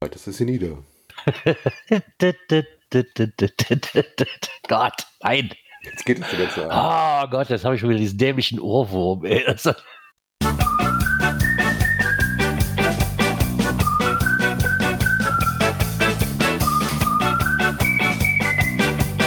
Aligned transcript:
Das 0.00 0.28
ist 0.28 0.36
sie 0.36 0.44
nieder. 0.44 0.78
Gott, 4.68 5.06
nein. 5.22 5.50
Jetzt 5.82 6.06
geht 6.06 6.20
es 6.20 6.32
wieder 6.32 6.48
zu 6.50 6.68
Oh 6.70 7.26
Gott, 7.28 7.48
jetzt 7.48 7.64
habe 7.64 7.74
ich 7.74 7.80
schon 7.80 7.90
wieder 7.90 7.98
diesen 7.98 8.16
dämlichen 8.16 8.60
Ohrwurm. 8.60 9.24
Ey. 9.24 9.44
Das, 9.44 9.64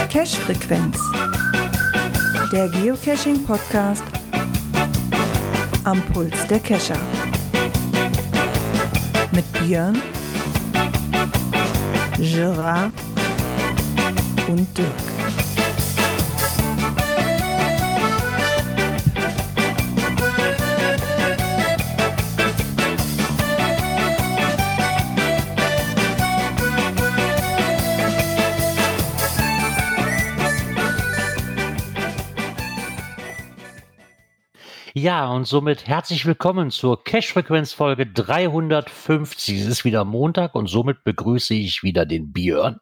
Cache-Frequenz. 0.08 0.98
Der 2.50 2.70
Geocaching-Podcast 2.70 4.04
am 5.84 6.00
Puls 6.12 6.46
der 6.46 6.60
Cacher. 6.60 6.98
Mit 9.32 9.44
Björn, 9.52 10.00
Gerard 12.18 12.92
und 14.48 14.66
Dirk. 14.76 15.11
Ja, 35.02 35.28
und 35.32 35.46
somit 35.48 35.88
herzlich 35.88 36.26
willkommen 36.26 36.70
zur 36.70 37.02
Cache-Frequenz-Folge 37.02 38.06
350. 38.06 39.60
Es 39.60 39.66
ist 39.66 39.84
wieder 39.84 40.04
Montag 40.04 40.54
und 40.54 40.68
somit 40.68 41.02
begrüße 41.02 41.54
ich 41.54 41.82
wieder 41.82 42.06
den 42.06 42.32
Björn 42.32 42.78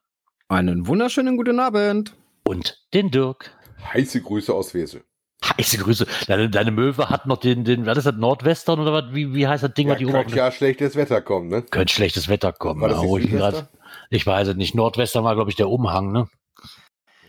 Einen 0.47 0.87
wunderschönen 0.87 1.39
guten 1.39 1.59
Abend. 1.59 2.15
und 2.47 2.79
den 2.93 3.11
Dirk. 3.11 3.57
Heiße 3.95 4.21
Grüße 4.21 4.53
aus 4.53 4.75
Wesel. 4.75 5.03
Heiße 5.43 5.79
Grüße. 5.79 6.07
Deine, 6.27 6.51
deine 6.51 6.73
Möwe 6.73 7.09
hat 7.09 7.25
noch 7.25 7.39
den, 7.39 7.65
den, 7.65 7.87
was 7.87 7.97
ist 7.97 8.07
das, 8.07 8.17
Nordwestern 8.17 8.81
oder 8.81 8.93
was? 8.93 9.15
Wie, 9.15 9.33
wie 9.33 9.49
heißt 9.49 9.63
das 9.63 9.73
Ding, 9.73 9.89
Ja, 9.89 9.95
was 9.95 9.99
die 10.01 10.05
könnte 10.05 10.37
ja 10.37 10.53
schlechtes 10.53 10.97
Wetter 10.97 11.23
kommen, 11.23 11.49
ne? 11.49 11.63
Könnte 11.63 11.95
schlechtes 11.95 12.29
Wetter 12.29 12.53
kommen. 12.53 12.83
War 12.83 12.91
das 12.91 12.99
ja, 12.99 13.03
nicht 13.03 13.11
wo 13.11 13.17
ich, 13.17 13.31
grad, 13.31 13.71
ich 14.11 14.27
weiß 14.27 14.49
es 14.49 14.57
nicht. 14.57 14.75
Nordwestern 14.75 15.25
war, 15.25 15.37
glaube 15.37 15.49
ich, 15.49 15.57
der 15.57 15.71
Umhang, 15.71 16.13
ne? 16.13 16.29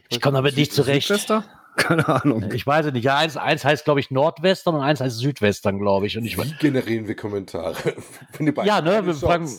Ich 0.09 0.19
komme 0.19 0.36
damit 0.36 0.58
nicht 0.58 0.73
zurecht. 0.73 1.08
Südwester? 1.08 1.45
Keine 1.77 2.08
Ahnung. 2.08 2.52
Ich 2.53 2.66
weiß 2.67 2.88
es 2.88 2.94
nicht. 2.94 3.03
Ja, 3.03 3.17
eins, 3.17 3.38
eins 3.38 3.64
heißt, 3.64 3.86
glaube 3.86 4.00
ich, 4.00 4.11
Nordwestern 4.11 4.75
und 4.75 4.81
eins 4.81 5.00
heißt 5.00 5.17
Südwestern, 5.17 5.80
glaube 5.80 6.08
ich. 6.08 6.17
Und 6.17 6.25
ich, 6.25 6.38
Wie 6.38 6.53
generieren 6.59 7.08
wir 7.08 7.16
Kommentare? 7.16 7.75
Wenn 8.38 8.45
die 8.45 8.52
beiden 8.52 8.67
ja, 8.67 8.81
ne, 8.81 9.05
wir 9.05 9.13
fragen, 9.13 9.50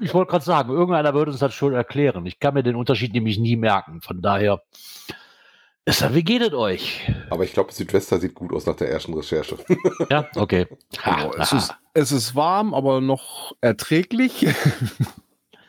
ich 0.00 0.12
wollte 0.12 0.30
gerade 0.30 0.44
sagen, 0.44 0.70
irgendeiner 0.70 1.14
würde 1.14 1.30
uns 1.30 1.40
das 1.40 1.54
schon 1.54 1.72
erklären. 1.72 2.26
Ich 2.26 2.40
kann 2.40 2.54
mir 2.54 2.62
den 2.62 2.76
Unterschied 2.76 3.12
nämlich 3.14 3.38
nie 3.38 3.56
merken. 3.56 4.00
Von 4.00 4.20
daher, 4.20 4.62
ist, 5.84 6.14
wie 6.14 6.22
geht 6.22 6.42
es 6.42 6.52
euch? 6.52 7.10
Aber 7.28 7.42
ich 7.42 7.52
glaube, 7.52 7.72
Südwester 7.72 8.20
sieht 8.20 8.34
gut 8.34 8.52
aus 8.52 8.66
nach 8.66 8.76
der 8.76 8.90
ersten 8.90 9.14
Recherche. 9.14 9.56
Ja, 10.10 10.28
okay. 10.36 10.66
Also, 11.02 11.32
es, 11.38 11.52
ist, 11.52 11.74
es 11.94 12.12
ist 12.12 12.34
warm, 12.36 12.74
aber 12.74 13.00
noch 13.00 13.52
erträglich. 13.60 14.46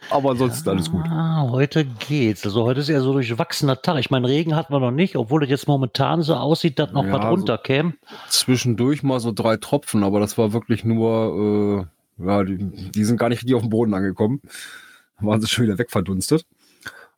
Aber 0.10 0.32
ansonsten 0.32 0.70
alles 0.70 0.90
gut. 0.92 1.04
Heute 1.10 1.86
geht's. 1.86 2.46
Also 2.46 2.64
heute 2.64 2.80
ist 2.82 2.90
eher 2.90 3.02
so 3.02 3.14
durchwachsener 3.14 3.82
Tag. 3.82 3.98
Ich 4.00 4.10
meine, 4.12 4.28
Regen 4.28 4.56
hatten 4.56 4.74
wir 4.74 4.80
noch 4.80 4.92
nicht, 4.92 5.16
obwohl 5.16 5.44
es 5.44 5.50
jetzt 5.50 5.68
momentan 5.68 6.22
so 6.22 6.36
aussieht, 6.36 6.80
dass 6.80 6.92
noch 6.92 7.06
Ja, 7.06 7.14
was 7.14 7.22
so- 7.24 7.28
runterkäme. 7.30 7.94
Zwischendurch 8.30 9.04
mal 9.04 9.20
so 9.20 9.32
drei 9.32 9.58
Tropfen, 9.58 10.04
aber 10.04 10.20
das 10.20 10.38
war 10.38 10.54
wirklich 10.54 10.84
nur, 10.84 11.88
äh, 12.20 12.26
ja, 12.26 12.44
die, 12.44 12.58
die 12.58 13.04
sind 13.04 13.18
gar 13.18 13.30
nicht 13.30 13.40
richtig 13.40 13.56
auf 13.56 13.62
den 13.62 13.70
Boden 13.70 13.94
angekommen. 13.94 14.42
Waren 15.20 15.42
sie 15.42 15.48
schon 15.48 15.66
wieder 15.66 15.78
wegverdunstet. 15.78 16.46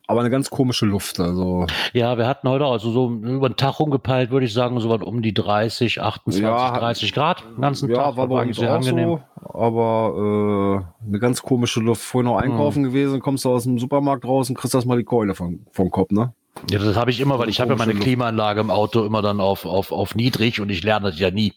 Aber 0.08 0.20
eine 0.20 0.30
ganz 0.30 0.50
komische 0.50 0.86
Luft. 0.86 1.18
Also, 1.18 1.66
Ja, 1.92 2.16
wir 2.16 2.26
hatten 2.28 2.48
heute 2.48 2.64
also 2.64 2.90
so 2.90 3.10
über 3.10 3.48
den 3.48 3.56
Tag 3.56 3.80
rumgepeilt, 3.80 4.30
würde 4.30 4.46
ich 4.46 4.52
sagen, 4.52 4.78
so 4.78 4.88
was 4.88 5.02
um 5.02 5.20
die 5.20 5.34
30, 5.34 6.00
28, 6.00 6.42
Ja, 6.42 6.78
30 6.78 7.12
Grad 7.12 7.44
den 7.44 7.60
ganzen 7.60 7.90
ja, 7.90 7.96
Tag. 7.96 8.16
war 8.16 8.28
bei 8.28 8.42
uns 8.42 8.58
auch 8.60 8.82
so. 8.82 9.20
Aber 9.42 10.84
äh, 11.04 11.06
eine 11.08 11.18
ganz 11.18 11.42
komische 11.42 11.80
Luft. 11.80 12.02
Vorhin 12.02 12.30
noch 12.30 12.38
einkaufen 12.38 12.84
gewesen, 12.84 13.20
kommst 13.20 13.44
du 13.44 13.50
aus 13.50 13.64
dem 13.64 13.78
Supermarkt 13.78 14.24
raus 14.24 14.48
und 14.48 14.56
kriegst 14.56 14.74
erstmal 14.74 14.98
die 14.98 15.04
Keule 15.04 15.34
vom, 15.34 15.66
vom 15.72 15.90
Kopf, 15.90 16.10
ne? 16.10 16.32
Ja, 16.70 16.78
das 16.78 16.96
habe 16.96 17.10
ich 17.10 17.20
immer, 17.20 17.38
weil 17.38 17.48
ich 17.48 17.60
habe 17.60 17.72
ja 17.72 17.76
meine. 17.76 17.94
Klimaanlage 17.94 18.60
im 18.60 18.70
Auto 18.70 19.04
immer 19.04 19.22
dann 19.22 19.40
auf, 19.40 19.66
auf, 19.66 19.92
auf 19.92 20.14
niedrig 20.14 20.60
und 20.60 20.70
ich 20.70 20.82
lerne 20.82 21.10
das 21.10 21.18
ja 21.18 21.30
nie. 21.30 21.52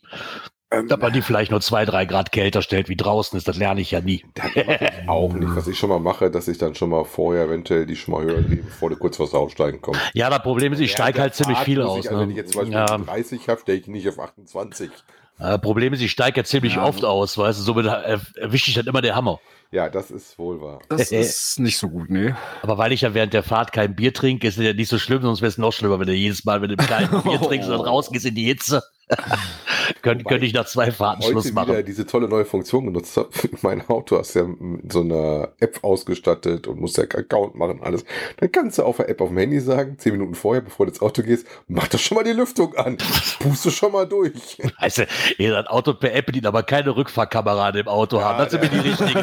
Ähm, 0.72 0.88
Dass 0.88 1.00
man 1.00 1.12
die 1.12 1.24
vielleicht 1.24 1.50
nur 1.50 1.62
zwei, 1.62 1.84
drei 1.84 2.06
Grad 2.06 2.32
kälter 2.32 2.62
stellt, 2.62 2.90
wie 2.90 2.96
draußen 2.96 3.36
ist, 3.38 3.48
das 3.48 3.58
lerne 3.58 3.82
ich 3.82 3.90
ja 3.90 4.02
nie. 4.02 4.24
Das 4.36 4.52
ich 4.56 5.10
auch 5.10 5.34
nicht. 5.34 5.56
Was 5.56 5.68
ich 5.68 5.80
schon 5.80 5.90
mal 5.90 6.00
mache, 6.00 6.30
dass 6.30 6.48
ich 6.48 6.60
dann 6.60 6.76
schon 6.76 6.92
mal 6.92 7.06
vorher 7.06 7.46
eventuell 7.46 7.88
die 7.88 7.96
schon 7.96 8.14
mal 8.14 8.24
höher 8.24 8.42
drehe, 8.42 8.58
bevor 8.64 8.92
du 8.92 8.96
kurz 8.96 9.18
vor 9.18 9.26
das 9.26 9.34
Aussteigen 9.34 9.82
kommst. 9.82 10.00
Ja, 10.14 10.30
das 10.30 10.44
Problem 10.44 10.72
ist, 10.74 10.80
ich 10.80 10.92
steige 10.92 11.22
halt 11.22 11.34
ziemlich 11.34 11.58
viel 11.60 11.82
aus. 11.82 12.06
Also, 12.06 12.20
wenn 12.20 12.30
ich 12.30 12.38
jetzt 12.38 12.54
zum 12.54 12.70
Ne? 12.70 12.76
Beispiel 12.76 12.98
Ja, 13.08 13.14
30 13.14 13.50
habe, 13.50 13.62
steige 13.62 13.82
ich 13.82 13.88
nicht 13.88 14.08
auf 14.10 14.20
28. 14.20 14.92
äh, 15.40 15.58
Problem 15.58 15.94
ist, 15.94 16.02
ich 16.02 16.12
steige 16.12 16.42
ja 16.42 16.44
ziemlich 16.44 16.76
Ja, 16.76 16.86
oft 16.86 17.04
aus, 17.04 17.36
weißt 17.36 17.60
du, 17.60 17.64
somit 17.64 17.88
erwische 17.88 18.70
ich 18.70 18.76
dann 18.76 18.86
immer 18.86 19.02
den 19.02 19.16
Hammer. 19.16 19.40
Ja, 19.72 19.90
das 19.90 20.12
ist 20.12 20.38
wohl 20.38 20.62
wahr. 20.62 20.82
Das 20.90 21.12
ist 21.12 21.60
nicht 21.60 21.80
so 21.80 21.90
gut, 21.90 22.12
ne? 22.12 22.38
Aber 22.62 22.78
weil 22.78 22.92
ich 22.92 23.02
ja 23.02 23.16
während 23.16 23.34
der 23.34 23.42
Fahrt 23.44 23.72
kein 23.72 23.96
Bier 23.96 24.14
trinke, 24.14 24.48
ist 24.48 24.58
es 24.60 24.64
ja 24.66 24.74
nicht 24.74 24.90
so 24.90 25.00
schlimm, 25.00 25.24
sonst 25.24 25.42
wäre 25.42 25.50
es 25.50 25.58
noch 25.58 25.72
schlimmer, 25.74 26.00
wenn 26.00 26.08
du 26.08 26.14
jedes 26.14 26.46
Mal 26.46 26.60
mit 26.60 26.70
dem 26.70 26.78
kleinen 26.78 27.10
Bier 27.24 27.40
trinkst 27.42 27.70
und 27.70 27.76
dann 27.78 27.88
rausgehst 27.88 28.26
in 28.28 28.36
die 28.36 28.46
Hitze. 28.46 28.84
Könnt, 30.02 30.26
könnte 30.26 30.46
ich 30.46 30.54
nach 30.54 30.66
zwei 30.66 30.92
Fahrten 30.92 31.24
Schluss 31.24 31.46
wieder 31.46 31.66
machen. 31.66 31.86
diese 31.86 32.06
tolle 32.06 32.28
neue 32.28 32.46
Funktion 32.46 32.86
genutzt 32.86 33.18
habe. 33.18 33.30
Mein 33.62 33.88
Auto 33.90 34.18
hast 34.18 34.36
ja 34.36 34.44
mit 34.44 34.92
so 34.92 35.02
einer 35.02 35.50
App 35.60 35.80
ausgestattet 35.84 36.68
und 36.68 36.80
musst 36.80 36.98
ja 36.98 37.04
Account 37.04 37.56
machen, 37.56 37.82
alles. 37.82 38.06
Dann 38.38 38.52
kannst 38.52 38.78
du 38.78 38.84
auf 38.84 38.98
der 38.98 39.10
App 39.10 39.20
auf 39.22 39.30
dem 39.30 39.38
Handy 39.38 39.60
sagen, 39.60 39.98
zehn 39.98 40.14
Minuten 40.14 40.36
vorher, 40.36 40.62
bevor 40.62 40.86
du 40.86 40.92
ins 40.92 41.02
Auto 41.02 41.24
gehst, 41.24 41.48
mach 41.68 41.88
doch 41.88 42.00
schon 42.00 42.16
mal 42.18 42.24
die 42.24 42.34
Lüftung 42.34 42.76
an. 42.76 42.98
Puste 43.40 43.72
schon 43.72 43.92
mal 43.92 44.08
durch. 44.08 44.58
Weißt 44.80 44.98
du, 45.00 45.08
ihr 45.38 45.52
das 45.54 45.68
Auto 45.68 45.94
per 45.94 46.14
App 46.14 46.28
bedient, 46.28 46.46
aber 46.46 46.64
keine 46.64 46.96
Rückfahrkamera 46.96 47.72
dem 47.72 47.88
Auto 47.88 48.22
haben. 48.22 48.38
Das 48.38 48.52
sind 48.52 48.62
mir 48.62 48.70
die 48.70 48.90
richtigen. 48.90 49.18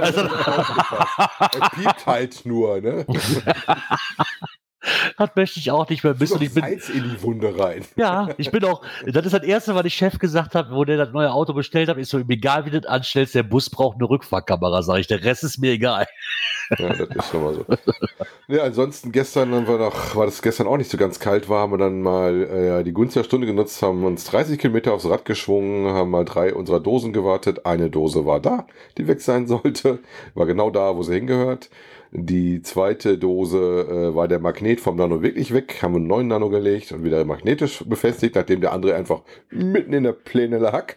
Also, 0.00 0.20
Er 0.20 1.70
piept 1.74 2.06
halt 2.06 2.46
nur, 2.46 2.80
ne? 2.80 3.04
Das 5.18 5.30
möchte 5.36 5.60
ich 5.60 5.70
auch 5.70 5.88
nicht 5.88 6.04
mehr 6.04 6.18
wissen. 6.20 6.38
Du 6.38 6.44
Ich 6.44 6.54
bin, 6.54 6.62
Salz 6.62 6.88
in 6.88 7.04
die 7.04 7.22
Wunde 7.22 7.58
rein. 7.58 7.84
ja, 7.96 8.28
ich 8.38 8.50
bin 8.50 8.64
auch, 8.64 8.82
das 9.06 9.24
ist 9.26 9.32
das 9.32 9.42
Erste, 9.42 9.74
was 9.74 9.84
ich 9.84 9.94
Chef 9.94 10.18
gesagt 10.18 10.54
habe, 10.54 10.74
wo 10.74 10.84
der 10.84 10.96
das 10.96 11.12
neue 11.12 11.32
Auto 11.32 11.52
bestellt 11.52 11.88
hat, 11.88 11.98
ist 11.98 12.10
so, 12.10 12.18
egal 12.18 12.66
wie 12.66 12.70
du 12.70 12.80
das 12.80 12.90
anstellst, 12.90 13.34
der 13.34 13.42
Bus 13.42 13.70
braucht 13.70 13.96
eine 13.96 14.08
Rückfahrkamera, 14.08 14.82
sage 14.82 15.00
ich. 15.00 15.06
Der 15.06 15.22
Rest 15.22 15.44
ist 15.44 15.58
mir 15.58 15.72
egal. 15.72 16.06
Ja, 16.78 16.94
das 16.94 17.08
ist 17.08 17.30
schon 17.30 17.42
mal 17.44 17.54
so. 17.54 17.64
Ja, 18.48 18.64
ansonsten 18.64 19.12
gestern 19.12 19.54
haben 19.54 19.66
wir 19.66 19.78
noch, 19.78 20.16
war 20.16 20.26
das 20.26 20.42
gestern 20.42 20.66
auch 20.66 20.76
nicht 20.76 20.90
so 20.90 20.98
ganz 20.98 21.18
kalt 21.18 21.48
war, 21.48 21.60
haben 21.60 21.72
wir 21.72 21.78
dann 21.78 22.02
mal 22.02 22.42
äh, 22.42 22.84
die 22.84 22.92
Gunst 22.92 23.16
der 23.16 23.24
Stunde 23.24 23.46
genutzt, 23.46 23.82
haben 23.82 24.04
uns 24.04 24.24
30 24.24 24.58
Kilometer 24.58 24.92
aufs 24.92 25.08
Rad 25.08 25.24
geschwungen, 25.24 25.92
haben 25.92 26.10
mal 26.10 26.24
drei 26.24 26.54
unserer 26.54 26.80
Dosen 26.80 27.12
gewartet. 27.12 27.66
Eine 27.66 27.90
Dose 27.90 28.26
war 28.26 28.40
da, 28.40 28.66
die 28.98 29.06
weg 29.06 29.20
sein 29.20 29.46
sollte, 29.46 30.00
war 30.34 30.46
genau 30.46 30.70
da, 30.70 30.96
wo 30.96 31.02
sie 31.02 31.14
hingehört. 31.14 31.70
Die 32.14 32.60
zweite 32.60 33.16
Dose 33.16 33.56
äh, 34.12 34.14
war 34.14 34.28
der 34.28 34.38
Magnet 34.38 34.80
vom 34.80 34.96
Nano 34.96 35.22
wirklich 35.22 35.54
weg, 35.54 35.78
haben 35.82 35.96
einen 35.96 36.06
neuen 36.06 36.28
Nano 36.28 36.50
gelegt 36.50 36.92
und 36.92 37.04
wieder 37.04 37.24
magnetisch 37.24 37.82
befestigt, 37.86 38.34
nachdem 38.34 38.60
der 38.60 38.72
andere 38.72 38.94
einfach 38.94 39.22
mitten 39.50 39.94
in 39.94 40.02
der 40.04 40.12
Pläne 40.12 40.58
lag. 40.58 40.94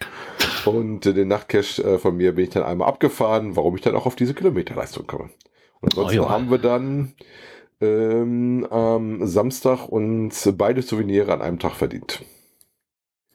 Und 0.66 1.06
äh, 1.06 1.14
den 1.14 1.30
Nachtcash 1.30 1.80
äh, 1.80 2.00
von 2.00 2.18
mir 2.18 2.36
bin 2.36 2.44
ich 2.44 2.50
dann 2.50 2.64
einmal 2.64 2.90
abgefahren, 2.90 3.56
warum 3.56 3.76
ich 3.76 3.82
dann 3.82 3.96
auch 3.96 4.06
auf 4.06 4.18
diese 4.18 4.34
Kilometerleistung 4.34 5.08
komme. 5.08 5.30
Und 5.80 5.94
ansonsten 5.94 6.20
Oh 6.20 6.30
haben 6.30 6.52
wir 6.52 6.58
dann 6.58 7.14
ähm, 7.80 8.68
am 8.70 9.26
Samstag 9.26 9.88
uns 9.88 10.52
beide 10.58 10.82
Souvenire 10.82 11.32
an 11.34 11.42
einem 11.42 11.60
Tag 11.60 11.76
verdient. 11.76 12.24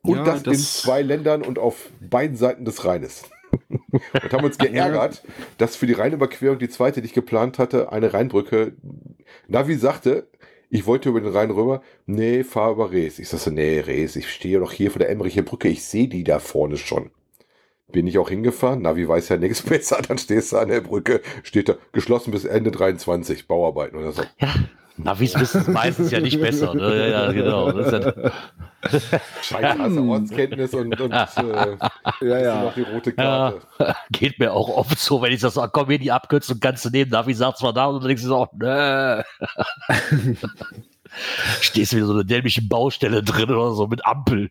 Und 0.02 0.16
Ja, 0.18 0.24
das, 0.24 0.42
in 0.42 0.50
das- 0.52 0.82
zwei 0.82 1.00
Ländern 1.00 1.40
und 1.40 1.58
auf 1.58 1.88
beiden 2.10 2.36
Seiten 2.36 2.66
des 2.66 2.84
Rheines. 2.84 3.24
und 3.90 4.32
haben 4.32 4.44
uns 4.44 4.58
geärgert, 4.58 5.22
dass 5.58 5.76
für 5.76 5.86
die 5.86 5.92
Rheinüberquerung 5.92 6.58
die 6.58 6.68
zweite, 6.68 7.00
die 7.00 7.06
ich 7.06 7.12
geplant 7.12 7.58
hatte, 7.58 7.92
eine 7.92 8.12
Rheinbrücke, 8.12 8.72
Navi 9.48 9.76
sagte, 9.76 10.28
ich 10.68 10.86
wollte 10.86 11.08
über 11.08 11.20
den 11.20 11.32
Rhein 11.32 11.50
rüber, 11.50 11.82
nee, 12.06 12.44
fahr 12.44 12.72
über 12.72 12.92
Rees. 12.92 13.18
Ich 13.18 13.28
sagte, 13.28 13.50
nee, 13.50 13.80
Rees, 13.80 14.16
ich 14.16 14.30
stehe 14.30 14.60
doch 14.60 14.72
hier 14.72 14.90
vor 14.90 15.00
der 15.00 15.10
Emmericher 15.10 15.42
Brücke, 15.42 15.68
ich 15.68 15.84
sehe 15.84 16.08
die 16.08 16.24
da 16.24 16.38
vorne 16.38 16.76
schon. 16.76 17.10
Bin 17.90 18.06
ich 18.06 18.18
auch 18.18 18.28
hingefahren, 18.28 18.82
Navi 18.82 19.08
weiß 19.08 19.30
ja 19.30 19.36
nichts 19.36 19.62
besser, 19.68 20.00
dann 20.06 20.18
stehst 20.18 20.52
du 20.52 20.58
an 20.58 20.68
der 20.68 20.80
Brücke, 20.80 21.20
steht 21.42 21.68
da, 21.68 21.74
geschlossen 21.92 22.30
bis 22.30 22.44
Ende 22.44 22.70
23, 22.70 23.48
Bauarbeiten 23.48 23.98
oder 23.98 24.12
so. 24.12 24.22
Ja, 24.38 24.54
Navis 25.04 25.38
wissen 25.38 25.62
es 25.62 25.68
meistens 25.68 26.10
ja 26.10 26.20
nicht 26.20 26.40
besser. 26.40 26.74
Ne? 26.74 26.82
Ja, 26.82 27.06
ja, 27.06 27.32
genau. 27.32 27.72
Das 27.72 27.92
ist 27.92 28.04
ja, 28.04 28.32
Scheiße, 29.42 29.78
hast 29.78 29.96
du 29.96 30.10
Ortskenntnis 30.10 30.74
und, 30.74 31.00
und 31.00 31.12
äh, 31.12 31.76
Ja, 32.20 32.38
ja. 32.38 32.62
noch 32.62 32.74
die 32.74 32.82
rote 32.82 33.10
ja, 33.10 33.52
Karte. 33.78 33.96
geht 34.10 34.38
mir 34.38 34.52
auch 34.52 34.68
oft 34.68 34.98
so, 34.98 35.22
wenn 35.22 35.32
ich 35.32 35.40
das 35.40 35.54
sage, 35.54 35.70
komm 35.72 35.88
hier 35.88 35.98
die 35.98 36.12
Abkürzung 36.12 36.60
kannst 36.60 36.84
du 36.84 36.90
nehmen, 36.90 37.10
Navi 37.10 37.34
sagt 37.34 37.58
zwar 37.58 37.72
da 37.72 37.86
und 37.86 38.00
dann 38.00 38.08
denkst 38.08 38.22
du 38.22 38.28
so, 38.28 38.48
nö. 38.52 39.22
Stehst 41.60 41.94
wieder 41.94 42.06
so 42.06 42.12
eine 42.12 42.24
dämliche 42.24 42.62
Baustelle 42.62 43.22
drin 43.22 43.50
oder 43.50 43.72
so 43.72 43.86
mit 43.86 44.04
Ampel. 44.06 44.50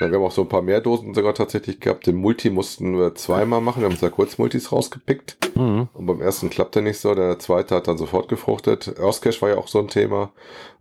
Ja, 0.00 0.08
wir 0.10 0.18
haben 0.18 0.24
auch 0.24 0.32
so 0.32 0.42
ein 0.42 0.48
paar 0.48 0.62
mehr 0.62 0.80
Dosen 0.80 1.12
sogar 1.12 1.34
tatsächlich 1.34 1.80
gehabt. 1.80 2.06
Den 2.06 2.16
Multi 2.16 2.50
mussten 2.50 2.96
wir 2.96 3.16
zweimal 3.16 3.60
machen. 3.60 3.80
Wir 3.80 3.86
haben 3.86 3.92
uns 3.92 4.00
da 4.00 4.10
kurz 4.10 4.38
Multis 4.38 4.70
rausgepickt. 4.70 5.56
Mhm. 5.56 5.88
Und 5.92 6.06
beim 6.06 6.20
ersten 6.20 6.50
klappt 6.50 6.76
der 6.76 6.82
nicht 6.82 6.98
so. 6.98 7.16
Der 7.16 7.40
zweite 7.40 7.74
hat 7.74 7.88
dann 7.88 7.98
sofort 7.98 8.28
gefruchtet. 8.28 8.94
Earthcache 8.96 9.42
war 9.42 9.48
ja 9.48 9.58
auch 9.58 9.66
so 9.66 9.80
ein 9.80 9.88
Thema, 9.88 10.30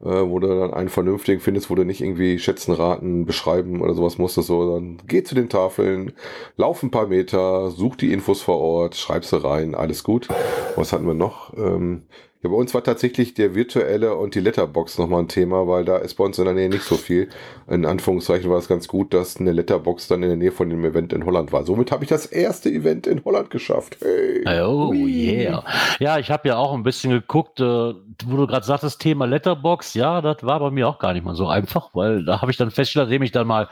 äh, 0.01 0.05
wo 0.05 0.37
du 0.37 0.47
dann 0.47 0.71
einen 0.71 0.89
vernünftigen 0.89 1.39
findest, 1.39 1.71
wo 1.71 1.75
du 1.75 1.83
nicht 1.83 2.01
irgendwie 2.01 2.37
schätzen, 2.37 2.73
raten, 2.73 3.25
beschreiben 3.25 3.81
oder 3.81 3.95
sowas 3.95 4.19
musstest. 4.19 4.47
So, 4.49 4.75
dann 4.75 5.01
geh 5.07 5.23
zu 5.23 5.33
den 5.33 5.49
Tafeln, 5.49 6.13
lauf 6.55 6.83
ein 6.83 6.91
paar 6.91 7.07
Meter, 7.07 7.71
such 7.71 7.95
die 7.95 8.13
Infos 8.13 8.43
vor 8.43 8.59
Ort, 8.59 8.95
schreib 8.95 9.25
sie 9.25 9.43
rein, 9.43 9.73
alles 9.73 10.03
gut. 10.03 10.27
Was 10.75 10.93
hatten 10.93 11.07
wir 11.07 11.15
noch? 11.15 11.57
Ähm, 11.57 12.03
ja, 12.43 12.49
bei 12.49 12.55
uns 12.55 12.73
war 12.75 12.83
tatsächlich 12.83 13.33
der 13.33 13.55
virtuelle 13.55 14.15
und 14.15 14.35
die 14.35 14.39
Letterbox 14.39 14.99
nochmal 14.99 15.21
ein 15.21 15.27
Thema, 15.27 15.67
weil 15.67 15.85
da 15.85 15.97
ist 15.97 16.15
bei 16.15 16.23
uns 16.23 16.37
in 16.37 16.45
der 16.45 16.53
Nähe 16.53 16.69
nicht 16.69 16.83
so 16.83 16.95
viel. 16.95 17.29
In 17.67 17.83
Anführungszeichen 17.83 18.47
war 18.51 18.59
es 18.59 18.67
ganz 18.67 18.87
gut, 18.87 19.11
dass 19.11 19.37
eine 19.37 19.51
Letterbox 19.51 20.07
dann 20.07 20.21
in 20.21 20.29
der 20.29 20.37
Nähe 20.37 20.51
von 20.51 20.69
dem 20.69 20.85
Event 20.85 21.13
in 21.13 21.25
Holland 21.25 21.51
war. 21.51 21.63
Somit 21.63 21.91
habe 21.91 22.03
ich 22.03 22.09
das 22.09 22.27
erste 22.27 22.69
Event 22.69 23.07
in 23.07 23.25
Holland 23.25 23.49
geschafft. 23.49 23.97
Hey. 24.01 24.43
Oh, 24.63 24.93
yeah. 24.93 25.63
Ja, 25.99 26.19
ich 26.19 26.29
habe 26.29 26.47
ja 26.49 26.57
auch 26.57 26.75
ein 26.75 26.83
bisschen 26.83 27.09
geguckt, 27.09 27.59
äh, 27.59 27.63
wo 27.63 28.37
du 28.37 28.45
gerade 28.45 28.65
sagtest, 28.65 29.01
Thema 29.01 29.25
Letterbox. 29.25 29.95
Ja, 29.95 30.21
das 30.21 30.43
war 30.43 30.59
bei 30.59 30.69
mir 30.69 30.87
auch 30.87 30.99
gar 30.99 31.13
nicht 31.13 31.25
mal 31.25 31.35
so 31.35 31.47
einfach, 31.47 31.89
weil 31.93 32.23
da 32.23 32.41
habe 32.41 32.51
ich 32.51 32.57
dann 32.57 32.69
festgestellt, 32.69 33.07
nachdem 33.07 33.23
ich 33.23 33.31
dann 33.31 33.47
mal, 33.47 33.67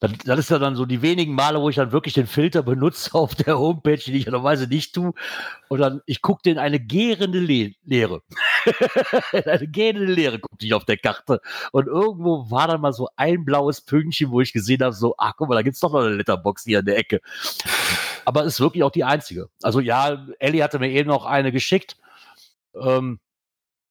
das, 0.00 0.12
das 0.24 0.38
ist 0.38 0.50
ja 0.50 0.58
dann 0.58 0.76
so 0.76 0.86
die 0.86 1.02
wenigen 1.02 1.34
Male, 1.34 1.60
wo 1.60 1.68
ich 1.68 1.76
dann 1.76 1.92
wirklich 1.92 2.14
den 2.14 2.26
Filter 2.26 2.62
benutze 2.62 3.14
auf 3.14 3.34
der 3.34 3.58
Homepage, 3.58 3.98
die 3.98 4.16
ich 4.16 4.26
normalerweise 4.26 4.66
nicht 4.66 4.94
tue. 4.94 5.12
Und 5.68 5.78
dann, 5.78 6.00
ich 6.06 6.22
gucke 6.22 6.48
in 6.50 6.58
eine 6.58 6.80
gärende 6.80 7.38
Le 7.38 7.72
Leere. 7.84 8.22
in 9.32 9.44
eine 9.46 9.68
gärende 9.68 10.12
Leere 10.12 10.38
guckte 10.38 10.66
ich 10.66 10.74
auf 10.74 10.86
der 10.86 10.96
Karte. 10.96 11.40
Und 11.72 11.86
irgendwo 11.86 12.50
war 12.50 12.66
dann 12.66 12.80
mal 12.80 12.92
so 12.92 13.08
ein 13.16 13.44
blaues 13.44 13.82
Pünktchen, 13.82 14.30
wo 14.30 14.40
ich 14.40 14.52
gesehen 14.52 14.82
habe, 14.82 14.94
so, 14.94 15.14
ach 15.18 15.34
guck 15.36 15.48
mal, 15.48 15.54
da 15.54 15.62
gibt's 15.62 15.80
doch 15.80 15.92
noch 15.92 16.00
eine 16.00 16.16
Letterbox 16.16 16.64
hier 16.64 16.80
in 16.80 16.86
der 16.86 16.96
Ecke. 16.96 17.20
Aber 18.24 18.44
ist 18.44 18.60
wirklich 18.60 18.82
auch 18.82 18.90
die 18.90 19.04
einzige. 19.04 19.48
Also 19.62 19.80
ja, 19.80 20.26
Ellie 20.38 20.62
hatte 20.62 20.78
mir 20.78 20.90
eben 20.90 21.08
noch 21.08 21.26
eine 21.26 21.52
geschickt. 21.52 21.96
Ähm, 22.74 23.20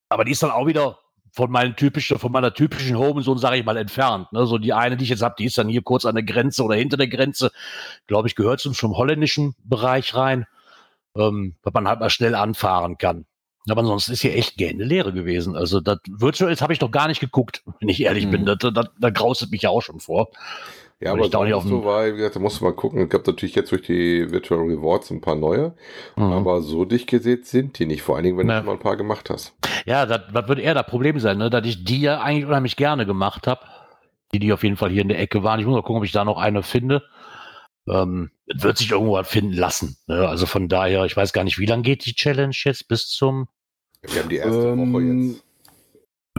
aber 0.10 0.26
die 0.26 0.32
ist 0.32 0.42
dann 0.42 0.52
auch 0.52 0.66
wieder 0.66 0.98
von 1.32 1.52
meinen 1.52 1.76
typischen, 1.76 2.20
von 2.20 2.32
meiner 2.32 2.54
typischen 2.54 2.98
Home-Zone, 2.98 3.40
sage 3.40 3.58
ich 3.58 3.66
mal, 3.66 3.78
entfernt. 3.78 4.32
Ne? 4.34 4.46
So 4.46 4.58
die 4.58 4.74
eine, 4.74 4.98
die 4.98 5.04
ich 5.04 5.10
jetzt 5.10 5.22
habe, 5.22 5.36
die 5.38 5.46
ist 5.46 5.58
dann 5.58 5.70
hier 5.70 5.82
kurz 5.82 6.06
an 6.06 6.16
der 6.16 6.24
Grenze 6.24 6.64
oder 6.64 6.76
hinter 6.76 6.98
der 6.98 7.08
Grenze. 7.08 7.52
Glaube 8.08 8.28
ich, 8.28 8.36
gehört 8.36 8.60
zum, 8.60 8.74
zum 8.74 8.98
holländischen 8.98 9.56
Bereich 9.64 10.16
rein, 10.16 10.46
ähm, 11.16 11.56
weil 11.64 11.74
man 11.74 11.88
halt 11.88 12.00
mal 12.00 12.10
schnell 12.10 12.36
anfahren 12.36 12.98
kann. 12.98 13.26
Aber 13.70 13.82
ansonsten 13.82 14.14
ist 14.14 14.22
hier 14.22 14.36
echt 14.36 14.58
gerne 14.58 14.84
Leere 14.84 15.14
gewesen. 15.14 15.56
Also 15.56 15.80
das 15.80 16.00
Virtuals 16.08 16.62
habe 16.62 16.74
ich 16.74 16.82
noch 16.82 16.92
gar 16.92 17.08
nicht 17.08 17.20
geguckt, 17.20 17.62
wenn 17.80 17.90
ich 17.90 18.02
ehrlich 18.02 18.26
Mhm. 18.26 18.32
bin. 18.32 18.46
Da 18.46 19.10
graustet 19.12 19.52
mich 19.52 19.62
ja 19.62 19.70
auch 19.70 19.82
schon 19.82 20.00
vor. 20.00 20.30
Ja, 21.02 21.12
Weil 21.12 21.18
aber 21.20 21.26
ich 21.26 21.32
da 21.32 21.62
so 21.62 21.78
dem- 21.80 21.86
war, 21.86 22.06
wie 22.08 22.18
gesagt, 22.18 22.36
da 22.36 22.40
musst 22.42 22.60
du 22.60 22.66
mal 22.66 22.74
gucken. 22.74 23.02
Es 23.04 23.10
gab 23.10 23.26
natürlich 23.26 23.56
jetzt 23.56 23.72
durch 23.72 23.84
die 23.84 24.30
Virtual 24.32 24.60
Rewards 24.60 25.10
ein 25.12 25.22
paar 25.22 25.36
neue, 25.36 25.74
Mhm. 26.18 26.24
aber 26.34 26.62
so 26.62 26.84
dicht 26.84 27.08
gesät 27.08 27.46
sind 27.48 27.80
die 27.80 27.86
nicht. 27.86 28.02
Vor 28.02 28.16
allen 28.16 28.26
Dingen, 28.26 28.38
wenn 28.38 28.50
Ja. 28.50 28.56
du 28.56 28.60
schon 28.60 28.66
mal 28.66 28.72
ein 28.74 28.80
paar 28.80 28.98
gemacht 28.98 29.30
hast. 29.30 29.54
Ja, 29.86 30.06
das, 30.06 30.22
das 30.34 30.48
wird 30.50 30.60
eher 30.60 30.74
das 30.74 30.86
Problem 30.88 31.18
sein, 31.20 31.38
ne? 31.38 31.50
dass 31.50 31.66
ich 31.66 31.86
die 31.86 32.02
ja 32.02 32.20
eigentlich 32.22 32.46
unheimlich 32.46 32.76
gerne 32.76 33.06
gemacht 33.06 33.48
habe. 33.48 33.62
Die, 34.34 34.40
die 34.40 34.52
auf 34.54 34.64
jeden 34.64 34.76
Fall 34.76 34.90
hier 34.92 35.02
in 35.02 35.08
der 35.08 35.20
Ecke 35.20 35.42
waren. 35.42 35.60
Ich 35.60 35.66
muss 35.66 35.74
mal 35.74 35.82
gucken, 35.82 35.98
ob 36.00 36.04
ich 36.04 36.12
da 36.12 36.24
noch 36.26 36.38
eine 36.38 36.62
finde. 36.64 37.02
Ähm, 37.88 38.30
wird 38.46 38.78
sich 38.78 38.92
irgendwo 38.92 39.14
was 39.14 39.28
finden 39.28 39.54
lassen. 39.54 39.98
Ne? 40.08 40.28
Also 40.28 40.46
von 40.46 40.68
daher, 40.68 41.06
ich 41.06 41.16
weiß 41.18 41.34
gar 41.34 41.44
nicht, 41.44 41.58
wie 41.60 41.66
lange 41.66 41.82
geht 41.82 42.06
die 42.06 42.14
Challenge 42.14 42.54
jetzt 42.66 42.88
bis 42.90 43.08
zum 43.08 43.48
Wir 44.02 44.22
haben 44.22 44.30
die 44.30 44.36
erste 44.36 44.68
Ähm, 44.70 44.94
Woche 44.94 45.02
jetzt. 45.04 45.44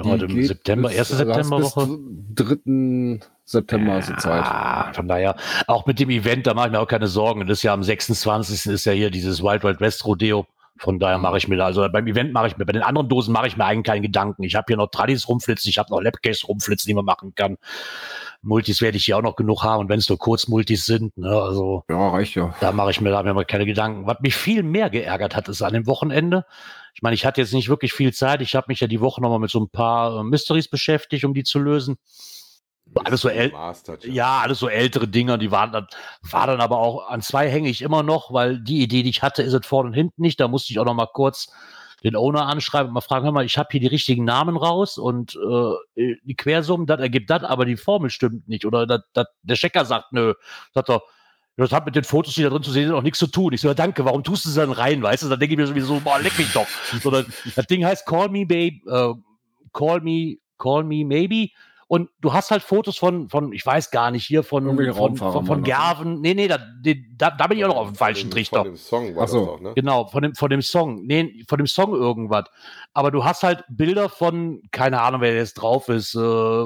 Heute 0.05 0.25
im 0.27 0.43
September, 0.45 0.89
bis- 0.89 0.99
erste 0.99 1.17
also 1.17 1.31
hast 1.31 1.37
Septemberwoche. 1.49 1.99
Bis 1.99 2.47
3. 2.65 3.21
September 3.45 3.99
ist 3.99 4.09
die 4.09 4.17
Zeit. 4.17 4.95
Von 4.95 5.09
daher, 5.09 5.35
auch 5.67 5.85
mit 5.87 5.99
dem 5.99 6.11
Event, 6.11 6.47
da 6.47 6.55
mache 6.55 6.67
ich 6.69 6.73
mir 6.73 6.81
auch 6.81 6.87
keine 6.89 7.09
Sorgen. 7.09 7.47
Das 7.47 7.59
ist 7.59 7.63
ja 7.65 7.73
am 7.75 7.83
26. 7.83 8.67
ist 8.73 8.85
ja 8.85 8.93
hier 8.93 9.11
dieses 9.11 9.43
Wild 9.43 9.65
Wild 9.65 9.81
West 9.81 10.05
Rodeo. 10.07 10.47
Von 10.79 10.99
daher 10.99 11.19
mache 11.19 11.37
ich 11.37 11.47
mir 11.47 11.57
da, 11.57 11.67
also 11.67 11.87
beim 11.93 12.07
Event 12.07 12.33
mache 12.33 12.47
ich 12.47 12.57
mir, 12.57 12.65
bei 12.65 12.73
den 12.73 12.83
anderen 12.83 13.09
Dosen 13.09 13.33
mache 13.35 13.49
ich 13.49 13.57
mir 13.57 13.67
eigentlich 13.67 13.85
keinen 13.85 14.01
Gedanken. 14.03 14.45
Ich 14.45 14.55
habe 14.55 14.65
hier 14.69 14.79
noch 14.79 14.87
Tradis 14.87 15.29
rumflitzen, 15.29 15.69
ich 15.69 15.77
habe 15.79 15.91
noch 15.91 16.01
Labcase 16.01 16.47
rumflitzen, 16.47 16.89
die 16.89 16.95
man 16.95 17.05
machen 17.05 17.35
kann. 17.35 17.59
Multis 18.41 18.81
werde 18.81 18.97
ich 18.97 19.05
hier 19.05 19.19
auch 19.19 19.23
noch 19.23 19.37
genug 19.37 19.63
haben, 19.63 19.81
und 19.81 19.89
wenn 19.91 19.99
es 19.99 20.09
nur 20.09 20.17
Kurzmultis 20.17 20.87
sind, 20.87 21.15
ne, 21.19 21.29
also 21.29 21.85
Ja, 21.91 22.09
reicht 22.09 22.35
ja. 22.37 22.55
da 22.61 22.73
mache 22.73 22.93
ich 22.93 23.01
mir 23.03 23.11
da 23.11 23.23
mir 23.23 23.35
mal 23.35 23.45
keine 23.45 23.67
Gedanken. 23.67 24.07
Was 24.07 24.21
mich 24.21 24.35
viel 24.35 24.63
mehr 24.63 24.89
geärgert 24.89 25.37
hat, 25.37 25.49
ist 25.51 25.61
an 25.61 25.75
dem 25.75 25.87
Wochenende. 25.87 26.47
Ich 26.95 27.03
meine, 27.03 27.15
ich 27.15 27.25
hatte 27.25 27.41
jetzt 27.41 27.55
nicht 27.55 27.69
wirklich 27.69 27.93
viel 27.93 28.13
Zeit. 28.13 28.43
Ich 28.43 28.55
habe 28.55 28.67
mich 28.69 28.81
ja 28.81 28.87
die 28.87 29.01
Woche 29.01 29.21
nochmal 29.21 29.39
mit 29.39 29.51
so 29.51 29.61
ein 29.61 29.69
paar 29.69 30.21
äh, 30.21 30.25
Mysteries 30.25 30.69
beschäftigt, 30.69 31.25
um 31.25 31.35
die 31.35 31.45
zu 31.45 31.59
lösen. 31.59 31.97
Alles 33.05 33.21
so 33.21 33.29
äl- 33.29 33.53
Mastered, 33.53 34.05
Ja, 34.05 34.41
alles 34.41 34.59
so 34.59 34.69
ältere 34.69 35.07
Dinger, 35.07 35.39
die 35.39 35.53
waren 35.53 35.71
dann, 35.71 35.87
war 36.23 36.49
dann 36.49 36.61
aber 36.61 36.79
auch, 36.79 37.09
an 37.09 37.23
zwei 37.23 37.49
hänge 37.49 37.69
ich 37.69 37.83
immer 37.83 38.03
noch, 38.03 38.33
weil 38.33 38.59
die 38.61 38.83
Idee, 38.83 39.05
die 39.05 39.11
ich 39.11 39.23
hatte, 39.23 39.43
ist 39.43 39.53
es 39.53 39.65
vorne 39.65 39.89
und 39.91 39.95
hinten 39.95 40.23
nicht. 40.23 40.41
Da 40.41 40.49
musste 40.49 40.73
ich 40.73 40.79
auch 40.81 40.85
noch 40.85 40.95
mal 40.95 41.07
kurz 41.07 41.53
den 42.03 42.17
Owner 42.17 42.47
anschreiben 42.47 42.89
und 42.89 42.95
mal 42.95 43.01
fragen, 43.01 43.27
hör 43.27 43.33
mal, 43.33 43.45
ich 43.45 43.59
habe 43.59 43.69
hier 43.71 43.81
die 43.81 43.87
richtigen 43.87 44.25
Namen 44.25 44.57
raus 44.57 44.99
und 44.99 45.37
äh, 45.37 46.15
die 46.25 46.35
Quersummen, 46.35 46.87
das 46.87 46.99
ergibt 46.99 47.31
das, 47.31 47.45
aber 47.45 47.65
die 47.65 47.77
Formel 47.77 48.11
stimmt 48.11 48.49
nicht. 48.49 48.65
Oder 48.65 48.87
dat, 48.87 49.03
dat, 49.13 49.29
der 49.43 49.57
Checker 49.57 49.85
sagt, 49.85 50.13
nö, 50.13 50.35
sagt 50.75 50.89
er, 50.89 51.03
das 51.57 51.73
hat 51.73 51.85
mit 51.85 51.95
den 51.95 52.05
Fotos, 52.05 52.35
die 52.35 52.43
da 52.43 52.49
drin 52.49 52.63
zu 52.63 52.71
sehen 52.71 52.87
sind, 52.87 52.95
auch 52.95 53.03
nichts 53.03 53.19
zu 53.19 53.27
tun. 53.27 53.53
Ich 53.53 53.61
so, 53.61 53.69
ja, 53.69 53.75
danke, 53.75 54.05
warum 54.05 54.25
tust 54.25 54.45
du 54.45 54.49
es 54.49 54.55
dann 54.55 54.73
rein, 54.73 55.03
weißt 55.03 55.25
du? 55.25 55.29
Dann 55.29 55.39
denke 55.39 55.55
ich 55.55 55.59
mir 55.59 55.67
sowieso, 55.67 56.01
boah, 56.01 56.19
leck 56.19 56.37
mich 56.39 56.53
doch. 56.53 56.67
So, 57.03 57.11
das, 57.11 57.27
das 57.55 57.67
Ding 57.67 57.85
heißt 57.85 58.07
Call 58.07 58.29
Me 58.31 58.47
Babe, 58.47 58.81
äh, 58.87 59.15
Call 59.73 60.01
Me, 60.01 60.37
Call 60.59 60.85
Me 60.85 61.05
Maybe. 61.05 61.49
Und 61.91 62.09
du 62.21 62.33
hast 62.33 62.53
halt 62.53 62.63
Fotos 62.63 62.99
von, 62.99 63.29
von 63.29 63.53
ich 63.53 63.67
weiß 63.67 63.91
gar 63.91 64.13
nicht, 64.13 64.25
hier 64.25 64.45
von, 64.45 64.65
von, 64.95 65.17
von, 65.17 65.45
von? 65.45 65.65
Gerven. 65.65 66.21
Nee, 66.21 66.35
nee, 66.35 66.47
da, 66.47 66.59
da, 67.17 67.33
da 67.33 67.47
bin 67.49 67.59
ich 67.59 67.65
auch 67.65 67.69
noch 67.71 67.79
auf 67.79 67.89
dem 67.89 67.97
falschen 67.97 68.29
Von 68.29 68.31
Trichter. 68.31 68.63
dem 68.63 68.77
Song 68.77 69.17
war 69.17 69.27
so. 69.27 69.41
das 69.41 69.49
auch, 69.49 69.61
ne? 69.61 69.73
Genau, 69.75 70.07
von 70.07 70.23
dem, 70.23 70.37
von 70.37 70.51
dem 70.51 70.63
Song. 70.63 71.05
Nee, 71.05 71.45
von 71.49 71.59
dem 71.59 71.67
Song 71.67 71.93
irgendwas. 71.93 72.45
Aber 72.95 73.11
du 73.11 73.25
hast 73.25 73.43
halt 73.43 73.65
Bilder 73.69 74.09
von, 74.09 74.63
keine 74.71 75.01
Ahnung, 75.01 75.21
wer 75.21 75.35
jetzt 75.35 75.55
drauf 75.55 75.89
ist, 75.89 76.15
äh, 76.15 76.65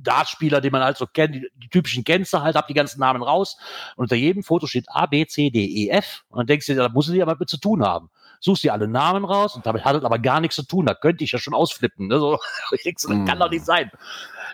Dartspieler, 0.00 0.62
den 0.62 0.72
man 0.72 0.82
halt 0.82 0.96
so 0.96 1.06
kennt, 1.06 1.34
die, 1.34 1.46
die 1.56 1.68
typischen 1.68 2.02
kennst 2.02 2.32
halt, 2.32 2.56
hab 2.56 2.66
die 2.66 2.72
ganzen 2.72 2.98
Namen 2.98 3.22
raus. 3.22 3.58
Und 3.96 4.04
unter 4.04 4.16
jedem 4.16 4.42
Foto 4.42 4.66
steht 4.66 4.86
A, 4.88 5.04
B, 5.04 5.26
C, 5.26 5.50
D, 5.50 5.66
E, 5.66 5.90
F. 5.90 6.24
Und 6.30 6.38
dann 6.38 6.46
denkst 6.46 6.64
du 6.64 6.72
dir, 6.72 6.80
da 6.80 6.88
muss 6.88 7.08
es 7.08 7.14
ja 7.14 7.26
was 7.26 7.38
mit 7.38 7.50
zu 7.50 7.58
tun 7.58 7.84
haben. 7.84 8.08
Suchst 8.44 8.64
dir 8.64 8.72
alle 8.72 8.88
Namen 8.88 9.24
raus 9.24 9.54
und 9.54 9.64
damit 9.66 9.84
hat 9.84 9.94
es 9.94 10.02
aber 10.02 10.18
gar 10.18 10.40
nichts 10.40 10.56
zu 10.56 10.64
tun. 10.66 10.84
Da 10.84 10.94
könnte 10.94 11.22
ich 11.22 11.30
ja 11.30 11.38
schon 11.38 11.54
ausflippen. 11.54 12.08
Ne? 12.08 12.18
So, 12.18 12.38
ich 12.72 12.82
denk 12.82 12.98
so, 12.98 13.08
das 13.08 13.24
kann 13.26 13.38
doch 13.38 13.48
nicht 13.48 13.64
sein. 13.64 13.90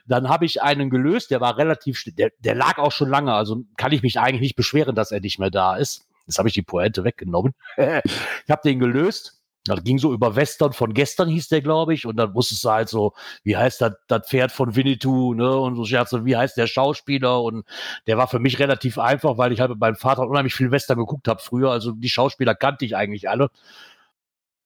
Dann 0.06 0.28
habe 0.28 0.44
ich 0.44 0.62
einen 0.62 0.90
gelöst, 0.90 1.30
der 1.30 1.40
war 1.40 1.56
relativ, 1.56 1.98
schnell- 1.98 2.14
der, 2.14 2.30
der 2.38 2.54
lag 2.54 2.76
auch 2.76 2.92
schon 2.92 3.08
lange, 3.08 3.32
also 3.32 3.64
kann 3.78 3.92
ich 3.92 4.02
mich 4.02 4.20
eigentlich 4.20 4.42
nicht 4.42 4.56
beschweren, 4.56 4.94
dass 4.94 5.10
er 5.10 5.20
nicht 5.20 5.38
mehr 5.38 5.50
da 5.50 5.76
ist. 5.76 6.06
Jetzt 6.26 6.38
habe 6.38 6.48
ich 6.48 6.54
die 6.54 6.62
Pointe 6.62 7.02
weggenommen. 7.04 7.54
ich 7.78 8.50
habe 8.50 8.60
den 8.62 8.78
gelöst. 8.78 9.37
Das 9.68 9.84
ging 9.84 9.98
so 9.98 10.12
über 10.12 10.36
Western 10.36 10.72
von 10.72 10.94
gestern, 10.94 11.28
hieß 11.28 11.48
der, 11.48 11.62
glaube 11.62 11.94
ich. 11.94 12.06
Und 12.06 12.16
dann 12.16 12.34
wusstest 12.34 12.64
du 12.64 12.70
halt 12.70 12.88
so, 12.88 13.14
wie 13.44 13.56
heißt 13.56 13.80
das, 13.80 13.92
das 14.08 14.28
Pferd 14.28 14.52
von 14.52 14.74
Winnetou, 14.76 15.34
ne? 15.34 15.56
Und 15.56 15.76
so 15.76 15.84
Scherze, 15.84 16.24
wie 16.24 16.36
heißt 16.36 16.56
der 16.56 16.66
Schauspieler? 16.66 17.42
Und 17.42 17.64
der 18.06 18.18
war 18.18 18.28
für 18.28 18.38
mich 18.38 18.58
relativ 18.58 18.98
einfach, 18.98 19.38
weil 19.38 19.52
ich 19.52 19.60
halt 19.60 19.70
mit 19.70 19.80
meinem 19.80 19.96
Vater 19.96 20.26
unheimlich 20.28 20.54
viel 20.54 20.70
Western 20.70 20.98
geguckt 20.98 21.28
habe 21.28 21.40
früher. 21.40 21.70
Also 21.70 21.92
die 21.92 22.08
Schauspieler 22.08 22.54
kannte 22.54 22.84
ich 22.84 22.96
eigentlich 22.96 23.28
alle. 23.28 23.50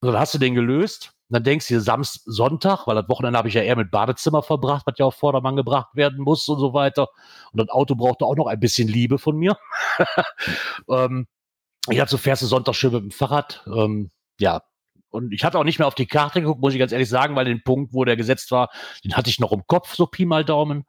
Und 0.00 0.12
dann 0.12 0.18
hast 0.18 0.34
du 0.34 0.38
den 0.38 0.54
gelöst. 0.54 1.12
Und 1.28 1.36
dann 1.36 1.44
denkst 1.44 1.68
du 1.68 1.74
dir 1.74 1.80
Samstag, 1.80 2.22
Sonntag, 2.26 2.86
weil 2.86 2.96
das 2.96 3.08
Wochenende 3.08 3.38
habe 3.38 3.48
ich 3.48 3.54
ja 3.54 3.62
eher 3.62 3.76
mit 3.76 3.90
Badezimmer 3.90 4.42
verbracht, 4.42 4.86
was 4.86 4.94
ja 4.98 5.06
auf 5.06 5.14
Vordermann 5.14 5.56
gebracht 5.56 5.94
werden 5.94 6.22
muss 6.22 6.48
und 6.48 6.58
so 6.58 6.74
weiter. 6.74 7.08
Und 7.52 7.60
das 7.60 7.68
Auto 7.70 7.94
brauchte 7.94 8.26
auch 8.26 8.36
noch 8.36 8.48
ein 8.48 8.60
bisschen 8.60 8.88
Liebe 8.88 9.18
von 9.18 9.36
mir. 9.36 9.56
ähm, 10.90 11.26
ich 11.88 12.00
hatte 12.00 12.10
so 12.10 12.18
fährst 12.18 12.42
du 12.42 12.46
Sonntag 12.46 12.74
schön 12.74 12.92
mit 12.92 13.02
dem 13.02 13.10
Fahrrad. 13.10 13.64
Ähm, 13.66 14.10
ja. 14.38 14.62
Und 15.12 15.32
ich 15.32 15.44
hatte 15.44 15.58
auch 15.58 15.64
nicht 15.64 15.78
mehr 15.78 15.86
auf 15.86 15.94
die 15.94 16.06
Karte 16.06 16.40
geguckt, 16.40 16.60
muss 16.60 16.72
ich 16.72 16.78
ganz 16.78 16.90
ehrlich 16.90 17.08
sagen, 17.08 17.36
weil 17.36 17.44
den 17.44 17.62
Punkt, 17.62 17.92
wo 17.92 18.04
der 18.04 18.16
gesetzt 18.16 18.50
war, 18.50 18.70
den 19.04 19.14
hatte 19.14 19.30
ich 19.30 19.38
noch 19.38 19.52
im 19.52 19.66
Kopf, 19.66 19.94
so 19.94 20.06
Pi 20.06 20.24
mal 20.24 20.44
Daumen. 20.44 20.84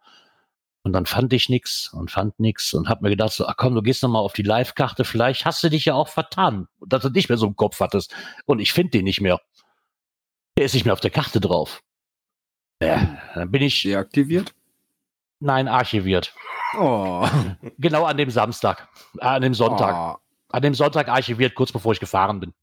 Und 0.82 0.94
dann 0.94 1.06
fand 1.06 1.32
ich 1.34 1.50
nix 1.50 1.94
und 1.94 2.10
fand 2.10 2.40
nix 2.40 2.74
und 2.74 2.90
hab 2.90 3.02
mir 3.02 3.10
gedacht, 3.10 3.34
so, 3.34 3.46
ach 3.46 3.56
komm, 3.58 3.76
du 3.76 3.82
gehst 3.82 4.02
noch 4.02 4.10
mal 4.10 4.20
auf 4.20 4.34
die 4.34 4.42
Live-Karte, 4.44 5.04
vielleicht 5.06 5.46
hast 5.46 5.62
du 5.64 5.70
dich 5.70 5.86
ja 5.86 5.94
auch 5.94 6.08
vertan, 6.08 6.68
dass 6.86 7.04
du 7.04 7.10
nicht 7.10 7.30
mehr 7.30 7.38
so 7.38 7.48
im 7.48 7.56
Kopf 7.56 7.80
hattest. 7.80 8.16
Und 8.46 8.60
ich 8.60 8.74
finde 8.74 8.92
den 8.92 9.04
nicht 9.06 9.22
mehr. 9.22 9.40
Der 10.58 10.66
ist 10.66 10.74
nicht 10.74 10.86
mehr 10.86 10.94
auf 10.94 11.00
der 11.00 11.12
Karte 11.12 11.40
drauf. 11.40 11.82
Ja, 12.82 13.18
dann 13.36 13.52
bin 13.52 13.62
ich, 13.62 13.82
Deaktiviert? 13.84 14.54
nein, 15.40 15.68
archiviert. 15.68 16.34
Oh. 16.78 17.28
Genau 17.78 18.06
an 18.06 18.18
dem 18.18 18.30
Samstag, 18.30 18.88
äh, 19.20 19.26
an 19.26 19.42
dem 19.42 19.54
Sonntag. 19.54 19.94
Ah, 19.94 20.20
An 20.50 20.62
dem 20.64 20.74
Sonntag 20.74 21.08
archiviert, 21.08 21.56
kurz 21.56 21.72
bevor 21.72 21.92
ich 21.94 22.00
gefahren 22.00 22.40
bin. 22.40 22.54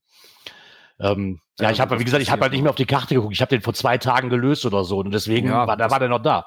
Ähm, 1.00 1.40
ja, 1.58 1.66
Ja, 1.66 1.70
ich 1.72 1.80
habe, 1.80 1.98
wie 1.98 2.04
gesagt, 2.04 2.22
ich 2.22 2.30
habe 2.30 2.42
halt 2.42 2.52
nicht 2.52 2.60
mehr 2.62 2.70
auf 2.70 2.76
die 2.76 2.84
Karte 2.86 3.14
geguckt. 3.14 3.32
Ich 3.32 3.40
habe 3.40 3.48
den 3.50 3.62
vor 3.62 3.74
zwei 3.74 3.96
Tagen 3.98 4.28
gelöst 4.28 4.64
oder 4.66 4.84
so. 4.84 4.98
Und 4.98 5.12
deswegen 5.12 5.48
Ja, 5.48 5.66
war, 5.66 5.76
da 5.76 5.90
war 5.90 5.98
der 5.98 6.08
noch 6.08 6.22
da. 6.22 6.46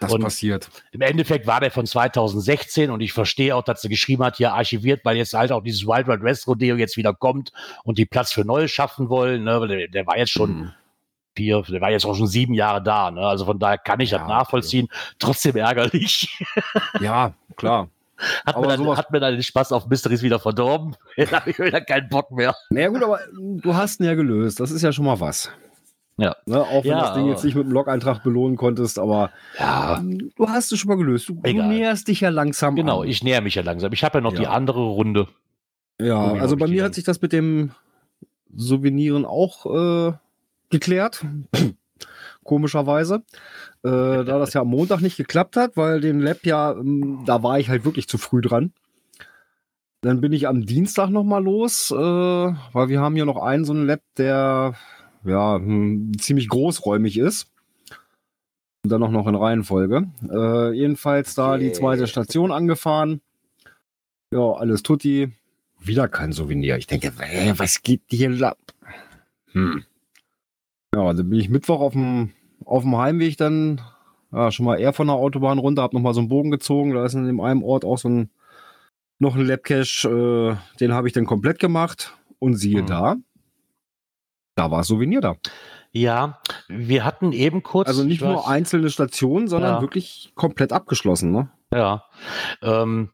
das 0.00 0.12
Und- 0.12 0.22
passiert. 0.22 0.68
Im 0.92 1.00
Endeffekt 1.00 1.46
war 1.46 1.60
der 1.60 1.70
von 1.70 1.84
2016 1.86 2.90
und 2.90 3.00
ich 3.00 3.12
verstehe 3.12 3.54
auch, 3.56 3.62
dass 3.62 3.82
sie 3.82 3.88
geschrieben 3.88 4.22
hat, 4.24 4.36
hier 4.36 4.52
archiviert, 4.54 5.04
weil 5.04 5.16
jetzt 5.16 5.34
halt 5.34 5.50
auch 5.52 5.62
dieses 5.62 5.84
Wild 5.86 6.06
Wild 6.06 6.22
West 6.22 6.46
Rodeo 6.46 6.76
jetzt 6.76 6.96
wieder 6.96 7.12
kommt 7.14 7.52
und 7.84 7.98
die 7.98 8.06
Platz 8.06 8.32
für 8.32 8.44
Neues 8.44 8.70
schaffen 8.70 9.08
wollen. 9.08 9.44
Ne? 9.44 9.66
Der, 9.68 9.88
der 9.88 10.06
war 10.06 10.16
jetzt 10.16 10.30
schon 10.32 10.50
Mhm. 10.60 10.72
vier, 11.36 11.62
der 11.62 11.80
war 11.80 11.90
jetzt 11.90 12.04
auch 12.06 12.14
schon 12.16 12.26
sieben 12.26 12.54
Jahre 12.54 12.82
da, 12.82 13.10
ne? 13.12 13.20
Also 13.20 13.44
von 13.44 13.58
daher 13.60 13.78
kann 13.78 14.00
ich 14.00 14.10
Ja, 14.10 14.18
das 14.18 14.28
nachvollziehen. 14.28 14.88
Trotzdem 15.18 15.56
ärgerlich. 15.56 16.28
Ja, 17.00 17.32
klar. 17.56 17.88
Hat 18.46 18.56
Aber 18.56 18.66
mir, 18.66 18.76
dann, 18.76 18.96
hat 18.96 19.10
mir 19.10 19.20
dann 19.20 19.34
den 19.34 19.42
Spaß 19.42 19.72
auf 19.72 19.86
Mysteries 19.86 20.22
wieder 20.22 20.38
verdorben. 20.38 20.96
Jetzt 21.16 21.32
habe 21.32 21.50
ich 21.50 21.58
wieder 21.58 21.80
keinen 21.80 22.08
Bock 22.08 22.30
mehr. 22.30 22.54
Naja 22.70 22.88
gut, 22.88 23.02
aber 23.02 23.20
du 23.32 23.74
hast 23.74 24.00
ihn 24.00 24.06
ja 24.06 24.14
gelöst. 24.14 24.60
Das 24.60 24.70
ist 24.70 24.82
ja 24.82 24.92
schon 24.92 25.04
mal 25.04 25.20
was. 25.20 25.50
Ja. 26.16 26.34
Ne? 26.46 26.60
Auch 26.60 26.82
wenn 26.82 26.90
Ja, 26.90 27.00
das 27.00 27.14
Ding 27.14 27.28
jetzt 27.28 27.44
nicht 27.44 27.54
mit 27.54 27.64
einem 27.64 27.72
Log-Eintrag 27.72 28.24
belohnen 28.24 28.56
konntest, 28.56 28.98
aber 28.98 29.30
Ja, 29.58 30.02
du 30.02 30.48
hast 30.48 30.72
es 30.72 30.78
schon 30.80 30.88
mal 30.88 30.96
gelöst. 30.96 31.28
Du, 31.28 31.34
du 31.34 31.52
näherst 31.62 32.08
dich 32.08 32.20
ja 32.20 32.30
langsam 32.30 32.74
genau. 32.74 33.02
an. 33.02 33.08
Ich 33.08 33.22
näher 33.22 33.40
mich 33.40 33.54
ja 33.54 33.62
langsam. 33.62 33.92
Ich 33.92 34.02
habe 34.02 34.18
ja 34.18 34.22
noch 34.22 34.32
die 34.34 34.42
Ja. 34.42 34.50
andere 34.50 34.80
Runde. 34.80 35.28
Ja, 36.00 36.32
also 36.34 36.56
bei 36.56 36.66
die 36.66 36.72
mir 36.72 36.84
hat 36.84 36.94
sich 36.94 37.04
das 37.04 37.22
mit 37.22 37.32
dem 37.32 37.70
Souveniren 38.54 39.24
auch 39.24 39.66
äh, 40.10 40.12
geklärt. 40.70 41.24
Komischerweise. 42.48 43.16
Äh, 43.84 44.24
da 44.24 44.38
das 44.38 44.54
ja 44.54 44.62
am 44.62 44.68
Montag 44.68 45.02
nicht 45.02 45.18
geklappt 45.18 45.54
hat, 45.56 45.76
weil 45.76 46.00
den 46.00 46.18
Lab 46.18 46.46
ja, 46.46 46.72
ähm, 46.72 47.22
da 47.26 47.42
war 47.42 47.58
ich 47.58 47.68
halt 47.68 47.84
wirklich 47.84 48.08
zu 48.08 48.16
früh 48.16 48.40
dran. 48.40 48.72
Dann 50.00 50.22
bin 50.22 50.32
ich 50.32 50.48
am 50.48 50.64
Dienstag 50.64 51.10
nochmal 51.10 51.44
los, 51.44 51.90
äh, 51.90 51.94
weil 51.94 52.88
wir 52.88 53.00
haben 53.02 53.16
hier 53.16 53.26
noch 53.26 53.36
einen 53.36 53.66
so 53.66 53.74
einen 53.74 53.86
Lab, 53.86 54.00
der 54.16 54.74
ja 55.24 55.56
hm, 55.56 56.12
ziemlich 56.18 56.48
großräumig 56.48 57.18
ist. 57.18 57.52
Und 58.82 58.92
dann 58.92 59.02
auch 59.02 59.10
noch 59.10 59.26
in 59.26 59.34
Reihenfolge. 59.34 60.08
Äh, 60.30 60.72
jedenfalls 60.72 61.34
da 61.34 61.58
die 61.58 61.66
Yeah. 61.66 61.74
zweite 61.74 62.06
Station 62.06 62.50
angefahren. 62.50 63.20
Ja, 64.32 64.52
alles 64.52 64.82
tutti. 64.82 65.34
Wieder 65.80 66.08
kein 66.08 66.32
Souvenir. 66.32 66.78
Ich 66.78 66.86
denke, 66.86 67.12
was 67.58 67.82
geht 67.82 68.00
hier 68.08 68.40
ab? 68.42 68.58
Hm. 69.52 69.84
Ja, 70.94 71.12
dann 71.12 71.28
bin 71.28 71.38
ich 71.38 71.50
Mittwoch 71.50 71.80
auf 71.80 71.92
dem, 71.92 72.32
auf 72.68 72.82
dem 72.82 72.96
Heimweg 72.96 73.36
dann 73.36 73.80
ja, 74.32 74.50
schon 74.52 74.66
mal 74.66 74.78
eher 74.78 74.92
von 74.92 75.06
der 75.06 75.16
Autobahn 75.16 75.58
runter, 75.58 75.82
hab 75.82 75.92
noch 75.94 76.00
mal 76.00 76.12
so 76.14 76.20
einen 76.20 76.28
Bogen 76.28 76.50
gezogen. 76.50 76.92
Da 76.94 77.04
ist 77.04 77.14
in 77.14 77.26
dem 77.26 77.40
einen 77.40 77.62
Ort 77.62 77.84
auch 77.84 77.98
so 77.98 78.08
ein 78.08 78.30
noch 79.18 79.34
ein 79.34 79.44
Labcache, 79.46 80.56
äh, 80.60 80.78
den 80.78 80.92
habe 80.92 81.08
ich 81.08 81.12
dann 81.14 81.26
komplett 81.26 81.58
gemacht 81.58 82.14
und 82.38 82.54
siehe 82.54 82.82
Mhm. 82.82 82.86
da, 82.86 83.16
da 84.54 84.70
war 84.70 84.84
Souvenir 84.84 85.20
da. 85.20 85.34
Ja, 85.90 86.38
wir 86.68 87.04
hatten 87.04 87.32
eben 87.32 87.62
kurz. 87.62 87.88
Also 87.88 88.04
nicht 88.04 88.16
ich 88.16 88.20
nur 88.20 88.44
weiß- 88.44 88.48
einzelne 88.48 88.90
Stationen, 88.90 89.48
sondern 89.48 89.76
Ja. 89.76 89.80
wirklich 89.80 90.30
komplett 90.36 90.72
abgeschlossen. 90.72 91.32
Ne? 91.32 91.48
Ja. 91.72 92.04
Ähm, 92.62 93.10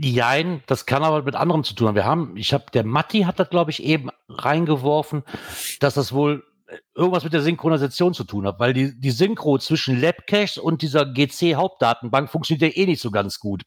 Jein, 0.00 0.62
das 0.66 0.84
kann 0.84 1.02
aber 1.02 1.22
mit 1.22 1.34
anderem 1.34 1.64
zu 1.64 1.74
tun 1.74 1.88
haben. 1.88 1.94
Wir 1.94 2.04
haben, 2.04 2.36
ich 2.36 2.52
habe, 2.52 2.64
der 2.74 2.84
Matti 2.84 3.22
hat 3.22 3.38
das, 3.40 3.48
glaube 3.48 3.70
ich, 3.70 3.82
eben 3.82 4.10
reingeworfen, 4.28 5.22
dass 5.80 5.94
das 5.94 6.12
wohl 6.12 6.44
irgendwas 6.94 7.24
mit 7.24 7.32
der 7.32 7.42
Synchronisation 7.42 8.14
zu 8.14 8.24
tun 8.24 8.46
hat, 8.46 8.60
weil 8.60 8.72
die, 8.72 8.98
die 8.98 9.10
Synchro 9.10 9.58
zwischen 9.58 10.00
Labcache 10.00 10.60
und 10.60 10.82
dieser 10.82 11.06
GC-Hauptdatenbank 11.06 12.30
funktioniert 12.30 12.74
ja 12.74 12.82
eh 12.82 12.86
nicht 12.86 13.00
so 13.00 13.10
ganz 13.10 13.38
gut. 13.38 13.64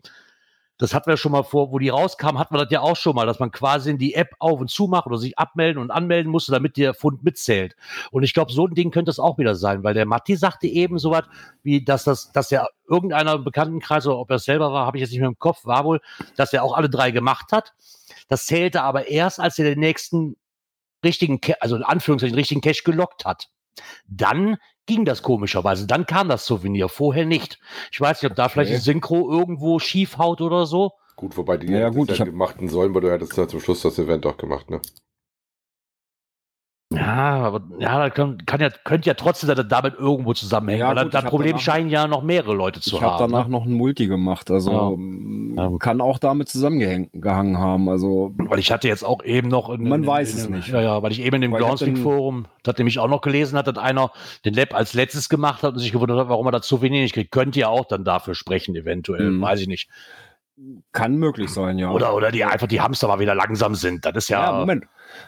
Das 0.77 0.95
hatten 0.95 1.11
wir 1.11 1.17
schon 1.17 1.31
mal 1.31 1.43
vor, 1.43 1.71
wo 1.71 1.77
die 1.77 1.89
rauskam, 1.89 2.39
hatten 2.39 2.55
wir 2.55 2.63
das 2.63 2.71
ja 2.71 2.81
auch 2.81 2.95
schon 2.95 3.15
mal, 3.15 3.27
dass 3.27 3.37
man 3.37 3.51
quasi 3.51 3.91
in 3.91 3.99
die 3.99 4.15
App 4.15 4.31
auf 4.39 4.59
und 4.59 4.71
zu 4.71 4.87
macht 4.87 5.05
oder 5.05 5.19
sich 5.19 5.37
abmelden 5.37 5.79
und 5.79 5.91
anmelden 5.91 6.31
musste, 6.31 6.51
damit 6.51 6.75
der 6.75 6.95
Fund 6.95 7.23
mitzählt. 7.23 7.75
Und 8.09 8.23
ich 8.23 8.33
glaube, 8.33 8.51
so 8.51 8.65
ein 8.65 8.73
Ding 8.73 8.89
könnte 8.89 9.11
es 9.11 9.19
auch 9.19 9.37
wieder 9.37 9.53
sein, 9.53 9.83
weil 9.83 9.93
der 9.93 10.07
Matti 10.07 10.35
sagte 10.35 10.65
eben 10.65 10.97
so 10.97 11.11
was, 11.11 11.25
wie 11.61 11.85
dass 11.85 12.03
das, 12.03 12.31
dass 12.31 12.49
ja 12.49 12.65
irgendeiner 12.89 13.33
im 13.33 13.43
Bekanntenkreis 13.43 14.07
oder 14.07 14.17
ob 14.17 14.31
er 14.31 14.37
es 14.37 14.45
selber 14.45 14.73
war, 14.73 14.87
habe 14.87 14.97
ich 14.97 15.01
jetzt 15.01 15.11
nicht 15.11 15.19
mehr 15.19 15.29
im 15.29 15.37
Kopf, 15.37 15.65
war 15.65 15.85
wohl, 15.85 16.01
dass 16.35 16.51
er 16.51 16.63
auch 16.63 16.75
alle 16.75 16.89
drei 16.89 17.11
gemacht 17.11 17.51
hat. 17.51 17.73
Das 18.27 18.47
zählte 18.47 18.81
aber 18.81 19.07
erst, 19.07 19.39
als 19.39 19.59
er 19.59 19.65
den 19.65 19.79
nächsten 19.79 20.35
richtigen, 21.03 21.41
Ca- 21.41 21.55
also 21.59 21.75
in 21.75 21.83
Anführungszeichen 21.83 22.35
richtigen 22.35 22.61
Cache 22.61 22.83
gelockt 22.83 23.25
hat. 23.25 23.49
Dann 24.07 24.57
ging 24.85 25.05
das 25.05 25.21
komischerweise. 25.21 25.87
Dann 25.87 26.05
kam 26.05 26.27
das 26.29 26.45
Souvenir, 26.45 26.89
vorher 26.89 27.25
nicht. 27.25 27.59
Ich 27.91 28.01
weiß 28.01 28.21
nicht, 28.21 28.31
ob 28.31 28.35
da 28.35 28.49
vielleicht 28.49 28.69
Okay. 28.71 28.77
die 28.79 28.83
Synchro 28.83 29.31
irgendwo 29.31 29.79
schief 29.79 30.17
haut 30.17 30.41
oder 30.41 30.65
so. 30.65 30.91
Gut, 31.15 31.37
wobei 31.37 31.57
die 31.57 31.71
Ja, 31.71 31.89
gut, 31.89 32.09
ich 32.11 32.19
hab- 32.19 32.27
gemachten 32.27 32.67
sollen, 32.67 32.93
weil 32.93 33.01
du 33.01 33.11
hättest 33.11 33.37
ja 33.37 33.47
zum 33.47 33.59
Schluss 33.59 33.81
das 33.81 33.97
Event 33.99 34.25
auch 34.25 34.37
gemacht, 34.37 34.69
ne? 34.69 34.81
Ja, 37.01 37.35
aber 37.45 37.61
ja, 37.79 38.05
das 38.07 38.13
kann, 38.15 38.45
kann 38.45 38.61
ja, 38.61 38.69
könnte 38.83 39.07
ja 39.07 39.15
trotzdem 39.15 39.47
dass 39.47 39.57
das 39.57 39.67
damit 39.67 39.95
irgendwo 39.97 40.33
zusammenhängen. 40.33 40.81
Ja, 40.81 40.93
gut, 41.03 41.13
das 41.13 41.23
ich 41.23 41.29
Problem 41.29 41.51
danach- 41.53 41.61
scheinen 41.63 41.89
ja 41.89 42.07
noch 42.07 42.21
mehrere 42.21 42.53
Leute 42.53 42.79
zu 42.79 42.95
Ich 42.95 43.01
habe 43.01 43.13
haben. 43.13 43.31
danach 43.31 43.45
ne? 43.47 43.51
noch 43.51 43.65
ein 43.65 43.73
Multi 43.73 44.05
gemacht, 44.07 44.51
also 44.51 44.97
Ja. 45.57 45.63
Ja. 45.63 45.77
kann 45.79 45.99
auch 45.99 46.19
damit 46.19 46.47
zusammengehangen 46.49 47.57
haben. 47.57 47.89
Also 47.89 48.33
Weil 48.37 48.59
ich 48.59 48.71
hatte 48.71 48.87
jetzt 48.87 49.03
auch 49.03 49.23
eben 49.23 49.47
noch. 49.47 49.69
In, 49.69 49.89
Man 49.89 50.03
in, 50.03 50.07
weiß 50.07 50.33
in, 50.33 50.39
es 50.39 50.49
nicht. 50.49 50.67
Ja, 50.69 50.81
ja, 50.81 51.01
weil 51.03 51.11
ich 51.11 51.21
eben 51.21 51.35
in 51.37 51.41
dem 51.41 51.53
ich 51.55 51.59
Groundspeak-Forum, 51.59 52.45
das 52.63 52.77
nämlich 52.77 52.99
auch 52.99 53.07
noch 53.09 53.21
gelesen 53.21 53.57
hat, 53.57 53.67
dass 53.67 53.77
einer 53.77 54.11
den 54.45 54.53
Lab 54.53 54.73
als 54.75 54.93
letztes 54.93 55.27
gemacht 55.27 55.63
hat 55.63 55.73
und 55.73 55.79
sich 55.79 55.91
gewundert 55.91 56.19
hat, 56.19 56.29
warum 56.29 56.45
er 56.47 56.51
da 56.51 56.61
zu 56.61 56.81
wenig 56.81 57.13
kriegt. 57.13 57.31
Könnte 57.31 57.59
ja 57.59 57.67
auch 57.69 57.85
dann 57.85 58.03
dafür 58.05 58.35
sprechen, 58.35 58.75
eventuell. 58.75 59.31
Mhm. 59.31 59.41
Weiß 59.41 59.59
ich 59.59 59.67
nicht. 59.67 59.89
Kann 60.91 61.15
möglich 61.17 61.49
sein, 61.49 61.77
ja. 61.79 61.91
Oder, 61.91 62.15
oder 62.15 62.31
die 62.31 62.43
einfach 62.43 62.67
die 62.67 62.81
Hamster 62.81 63.07
mal 63.07 63.19
wieder 63.19 63.35
langsam 63.35 63.75
sind. 63.75 64.05
Das 64.05 64.15
ist 64.15 64.29
ja. 64.29 64.51
Ja, 64.51 64.59
Moment. 64.59 64.85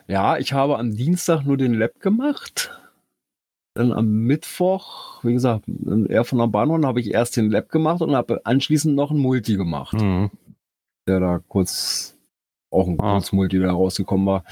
Ja, 0.08 0.38
ich 0.38 0.54
habe 0.54 0.78
am 0.78 0.96
Dienstag 0.96 1.44
nur 1.44 1.58
den 1.58 1.74
Lab 1.74 2.00
gemacht. 2.00 2.80
Dann 3.76 3.92
am 3.92 4.08
Mittwoch, 4.08 5.24
wie 5.24 5.34
gesagt, 5.34 5.66
eher 6.08 6.24
von 6.26 6.38
der 6.38 6.48
Bahnhofn 6.48 6.86
habe 6.86 7.00
ich 7.00 7.12
erst 7.12 7.36
den 7.38 7.50
Lab 7.50 7.70
gemacht 7.70 8.02
und 8.02 8.16
habe 8.16 8.42
anschließend 8.46 8.96
noch 8.96 9.10
ein 9.12 9.18
Multi 9.18 9.56
gemacht, 9.56 9.94
Mhm. 9.94 10.30
der 11.08 11.20
da 11.20 11.40
kurz 11.48 12.16
auch 12.72 12.88
ein 12.88 13.00
Ah. 13.00 13.14
Kurzmulti, 13.14 13.60
der 13.60 13.72
rausgekommen 13.72 14.26
war. 14.28 14.44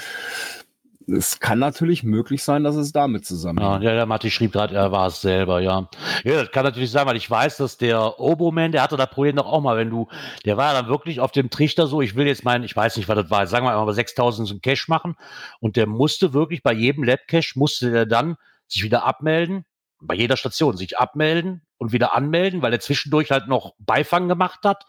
Es 1.08 1.40
kann 1.40 1.60
natürlich 1.60 2.04
möglich 2.04 2.44
sein, 2.44 2.64
dass 2.64 2.76
es 2.76 2.92
damit 2.92 3.26
zusammenhängt. 3.26 3.84
ja, 3.84 3.94
der 3.94 4.06
Matti 4.06 4.32
schrieb 4.32 4.52
gerade, 4.52 4.76
er 4.76 4.92
war 4.92 5.08
es 5.08 5.22
selber, 5.22 5.60
ja. 5.60 5.90
Ja, 6.24 6.42
das 6.44 6.52
kann 6.52 6.64
natürlich 6.64 6.92
sein, 6.92 7.06
weil 7.08 7.16
ich 7.16 7.30
weiß, 7.30 7.58
dass 7.58 7.78
der 7.78 8.20
Oboman, 8.20 8.72
der 8.72 8.84
hatte 8.84 8.98
das 8.98 9.10
Problem 9.10 9.36
doch 9.36 9.46
auch 9.46 9.62
mal, 9.62 9.78
wenn 9.78 9.90
du, 9.90 10.08
der 10.46 10.58
war 10.58 10.74
dann 10.74 10.88
wirklich 10.88 11.20
auf 11.20 11.32
dem 11.32 11.50
Trichter 11.50 11.88
so, 11.88 12.02
ich 12.02 12.16
will 12.16 12.28
jetzt 12.28 12.44
meinen, 12.44 12.64
ich 12.64 12.76
weiß 12.76 12.98
nicht, 12.98 13.10
was 13.10 13.16
das 13.16 13.30
war, 13.30 13.48
sagen 13.48 13.66
wir 13.66 13.74
mal 13.74 13.94
6000 13.94 14.48
zum 14.48 14.62
Cash 14.62 14.88
machen 14.88 15.16
und 15.60 15.76
der 15.76 15.88
musste 15.88 16.34
wirklich 16.34 16.64
bei 16.64 16.74
jedem 16.74 17.04
Lab-Cache, 17.04 17.54
musste 17.56 17.92
der 17.92 18.06
dann 18.06 18.36
sich 18.68 18.84
wieder 18.84 19.06
abmelden, 19.06 19.66
bei 20.00 20.16
jeder 20.16 20.38
Station 20.38 20.78
sich 20.78 20.98
abmelden 20.98 21.62
und 21.78 21.92
wieder 21.92 22.16
anmelden, 22.16 22.62
weil 22.62 22.74
er 22.74 22.80
zwischendurch 22.80 23.32
halt 23.32 23.48
noch 23.48 23.74
Beifang 23.80 24.28
gemacht 24.28 24.60
hat 24.64 24.86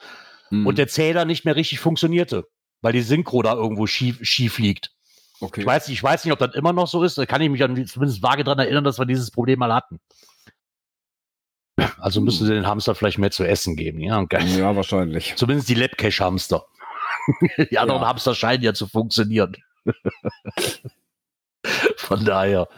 Hm, 0.53 0.67
und 0.67 0.79
der 0.79 0.87
Zähler 0.87 1.25
nicht 1.25 1.45
mehr 1.45 1.57
richtig 1.57 1.81
funktionierte, 1.81 2.47
weil 2.83 2.93
die 2.93 3.01
Synchro 3.01 3.43
da 3.43 3.55
irgendwo 3.55 3.87
schief, 3.87 4.19
schief 4.23 4.59
liegt. 4.59 4.93
Okay. 5.43 5.61
Ich 5.61 5.67
weiß, 5.67 5.89
nicht- 5.89 5.99
ich 5.99 6.03
weiß 6.03 6.25
nicht, 6.25 6.33
ob 6.33 6.39
das 6.39 6.55
immer 6.55 6.73
noch 6.73 6.87
so 6.89 7.03
ist. 7.03 7.19
Da 7.19 7.27
kann 7.27 7.41
ich 7.43 7.51
mich 7.51 7.63
an, 7.63 7.87
zumindest 7.87 8.23
vage 8.23 8.45
daran 8.45 8.59
erinnern, 8.61 8.85
dass 8.85 8.99
wir 8.99 9.07
dieses 9.07 9.31
Problem 9.31 9.59
mal 9.59 9.75
hatten. 9.75 10.01
Also 11.99 12.19
Hm. 12.19 12.25
müssen 12.25 12.47
sie 12.47 12.55
den 12.55 12.67
Hamster 12.67 12.95
vielleicht 12.95 13.19
mehr 13.19 13.31
zu 13.31 13.45
essen 13.45 13.77
geben. 13.77 14.01
Ja, 14.01 14.23
geil. 14.25 14.47
ja, 14.49 14.75
wahrscheinlich. 14.77 15.35
Zumindest 15.37 15.69
die 15.69 15.75
Labcache-Hamster. 15.75 16.65
die 17.71 17.79
anderen 17.79 18.03
Ja. 18.03 18.09
Hamster 18.09 18.35
scheinen 18.35 18.63
ja 18.63 18.75
zu 18.75 18.87
funktionieren. 18.87 19.57
Von 21.97 22.25
daher. 22.25 22.69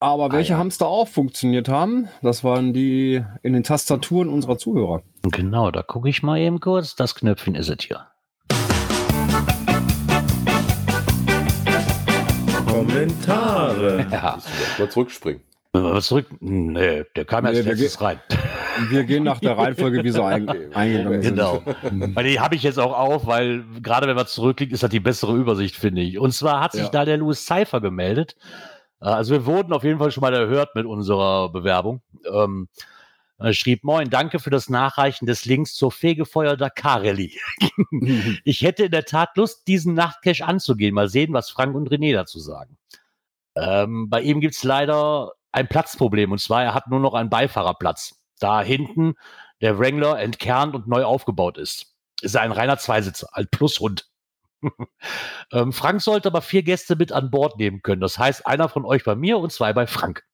Aber 0.00 0.32
welche 0.32 0.52
ja. 0.54 0.58
Hamster 0.58 0.86
auch 0.86 1.06
funktioniert 1.08 1.68
haben, 1.68 2.08
das 2.22 2.42
waren 2.42 2.72
die 2.72 3.24
in 3.42 3.52
den 3.52 3.62
Tastaturen 3.62 4.28
unserer 4.28 4.58
Zuhörer. 4.58 5.02
Genau, 5.22 5.70
da 5.70 5.82
gucke 5.82 6.08
ich 6.08 6.22
mal 6.24 6.38
eben 6.38 6.58
kurz. 6.60 6.96
Das 6.96 7.14
Knöpfchen 7.14 7.54
ist 7.54 7.68
es 7.68 7.84
hier. 7.84 8.06
Kommentare. 13.00 14.06
Ja, 14.10 14.38
Mal 14.78 14.88
zurückspringen. 14.90 15.40
wenn 15.72 15.82
wir 15.84 16.00
zurück. 16.00 16.26
Nee, 16.40 17.04
der 17.14 17.24
kam 17.24 17.44
Nee, 17.44 17.50
erst 17.56 17.64
letztes 17.66 18.00
rein. 18.00 18.20
Wir 18.90 19.04
gehen 19.04 19.24
nach 19.24 19.40
der 19.40 19.56
Reihenfolge, 19.56 20.04
wie 20.04 20.10
sie 20.10 20.22
ein, 20.22 20.46
eingegangen 20.74 21.22
sind. 21.22 21.36
Genau. 21.36 21.62
Weil 22.14 22.24
die 22.24 22.38
habe 22.40 22.56
ich 22.56 22.62
jetzt 22.62 22.78
auch 22.78 22.92
auf, 22.92 23.26
weil 23.26 23.64
gerade 23.82 24.06
wenn 24.06 24.16
man 24.16 24.26
zurückliegt, 24.26 24.70
ist 24.74 24.82
das 24.82 24.90
die 24.90 25.00
bessere 25.00 25.34
Übersicht, 25.34 25.76
finde 25.76 26.02
ich. 26.02 26.18
Und 26.18 26.32
zwar 26.32 26.60
hat 26.60 26.72
sich 26.72 26.82
Ja. 26.82 26.88
da 26.90 27.04
der 27.06 27.16
Louis 27.16 27.46
Cypher 27.46 27.80
gemeldet. 27.80 28.36
Äh, 29.00 29.06
Also 29.06 29.32
wir 29.32 29.46
wurden 29.46 29.72
auf 29.72 29.82
jeden 29.82 29.98
Fall 29.98 30.10
schon 30.10 30.20
mal 30.20 30.34
erhört 30.34 30.74
mit 30.74 30.84
unserer 30.84 31.50
Bewerbung. 31.50 32.02
Ähm, 32.30 32.68
er 33.38 33.52
schrieb, 33.52 33.84
moin, 33.84 34.08
danke 34.08 34.38
für 34.38 34.50
das 34.50 34.70
Nachreichen 34.70 35.26
des 35.26 35.44
Links 35.44 35.74
zur 35.74 35.92
Fegefeuer 35.92 36.56
Dakar 36.56 37.02
Rallye. 37.02 37.38
Ich 38.44 38.62
hätte 38.62 38.84
in 38.84 38.90
der 38.90 39.04
Tat 39.04 39.36
Lust, 39.36 39.66
diesen 39.68 39.94
Nachtcash 39.94 40.42
anzugehen. 40.42 40.94
Mal 40.94 41.08
sehen, 41.08 41.32
was 41.32 41.50
Frank 41.50 41.74
und 41.74 41.90
René 41.90 42.14
dazu 42.14 42.38
sagen. 42.38 42.78
Ähm, 43.56 44.08
bei 44.08 44.22
ihm 44.22 44.40
gibt's 44.40 44.64
leider 44.64 45.32
ein 45.52 45.68
Platzproblem. 45.68 46.32
Und 46.32 46.38
zwar, 46.38 46.64
er 46.64 46.74
hat 46.74 46.88
nur 46.88 47.00
noch 47.00 47.14
einen 47.14 47.30
Beifahrerplatz. 47.30 48.20
Da 48.38 48.62
hinten 48.62 49.14
der 49.60 49.78
Wrangler 49.78 50.18
entkernt 50.20 50.74
und 50.74 50.86
neu 50.86 51.04
aufgebaut 51.04 51.58
ist. 51.58 51.94
Ist 52.22 52.36
ein 52.36 52.52
reiner 52.52 52.78
Zweisitzer, 52.78 53.28
ein 53.32 53.48
Plushund. 53.50 54.08
ähm, 55.52 55.72
Frank 55.72 56.00
sollte 56.00 56.28
aber 56.28 56.42
vier 56.42 56.62
Gäste 56.62 56.96
mit 56.96 57.12
an 57.12 57.30
Bord 57.30 57.58
nehmen 57.58 57.82
können. 57.82 58.00
Das 58.00 58.18
heißt, 58.18 58.46
einer 58.46 58.68
von 58.68 58.84
euch 58.84 59.04
bei 59.04 59.14
mir 59.14 59.38
und 59.38 59.52
zwei 59.52 59.72
bei 59.72 59.86
Frank. 59.86 60.24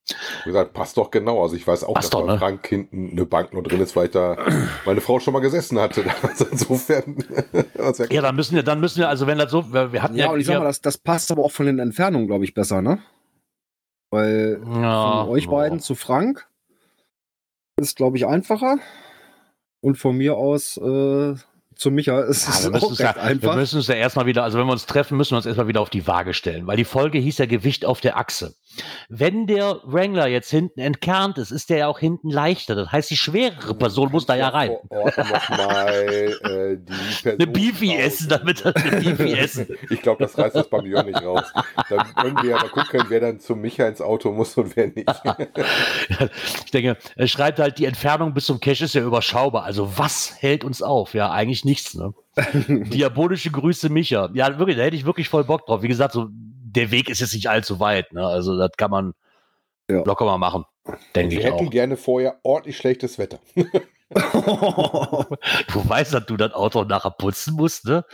Wie 0.44 0.50
gesagt, 0.50 0.72
passt 0.72 0.96
doch 0.96 1.10
genau. 1.10 1.42
Also 1.42 1.56
ich 1.56 1.66
weiß 1.66 1.84
auch, 1.84 1.94
Passt 1.94 2.06
dass 2.06 2.10
doch, 2.20 2.26
bei 2.26 2.32
ne? 2.34 2.38
Frank 2.38 2.66
hinten 2.66 3.10
eine 3.12 3.26
Bank 3.26 3.52
nur 3.52 3.62
drin 3.62 3.80
ist, 3.80 3.94
weil 3.96 4.06
ich 4.06 4.12
da 4.12 4.36
meine 4.84 5.00
Frau 5.00 5.20
schon 5.20 5.32
mal 5.32 5.40
gesessen 5.40 5.78
hatte. 5.78 6.04
Also 6.22 6.46
insofern. 6.50 7.16
Ja, 8.10 8.22
dann 8.22 8.36
müssen 8.36 8.54
wir, 8.54 8.62
dann 8.62 8.80
müssen 8.80 8.98
wir, 9.00 9.08
also 9.08 9.26
wenn 9.26 9.38
das 9.38 9.50
so, 9.50 9.72
wir 9.72 9.92
wir 9.92 10.02
hatten 10.02 10.14
ja, 10.16 10.26
Ja, 10.26 10.30
und 10.32 10.40
ich 10.40 10.46
sag 10.46 10.58
mal, 10.58 10.64
das, 10.64 10.80
das 10.80 10.98
passt 10.98 11.30
aber 11.32 11.44
auch 11.44 11.50
von 11.52 11.66
den 11.66 11.78
Entfernungen, 11.78 12.26
glaube 12.26 12.44
ich, 12.44 12.54
besser, 12.54 12.80
ne? 12.82 12.98
Weil 14.10 14.60
Ja, 14.64 15.22
von 15.24 15.28
euch 15.30 15.44
ja. 15.44 15.50
beiden 15.50 15.80
zu 15.80 15.94
Frank 15.94 16.46
ist, 17.76 17.96
glaube 17.96 18.16
ich, 18.16 18.26
einfacher. 18.26 18.78
Und 19.80 19.96
von 19.96 20.16
mir 20.16 20.36
aus 20.36 20.76
äh, 20.76 21.34
zu 21.74 21.90
Micha 21.90 22.20
ist 22.20 22.46
Ja, 22.64 22.70
es 22.70 22.82
auch 22.82 22.90
recht 22.90 23.00
ja, 23.00 23.10
einfach. 23.12 23.54
wir 23.54 23.56
müssen 23.56 23.76
uns 23.76 23.88
ja 23.88 23.94
erstmal 23.94 24.26
wieder, 24.26 24.44
also 24.44 24.58
wenn 24.58 24.66
wir 24.66 24.72
uns 24.72 24.86
treffen, 24.86 25.16
müssen 25.16 25.32
wir 25.32 25.38
uns 25.38 25.46
erstmal 25.46 25.68
wieder 25.68 25.80
auf 25.80 25.90
die 25.90 26.06
Waage 26.06 26.34
stellen, 26.34 26.66
weil 26.66 26.76
die 26.76 26.84
Folge 26.84 27.18
hieß 27.18 27.38
ja 27.38 27.46
Gewicht 27.46 27.84
auf 27.84 28.00
der 28.00 28.16
Achse. 28.16 28.54
Wenn 29.08 29.46
der 29.46 29.80
Wrangler 29.84 30.26
jetzt 30.26 30.50
hinten 30.50 30.80
entkernt 30.80 31.38
ist, 31.38 31.50
ist 31.50 31.70
der 31.70 31.78
ja 31.78 31.88
auch 31.88 31.98
hinten 31.98 32.30
leichter. 32.30 32.74
Das 32.74 32.90
heißt, 32.90 33.10
die 33.10 33.16
schwerere 33.16 33.74
Person 33.74 34.10
muss 34.10 34.26
da 34.26 34.34
ja 34.34 34.48
rein. 34.48 34.76
Mal, 34.90 35.88
äh, 37.24 37.30
Eine 37.30 37.46
Beefy 37.46 37.94
essen, 37.96 38.28
damit 38.28 38.64
er 38.64 38.74
eine 38.76 39.00
Beefy 39.00 39.32
essen. 39.38 39.66
Ich 39.90 40.00
glaube, 40.00 40.22
das 40.24 40.36
reißt 40.38 40.56
das 40.56 40.68
beim 40.68 40.86
Jörn 40.86 41.06
nicht 41.06 41.22
raus. 41.22 41.52
Dann 41.88 42.14
können 42.14 42.36
wir 42.42 42.50
ja 42.50 42.56
mal 42.56 42.68
gucken, 42.68 43.04
wer 43.08 43.20
dann 43.20 43.40
zum 43.40 43.60
Micha 43.60 43.86
ins 43.86 44.00
Auto 44.00 44.32
muss 44.32 44.56
und 44.56 44.74
wer 44.76 44.86
nicht. 44.88 45.08
Ich 46.64 46.70
denke, 46.70 46.96
er 47.16 47.26
schreibt 47.26 47.58
halt, 47.58 47.78
die 47.78 47.84
Entfernung 47.84 48.32
bis 48.34 48.46
zum 48.46 48.60
Cache 48.60 48.84
ist 48.84 48.94
ja 48.94 49.02
überschaubar. 49.02 49.64
Also 49.64 49.98
was 49.98 50.36
hält 50.40 50.64
uns 50.64 50.82
auf? 50.82 51.14
Ja, 51.14 51.30
eigentlich 51.30 51.64
nichts, 51.64 51.94
ne? 51.94 52.14
Diabolische 52.66 53.50
Grüße, 53.50 53.90
Micha. 53.90 54.30
Ja, 54.32 54.58
wirklich, 54.58 54.76
da 54.76 54.84
hätte 54.84 54.96
ich 54.96 55.04
wirklich 55.04 55.28
voll 55.28 55.44
Bock 55.44 55.66
drauf. 55.66 55.82
Wie 55.82 55.88
gesagt, 55.88 56.14
so, 56.14 56.28
der 56.74 56.90
Weg 56.90 57.08
ist 57.08 57.20
jetzt 57.20 57.34
nicht 57.34 57.48
allzu 57.48 57.80
weit, 57.80 58.12
ne? 58.12 58.26
Also 58.26 58.56
das 58.56 58.70
kann 58.76 58.90
man 58.90 59.14
Ja. 59.90 60.02
locker 60.04 60.24
mal 60.24 60.38
machen. 60.38 60.64
Denke 61.14 61.32
Wir 61.36 61.40
ich 61.40 61.46
hätten 61.46 61.66
auch. 61.66 61.70
gerne 61.70 61.96
vorher 61.96 62.38
ordentlich 62.42 62.76
schlechtes 62.76 63.18
Wetter. 63.18 63.38
Du 65.72 65.88
weißt, 65.88 66.12
dass 66.12 66.26
du 66.26 66.36
das 66.36 66.52
Auto 66.52 66.84
nachher 66.84 67.10
putzen 67.10 67.54
musst, 67.54 67.86
ne? 67.86 68.04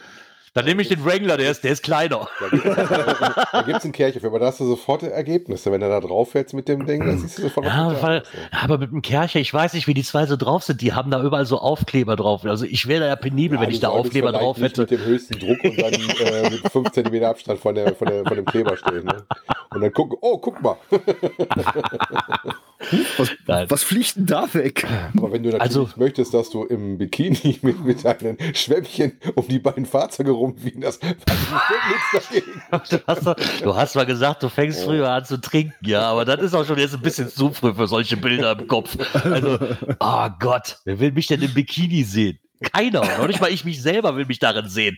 Dann 0.58 0.64
nehme 0.64 0.82
ich 0.82 0.88
den 0.88 1.04
Wrangler, 1.04 1.36
der 1.36 1.52
ist, 1.52 1.62
der 1.62 1.70
ist 1.70 1.84
kleiner. 1.84 2.26
Da 2.40 3.62
gibt 3.62 3.76
es 3.78 3.84
einen 3.84 3.92
Kärcher 3.92 4.18
für, 4.18 4.26
aber 4.26 4.40
da 4.40 4.46
hast 4.46 4.58
du 4.58 4.64
sofort 4.64 5.04
Ergebnisse. 5.04 5.70
Wenn 5.70 5.82
du 5.82 5.88
da 5.88 6.00
drauf 6.00 6.32
fällst 6.32 6.52
mit 6.52 6.66
dem 6.66 6.84
Ding, 6.84 7.06
dann 7.06 7.16
siehst 7.16 7.38
du 7.38 7.42
sofort 7.42 7.64
Ja, 7.64 8.02
weil, 8.02 8.24
aber 8.50 8.78
mit 8.78 8.90
dem 8.90 9.00
Kercher, 9.00 9.38
ich 9.38 9.54
weiß 9.54 9.74
nicht, 9.74 9.86
wie 9.86 9.94
die 9.94 10.02
zwei 10.02 10.26
so 10.26 10.36
drauf 10.36 10.64
sind. 10.64 10.80
Die 10.80 10.94
haben 10.94 11.12
da 11.12 11.22
überall 11.22 11.46
so 11.46 11.60
Aufkleber 11.60 12.16
drauf. 12.16 12.44
Also 12.44 12.64
ich 12.64 12.88
wäre 12.88 13.02
da 13.02 13.06
ja 13.06 13.14
penibel, 13.14 13.56
Ja, 13.56 13.62
wenn 13.62 13.70
ich 13.70 13.78
da 13.78 13.90
Aufkleber 13.90 14.32
drauf 14.32 14.60
hätte. 14.60 14.80
Mit 14.80 14.90
dem 14.90 15.04
höchsten 15.04 15.38
Druck 15.38 15.62
und 15.62 15.80
dann 15.80 15.92
äh, 16.26 16.50
mit 16.50 16.72
5 16.72 16.90
cm 16.90 17.22
Abstand 17.22 17.60
von, 17.60 17.76
der, 17.76 17.94
von, 17.94 18.08
der, 18.08 18.24
von 18.24 18.34
dem 18.34 18.44
Kleber 18.44 18.76
stehen. 18.76 19.04
Ne? 19.04 19.22
Und 19.70 19.80
dann 19.80 19.92
gucken, 19.92 20.18
oh, 20.20 20.38
guck 20.38 20.60
mal. 20.60 20.76
was, 23.16 23.30
was 23.70 23.82
fliegt 23.82 24.16
denn 24.16 24.26
da 24.26 24.52
weg? 24.54 24.86
Aber 25.16 25.32
wenn 25.32 25.42
du 25.42 25.50
natürlich 25.50 25.60
Also- 25.62 25.90
möchtest, 25.96 26.32
dass 26.32 26.48
du 26.50 26.64
im 26.64 26.96
Bikini 26.98 27.58
mit, 27.62 27.84
mit 27.84 28.06
einem 28.06 28.36
Schwämmchen 28.54 29.18
um 29.34 29.46
die 29.48 29.58
beiden 29.58 29.84
Fahrzeuge 29.84 30.30
rumwiehen, 30.30 30.80
das 30.82 31.00
hat 31.02 31.16
nichts 31.16 32.28
dagegen. 32.30 32.62
Du 32.70 33.00
hast, 33.06 33.26
doch- 33.26 33.36
du 33.62 33.74
hast 33.76 33.94
mal 33.96 34.06
gesagt, 34.06 34.42
du 34.42 34.48
fängst 34.48 34.84
früher 34.84 35.10
an 35.10 35.24
zu 35.24 35.40
trinken, 35.40 35.74
ja, 35.86 36.02
aber 36.02 36.24
das 36.24 36.40
ist 36.40 36.54
auch 36.54 36.64
schon 36.64 36.78
jetzt 36.78 36.94
ein 36.94 37.00
bisschen 37.02 37.28
zu 37.28 37.50
früh 37.52 37.74
für 37.74 37.88
solche 37.88 38.16
Bilder 38.16 38.58
im 38.58 38.68
Kopf. 38.68 38.96
Also, 39.24 39.58
oh 40.00 40.28
Gott, 40.38 40.78
wer 40.84 41.00
will 41.00 41.12
mich 41.12 41.26
denn 41.26 41.42
im 41.42 41.52
Bikini 41.52 42.04
sehen? 42.04 42.38
Keiner. 42.72 43.00
Noch 43.18 43.26
nicht 43.26 43.40
mal 43.40 43.50
ich 43.52 43.64
mich 43.64 43.80
selber 43.82 44.16
will 44.16 44.26
mich 44.26 44.38
darin 44.38 44.68
sehen. 44.68 44.96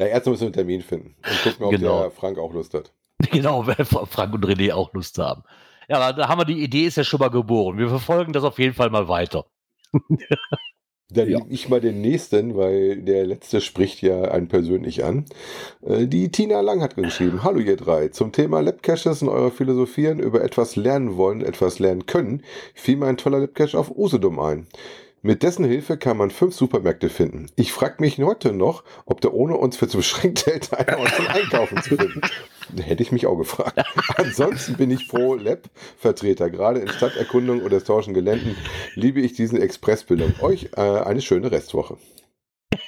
Ja, 0.00 0.06
erstmal 0.06 0.32
müssen 0.32 0.42
wir 0.42 0.46
einen 0.46 0.52
Termin 0.54 0.82
finden 0.82 1.16
und 1.28 1.42
gucken, 1.42 1.66
ob 1.66 1.70
Genau. 1.72 2.02
der 2.02 2.10
Frank 2.12 2.38
auch 2.38 2.52
Lust 2.52 2.74
hat. 2.74 2.92
Genau, 3.32 3.66
wenn 3.66 3.84
Frank 3.84 4.32
und 4.32 4.44
René 4.46 4.72
auch 4.72 4.92
Lust 4.94 5.18
haben. 5.18 5.42
Ja, 5.88 6.12
da 6.12 6.28
haben 6.28 6.40
wir 6.40 6.44
die 6.44 6.62
Idee, 6.62 6.86
ist 6.86 6.96
ja 6.96 7.04
schon 7.04 7.20
mal 7.20 7.30
geboren. 7.30 7.78
Wir 7.78 7.88
verfolgen 7.88 8.32
das 8.32 8.44
auf 8.44 8.58
jeden 8.58 8.74
Fall 8.74 8.90
mal 8.90 9.08
weiter. 9.08 9.46
Dann 11.10 11.30
Ja. 11.30 11.38
nehme 11.38 11.50
ich 11.50 11.70
mal 11.70 11.80
den 11.80 12.02
nächsten, 12.02 12.54
weil 12.54 13.00
der 13.00 13.24
letzte 13.24 13.62
spricht 13.62 14.02
ja 14.02 14.24
einen 14.24 14.48
persönlich 14.48 15.04
an. 15.04 15.24
Äh, 15.80 16.06
Die 16.06 16.30
Tina 16.30 16.60
Lang 16.60 16.82
hat 16.82 16.96
geschrieben, 16.96 17.42
Hallo 17.44 17.60
ihr 17.60 17.76
drei, 17.76 18.08
zum 18.08 18.30
Thema 18.32 18.60
Labcaches 18.60 19.22
und 19.22 19.30
eurer 19.30 19.50
Philosophieren 19.50 20.18
über 20.18 20.42
etwas 20.44 20.76
lernen 20.76 21.16
wollen, 21.16 21.40
etwas 21.40 21.78
lernen 21.78 22.04
können, 22.04 22.42
fiel 22.74 22.98
mir 22.98 23.06
ein 23.06 23.16
toller 23.16 23.38
Labcache 23.40 23.78
auf 23.78 23.90
Usedom 23.96 24.38
ein. 24.38 24.66
Mit 25.22 25.42
dessen 25.42 25.64
Hilfe 25.64 25.96
kann 25.98 26.16
man 26.16 26.30
fünf 26.30 26.54
Supermärkte 26.54 27.08
finden. 27.08 27.46
Ich 27.56 27.72
frage 27.72 27.96
mich 27.98 28.18
heute 28.18 28.52
noch, 28.52 28.84
ob 29.04 29.20
der 29.20 29.34
ohne 29.34 29.56
uns 29.56 29.76
für 29.76 29.88
zu 29.88 29.96
beschränkt 29.98 30.46
hält, 30.46 30.72
einer 30.78 30.98
uns 30.98 31.14
zum 31.16 31.26
Einkaufen 31.26 31.82
zu 31.82 31.96
finden. 31.96 32.20
Hätte 32.82 33.02
ich 33.02 33.10
mich 33.12 33.26
auch 33.26 33.36
gefragt. 33.36 33.78
Ansonsten 34.16 34.76
bin 34.76 34.90
ich 34.90 35.08
pro 35.08 35.34
Lab-Vertreter. 35.34 36.50
Gerade 36.50 36.80
in 36.80 36.88
Stadterkundung 36.88 37.62
oder 37.62 37.76
historischen 37.76 38.14
Geländen 38.14 38.56
liebe 38.94 39.20
ich 39.20 39.32
diesen 39.32 39.60
Expressbildung. 39.60 40.34
Euch 40.40 40.70
äh, 40.76 40.80
eine 40.80 41.20
schöne 41.22 41.50
Restwoche. 41.50 41.96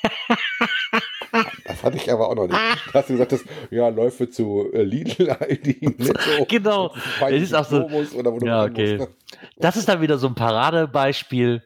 Das 1.64 1.84
hatte 1.84 1.96
ich 1.96 2.10
aber 2.12 2.28
auch 2.28 2.34
noch 2.34 2.48
nicht. 2.48 2.58
Du 2.88 2.92
hast 2.94 3.06
gesagt, 3.06 3.30
dass, 3.30 3.44
ja, 3.70 3.88
Läufe 3.88 4.28
zu 4.28 4.68
äh, 4.72 4.82
Lidl, 4.82 5.30
Aldi, 5.30 5.78
Netto. 5.96 6.44
Genau. 6.48 6.92
Es 7.28 7.42
ist 7.42 7.54
auch 7.54 7.64
so- 7.64 7.84
Oder 8.16 8.32
wo 8.32 8.38
du 8.40 8.46
Ja, 8.46 8.64
okay. 8.64 8.98
ne? 8.98 9.08
Das 9.56 9.76
ist 9.76 9.88
dann 9.88 10.00
wieder 10.00 10.18
so 10.18 10.26
ein 10.26 10.34
Paradebeispiel, 10.34 11.62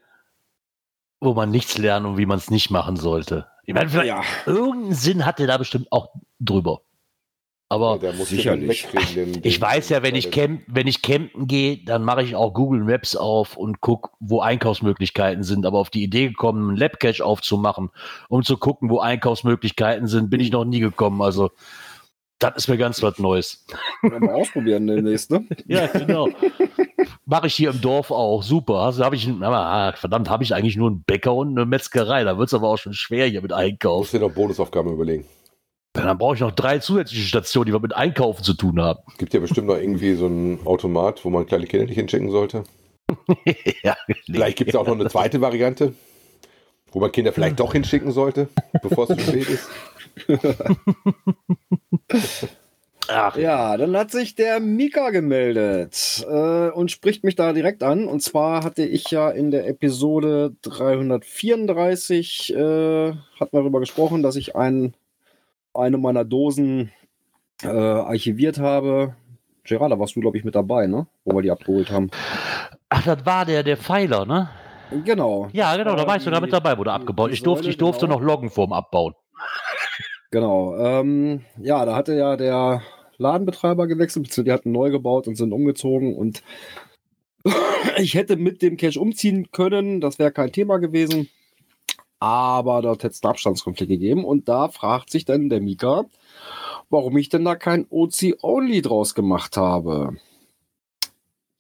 wo 1.21 1.35
man 1.35 1.51
nichts 1.51 1.79
lernt 1.79 2.07
und 2.07 2.19
wie 2.19 2.27
man 2.27 2.39
es 2.39 2.51
nicht 2.51 2.71
machen 2.71 2.97
sollte. 2.97 3.47
Ich 3.65 3.75
meine, 3.75 3.89
vielleicht 3.89 4.09
Ja, 4.09 4.23
irgendeinen 4.47 4.95
Sinn 4.95 5.25
hat 5.25 5.39
der 5.39 5.47
da 5.47 5.59
bestimmt 5.59 5.91
auch 5.91 6.09
drüber. 6.39 6.83
Aber 7.71 7.99
Der 7.99 8.13
muss 8.13 8.29
Sicherlich. 8.29 8.87
Den, 9.15 9.41
ich 9.43 9.61
weiß 9.61 9.89
ja, 9.89 10.03
wenn 10.03 10.15
ich, 10.15 10.31
camp, 10.31 10.63
wenn 10.67 10.87
ich 10.87 11.03
campen 11.03 11.47
gehe, 11.47 11.83
dann 11.85 12.05
mache 12.05 12.23
ich 12.23 12.37
auch 12.37 12.53
Google 12.53 12.85
Maps 12.85 13.17
auf 13.17 13.57
und 13.57 13.81
gucke, 13.81 14.11
wo 14.21 14.41
Einkaufsmöglichkeiten 14.41 15.43
sind. 15.43 15.65
Aber 15.65 15.79
auf 15.79 15.91
die 15.91 16.03
Idee 16.05 16.29
gekommen, 16.29 16.69
einen 16.69 16.77
Labcache 16.77 17.25
aufzumachen, 17.25 17.91
um 18.29 18.45
zu 18.45 18.59
gucken, 18.59 18.91
wo 18.91 19.01
Einkaufsmöglichkeiten 19.01 20.07
sind, 20.07 20.31
bin 20.31 20.41
ich 20.41 20.53
noch 20.53 20.65
nie 20.65 20.81
gekommen. 20.81 21.23
Also, 21.23 21.51
das 22.39 22.55
ist 22.57 22.69
mir 22.69 22.77
ganz 22.77 23.03
was 23.03 23.19
Neues. 23.19 23.67
mal 24.03 24.29
ausprobieren 24.31 24.87
demnächst, 24.87 25.31
ne? 25.31 25.47
Ja, 25.67 25.87
genau. 25.87 26.29
Mache 27.27 27.47
ich 27.47 27.55
hier 27.55 27.71
im 27.71 27.81
Dorf 27.81 28.11
auch. 28.11 28.43
Super. 28.43 28.75
Also 28.77 29.05
habe 29.05 29.17
ich, 29.17 29.29
aber, 29.29 29.57
ah, 29.59 29.93
verdammt, 29.93 30.29
habe 30.31 30.43
ich 30.45 30.55
eigentlich 30.55 30.77
nur 30.77 30.91
einen 30.91 31.03
Bäcker 31.03 31.35
und 31.35 31.51
eine 31.57 31.67
Metzgerei. 31.67 32.25
Da 32.25 32.39
wird 32.39 32.49
es 32.49 32.55
aber 32.55 32.69
auch 32.69 32.77
schon 32.79 32.95
schwer 32.95 33.27
hier 33.27 33.43
mit 33.43 33.51
Du 33.53 33.57
Einkauf. 33.57 33.99
musst 34.01 34.15
dir 34.15 34.21
noch 34.21 34.33
Bonusaufgaben 34.33 34.93
überlegen. 34.93 35.25
Dann 35.95 36.19
brauche 36.19 36.35
ich 36.35 36.41
noch 36.41 36.51
drei 36.51 36.81
zusätzliche 36.81 37.25
Stationen, 37.25 37.67
die 37.67 37.73
wir 37.73 37.79
mit 37.81 37.95
Einkaufen 37.95 38.43
zu 38.43 38.55
tun 38.55 38.81
haben. 38.81 38.99
Gibt 39.17 39.33
ja 39.33 39.39
bestimmt 39.41 39.69
noch 39.69 39.77
irgendwie 39.77 40.17
so 40.17 40.27
einen 40.27 40.59
Automat, 40.67 41.25
wo 41.25 41.31
man 41.31 41.47
kleine 41.47 41.67
Kinder 41.67 41.87
nicht 41.87 41.95
hinschicken 41.95 42.31
sollte. 42.33 42.65
ja, 43.85 43.97
Vielleicht 44.27 44.59
gibt 44.59 44.71
es 44.71 44.77
auch 44.77 44.87
noch 44.87 44.95
eine 44.95 45.09
zweite 45.09 45.41
Variante, 45.41 45.95
wo 46.91 46.99
man 46.99 47.13
Kinder 47.13 47.33
vielleicht 47.33 47.61
doch 47.61 47.73
hinschicken 47.73 48.11
sollte, 48.11 48.49
bevor 48.83 49.09
es 49.09 49.17
zu 49.17 49.23
spät 49.23 49.49
ist. 49.49 49.69
Ach, 53.09 53.37
Ja, 53.37 53.77
dann 53.77 53.97
hat 53.97 54.11
sich 54.11 54.35
der 54.35 54.61
Mika 54.61 55.11
gemeldet 55.11 56.25
äh, 56.29 56.71
und 56.71 56.91
spricht 56.91 57.25
mich 57.25 57.35
da 57.35 57.53
direkt 57.53 57.83
an. 57.83 58.07
Und 58.07 58.21
zwar 58.21 58.65
hatte 58.65 58.85
ich 58.85 59.11
ja 59.11 59.31
in 59.31 59.51
der 59.51 59.69
Episode 59.69 60.55
334 60.63 62.55
äh, 62.55 63.13
hat 63.39 63.53
man 63.53 63.63
darüber 63.63 63.81
gesprochen, 63.81 64.23
dass 64.23 64.37
ich 64.37 64.57
ein, 64.57 64.95
eine 65.75 65.99
meiner 65.99 66.25
Dosen 66.25 66.93
äh, 67.63 67.69
archiviert 67.69 68.59
habe. 68.59 69.15
Gerard, 69.65 69.93
da 69.93 69.99
warst 69.99 70.17
du, 70.17 70.21
glaube 70.21 70.39
ich, 70.39 70.45
mit 70.45 70.55
dabei, 70.55 70.87
ne? 70.87 71.07
Wo 71.25 71.35
wir 71.37 71.43
die 71.43 71.51
abgeholt 71.51 71.91
haben. 71.91 72.11
Ach, 72.89 73.03
das 73.03 73.25
war 73.25 73.45
der, 73.45 73.63
der 73.63 73.77
Pfeiler, 73.77 74.27
ne? 74.27 74.51
Genau. 75.05 75.49
Ja, 75.53 75.77
genau, 75.77 75.97
da 75.97 76.07
war 76.07 76.17
ich 76.17 76.23
sogar 76.23 76.41
mit 76.41 76.53
dabei, 76.53 76.77
wurde 76.79 76.93
abgebaut. 76.93 77.33
Ich 77.33 77.43
durfte, 77.43 77.69
ich 77.69 77.79
durfte 77.79 78.07
genau. 78.07 78.19
noch 78.19 78.25
loggen 78.25 78.51
vorm 78.51 78.73
Abbauen. 78.73 79.15
Genau. 80.31 80.77
Ähm, 80.77 81.43
ja, 81.59 81.85
da 81.85 81.95
hatte 81.95 82.15
ja 82.15 82.37
der 82.37 82.83
Ladenbetreiber 83.19 83.87
gewechselt, 83.87 84.37
die 84.37 84.53
hatten 84.53 84.73
neu 84.73 84.91
gebaut 84.91 85.29
und 85.29 85.37
sind 85.37 85.53
umgezogen 85.53 86.15
und 86.15 86.43
ich 87.99 88.15
hätte 88.15 88.37
mit 88.37 88.63
dem 88.63 88.77
Cache 88.77 89.01
umziehen 89.01 89.51
können, 89.53 90.01
das 90.01 90.19
wäre 90.19 90.33
kein 90.33 90.53
Thema 90.53 90.79
gewesen. 90.79 91.29
Aber 92.21 92.81
dort 92.81 93.03
hätte 93.03 93.13
es 93.13 93.23
einen 93.23 93.33
Abstandskonflikt 93.33 93.91
gegeben 93.91 94.25
und 94.25 94.49
da 94.49 94.69
fragt 94.69 95.11
sich 95.11 95.25
dann 95.27 95.51
der 95.51 95.61
Mika, 95.61 96.07
warum 96.89 97.17
ich 97.19 97.29
denn 97.29 97.45
da 97.45 97.55
kein 97.55 97.87
OC-Only 97.91 98.81
draus 98.81 99.15
gemacht 99.15 99.57
habe. 99.57 100.17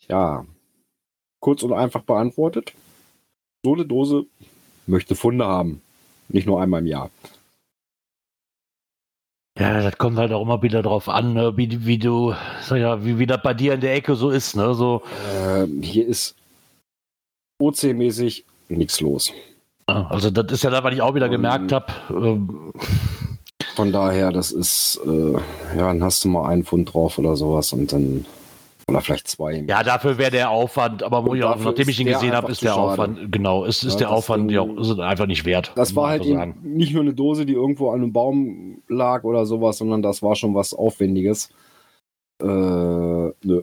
Ja, 0.08 0.46
kurz 1.40 1.62
und 1.62 1.72
einfach 1.72 2.02
beantwortet. 2.02 2.72
So 3.62 3.74
eine 3.74 3.84
Dose 3.84 4.26
möchte 4.86 5.14
Funde 5.14 5.46
haben. 5.46 5.82
Nicht 6.28 6.46
nur 6.46 6.60
einmal 6.60 6.80
im 6.80 6.86
Jahr. 6.86 7.10
Ja, 9.58 9.82
das 9.82 9.96
kommt 9.98 10.18
halt 10.18 10.32
auch 10.32 10.42
immer 10.42 10.62
wieder 10.62 10.82
drauf 10.82 11.08
an, 11.08 11.34
ne, 11.34 11.56
wie, 11.56 11.86
wie 11.86 11.98
du, 11.98 12.34
sag 12.62 12.78
ja, 12.78 13.04
wie, 13.04 13.18
wie 13.20 13.26
das 13.26 13.40
bei 13.42 13.54
dir 13.54 13.74
in 13.74 13.80
der 13.80 13.94
Ecke 13.94 14.16
so 14.16 14.30
ist, 14.30 14.56
ne? 14.56 14.74
So, 14.74 15.02
Ähm, 15.32 15.80
hier 15.80 16.06
ist 16.06 16.34
OC-mäßig 17.62 18.44
nichts 18.68 19.00
los. 19.00 19.32
Also 19.86 20.30
das 20.30 20.50
ist 20.50 20.64
ja 20.64 20.70
da, 20.70 20.82
was 20.82 20.92
ich 20.94 21.02
auch 21.02 21.14
wieder 21.14 21.26
Ähm. 21.26 21.32
gemerkt 21.32 21.70
habe. 21.72 21.86
Ähm, 22.10 22.72
Von 23.76 23.92
daher, 23.92 24.32
das 24.32 24.50
ist, 24.50 25.00
äh, 25.06 25.32
ja, 25.76 25.86
dann 25.86 26.02
hast 26.02 26.24
du 26.24 26.28
mal 26.28 26.48
einen 26.48 26.64
Pfund 26.64 26.92
drauf 26.92 27.18
oder 27.18 27.36
sowas 27.36 27.72
und 27.72 27.92
dann, 27.92 28.24
oder 28.88 29.00
vielleicht 29.00 29.28
zwei. 29.28 29.64
ja, 29.68 29.82
dafür 29.82 30.18
wäre 30.18 30.30
der 30.30 30.50
Aufwand, 30.50 31.02
aber 31.02 31.22
Und 31.22 31.36
ich 31.36 31.44
auch, 31.44 31.56
nachdem 31.58 31.82
ist 31.82 31.88
ich 31.88 32.00
ihn 32.00 32.06
gesehen 32.06 32.32
habe, 32.32 32.50
ist 32.52 32.62
der 32.62 32.68
schade. 32.70 32.80
Aufwand, 32.80 33.32
genau, 33.32 33.64
es 33.64 33.82
ist 33.82 33.94
Ja, 33.94 34.06
der 34.06 34.10
Aufwand 34.10 34.50
ja 34.50 34.62
Ding- 34.64 34.78
ist 34.78 34.98
einfach 35.00 35.26
nicht 35.26 35.44
wert. 35.44 35.72
Das 35.76 35.94
war 35.96 36.08
halt 36.08 36.24
eben 36.24 36.54
nicht 36.62 36.92
nur 36.92 37.02
eine 37.02 37.14
Dose, 37.14 37.46
die 37.46 37.54
irgendwo 37.54 37.90
an 37.90 38.02
einem 38.02 38.12
Baum 38.12 38.82
lag 38.88 39.24
oder 39.24 39.46
sowas, 39.46 39.78
sondern 39.78 40.02
das 40.02 40.22
war 40.22 40.36
schon 40.36 40.54
was 40.54 40.74
Aufwendiges. 40.74 41.50
Äh, 42.42 42.46
nö. 42.46 43.62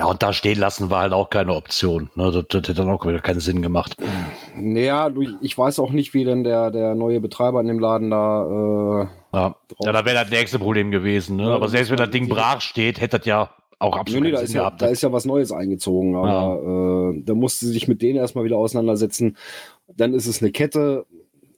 Ja, 0.00 0.06
und 0.08 0.22
da 0.22 0.32
stehen 0.32 0.58
lassen 0.58 0.90
war 0.90 1.02
halt 1.02 1.12
auch 1.12 1.30
keine 1.30 1.54
Option. 1.54 2.10
Ne? 2.16 2.32
Das, 2.32 2.44
das 2.48 2.62
hätte 2.62 2.74
dann 2.74 2.90
auch 2.90 3.06
wieder 3.06 3.20
keinen 3.20 3.38
Sinn 3.40 3.62
gemacht. 3.62 3.96
Naja, 4.56 5.10
ich 5.40 5.56
weiß 5.56 5.78
auch 5.78 5.90
nicht, 5.92 6.12
wie 6.12 6.24
denn 6.24 6.42
der, 6.42 6.70
der 6.72 6.94
neue 6.96 7.20
Betreiber 7.20 7.60
in 7.60 7.68
dem 7.68 7.78
Laden 7.78 8.10
da. 8.10 9.02
Äh, 9.02 9.06
Ja, 9.36 9.54
ja 9.80 9.92
da 9.92 10.04
wäre 10.04 10.16
das 10.16 10.30
nächste 10.30 10.58
Problem 10.58 10.90
gewesen. 10.90 11.36
Ne? 11.36 11.44
Ja, 11.44 11.54
Aber 11.54 11.68
selbst 11.68 11.90
wenn 11.90 11.98
das 11.98 12.10
Ding 12.10 12.24
die- 12.24 12.30
brach 12.32 12.60
steht, 12.60 13.00
hätte 13.00 13.18
das 13.18 13.26
ja 13.26 13.50
auch 13.82 13.94
Nee, 13.94 14.00
absolut 14.00 14.22
nee, 14.24 14.30
da 14.30 14.36
keinen 14.38 14.44
ist, 14.46 14.54
ja, 14.54 14.70
da 14.70 14.86
ist 14.86 15.02
ja 15.02 15.12
was 15.12 15.24
Neues 15.24 15.52
eingezogen, 15.52 16.14
aber 16.16 17.12
äh, 17.14 17.22
da 17.24 17.34
musste 17.34 17.66
sie 17.66 17.72
sich 17.72 17.88
mit 17.88 18.02
denen 18.02 18.16
erstmal 18.16 18.44
wieder 18.44 18.56
auseinandersetzen. 18.58 19.36
Dann 19.96 20.14
ist 20.14 20.26
es 20.26 20.40
eine 20.42 20.52
Kette. 20.52 21.06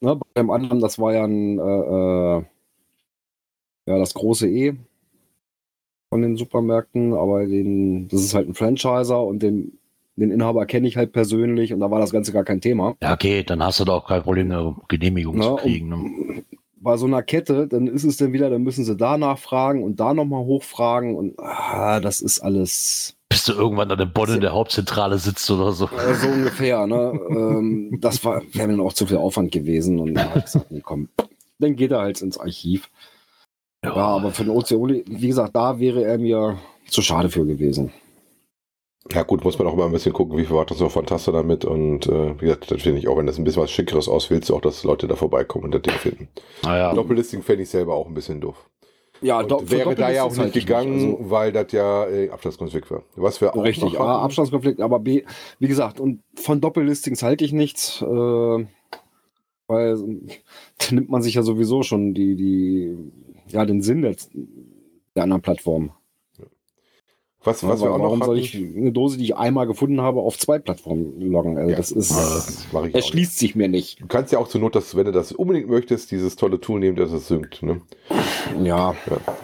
Ne? 0.00 0.18
Beim 0.34 0.50
anderen, 0.50 0.80
das 0.80 0.98
war 0.98 1.12
ja 1.14 1.24
ein, 1.24 1.58
äh, 1.58 1.62
äh, 1.62 2.42
ja, 3.87 3.98
das 3.98 4.14
große 4.14 4.48
E 4.48 4.74
von 6.10 6.22
den 6.22 6.37
Supermärkten, 6.37 7.12
aber 7.12 7.46
den, 7.46 8.08
das 8.08 8.20
ist 8.22 8.34
halt 8.34 8.48
ein 8.48 8.54
Franchiser 8.54 9.22
und 9.22 9.42
den, 9.42 9.78
den 10.16 10.30
Inhaber 10.30 10.64
kenne 10.66 10.87
ich 10.87 10.96
halt 10.96 11.12
persönlich 11.12 11.72
und 11.72 11.80
da 11.80 11.90
war 11.90 12.00
das 12.00 12.12
Ganze 12.12 12.32
gar 12.32 12.44
kein 12.44 12.60
Thema. 12.60 12.94
ja, 13.02 13.12
okay, 13.12 13.42
dann 13.42 13.62
hast 13.62 13.80
du 13.80 13.84
doch 13.84 14.06
kein 14.06 14.22
Problem, 14.22 14.50
eine 14.50 14.76
Genehmigung 14.88 15.37
Ja, 15.37 15.42
zu 15.42 15.50
und- 15.54 15.60
kriegen. 15.60 15.88
Ne? 15.88 16.42
Bei 16.85 16.99
so 16.99 17.07
einer 17.07 17.23
Kette, 17.23 17.66
dann 17.66 17.87
ist 17.87 18.05
es 18.05 18.18
dann 18.18 18.35
wieder, 18.35 18.51
dann 18.51 18.62
müssen 18.62 18.85
sie 18.85 18.94
da 18.94 19.16
nachfragen 19.16 19.83
und 19.83 19.99
da 20.01 20.12
nochmal 20.12 20.44
hochfragen 20.44 21.16
und 21.16 21.38
ah, 21.38 21.99
das 21.99 22.20
ist 22.20 22.40
alles. 22.40 23.16
Bis 23.31 23.44
du 23.44 23.53
irgendwann 23.55 23.90
an 23.90 23.97
der 23.97 24.05
Bonn 24.05 24.35
in 24.35 24.42
der 24.42 24.53
Hauptzentrale 24.53 25.18
sitzt 25.18 25.51
oder 25.51 25.73
so. 25.73 25.87
Äh, 25.87 26.14
So 26.14 26.29
ungefähr, 26.29 26.87
ne? 26.87 27.18
ähm, 27.31 27.99
das 28.01 28.23
war, 28.23 28.42
wäre 28.53 28.68
mir 28.68 28.77
dann 28.77 28.87
auch 28.87 28.92
zu 28.92 29.07
viel 29.07 29.16
Aufwand 29.16 29.51
gewesen. 29.51 29.99
Und 29.99 30.18
ich 30.18 30.44
gesagt, 30.44 30.70
nee, 30.70 30.83
komm, 30.85 31.09
dann 31.59 31.75
geht 31.75 31.90
er 31.90 32.01
halt 32.01 32.20
ins 32.20 32.38
Archiv. 32.38 32.90
Ja, 33.83 33.94
aber 33.94 34.31
für 34.31 34.44
den 34.44 34.51
Ozeoli, 34.51 35.05
wie 35.09 35.29
gesagt, 35.29 35.57
da 35.57 35.79
wäre 35.79 36.05
er 36.05 36.18
mir 36.18 36.59
zu 36.87 37.01
schade 37.01 37.31
für 37.31 37.47
gewesen. 37.47 37.92
Ja 39.12 39.22
gut, 39.22 39.44
muss 39.44 39.58
man 39.58 39.68
auch 39.68 39.74
immer 39.74 39.84
ein 39.84 39.92
bisschen 39.92 40.12
gucken, 40.14 40.38
wie 40.38 40.44
viel 40.46 40.56
Watt 40.56 40.70
das 40.70 40.80
noch 40.80 40.90
von 40.90 41.04
Taste 41.04 41.30
damit 41.30 41.64
und 41.66 42.06
äh, 42.06 42.34
wie 42.40 42.46
gesagt, 42.46 42.70
das 42.70 42.82
finde 42.82 42.98
ich 43.00 43.08
auch, 43.08 43.18
wenn 43.18 43.26
das 43.26 43.36
ein 43.38 43.44
bisschen 43.44 43.62
was 43.62 43.70
Schickeres 43.70 44.08
aus, 44.08 44.30
willst 44.30 44.48
du 44.48 44.56
auch, 44.56 44.62
dass 44.62 44.82
Leute 44.84 45.06
da 45.06 45.14
vorbeikommen 45.16 45.66
und 45.66 45.74
das 45.74 45.82
Ding 45.82 45.94
finden. 45.94 46.28
naja, 46.62 46.94
Doppellisting 46.94 47.42
fände 47.42 47.64
ich 47.64 47.68
selber 47.68 47.94
auch 47.94 48.06
ein 48.06 48.14
bisschen 48.14 48.40
doof. 48.40 48.68
Ja, 49.20 49.42
do- 49.42 49.58
für 49.58 49.70
wäre 49.70 49.94
da 49.94 50.10
ja 50.10 50.24
auch 50.24 50.30
nicht 50.30 50.38
halte 50.38 50.58
ich 50.58 50.66
gegangen, 50.66 51.16
Also, 51.16 51.30
weil 51.30 51.52
das 51.52 51.70
ja 51.72 52.06
äh, 52.08 52.30
Abstandskonflikt 52.30 52.90
war. 52.90 53.02
Was 53.16 53.40
wir 53.40 53.54
auch 53.54 53.62
richtig, 53.62 53.98
A, 53.98 54.00
hatten- 54.00 54.24
Abstandskonflikt, 54.24 54.80
aber 54.80 54.98
B, 55.00 55.22
wie 55.58 55.68
gesagt, 55.68 56.00
und 56.00 56.22
von 56.36 56.60
Doppellistings 56.60 57.22
halte 57.22 57.44
ich 57.44 57.52
nichts, 57.52 58.00
äh, 58.02 58.06
weil 58.06 58.66
da 60.78 60.94
nimmt 60.94 61.10
man 61.10 61.22
sich 61.22 61.34
ja 61.34 61.42
sowieso 61.42 61.82
schon 61.82 62.14
die, 62.14 62.36
die, 62.36 62.96
ja, 63.48 63.64
den 63.66 63.82
Sinn 63.82 64.02
der, 64.02 64.16
der 65.14 65.22
anderen 65.22 65.42
Plattform. 65.42 65.92
Was, 67.44 67.66
was 67.66 67.83
wir 67.83 67.90
auch 67.92 67.98
warum 67.98 68.18
noch 68.18 68.26
soll 68.26 68.40
hatten, 68.40 68.72
ich 68.72 68.76
eine 68.76 68.92
Dose, 68.92 69.18
die 69.18 69.24
ich 69.24 69.37
einmal 69.37 69.66
gefunden 69.66 70.00
habe, 70.00 70.20
auf 70.20 70.38
zwei 70.38 70.59
Plattformen 70.59 71.20
loggen? 71.20 71.57
Also 71.57 71.70
Ja, 71.70 71.76
das 71.76 71.90
ist, 71.90 72.11
das 72.11 72.66
erschließt 72.92 73.38
sich 73.38 73.54
mir 73.54 73.68
nicht. 73.68 74.00
Du 74.00 74.07
kannst 74.07 74.33
ja 74.33 74.38
auch 74.38 74.48
zur 74.48 74.61
Not, 74.61 74.74
dass, 74.74 74.96
wenn 74.96 75.07
du 75.07 75.12
das 75.12 75.33
unbedingt 75.33 75.68
möchtest, 75.68 76.11
dieses 76.11 76.37
tolle 76.37 76.61
Tool 76.61 76.80
nehmen, 76.80 76.96
das 76.96 77.12
es 77.12 77.28
synkt. 77.28 77.62
Ne? 77.62 77.80
Ja, 78.62 78.85
Ja. 78.85 78.94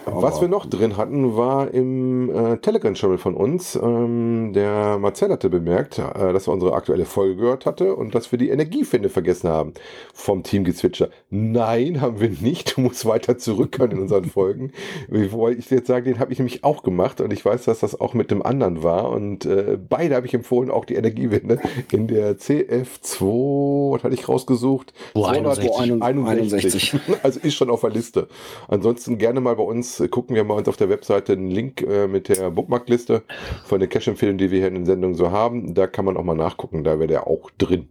Was 0.05 0.41
wir 0.41 0.47
noch 0.47 0.65
drin 0.65 0.97
hatten, 0.97 1.35
war 1.37 1.73
im 1.73 2.29
äh, 2.29 2.57
Telegram-Channel 2.57 3.17
von 3.17 3.35
uns. 3.35 3.75
Ähm, 3.75 4.51
der 4.53 4.97
Marcel 4.99 5.31
hatte 5.31 5.49
bemerkt, 5.49 5.99
äh, 5.99 6.33
dass 6.33 6.47
er 6.47 6.53
unsere 6.53 6.73
aktuelle 6.73 7.05
Folge 7.05 7.37
gehört 7.37 7.65
hatte 7.65 7.95
und 7.95 8.13
dass 8.13 8.31
wir 8.31 8.39
die 8.39 8.49
Energiefinde 8.49 9.09
vergessen 9.09 9.49
haben 9.49 9.73
vom 10.13 10.43
Team 10.43 10.63
Gezwitscher. 10.63 11.09
Nein, 11.29 12.01
haben 12.01 12.19
wir 12.19 12.29
nicht. 12.29 12.77
Du 12.77 12.81
musst 12.81 13.05
weiter 13.05 13.37
zurückhören 13.37 13.91
in 13.91 13.99
unseren 13.99 14.25
Folgen. 14.31 14.71
Wie 15.09 15.31
wollte 15.31 15.59
ich 15.59 15.69
jetzt 15.69 15.87
sagen, 15.87 16.05
den 16.05 16.19
habe 16.19 16.31
ich 16.33 16.39
nämlich 16.39 16.63
auch 16.63 16.83
gemacht 16.83 17.21
und 17.21 17.31
ich 17.31 17.43
weiß, 17.43 17.65
dass 17.65 17.79
das 17.79 17.90
auch 17.99 18.13
mit 18.13 18.31
dem 18.31 18.41
anderen 18.41 18.83
war. 18.83 19.09
Und 19.09 19.45
äh, 19.45 19.77
beide 19.77 20.15
habe 20.15 20.25
ich 20.27 20.33
empfohlen, 20.33 20.71
auch 20.71 20.85
die 20.85 20.95
Energiewende 20.95 21.59
in 21.91 22.07
der 22.07 22.37
CF2, 22.37 23.93
was 23.93 24.03
hatte 24.03 24.13
ich 24.13 24.27
rausgesucht? 24.27 24.93
261. 25.13 25.99
261. 25.99 26.95
Also 27.23 27.39
ist 27.41 27.55
schon 27.55 27.69
auf 27.69 27.81
der 27.81 27.89
Liste. 27.89 28.27
Ansonsten 28.67 29.17
gerne 29.17 29.41
mal 29.41 29.55
bei 29.55 29.63
uns, 29.63 29.99
äh, 29.99 30.07
gucken 30.07 30.35
wir 30.35 30.43
mal 30.43 30.55
uns 30.55 30.67
auf 30.67 30.77
der 30.77 30.89
Webseite 30.89 31.33
einen 31.33 31.49
Link 31.49 31.81
äh, 31.81 32.07
mit 32.07 32.29
der 32.29 32.51
Bookmarkliste 32.51 33.23
von 33.65 33.79
den 33.79 33.89
Cash-Empfehlungen, 33.89 34.37
die 34.37 34.51
wir 34.51 34.59
hier 34.59 34.67
in 34.67 34.75
den 34.75 34.85
Sendungen 34.85 35.15
so 35.15 35.31
haben. 35.31 35.73
Da 35.73 35.87
kann 35.87 36.05
man 36.05 36.17
auch 36.17 36.23
mal 36.23 36.35
nachgucken, 36.35 36.83
da 36.83 36.99
wäre 36.99 37.07
der 37.07 37.27
auch 37.27 37.51
drin. 37.57 37.89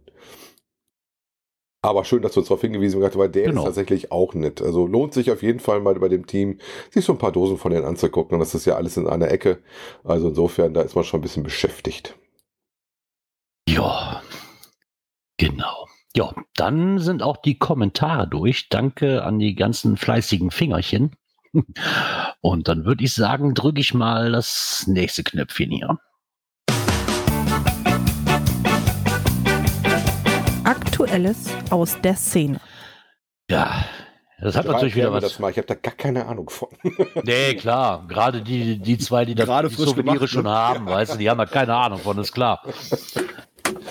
Aber 1.83 2.05
schön, 2.05 2.21
dass 2.21 2.33
du 2.33 2.41
uns 2.41 2.49
darauf 2.49 2.61
hingewiesen 2.61 3.03
hast, 3.03 3.17
weil 3.17 3.29
der 3.29 3.45
Genau. 3.47 3.61
ist 3.61 3.65
tatsächlich 3.65 4.11
auch 4.11 4.35
nett. 4.35 4.61
Also 4.61 4.85
lohnt 4.85 5.13
sich 5.15 5.31
auf 5.31 5.41
jeden 5.41 5.59
Fall 5.59 5.79
mal 5.79 5.95
bei 5.95 6.09
dem 6.09 6.27
Team, 6.27 6.59
sich 6.91 7.03
so 7.03 7.13
ein 7.13 7.17
paar 7.17 7.31
Dosen 7.31 7.57
von 7.57 7.71
denen 7.71 7.85
anzugucken. 7.85 8.35
Und 8.35 8.39
das 8.39 8.53
ist 8.53 8.65
ja 8.65 8.75
alles 8.75 8.97
in 8.97 9.07
einer 9.07 9.31
Ecke. 9.31 9.59
Also 10.03 10.29
insofern, 10.29 10.75
da 10.75 10.81
ist 10.81 10.95
man 10.95 11.03
schon 11.03 11.19
ein 11.19 11.23
bisschen 11.23 11.41
beschäftigt. 11.43 12.15
Ja, 13.67 14.21
genau. 15.37 15.87
Ja, 16.15 16.35
dann 16.55 16.99
sind 16.99 17.23
auch 17.23 17.37
die 17.37 17.57
Kommentare 17.57 18.27
durch. 18.27 18.69
Danke 18.69 19.23
an 19.23 19.39
die 19.39 19.55
ganzen 19.55 19.97
fleißigen 19.97 20.51
Fingerchen. 20.51 21.15
Und 22.41 22.67
dann 22.67 22.85
würde 22.85 23.03
ich 23.03 23.13
sagen, 23.15 23.55
drücke 23.55 23.79
ich 23.81 23.93
mal 23.93 24.31
das 24.31 24.85
nächste 24.87 25.23
Knöpfchen 25.23 25.71
hier. 25.71 25.97
Aktuelles 31.01 31.49
aus 31.71 31.99
der 32.01 32.15
Szene. 32.15 32.59
Ja, 33.49 33.85
das 34.39 34.55
hat 34.55 34.67
natürlich 34.67 34.95
wieder 34.95 35.11
was. 35.11 35.23
Das 35.23 35.39
mal. 35.39 35.49
Ich 35.49 35.57
habe 35.57 35.65
da 35.67 35.73
gar 35.73 35.95
keine 35.95 36.27
Ahnung 36.27 36.49
von. 36.49 36.69
Nee, 37.23 37.55
klar. 37.55 38.05
Gerade 38.07 38.43
die, 38.43 38.77
die 38.77 38.97
zwei, 38.99 39.25
die 39.25 39.33
das 39.33 39.47
Gerade 39.47 39.69
die 39.69 39.75
Souvenire 39.75 40.15
gemacht, 40.17 40.29
schon 40.29 40.43
ne? 40.43 40.51
haben, 40.51 40.85
weißt 40.87 41.15
du, 41.15 41.17
die 41.17 41.29
haben 41.29 41.39
ja 41.39 41.47
keine 41.47 41.75
Ahnung 41.75 41.99
von, 41.99 42.19
ist 42.19 42.33
klar. 42.33 42.61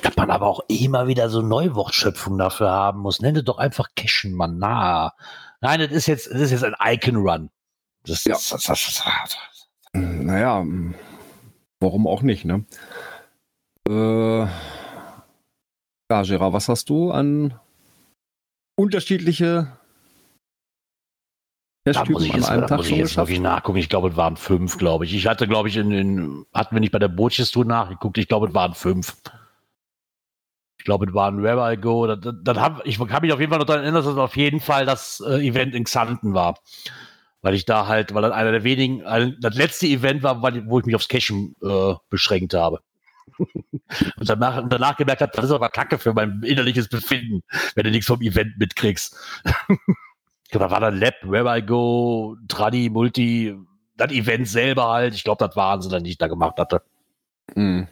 Dass 0.02 0.16
man 0.16 0.30
aber 0.30 0.46
auch 0.46 0.60
immer 0.68 1.08
wieder 1.08 1.28
so 1.30 1.42
Neuwortschöpfung 1.42 2.38
dafür 2.38 2.70
haben 2.70 3.00
muss. 3.00 3.20
Nenne 3.20 3.42
doch 3.42 3.58
einfach 3.58 3.88
Cashen, 3.96 4.32
Mann. 4.32 4.58
Na. 4.58 5.12
Nein, 5.60 5.80
das 5.80 5.90
ist 5.90 6.06
jetzt, 6.06 6.30
das 6.30 6.40
ist 6.40 6.52
jetzt 6.52 6.64
ein 6.64 6.76
Icon-Run. 6.80 7.50
Das, 8.06 8.24
Ja. 8.24 8.34
das, 8.34 8.50
das, 8.50 8.64
das, 8.64 9.02
das, 9.02 9.36
naja, 9.92 10.64
warum 11.80 12.06
auch 12.06 12.22
nicht, 12.22 12.44
ne? 12.44 12.64
Äh, 13.88 14.46
ja, 16.10 16.22
Gerard, 16.22 16.52
was 16.52 16.68
hast 16.68 16.90
du 16.90 17.12
an 17.12 17.54
unterschiedliche 18.76 19.78
da 21.84 22.04
muss 22.04 22.24
ich 22.24 22.34
an 22.34 22.44
einem 22.44 22.66
Tag 22.66 22.78
muss 22.78 22.88
ich 22.88 22.96
jetzt 22.96 23.16
wirklich 23.16 23.40
nachgucken. 23.40 23.78
Ich 23.78 23.88
glaube, 23.88 24.10
es 24.10 24.16
waren 24.16 24.36
fünf, 24.36 24.76
glaube 24.76 25.06
ich. 25.06 25.14
Ich 25.14 25.26
hatte, 25.26 25.48
glaube 25.48 25.68
ich, 25.68 25.76
in, 25.76 25.90
in 25.90 26.44
hatten 26.52 26.76
wir 26.76 26.80
nicht 26.80 26.92
bei 26.92 26.98
der 26.98 27.08
Bootjes-Tour 27.08 27.64
nachgeguckt. 27.64 28.18
Ich 28.18 28.28
glaube, 28.28 28.48
es 28.48 28.54
waren 28.54 28.74
fünf. 28.74 29.16
Ich 30.78 30.84
glaube, 30.84 31.06
es 31.06 31.14
waren 31.14 31.42
Where 31.42 31.72
I 31.72 31.78
Go. 31.78 32.06
Das, 32.06 32.20
das, 32.20 32.34
das 32.42 32.58
hab, 32.58 32.86
ich 32.86 32.98
kann 32.98 33.22
mich 33.22 33.32
auf 33.32 33.40
jeden 33.40 33.50
Fall 33.50 33.58
noch 33.58 33.66
daran 33.66 33.82
erinnern, 33.82 34.02
dass 34.02 34.12
es 34.12 34.18
auf 34.18 34.36
jeden 34.36 34.60
Fall 34.60 34.84
das 34.84 35.22
äh, 35.26 35.46
Event 35.46 35.74
in 35.74 35.84
Xanten 35.84 36.34
war. 36.34 36.58
Weil 37.40 37.54
ich 37.54 37.64
da 37.64 37.86
halt, 37.86 38.12
weil 38.12 38.22
das 38.22 38.32
einer 38.32 38.52
der 38.52 38.62
wenigen, 38.62 39.02
ein, 39.06 39.38
das 39.40 39.54
letzte 39.54 39.86
Event 39.86 40.22
war, 40.22 40.42
wo 40.42 40.78
ich 40.78 40.84
mich 40.84 40.94
aufs 40.94 41.08
Cashen 41.08 41.56
äh, 41.62 41.94
beschränkt 42.10 42.52
habe. 42.52 42.80
Und 43.38 44.28
danach, 44.28 44.62
danach 44.68 44.96
gemerkt 44.96 45.22
habe, 45.22 45.32
das 45.34 45.46
ist 45.46 45.50
aber 45.50 45.68
Kacke 45.68 45.98
für 45.98 46.12
mein 46.12 46.42
innerliches 46.42 46.88
Befinden, 46.88 47.42
wenn 47.74 47.84
du 47.84 47.90
nichts 47.90 48.06
vom 48.06 48.20
Event 48.22 48.58
mitkriegst. 48.58 49.16
Da 50.52 50.68
war 50.68 50.80
dann 50.80 50.98
Lab, 50.98 51.14
Where 51.22 51.58
I 51.58 51.62
Go, 51.64 52.36
Tradi, 52.48 52.90
Multi, 52.90 53.54
das 53.96 54.10
Event 54.10 54.48
selber 54.48 54.88
halt. 54.88 55.14
Ich 55.14 55.22
glaube, 55.22 55.46
das 55.46 55.54
waren 55.54 55.80
sie 55.80 55.88
dann, 55.88 56.02
die 56.02 56.10
ich 56.10 56.18
da 56.18 56.26
gemacht 56.26 56.58
hatte. 56.58 56.82
Hm. 57.54 57.86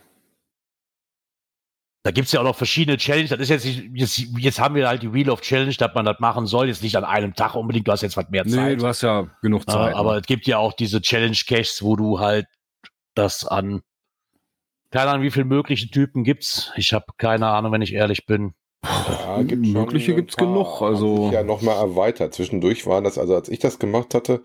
Da 2.02 2.10
gibt's 2.10 2.32
ja 2.32 2.40
auch 2.40 2.44
noch 2.44 2.56
verschiedene 2.56 2.96
Challenges. 2.96 3.30
Das 3.30 3.38
ist 3.40 3.48
jetzt, 3.50 3.64
nicht- 3.64 3.90
jetzt, 3.94 4.18
jetzt 4.38 4.58
haben 4.60 4.74
wir 4.74 4.88
halt 4.88 5.02
die 5.02 5.12
Wheel 5.12 5.30
of 5.30 5.40
Challenge, 5.40 5.74
dass 5.74 5.94
man 5.94 6.04
das 6.04 6.18
machen 6.20 6.46
soll. 6.46 6.68
Jetzt 6.68 6.82
nicht 6.82 6.96
an 6.96 7.04
einem 7.04 7.34
Tag 7.34 7.54
unbedingt, 7.54 7.86
du 7.86 7.92
hast 7.92 8.02
jetzt 8.02 8.16
was 8.16 8.28
mehr 8.28 8.44
Nee, 8.44 8.50
Zeit. 8.56 8.80
du 8.80 8.86
hast 8.88 9.02
ja 9.02 9.28
genug 9.42 9.68
Zeit. 9.70 9.94
aber 9.94 10.14
ne? 10.14 10.20
es 10.20 10.26
gibt 10.26 10.46
ja 10.48 10.58
auch 10.58 10.72
diese 10.72 11.00
Challenge-Caches, 11.00 11.82
wo 11.82 11.96
du 11.96 12.18
halt 12.18 12.46
das 13.14 13.44
an, 13.46 13.82
keine 14.90 15.10
Ahnung, 15.10 15.22
wie 15.22 15.30
viele 15.30 15.44
mögliche 15.44 15.90
Typen 15.90 16.24
gibt's. 16.24 16.72
Ich 16.76 16.92
habe 16.92 17.06
keine 17.18 17.46
Ahnung, 17.48 17.72
wenn 17.72 17.82
ich 17.82 17.92
ehrlich 17.94 18.26
bin. 18.26 18.54
Ja, 18.84 19.42
gibt 19.42 19.66
Mögliche 19.66 20.14
gibt's 20.14 20.36
paar. 20.36 20.46
genug, 20.46 20.82
also- 20.82 21.30
ja 21.32 21.42
nochmal 21.42 21.76
erweitert. 21.76 22.32
Zwischendurch 22.32 22.86
waren 22.86 23.02
das, 23.04 23.18
also 23.18 23.34
als 23.34 23.48
ich 23.48 23.58
das 23.58 23.78
gemacht 23.80 24.14
hatte, 24.14 24.42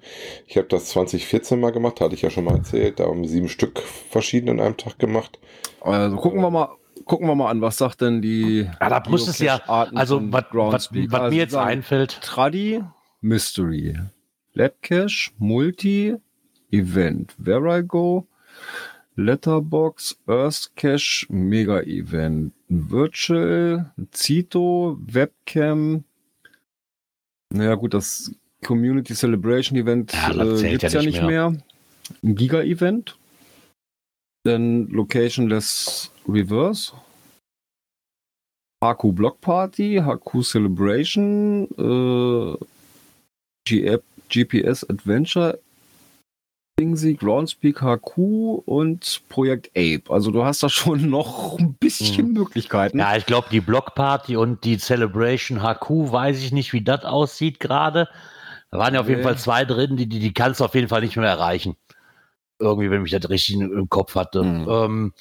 ich 0.47 0.57
habe 0.57 0.67
das 0.67 0.85
2014 0.87 1.59
mal 1.59 1.71
gemacht, 1.71 2.01
hatte 2.01 2.15
ich 2.15 2.23
ja 2.23 2.29
schon 2.31 2.45
mal 2.45 2.55
erzählt, 2.55 2.99
da 2.99 3.05
haben 3.05 3.25
sieben 3.27 3.47
Stück 3.47 3.79
verschieden 3.79 4.47
in 4.47 4.59
einem 4.59 4.75
Tag 4.75 4.97
gemacht. 4.97 5.39
Also 5.81 6.15
gucken 6.17 6.41
wir 6.41 6.49
mal, 6.49 6.69
gucken 7.05 7.27
wir 7.27 7.35
mal 7.35 7.49
an, 7.51 7.61
was 7.61 7.77
sagt 7.77 8.01
denn 8.01 8.21
die 8.23 8.67
Ja, 8.81 8.89
da 8.89 9.03
muss 9.07 9.27
es 9.27 9.37
ja, 9.39 9.57
also 9.67 10.19
was 10.31 10.45
was- 10.51 10.71
was 10.71 10.91
Also 11.21 11.29
mir 11.29 11.37
jetzt 11.37 11.51
sagen, 11.51 11.69
einfällt, 11.69 12.19
Tradi, 12.21 12.83
Mystery, 13.21 13.97
Labcache, 14.53 15.31
Multi, 15.37 16.15
Event, 16.71 17.35
Where 17.37 17.79
I 17.79 17.83
Go, 17.87 18.27
Letterbox, 19.15 20.17
Earth 20.27 20.71
Cache, 20.75 21.25
Mega 21.29 21.81
Event, 21.81 22.53
Virtual, 22.69 23.91
Zito, 24.11 24.97
Webcam. 25.01 26.03
Naja 27.51 27.75
gut, 27.75 27.93
das 27.93 28.31
Community 28.63 29.13
Celebration 29.13 29.77
Event 29.77 30.13
Ja, 30.13 30.29
äh, 30.31 30.55
zählt 30.55 30.81
gibt's 30.81 30.93
ja 30.93 30.99
ja 30.99 31.05
nicht 31.05 31.15
nicht 31.19 31.27
mehr. 31.27 31.53
ein 32.23 32.35
Giga-Event. 32.35 33.17
Dann 34.43 34.87
Locationless 34.87 36.11
Reverse. 36.27 36.93
HQ 38.83 39.13
Block 39.15 39.39
Party, 39.39 40.01
HQ 40.03 40.43
Celebration, 40.43 41.67
äh, 41.77 42.57
GPS 44.29 44.83
Adventure, 44.89 45.59
Dingsy, 46.79 47.13
Groundspeak 47.13 47.81
HQ 47.81 48.17
und 48.65 49.21
Projekt 49.29 49.69
Ape. 49.77 50.03
Also 50.09 50.31
du 50.31 50.43
hast 50.43 50.63
da 50.63 50.69
schon 50.69 51.07
noch 51.09 51.59
ein 51.59 51.75
bisschen 51.75 52.27
Mhm. 52.27 52.33
Möglichkeiten. 52.33 52.97
Ja, 52.99 53.15
ich 53.15 53.25
glaube, 53.25 53.47
die 53.51 53.61
Blockparty 53.61 54.35
und 54.37 54.63
die 54.63 54.77
Celebration 54.77 55.61
HQ, 55.61 55.89
weiß 56.11 56.39
ich 56.43 56.51
nicht, 56.51 56.73
wie 56.73 56.83
das 56.83 57.05
aussieht 57.05 57.59
gerade. 57.59 58.09
Da 58.71 58.79
waren 58.79 58.95
ja 58.95 59.01
auf 59.01 59.07
jeden 59.07 59.19
Nee. 59.19 59.23
Fall 59.27 59.37
zwei 59.37 59.65
drin, 59.65 59.97
die, 59.97 60.07
die, 60.07 60.19
die 60.19 60.33
kannst 60.33 60.59
du 60.59 60.65
auf 60.65 60.73
jeden 60.73 60.87
Fall 60.87 61.01
nicht 61.01 61.15
mehr 61.15 61.29
erreichen. 61.29 61.75
Irgendwie, 62.59 62.89
wenn 62.89 63.05
ich 63.05 63.11
das 63.11 63.29
richtig 63.29 63.57
im 63.57 63.89
Kopf 63.89 64.15
hatte. 64.15 64.41
Mhm. 64.41 64.67
Ähm, 64.67 65.13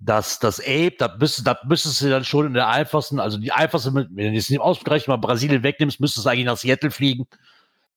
das, 0.00 0.38
das 0.40 0.60
Ape, 0.60 0.94
das, 0.98 1.12
müsst, 1.18 1.46
das 1.46 1.56
müsstest 1.66 2.02
du 2.02 2.10
dann 2.10 2.24
schon 2.24 2.46
in 2.46 2.54
der 2.54 2.68
einfachsten, 2.68 3.18
also 3.18 3.38
die 3.38 3.50
einfachste, 3.50 3.94
wenn 3.94 4.14
du 4.14 4.22
jetzt 4.24 4.50
nicht 4.50 4.60
ausgerechnet 4.60 5.08
mal 5.08 5.16
Brasilien 5.16 5.62
wegnimmst, 5.62 6.00
müsstest 6.00 6.26
du 6.26 6.30
eigentlich 6.30 6.44
nach 6.46 6.56
Seattle 6.58 6.90
fliegen. 6.90 7.26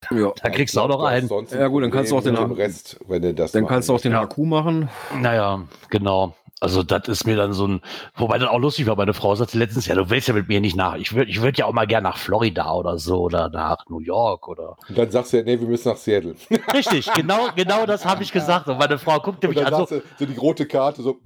Ja. 0.10 0.32
Da 0.42 0.50
kriegst 0.50 0.76
du 0.76 0.82
auch 0.82 0.88
noch 0.88 1.04
einen. 1.04 1.28
Sonst 1.28 1.54
Ja, 1.54 1.68
gut, 1.68 1.84
dann 1.84 1.92
kannst 1.92 2.12
du 2.12 2.18
auch 2.18 2.24
den 2.24 2.36
dem 2.36 2.52
Rest, 2.52 3.00
wenn 3.08 3.22
du 3.22 3.34
das 3.34 3.52
Dann 3.52 3.68
kannst 3.68 3.90
du 3.90 3.94
auch 3.94 4.02
den. 4.02 4.14
HQ 4.16 4.38
machen. 4.40 4.90
Naja, 5.20 5.62
genau. 5.90 6.36
Also 6.64 6.84
das 6.84 7.08
ist 7.08 7.26
mir 7.26 7.36
dann 7.36 7.54
so 7.54 7.68
ein, 7.68 7.82
wobei 8.16 8.38
dann 8.38 8.48
auch 8.48 8.60
lustig 8.60 8.86
war, 8.86 8.96
meine 8.96 9.16
Frau 9.16 9.34
sagte 9.34 9.58
letztens, 9.58 9.88
ja, 9.88 9.96
du 9.96 10.12
willst 10.12 10.28
ja 10.28 10.36
mit 10.36 10.48
mir 10.48 10.62
nicht 10.62 10.76
nach, 10.76 10.96
ich 10.96 11.16
würde 11.16 11.32
ich 11.32 11.42
würd 11.42 11.58
ja 11.58 11.66
auch 11.66 11.74
mal 11.74 11.88
gern 11.88 12.04
nach 12.04 12.18
Florida 12.18 12.72
oder 12.76 13.00
so 13.00 13.22
oder 13.22 13.50
nach 13.50 13.90
New 13.90 14.00
York 14.00 14.48
oder. 14.48 14.78
Und 14.88 14.96
dann 14.96 15.10
sagst 15.10 15.34
du 15.34 15.38
ja, 15.38 15.44
nee, 15.44 15.60
wir 15.60 15.68
müssen 15.68 15.90
nach 15.90 15.98
Seattle. 15.98 16.36
Richtig, 16.74 17.12
genau, 17.16 17.48
genau 17.56 17.88
das 17.88 18.06
habe 18.06 18.22
ich 18.22 18.32
gesagt. 18.32 18.68
Und 18.68 18.78
meine 18.78 19.00
Frau 19.00 19.20
guckte 19.20 19.48
mich 19.48 19.58
dann 19.58 19.74
an 19.74 19.74
so, 19.74 19.86
sagst 19.88 19.92
du 20.20 20.26
so 20.26 20.32
die 20.32 20.38
rote 20.38 20.68
Karte, 20.68 21.02
so, 21.02 21.20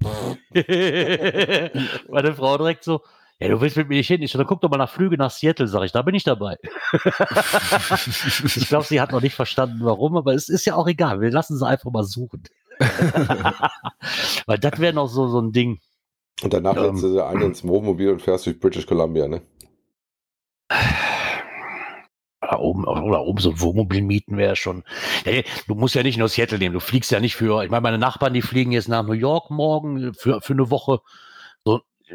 meine 2.08 2.34
Frau 2.34 2.56
direkt 2.56 2.84
so, 2.84 3.02
ja, 3.38 3.48
du 3.48 3.60
willst 3.60 3.76
mit 3.76 3.88
mir 3.88 3.96
nicht 3.96 4.06
hin. 4.06 4.22
Ich 4.22 4.32
so, 4.32 4.38
dann 4.38 4.46
guck 4.46 4.62
doch 4.62 4.70
mal 4.70 4.78
nach 4.78 4.90
Flüge 4.90 5.18
nach 5.18 5.30
Seattle, 5.30 5.68
sag 5.68 5.84
ich, 5.84 5.92
da 5.92 6.02
bin 6.02 6.14
ich 6.14 6.24
dabei. 6.24 6.56
ich 8.44 8.68
glaube, 8.68 8.84
sie 8.84 9.00
hat 9.00 9.12
noch 9.12 9.20
nicht 9.20 9.34
verstanden, 9.34 9.80
warum, 9.80 10.16
aber 10.16 10.32
es 10.34 10.48
ist 10.48 10.64
ja 10.64 10.74
auch 10.74 10.86
egal. 10.88 11.20
Wir 11.20 11.30
lassen 11.30 11.56
sie 11.56 11.66
einfach 11.66 11.90
mal 11.90 12.04
suchen. 12.04 12.44
Weil 14.46 14.58
das 14.58 14.78
wäre 14.78 14.94
noch 14.94 15.08
so, 15.08 15.28
so 15.28 15.40
ein 15.40 15.52
Ding. 15.52 15.80
Und 16.42 16.52
danach 16.52 16.76
Ähm. 16.76 16.96
setzt 16.96 17.14
du 17.14 17.24
eine 17.24 17.44
ins 17.44 17.66
Wohnmobil 17.66 18.10
und 18.10 18.22
fährst 18.22 18.46
durch 18.46 18.58
British 18.58 18.86
Columbia, 18.86 19.28
ne? 19.28 19.42
Da 22.40 22.58
oben, 22.58 22.84
oder 22.86 23.22
oben 23.22 23.40
so 23.40 23.50
ein 23.50 23.60
Wohnmobil 23.60 24.02
mieten 24.02 24.36
wäre 24.36 24.56
schon. 24.56 24.84
Ja, 25.24 25.42
du 25.66 25.74
musst 25.74 25.94
ja 25.94 26.02
nicht 26.02 26.18
nur 26.18 26.28
Seattle 26.28 26.58
nehmen, 26.58 26.74
du 26.74 26.80
fliegst 26.80 27.10
ja 27.10 27.20
nicht 27.20 27.36
für, 27.36 27.64
ich 27.64 27.70
meine, 27.70 27.80
meine 27.82 27.98
Nachbarn, 27.98 28.34
die 28.34 28.42
fliegen 28.42 28.72
jetzt 28.72 28.88
nach 28.88 29.04
New 29.04 29.12
York 29.12 29.50
morgen 29.50 30.14
für, 30.14 30.40
für 30.40 30.52
eine 30.52 30.70
Woche. 30.70 31.00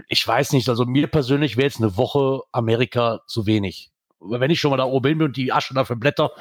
Ich 0.08 0.26
weiß 0.28 0.54
nicht, 0.54 0.70
also 0.70 0.86
mir 0.86 1.08
persönlich 1.08 1.58
wäre 1.58 1.68
jetzt 1.68 1.80
eine 1.82 1.98
Woche 1.98 2.42
Amerika 2.52 3.22
zu 3.28 3.46
wenig. 3.46 3.92
Wenn 4.20 4.52
ich 4.52 4.60
schon 4.60 4.72
mal 4.72 4.78
da 4.78 4.86
oben 4.86 5.18
bin 5.18 5.22
und 5.24 5.38
die 5.38 5.52
Asche 5.52 5.74
dafür 5.74 5.96
blätter, 5.96 6.32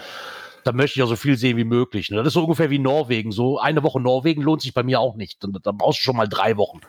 dann 0.65 0.77
möchte 0.77 0.93
ich 0.93 0.97
ja 1.03 1.07
so 1.07 1.17
viel 1.17 1.37
sehen 1.37 1.57
wie 1.57 1.65
möglich. 1.65 2.11
Ne? 2.11 2.19
Das 2.19 2.29
ist 2.29 2.33
so 2.35 2.43
ungefähr 2.45 2.71
wie 2.71 2.79
Norwegen. 2.79 3.33
So 3.33 3.59
eine 3.59 3.83
Woche 3.83 4.01
Norwegen 4.01 4.43
lohnt 4.43 4.61
sich 4.61 4.75
bei 4.75 4.83
mir 4.83 5.01
auch 5.01 5.17
nicht. 5.17 5.43
Dann, 5.43 5.57
dann 5.63 5.79
brauchst 5.79 6.01
du 6.01 6.03
schon 6.03 6.17
mal 6.17 6.29
drei 6.29 6.57
Wochen. 6.59 6.81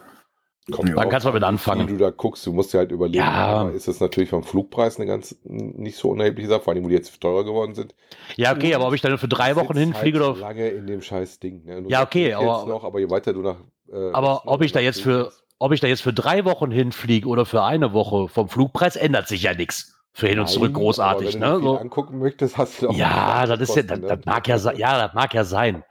Kommt 0.71 0.89
Ja. 0.89 0.95
Dann 0.95 1.09
kannst 1.09 1.25
du 1.25 1.29
mal 1.29 1.33
mit 1.33 1.43
an, 1.43 1.55
anfangen. 1.55 1.87
Wie 1.87 1.93
du 1.93 1.97
da 1.97 2.11
guckst, 2.11 2.45
du 2.45 2.53
musst 2.53 2.73
ja 2.73 2.79
halt 2.79 2.91
überlegen, 2.91 3.23
Ja. 3.23 3.69
ist 3.69 3.87
das 3.87 3.99
natürlich 3.99 4.29
vom 4.29 4.43
Flugpreis 4.43 4.97
eine 4.97 5.07
ganz 5.07 5.35
nicht 5.43 5.97
so 5.97 6.09
unerhebliche 6.09 6.49
Sache, 6.49 6.61
vor 6.61 6.73
allem, 6.73 6.83
wo 6.83 6.89
die 6.89 6.93
jetzt 6.95 7.19
teurer 7.19 7.43
geworden 7.45 7.73
sind. 7.73 7.95
Ja, 8.35 8.53
okay, 8.53 8.75
aber 8.75 8.87
ob 8.87 8.93
ich 8.93 9.01
dann 9.01 9.17
für 9.17 9.27
drei 9.27 9.55
Wochen 9.55 9.75
hinfliege 9.75 10.19
halt 10.19 10.29
oder 10.29 10.39
lange 10.39 10.67
in 10.67 10.85
dem 10.85 11.01
scheiß 11.01 11.39
Ding. 11.39 11.63
Ne? 11.65 11.85
Ja, 11.87 12.03
okay, 12.03 12.33
aber- 12.33 12.67
noch, 12.67 12.83
aber 12.83 12.99
je 12.99 13.09
weiter 13.09 13.33
du 13.33 13.41
nach. 13.41 13.55
äh, 13.91 14.11
Aber 14.11 14.43
ob 14.45 14.61
ich 14.61 14.71
da 14.71 14.79
jetzt 14.79 15.01
für, 15.01 15.31
ob 15.61 15.71
ich 15.71 15.79
da 15.79 15.87
jetzt 15.87 16.01
für 16.01 16.13
drei 16.13 16.43
Wochen 16.45 16.71
hinfliege 16.71 17.27
oder 17.27 17.45
für 17.45 17.63
eine 17.63 17.93
Woche 17.93 18.27
vom 18.27 18.49
Flugpreis 18.49 18.95
ändert 18.95 19.27
sich 19.27 19.43
ja 19.43 19.53
nichts. 19.53 19.95
Für 20.13 20.27
hin 20.27 20.39
und 20.39 20.45
Nein, 20.45 20.53
zurück 20.53 20.73
großartig, 20.73 21.35
wenn 21.35 21.39
ne? 21.39 21.53
du 21.53 21.61
So. 21.63 21.77
angucken 21.77 22.19
möchtest, 22.19 22.57
hast 22.57 22.81
du 22.81 22.89
auch 22.89 22.95
Ja, 22.95 23.45
das 23.45 23.61
ist 23.61 23.75
ja, 23.75 23.83
das, 23.83 24.01
das 24.01 24.09
ne? 24.17 24.21
mag 24.25 24.47
ja 24.47 24.57
sein, 24.57 24.75
ja, 24.77 25.07
das 25.07 25.13
mag 25.13 25.33
ja 25.33 25.43
sein. 25.45 25.83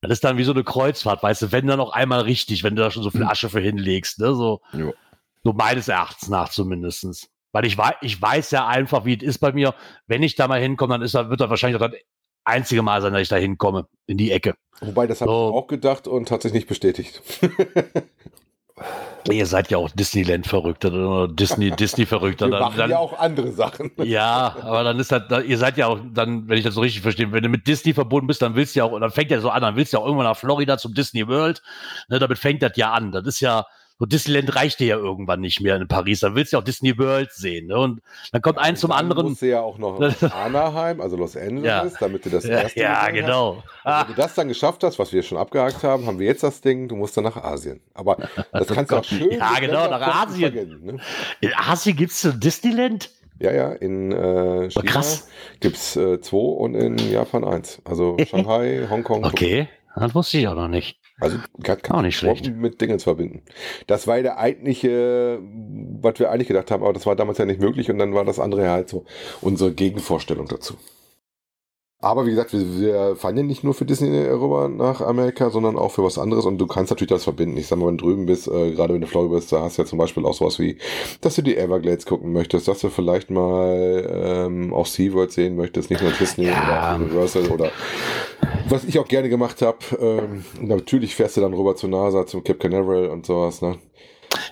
Das 0.00 0.10
ist 0.10 0.24
dann 0.24 0.38
wie 0.38 0.44
so 0.44 0.52
eine 0.52 0.64
Kreuzfahrt, 0.64 1.22
weißt 1.22 1.42
du, 1.42 1.52
wenn 1.52 1.66
dann 1.66 1.78
noch 1.78 1.92
einmal 1.92 2.20
richtig, 2.22 2.62
wenn 2.64 2.74
du 2.76 2.82
da 2.82 2.90
schon 2.90 3.02
so 3.02 3.10
viel 3.10 3.24
Asche 3.24 3.50
für 3.50 3.60
hinlegst, 3.60 4.18
ne? 4.20 4.34
So, 4.34 4.60
Jo. 4.72 4.94
so 5.44 5.52
meines 5.52 5.88
Erachtens 5.88 6.28
nach 6.28 6.48
zumindestens. 6.48 7.28
Weil 7.52 7.66
ich 7.66 7.76
weiß, 7.76 7.94
ich 8.00 8.20
weiß 8.22 8.50
ja 8.52 8.66
einfach, 8.66 9.04
wie 9.04 9.14
es 9.16 9.22
ist 9.22 9.38
bei 9.38 9.52
mir. 9.52 9.74
Wenn 10.06 10.22
ich 10.22 10.34
da 10.36 10.48
mal 10.48 10.60
hinkomme, 10.60 10.94
dann 10.94 11.02
ist 11.02 11.12
wird 11.14 11.40
das 11.40 11.50
wahrscheinlich 11.50 11.80
auch 11.80 11.86
das 11.88 11.98
einzige 12.44 12.82
Mal 12.82 13.02
sein, 13.02 13.12
dass 13.12 13.22
ich 13.22 13.28
da 13.28 13.36
hinkomme, 13.36 13.86
in 14.06 14.16
die 14.16 14.30
Ecke. 14.32 14.54
Wobei, 14.80 15.06
das 15.06 15.20
habe 15.20 15.30
So. 15.30 15.48
ich 15.50 15.54
auch 15.54 15.66
gedacht 15.66 16.08
und 16.08 16.30
hat 16.30 16.42
sich 16.42 16.52
nicht 16.52 16.68
bestätigt. 16.68 17.20
Ihr 19.30 19.46
seid 19.46 19.70
ja 19.70 19.78
auch 19.78 19.90
Disneyland 19.90 20.46
verrückt 20.46 20.84
oder 20.84 21.28
Disney, 21.28 21.70
Disney 21.76 22.06
verrückt. 22.06 22.40
Wir 22.40 22.48
Dann, 22.48 22.60
machen 22.60 22.76
dann, 22.76 22.90
ja 22.90 22.98
auch 22.98 23.16
andere 23.18 23.52
Sachen. 23.52 23.90
Ja, 24.02 24.56
aber 24.62 24.82
dann 24.82 24.98
ist 24.98 25.12
das, 25.12 25.28
da- 25.28 25.40
ihr 25.40 25.58
seid 25.58 25.76
ja 25.76 25.86
auch, 25.86 26.00
dann, 26.12 26.48
wenn 26.48 26.58
ich 26.58 26.64
das 26.64 26.74
so 26.74 26.80
richtig 26.80 27.02
verstehe, 27.02 27.30
wenn 27.32 27.42
du 27.42 27.48
mit 27.48 27.66
Disney 27.68 27.94
verbunden 27.94 28.26
bist, 28.26 28.42
dann 28.42 28.54
willst 28.56 28.74
du 28.74 28.80
ja 28.80 28.84
auch, 28.84 28.98
dann 28.98 29.10
fängt 29.10 29.30
ja 29.30 29.40
so 29.40 29.50
an, 29.50 29.62
dann 29.62 29.76
willst 29.76 29.92
du 29.92 29.96
ja 29.98 30.02
auch 30.02 30.06
irgendwann 30.06 30.26
nach 30.26 30.36
Florida 30.36 30.76
zum 30.78 30.94
Disney 30.94 31.28
World. 31.28 31.62
Ne, 32.08 32.18
damit 32.18 32.38
fängt 32.38 32.62
das 32.62 32.72
ja 32.76 32.92
an. 32.92 33.12
Das 33.12 33.24
ist 33.26 33.40
ja, 33.40 33.64
so 33.98 34.06
Disneyland 34.06 34.54
reicht 34.56 34.80
dir 34.80 34.86
ja 34.86 34.96
irgendwann 34.96 35.40
nicht 35.40 35.60
mehr 35.60 35.76
in 35.76 35.86
Paris. 35.86 36.20
Dann 36.20 36.34
willst 36.34 36.52
du 36.52 36.56
ja 36.56 36.60
auch 36.60 36.64
Disney 36.64 36.98
World 36.98 37.30
sehen. 37.32 37.68
Ne? 37.68 37.78
Und 37.78 38.00
dann 38.32 38.42
kommt 38.42 38.58
eins 38.58 38.80
zum 38.80 38.90
anderen. 38.92 39.28
musst 39.28 39.42
du 39.42 39.48
ja 39.48 39.60
auch 39.60 39.78
noch 39.78 40.00
Anaheim, 40.34 41.00
also 41.00 41.16
Los 41.16 41.36
Angeles, 41.36 41.64
Ja. 41.64 41.86
damit 42.00 42.24
du 42.24 42.30
das 42.30 42.44
Ja, 42.44 42.62
erste 42.62 42.80
ja 42.80 43.08
genau. 43.10 43.62
Hast. 43.84 43.86
Ah, 43.86 44.00
Wenn 44.08 44.14
du 44.16 44.20
das 44.22 44.34
dann 44.34 44.48
geschafft 44.48 44.82
hast, 44.82 44.98
was 44.98 45.12
wir 45.12 45.22
schon 45.22 45.38
abgehakt 45.38 45.82
haben, 45.84 46.06
haben 46.06 46.18
wir 46.18 46.26
jetzt 46.26 46.42
das 46.42 46.60
Ding, 46.60 46.88
du 46.88 46.96
musst 46.96 47.16
dann 47.16 47.24
nach 47.24 47.36
Asien. 47.36 47.80
Aber 47.94 48.16
das 48.52 48.66
kannst 48.68 48.90
du 48.92 48.96
auch 48.96 49.04
schön 49.04 49.30
Ja, 49.32 49.58
genau, 49.60 49.88
nach 49.88 50.26
Asien. 50.26 50.80
Ne? 50.84 50.98
in 51.40 51.52
Asien 51.54 51.96
gibt's 51.96 52.24
ein 52.24 52.40
Disneyland? 52.40 53.10
Ja, 53.38 53.52
ja, 53.52 53.72
in 53.72 54.12
äh, 54.12 54.70
China 54.70 54.84
krass. 54.84 55.28
gibt 55.60 55.76
es 55.76 55.96
äh, 55.96 56.20
zwei 56.20 56.36
und 56.38 56.74
in 56.74 56.96
Japan 56.98 57.44
eins. 57.44 57.80
Also 57.84 58.16
Shanghai, 58.28 58.86
Hongkong. 58.88 59.24
Okay, 59.24 59.68
das 59.96 60.14
wusste 60.14 60.38
ich 60.38 60.46
auch 60.48 60.54
noch 60.54 60.68
nicht. 60.68 60.98
Also 61.20 61.36
kann, 61.62 61.80
kann 61.82 61.96
Auch 61.96 62.02
nicht 62.02 62.16
schlecht. 62.16 62.52
mit 62.56 62.80
Dingens 62.80 63.04
verbinden. 63.04 63.42
Das 63.86 64.06
war 64.06 64.16
ja 64.16 64.22
der 64.22 64.38
eigentliche, 64.38 65.38
was 66.00 66.18
wir 66.18 66.30
eigentlich 66.30 66.48
gedacht 66.48 66.70
haben, 66.70 66.82
aber 66.82 66.92
das 66.92 67.06
war 67.06 67.14
damals 67.16 67.38
ja 67.38 67.44
nicht 67.44 67.60
möglich 67.60 67.90
und 67.90 67.98
dann 67.98 68.14
war 68.14 68.24
das 68.24 68.40
andere 68.40 68.68
halt 68.70 68.88
so 68.88 69.04
unsere 69.40 69.72
Gegenvorstellung 69.72 70.48
dazu. 70.48 70.74
Aber 72.04 72.26
wie 72.26 72.30
gesagt, 72.30 72.52
wir, 72.52 72.80
wir 72.80 73.14
fahren 73.16 73.36
ja 73.36 73.44
nicht 73.44 73.62
nur 73.62 73.74
für 73.74 73.84
Disney 73.84 74.08
rüber 74.26 74.68
nach 74.68 75.00
Amerika, 75.00 75.50
sondern 75.50 75.76
auch 75.78 75.92
für 75.92 76.02
was 76.02 76.18
anderes 76.18 76.44
und 76.46 76.58
du 76.58 76.66
kannst 76.66 76.90
natürlich 76.90 77.10
das 77.10 77.22
verbinden. 77.22 77.56
Ich 77.56 77.68
sag 77.68 77.78
mal, 77.78 77.86
wenn 77.86 77.96
du 77.98 78.04
drüben 78.06 78.26
bist, 78.26 78.48
äh, 78.48 78.72
gerade 78.72 78.92
wenn 78.94 79.00
du 79.02 79.06
Florida 79.06 79.36
bist, 79.36 79.52
da 79.52 79.62
hast 79.62 79.78
du 79.78 79.82
ja 79.82 79.86
zum 79.86 80.00
Beispiel 80.00 80.26
auch 80.26 80.34
sowas 80.34 80.58
wie, 80.58 80.78
dass 81.20 81.36
du 81.36 81.42
die 81.42 81.56
Everglades 81.56 82.04
gucken 82.04 82.32
möchtest, 82.32 82.66
dass 82.66 82.80
du 82.80 82.88
vielleicht 82.90 83.30
mal 83.30 84.10
ähm, 84.48 84.74
auch 84.74 84.86
SeaWorld 84.86 85.30
sehen 85.30 85.54
möchtest, 85.54 85.90
nicht 85.90 86.02
nur 86.02 86.10
Disney 86.10 86.46
Ja. 86.46 86.96
oder 86.96 87.04
Universal 87.04 87.46
oder 87.52 87.70
was 88.68 88.84
ich 88.84 88.98
auch 88.98 89.08
gerne 89.08 89.28
gemacht 89.28 89.62
habe, 89.62 89.78
ähm, 90.00 90.44
natürlich 90.60 91.14
fährst 91.14 91.36
du 91.36 91.40
dann 91.40 91.54
rüber 91.54 91.76
zu 91.76 91.88
NASA, 91.88 92.26
zum 92.26 92.44
Cape 92.44 92.58
Canaveral 92.58 93.08
und 93.08 93.26
sowas, 93.26 93.62
ne? 93.62 93.78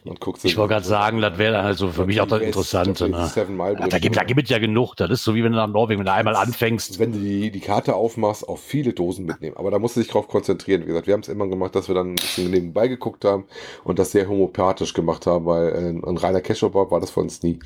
Und 0.05 0.21
guckst 0.21 0.45
Ich 0.45 0.57
wollte 0.57 0.75
gerade 0.75 0.87
sagen, 0.87 1.21
das 1.21 1.39
wäre 1.39 1.53
dann 1.55 1.65
halt 1.65 1.79
so 1.79 1.89
für 1.89 2.07
mich 2.07 2.21
auch 2.21 2.27
das 2.27 2.43
Interessante. 2.43 3.09
Ne? 3.09 3.31
Ja, 3.37 3.87
da 3.89 3.99
gibt 3.99 4.17
da 4.17 4.25
gibt 4.25 4.43
es 4.43 4.51
ja 4.51 4.59
genug. 4.59 4.95
Das 4.97 5.11
ist 5.11 5.25
so 5.25 5.35
wie 5.35 5.43
wenn 5.43 5.53
du 5.53 5.59
nach 5.59 5.69
Norwegen, 5.69 6.01
wenn 6.01 6.07
du 6.07 6.13
einmal 6.13 6.37
anfängst. 6.37 6.99
wenn 6.99 7.13
du 7.13 7.19
die, 7.19 7.51
die 7.51 7.61
Karte 7.61 7.95
aufmachst, 7.95 8.49
auch 8.49 8.59
viele 8.59 8.93
Dosen 8.93 9.27
mitnehmen. 9.27 9.57
Aber 9.57 9.71
da 9.71 9.79
musst 9.79 9.97
du 9.97 10.01
dich 10.01 10.11
drauf 10.11 10.29
konzentrieren. 10.29 10.83
Wie 10.83 10.87
gesagt, 10.87 11.07
wir 11.07 11.15
haben 11.15 11.21
es 11.21 11.29
immer 11.29 11.47
gemacht, 11.47 11.75
dass 11.75 11.89
wir 11.89 11.95
dann 11.95 12.11
ein 12.11 12.17
bisschen 12.17 12.51
nebenbei 12.51 12.89
geguckt 12.89 13.25
haben 13.25 13.45
und 13.85 13.99
das 13.99 14.13
sehr 14.13 14.29
homöopathisch 14.29 14.95
gemacht 14.95 15.27
haben, 15.27 15.47
weil 15.47 15.69
äh, 15.69 16.09
ein 16.09 16.17
reiner 16.17 16.41
Cash-Up 16.41 16.75
war 16.75 17.01
das 17.01 17.11
für 17.11 17.21
uns 17.21 17.43
nie. 17.43 17.59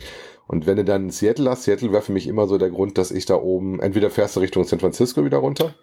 Und 0.47 0.67
wenn 0.67 0.77
du 0.77 0.85
dann 0.85 1.11
Seattle 1.11 1.51
hast, 1.51 1.65
Seattle 1.65 1.93
wäre 1.93 2.03
für 2.03 2.13
mich 2.13 2.27
immer 2.27 2.47
so 2.47 2.59
der 2.59 2.71
Grund, 2.71 2.99
dass 2.99 3.11
ich 3.11 3.27
da 3.27 3.37
oben, 3.37 3.81
entweder 3.81 4.11
fährst 4.11 4.37
du 4.37 4.41
Richtung 4.41 4.65
San 4.65 4.81
Francisco 4.81 5.25
wieder 5.25 5.39
runter, 5.39 5.75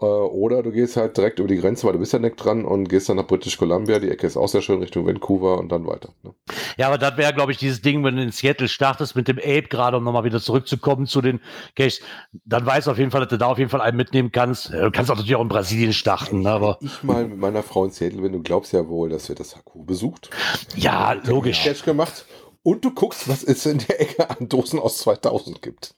äh, 0.00 0.04
oder 0.04 0.62
du 0.62 0.70
gehst 0.70 0.96
halt 0.96 1.16
direkt 1.16 1.38
über 1.40 1.48
die 1.48 1.56
Grenze, 1.58 1.86
weil 1.86 1.92
du 1.92 1.98
bist 1.98 2.12
ja 2.12 2.18
nicht 2.18 2.36
dran 2.36 2.64
und 2.64 2.88
gehst 2.88 3.08
dann 3.08 3.16
nach 3.16 3.26
British 3.26 3.56
Columbia, 3.56 3.98
die 3.98 4.08
Ecke 4.10 4.26
ist 4.26 4.36
auch 4.36 4.46
sehr 4.48 4.62
schön, 4.62 4.80
Richtung 4.80 5.06
Vancouver 5.06 5.58
und 5.58 5.70
dann 5.70 5.86
weiter. 5.86 6.10
Ne? 6.22 6.34
Ja, 6.76 6.86
aber 6.86 6.98
das 6.98 7.16
wäre, 7.16 7.34
glaube 7.34 7.52
ich, 7.52 7.58
dieses 7.58 7.80
Ding, 7.80 8.04
wenn 8.04 8.16
du 8.16 8.22
in 8.22 8.30
Seattle 8.30 8.68
startest 8.68 9.16
mit 9.16 9.26
dem 9.26 9.38
Ape 9.38 9.68
gerade, 9.68 9.96
um 9.96 10.04
nochmal 10.04 10.24
wieder 10.24 10.40
zurückzukommen 10.40 11.06
zu 11.06 11.20
den 11.20 11.40
Caches, 11.74 12.00
dann 12.44 12.64
weißt 12.64 12.86
du 12.86 12.92
auf 12.92 12.98
jeden 12.98 13.10
Fall, 13.10 13.22
dass 13.22 13.30
du 13.30 13.38
da 13.38 13.46
auf 13.46 13.58
jeden 13.58 13.70
Fall 13.70 13.80
einen 13.80 13.96
mitnehmen 13.96 14.30
kannst. 14.30 14.70
Ja, 14.70 14.84
Du 14.84 14.90
kannst 14.92 15.10
auch 15.10 15.16
natürlich 15.16 15.36
auch 15.36 15.42
in 15.42 15.48
Brasilien 15.48 15.92
starten, 15.92 16.42
ne, 16.42 16.50
aber 16.50 16.78
Ich 16.80 17.02
mal 17.02 17.26
mit 17.26 17.38
meiner 17.38 17.62
Frau 17.64 17.84
in 17.84 17.90
Seattle 17.90 18.22
bin, 18.22 18.32
du 18.32 18.42
glaubst 18.42 18.72
ja 18.72 18.86
wohl, 18.88 19.08
dass 19.08 19.28
wir 19.28 19.34
das 19.36 19.56
Haku 19.56 19.84
besucht. 19.84 20.30
ja, 20.76 21.12
logisch. 21.24 21.60
Sketch 21.60 21.84
gemacht 21.84 22.24
und 22.62 22.84
du 22.84 22.92
guckst, 22.92 23.28
was 23.28 23.42
es 23.42 23.66
in 23.66 23.78
der 23.78 24.00
Ecke 24.00 24.28
an 24.30 24.48
Dosen 24.48 24.78
aus 24.78 24.98
2000 24.98 25.62
gibt. 25.62 25.94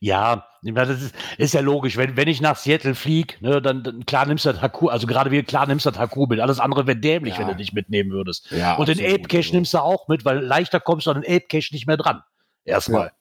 Ja, 0.00 0.46
das 0.62 0.88
ist, 0.90 1.14
ist 1.38 1.54
ja 1.54 1.60
logisch. 1.60 1.96
Wenn, 1.96 2.16
wenn 2.16 2.28
ich 2.28 2.40
nach 2.40 2.56
Seattle 2.56 2.94
fliege, 2.94 3.34
ne, 3.40 3.60
dann, 3.60 3.82
dann 3.82 4.06
klar 4.06 4.26
nimmst 4.26 4.44
du 4.44 4.52
das 4.52 4.62
Haku, 4.62 4.88
also 4.88 5.08
gerade 5.08 5.32
wie 5.32 5.42
klar 5.42 5.66
nimmst 5.66 5.86
du 5.86 5.90
das 5.90 5.98
Haku 5.98 6.26
mit. 6.26 6.38
Alles 6.38 6.60
andere 6.60 6.86
wäre 6.86 6.96
dämlich, 6.98 7.34
Ja. 7.34 7.40
wenn 7.40 7.48
du 7.48 7.56
dich 7.56 7.72
mitnehmen 7.72 8.10
würdest. 8.10 8.48
Ja, 8.52 8.76
Und 8.76 8.88
den. 8.88 9.00
Ape 9.00 9.22
Cache 9.28 9.50
nimmst 9.52 9.74
du 9.74 9.78
auch 9.78 10.06
mit, 10.06 10.24
weil 10.24 10.38
leichter 10.38 10.78
kommst 10.78 11.06
du 11.06 11.10
an 11.10 11.22
den 11.22 11.28
Ape 11.36 11.46
Cache 11.48 11.72
nicht 11.72 11.88
mehr 11.88 11.96
dran. 11.96 12.22
Erstmal. 12.64 13.12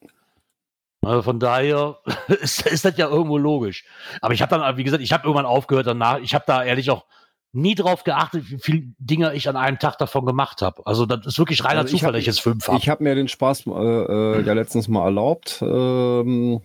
Also 1.01 1.21
von 1.23 1.39
daher 1.39 1.97
ist, 2.27 2.67
ist 2.67 2.86
das 2.86 2.97
ja 2.97 3.08
irgendwo 3.08 3.38
logisch. 3.39 3.86
Aber 4.21 4.34
ich 4.36 4.41
habe 4.43 4.56
dann, 4.56 4.77
wie 4.77 4.84
gesagt, 4.84 5.01
ich 5.01 5.13
habe 5.13 5.23
irgendwann 5.23 5.45
aufgehört 5.45 5.88
danach. 5.88 6.19
Ich 6.19 6.36
habe 6.36 6.43
da 6.47 6.63
ehrlich 6.63 6.91
auch 6.91 7.06
nie 7.53 7.75
drauf 7.75 8.03
geachtet, 8.03 8.49
wie 8.51 8.60
viele 8.60 8.83
Dinge 8.99 9.33
ich 9.33 9.49
an 9.49 9.55
einem 9.55 9.79
Tag 9.79 9.97
davon 9.97 10.25
gemacht 10.25 10.62
habe. 10.62 10.86
Also 10.86 11.05
das 11.05 11.25
ist 11.25 11.39
wirklich 11.39 11.63
reiner 11.63 11.81
Also 11.81 11.95
Zufall, 11.95 12.12
dass 12.12 12.21
ich 12.21 12.27
jetzt 12.27 12.41
fünf 12.41 12.67
habe. 12.67 12.77
Ich 12.77 12.89
habe 12.89 13.03
mir 13.03 13.15
den 13.15 13.27
Spaß 13.27 13.67
äh, 13.67 13.71
äh, 13.71 14.41
ja 14.41 14.53
letztens 14.53 14.88
mal 14.88 15.05
erlaubt. 15.05 15.60
Ähm, 15.62 16.62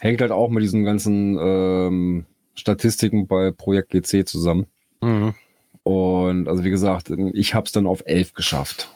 hängt 0.00 0.20
halt 0.20 0.32
auch 0.32 0.48
mit 0.48 0.62
diesen 0.62 0.84
ganzen 0.84 1.38
ähm, 1.40 2.26
Statistiken 2.54 3.26
bei 3.26 3.50
Projekt 3.50 3.90
GC 3.90 4.26
zusammen. 4.26 4.66
Mhm. 5.02 5.34
Und 5.82 6.48
also 6.48 6.64
wie 6.64 6.70
gesagt, 6.70 7.10
ich 7.32 7.54
habe 7.54 7.66
es 7.66 7.72
dann 7.72 7.86
auf 7.86 8.02
elf 8.06 8.32
geschafft. 8.34 8.88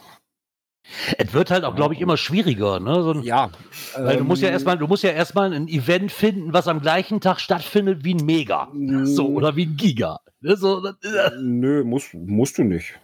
Es 1.18 1.33
wird 1.33 1.50
halt 1.50 1.64
auch, 1.64 1.74
glaube 1.74 1.94
ich, 1.94 2.00
immer 2.00 2.16
schwieriger. 2.16 2.81
Ne? 2.81 3.03
So 3.03 3.12
ein, 3.12 3.22
Ja, 3.22 3.50
weil 3.96 4.18
du 4.18 4.24
musst 4.24 4.42
ja 4.42 4.48
ähm, 4.48 4.55
erstmal, 4.55 4.79
du 4.79 4.87
musst 4.87 5.03
ja 5.03 5.11
erstmal 5.11 5.53
ein 5.53 5.68
Event 5.68 6.12
finden, 6.12 6.53
was 6.53 6.68
am 6.68 6.81
gleichen 6.81 7.20
Tag 7.20 7.40
stattfindet 7.40 8.05
wie 8.05 8.14
ein 8.14 8.24
Mega. 8.24 8.68
So, 9.05 9.29
oder 9.29 9.57
wie 9.57 9.66
ein 9.66 9.76
Giga. 9.76 10.20
Ne? 10.40 10.57
So, 10.57 10.81
das, 10.81 10.96
äh, 11.03 11.31
Nö, 11.40 11.85
musst, 11.85 12.14
musst 12.14 12.59
du 12.59 12.64
nicht. 12.64 12.98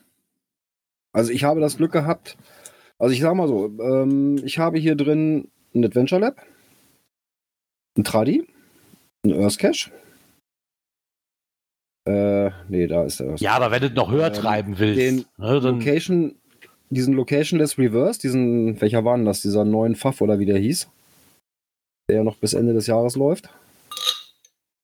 Also 1.12 1.33
ich 1.33 1.44
habe 1.44 1.61
das 1.61 1.77
Glück 1.77 1.92
gehabt. 1.92 2.37
Also 2.99 3.12
ich 3.12 3.20
sag 3.20 3.35
mal 3.35 3.49
so, 3.49 3.70
ähm, 3.81 4.40
ich 4.44 4.59
habe 4.59 4.79
hier 4.79 4.96
drin 4.96 5.49
ein 5.75 5.85
Adventure 5.85 6.20
Lab, 6.20 6.42
ein 7.96 8.05
Tradi, 8.05 8.46
ein 9.25 9.33
Earth 9.33 9.59
Cache. 9.59 9.90
Äh, 12.07 12.51
nee, 12.68 12.87
da 12.87 13.05
ist 13.05 13.20
der 13.20 13.31
Earth 13.31 13.40
ja, 13.40 13.53
aber 13.53 13.70
wenn 13.70 13.83
du 13.83 13.90
noch 13.90 14.11
höher 14.11 14.29
Ähm, 14.29 14.33
treiben 14.33 14.79
willst, 14.79 15.01
den 15.01 15.25
ne, 15.38 15.59
Location, 15.59 16.37
diesen 16.90 17.14
Locationless 17.14 17.79
Reverse, 17.79 18.20
diesen, 18.20 18.81
welcher 18.81 19.05
war 19.05 19.16
denn 19.16 19.27
das? 19.27 19.42
Dieser 19.42 19.64
neuen 19.64 19.96
Pfaff 19.96 20.20
oder 20.20 20.38
wie 20.38 20.46
der 20.46 20.59
hieß? 20.59 20.88
Der 22.09 22.18
ja 22.18 22.25
noch 22.25 22.37
bis 22.37 22.55
Ende 22.55 22.72
des 22.72 22.87
Jahres 22.87 23.16
läuft. 23.16 23.49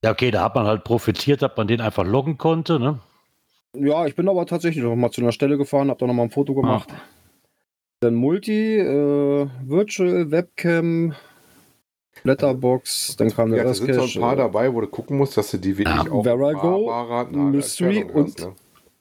ja, 0.05 0.11
okay, 0.11 0.31
da 0.31 0.43
hat 0.45 0.55
man 0.55 0.67
halt 0.67 0.83
profitiert, 0.85 1.43
dass 1.43 1.57
man 1.57 1.69
den 1.69 1.81
einfach 1.81 2.05
loggen 2.05 2.37
konnte. 2.39 2.81
Ne? 2.81 2.99
Ja, 3.77 4.07
ich 4.07 4.17
bin 4.17 4.29
aber 4.29 4.45
tatsächlich 4.47 4.83
noch 4.85 4.97
mal 4.97 5.11
zu 5.11 5.21
einer 5.21 5.33
Stelle 5.33 5.57
gefahren, 5.57 5.89
habe 5.89 6.01
da 6.01 6.07
noch 6.07 6.15
mal 6.15 6.25
ein 6.25 6.31
Foto 6.31 6.55
gemacht. 6.55 6.89
Dann 8.01 8.15
Multi, 8.17 8.79
äh, 8.79 9.49
Virtual, 9.65 10.31
Webcam, 10.33 11.15
Letterbox, 12.25 13.17
dann 13.17 13.31
kam 13.31 13.51
der 13.51 13.59
Ja, 13.59 13.65
da 13.65 13.75
sind 13.75 13.95
so 13.95 14.03
ein 14.03 14.21
paar 14.21 14.35
äh, 14.35 14.37
dabei, 14.37 14.75
wo 14.75 14.81
du 14.81 14.87
gucken 14.89 15.17
musst, 15.19 15.37
dass 15.37 15.51
du 15.53 15.59
die 15.59 15.79
wirklich 15.79 16.05
Ja, 16.05 16.11
auch 16.13 16.25
Verago, 16.25 17.27
Mystery 17.31 18.01
Entfernung 18.01 18.27
hast, 18.27 18.41
und- 18.43 18.49
ne? 18.49 18.57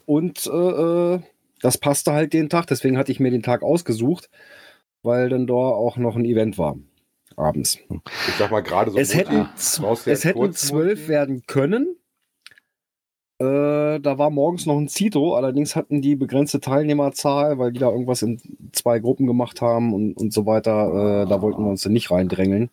Und 0.05 0.45
äh, 0.47 1.15
äh, 1.15 1.19
das 1.61 1.77
passte 1.77 2.13
halt 2.13 2.33
den 2.33 2.49
Tag, 2.49 2.67
deswegen 2.67 2.97
hatte 2.97 3.11
ich 3.11 3.19
mir 3.19 3.31
den 3.31 3.43
Tag 3.43 3.63
ausgesucht, 3.63 4.29
weil 5.03 5.29
dann 5.29 5.47
da 5.47 5.53
auch 5.53 5.97
noch 5.97 6.15
ein 6.15 6.25
Event 6.25 6.57
war. 6.57 6.77
Abends. 7.37 7.79
Ich 8.27 8.35
sag 8.37 8.51
mal 8.51 8.61
gerade 8.61 8.91
so. 8.91 8.97
es 8.97 9.15
hätten, 9.15 9.47
es 9.55 10.25
hätten 10.25 10.53
zwölf 10.53 11.07
werden 11.07 11.43
können. 11.47 11.95
Äh, 13.39 13.99
da 13.99 14.17
war 14.19 14.29
morgens 14.29 14.67
noch 14.67 14.77
ein 14.77 14.87
Zito, 14.87 15.33
allerdings 15.33 15.75
hatten 15.75 16.01
die 16.01 16.15
begrenzte 16.15 16.59
Teilnehmerzahl, 16.59 17.57
weil 17.57 17.71
die 17.71 17.79
da 17.79 17.89
irgendwas 17.89 18.21
in 18.21 18.39
zwei 18.71 18.99
Gruppen 18.99 19.25
gemacht 19.25 19.61
haben 19.61 19.93
und, 19.93 20.13
und 20.15 20.31
so 20.31 20.45
weiter. 20.45 21.23
Äh, 21.23 21.29
da 21.29 21.41
wollten 21.41 21.63
wir 21.63 21.69
uns 21.69 21.81
dann 21.81 21.93
nicht 21.93 22.11
reindrängeln. 22.11 22.69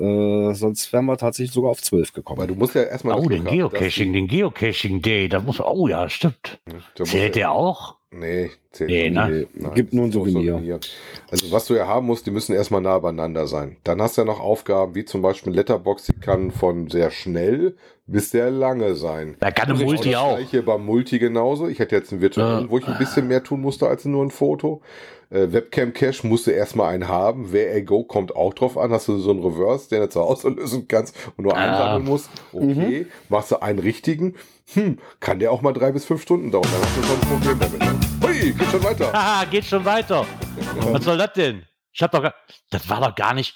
Äh, 0.00 0.54
sonst 0.54 0.92
wären 0.92 1.04
wir 1.06 1.16
tatsächlich 1.18 1.52
sogar 1.52 1.72
auf 1.72 1.82
zwölf 1.82 2.08
Aber 2.10 2.16
gekommen. 2.16 2.48
du 2.48 2.54
musst 2.54 2.74
ja 2.74 2.82
erstmal. 2.84 3.16
Oh, 3.18 3.28
das 3.28 3.28
den 3.28 3.44
Geocaching, 3.44 4.12
den 4.14 4.26
Geocaching 4.28 5.02
Day, 5.02 5.28
da 5.28 5.40
muss 5.40 5.60
oh 5.60 5.88
ja, 5.88 6.08
stimmt. 6.08 6.58
Zählt 7.04 7.34
der 7.36 7.52
auch? 7.52 7.96
Nee, 8.12 8.50
zählt 8.72 8.90
Nee, 8.90 9.10
nicht. 9.10 9.14
ne? 9.14 9.46
Nein, 9.54 9.74
Gibt 9.74 9.92
nur 9.92 10.04
ein 10.04 10.10
das 10.10 10.26
ist 10.26 10.32
Souvenir. 10.32 10.80
Also 11.30 11.52
was 11.52 11.66
du 11.66 11.74
ja 11.74 11.86
haben 11.86 12.06
musst, 12.06 12.26
die 12.26 12.32
müssen 12.32 12.54
erstmal 12.54 12.80
nah 12.80 12.98
beieinander 12.98 13.46
sein. 13.46 13.76
Dann 13.84 14.02
hast 14.02 14.16
du 14.16 14.22
ja 14.22 14.24
noch 14.24 14.40
Aufgaben, 14.40 14.94
wie 14.96 15.04
zum 15.04 15.22
Beispiel 15.22 15.52
Letterbox, 15.52 16.06
die 16.06 16.14
kann 16.18 16.50
von 16.50 16.88
sehr 16.88 17.10
schnell 17.12 17.76
bis 18.06 18.30
sehr 18.32 18.50
lange 18.50 18.96
sein. 18.96 19.36
Da 19.38 19.52
kann 19.52 19.68
eine 19.68 19.78
Genau 19.78 19.90
Multi 19.92 20.10
das 20.10 20.20
auch. 20.20 20.36
Gleiche 20.38 20.62
beim 20.64 20.84
Multi 20.84 21.20
genauso. 21.20 21.68
Ich 21.68 21.78
hatte 21.80 21.94
jetzt 21.94 22.10
einen 22.10 22.20
virtuellen, 22.20 22.64
Ja. 22.64 22.70
wo 22.70 22.78
ich 22.78 22.88
ein 22.88 22.98
bisschen 22.98 23.28
mehr 23.28 23.44
tun 23.44 23.60
musste 23.60 23.86
als 23.86 24.04
nur 24.04 24.24
ein 24.24 24.30
Foto. 24.30 24.80
Äh, 25.30 25.52
Webcam 25.52 25.92
Cache 25.92 26.26
musste 26.26 26.50
erstmal 26.52 26.92
einen 26.92 27.06
haben. 27.08 27.52
Wer 27.52 27.80
Go 27.82 28.02
kommt 28.04 28.34
auch 28.34 28.52
drauf 28.52 28.76
an. 28.76 28.90
Hast 28.92 29.06
du 29.08 29.18
so 29.18 29.30
einen 29.30 29.42
Reverse, 29.44 29.88
den 29.88 30.00
du 30.02 30.08
zu 30.08 30.20
Hause 30.20 30.48
lösen 30.56 30.88
kannst 30.88 31.16
und 31.36 31.44
nur 31.44 31.56
Ah. 31.56 31.60
einsammeln 31.60 32.04
musst. 32.04 32.30
Okay. 32.52 33.06
Machst 33.28 33.52
du 33.52 33.62
einen 33.62 33.78
richtigen. 33.78 34.34
Hm, 34.74 34.98
kann 35.20 35.38
der 35.38 35.50
auch 35.52 35.62
mal 35.62 35.72
drei 35.72 35.92
bis 35.92 36.04
fünf 36.04 36.22
Stunden 36.22 36.50
dauern. 36.50 36.66
Dann 36.72 36.82
hast 36.82 36.96
du 36.96 37.02
schon 37.02 37.16
ein 37.16 37.28
Problem 37.28 37.58
damit. 37.58 37.98
Hui, 38.22 38.52
geht 38.52 38.68
schon 38.68 38.84
weiter. 38.84 39.12
Haha, 39.12 39.44
geht 39.50 39.64
schon 39.64 39.84
weiter. 39.84 40.26
Was 40.92 41.04
soll 41.04 41.18
das 41.18 41.32
denn? 41.32 41.64
Ich 41.92 42.02
hab 42.02 42.12
doch 42.12 42.22
gar, 42.22 42.34
das 42.70 42.88
war 42.88 43.00
doch 43.00 43.14
gar 43.14 43.34
nicht. 43.34 43.54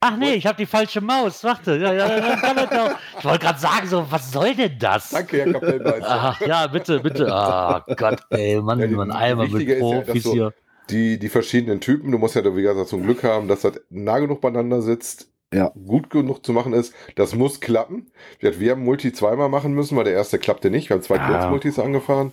Ach 0.00 0.16
nee, 0.16 0.34
ich 0.34 0.46
habe 0.46 0.56
die 0.58 0.66
falsche 0.66 1.00
Maus. 1.00 1.42
Warte, 1.44 1.76
ja, 1.76 1.92
ja, 1.92 2.16
ja. 2.18 2.98
Ich 3.18 3.24
wollte 3.24 3.38
gerade 3.38 3.58
sagen, 3.58 3.86
so, 3.88 4.06
was 4.10 4.30
soll 4.32 4.54
denn 4.54 4.78
das? 4.78 5.10
Danke, 5.10 5.38
Herr 5.44 5.52
Kapellmeister. 5.52 6.06
Ach 6.08 6.40
ja, 6.40 6.66
bitte, 6.66 7.00
bitte. 7.00 7.32
Ah 7.32 7.84
Gott, 7.96 8.20
ey, 8.30 8.60
Mann, 8.60 8.80
Ja, 8.80 8.86
die- 8.86 8.94
man 8.94 9.10
einmal 9.10 9.48
mit 9.48 9.78
Profis 9.78 10.22
du- 10.24 10.32
hier. 10.32 10.54
die, 10.90 11.18
die 11.18 11.28
verschiedenen 11.28 11.80
Typen, 11.80 12.10
du 12.12 12.18
musst 12.18 12.34
ja, 12.34 12.44
wie 12.56 12.62
gesagt, 12.62 12.88
zum 12.88 13.02
Glück 13.02 13.24
haben, 13.24 13.48
dass 13.48 13.62
das 13.62 13.80
nah 13.90 14.18
genug 14.18 14.40
beieinander 14.40 14.82
sitzt, 14.82 15.28
Ja. 15.52 15.72
gut 15.86 16.10
genug 16.10 16.44
zu 16.46 16.52
machen 16.52 16.72
ist. 16.72 16.94
Das 17.16 17.34
muss 17.34 17.60
klappen. 17.60 18.10
Wir 18.38 18.70
haben 18.70 18.84
Multi 18.84 19.12
zweimal 19.12 19.48
machen 19.48 19.72
müssen, 19.72 19.96
weil 19.96 20.04
der 20.04 20.12
erste 20.12 20.38
klappte 20.38 20.70
nicht. 20.70 20.88
Wir 20.88 20.94
haben 20.94 21.02
zwei 21.02 21.18
Ah. 21.18 21.26
Kurzmultis 21.28 21.78
angefahren. 21.80 22.32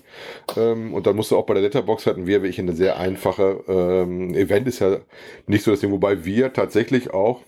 Ähm, 0.56 0.94
und 0.94 1.08
dann 1.08 1.16
musst 1.16 1.32
du 1.32 1.38
auch 1.38 1.46
bei 1.48 1.56
der 1.56 1.64
Letterbox 1.64 2.06
hatten 2.06 2.28
wir 2.28 2.44
wirklich 2.44 2.60
eine 2.60 2.74
sehr 2.74 2.98
einfache 3.00 3.64
ähm, 3.68 4.36
Event 4.36 4.68
ist 4.68 4.80
ja 4.80 4.98
nicht 5.48 5.64
so 5.64 5.72
das 5.72 5.80
Ding, 5.80 5.92
wobei 5.92 6.26
wir 6.26 6.54
tatsächlich 6.54 7.12
auch 7.12 7.42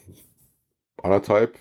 anderthalb, 1.03 1.55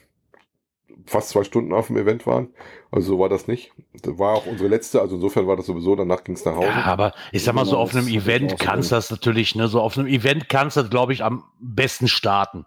fast 1.06 1.30
zwei 1.30 1.44
Stunden 1.44 1.72
auf 1.72 1.86
dem 1.88 1.96
Event 1.96 2.26
waren. 2.26 2.48
Also 2.90 3.08
so 3.08 3.18
war 3.18 3.28
das 3.28 3.46
nicht. 3.46 3.72
Das 4.02 4.18
war 4.18 4.34
auch 4.34 4.46
unsere 4.46 4.68
letzte, 4.68 5.00
also 5.00 5.16
insofern 5.16 5.46
war 5.46 5.56
das 5.56 5.66
sowieso, 5.66 5.96
danach 5.96 6.24
ging 6.24 6.34
es 6.34 6.44
nach 6.44 6.56
Hause. 6.56 6.66
Ja, 6.66 6.84
aber 6.84 7.12
ich 7.32 7.44
sag 7.44 7.54
mal 7.54 7.64
so, 7.64 7.72
Genau, 7.72 7.82
auf 7.82 7.94
einem 7.94 8.08
Event 8.08 8.58
kannst 8.58 8.90
du 8.90 8.94
das 8.96 9.10
natürlich, 9.10 9.54
ne, 9.54 9.68
so 9.68 9.80
auf 9.80 9.96
einem 9.96 10.06
Event 10.08 10.48
kannst 10.48 10.76
du 10.76 10.80
das, 10.82 10.90
glaube 10.90 11.12
ich, 11.12 11.22
am 11.24 11.44
besten 11.60 12.08
starten. 12.08 12.64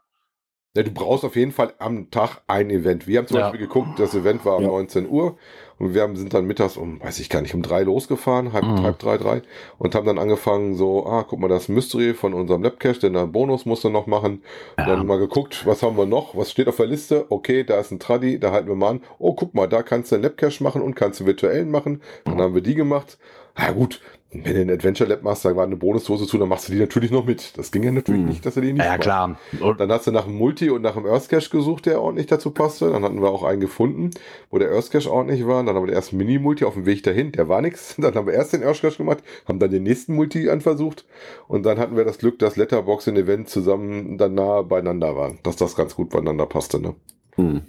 Ja, 0.74 0.84
du 0.84 0.92
brauchst 0.92 1.26
auf 1.26 1.36
jeden 1.36 1.52
Fall 1.52 1.74
am 1.80 2.12
Tag 2.12 2.38
ein 2.48 2.70
Event. 2.70 3.06
Wir 3.06 3.18
haben 3.20 3.28
zum 3.28 3.36
Ja. 3.38 3.50
Beispiel 3.50 3.68
geguckt, 3.68 4.00
das 4.00 4.16
Event 4.16 4.46
war 4.46 4.56
um 4.56 4.64
Ja. 4.64 4.70
19 4.70 5.10
Uhr 5.10 5.38
und 5.80 5.94
wir 5.94 6.02
haben, 6.02 6.16
sind 6.16 6.34
dann 6.34 6.46
mittags 6.46 6.78
um, 6.78 7.02
weiß 7.02 7.20
ich 7.20 7.28
gar 7.30 7.42
nicht, 7.42 7.54
um 7.54 7.62
drei 7.62 7.82
losgefahren, 7.84 8.54
halb, 8.54 8.64
Mhm. 8.64 8.82
halb 8.84 8.98
drei, 8.98 9.18
drei 9.18 9.42
und 9.80 9.96
haben 9.96 10.06
dann 10.06 10.18
angefangen 10.18 10.76
so, 10.76 11.06
ah, 11.06 11.26
guck 11.28 11.40
mal, 11.42 11.50
das 11.50 11.68
Mystery 11.68 12.14
von 12.14 12.34
unserem 12.34 12.64
Labcache, 12.64 13.00
denn 13.00 13.12
der 13.14 13.28
Bonus 13.28 13.66
musste 13.66 13.90
noch 13.90 14.08
machen. 14.08 14.44
Ja. 14.78 14.86
Dann 14.86 15.06
mal 15.06 15.20
geguckt, 15.20 15.66
was 15.66 15.84
haben 15.84 15.98
wir 15.98 16.06
noch, 16.06 16.38
was 16.38 16.50
steht 16.52 16.70
auf 16.70 16.78
der 16.78 16.86
Liste? 16.88 17.26
Okay, 17.30 17.66
da 17.66 17.78
ist 17.78 17.92
ein 17.92 18.00
Traddy, 18.00 18.40
da 18.40 18.54
halten 18.54 18.70
wir 18.70 18.76
mal 18.76 18.92
an. 18.92 19.02
Oh, 19.20 19.34
guck 19.34 19.54
mal, 19.54 19.68
da 19.68 19.84
kannst 19.84 20.12
du 20.14 20.16
einen 20.16 20.24
Labcache 20.24 20.64
machen 20.64 20.82
und 20.82 20.96
kannst 20.96 21.20
du 21.20 21.26
virtuellen 21.26 21.70
machen. 21.70 22.02
Dann 22.24 22.40
haben 22.40 22.56
wir 22.56 22.62
die 22.62 22.76
gemacht. 22.76 23.18
Ja 23.60 23.72
gut, 23.74 24.00
wenn 24.34 24.44
du 24.44 24.62
einen 24.62 24.70
Adventure 24.70 25.10
Lab 25.10 25.24
machst, 25.24 25.44
da 25.44 25.56
war 25.56 25.66
eine 25.66 25.76
Bonusdose 25.76 26.26
zu, 26.26 26.38
dann 26.38 26.48
machst 26.48 26.70
du 26.70 26.74
die 26.74 26.80
natürlich 26.80 27.12
noch 27.12 27.26
mit. 27.26 27.58
Das 27.58 27.72
ging 27.72 27.84
ja 27.84 27.92
natürlich 27.92 28.22
Mhm. 28.22 28.28
nicht, 28.30 28.46
dass 28.46 28.54
du 28.54 28.62
die 28.62 28.72
nicht 28.74 28.80
Ja, 28.80 28.86
ja 28.86 28.92
machst. 28.92 29.02
klar. 29.04 29.38
Und, 29.60 29.80
Dann 29.80 29.92
hast 29.92 30.08
du 30.08 30.12
nach 30.12 30.26
einem 30.26 30.36
Multi 30.38 30.70
und 30.70 30.82
nach 30.82 30.96
einem 30.96 31.06
Earth 31.08 31.28
Cache 31.30 31.50
gesucht, 31.50 31.86
der 31.86 32.02
ordentlich 32.02 32.28
dazu 32.28 32.52
passte. 32.52 32.90
Dann 32.92 33.04
hatten 33.04 33.22
wir 33.22 33.30
auch 33.30 33.44
einen 33.44 33.60
gefunden, 33.60 34.12
wo 34.50 34.58
der 34.58 34.72
Earth 34.72 34.90
Cache 34.92 35.12
ordentlich 35.12 35.46
war. 35.46 35.64
Dann 35.64 35.76
haben 35.76 35.84
wir 35.84 35.88
den 35.88 35.96
ersten 35.96 36.16
Mini-Multi 36.18 36.64
auf 36.64 36.76
dem 36.76 36.86
Weg 36.86 37.04
dahin, 37.04 37.32
der 37.34 37.50
war 37.50 37.62
nichts. 37.62 37.96
Dann 38.00 38.16
haben 38.16 38.26
wir 38.28 38.34
erst 38.34 38.54
den 38.54 38.64
Earth 38.64 38.82
Cache 38.82 38.98
gemacht, 38.98 39.20
haben 39.48 39.60
dann 39.60 39.70
den 39.72 39.84
nächsten 39.84 40.16
Multi 40.16 40.50
anversucht. 40.50 41.06
Und 41.48 41.66
dann 41.66 41.78
hatten 41.78 41.98
wir 41.98 42.06
das 42.06 42.18
Glück, 42.18 42.40
dass 42.40 42.56
Letterbox 42.56 43.08
und 43.10 43.18
Event 43.18 43.50
zusammen 43.50 44.18
dann 44.18 44.34
nah 44.36 44.62
beieinander 44.62 45.16
waren. 45.18 45.40
Dass 45.44 45.58
das 45.58 45.76
ganz 45.76 45.96
gut 45.96 46.10
beieinander 46.10 46.46
passte, 46.46 46.80
ne? 46.80 46.96
Hm. 47.36 47.62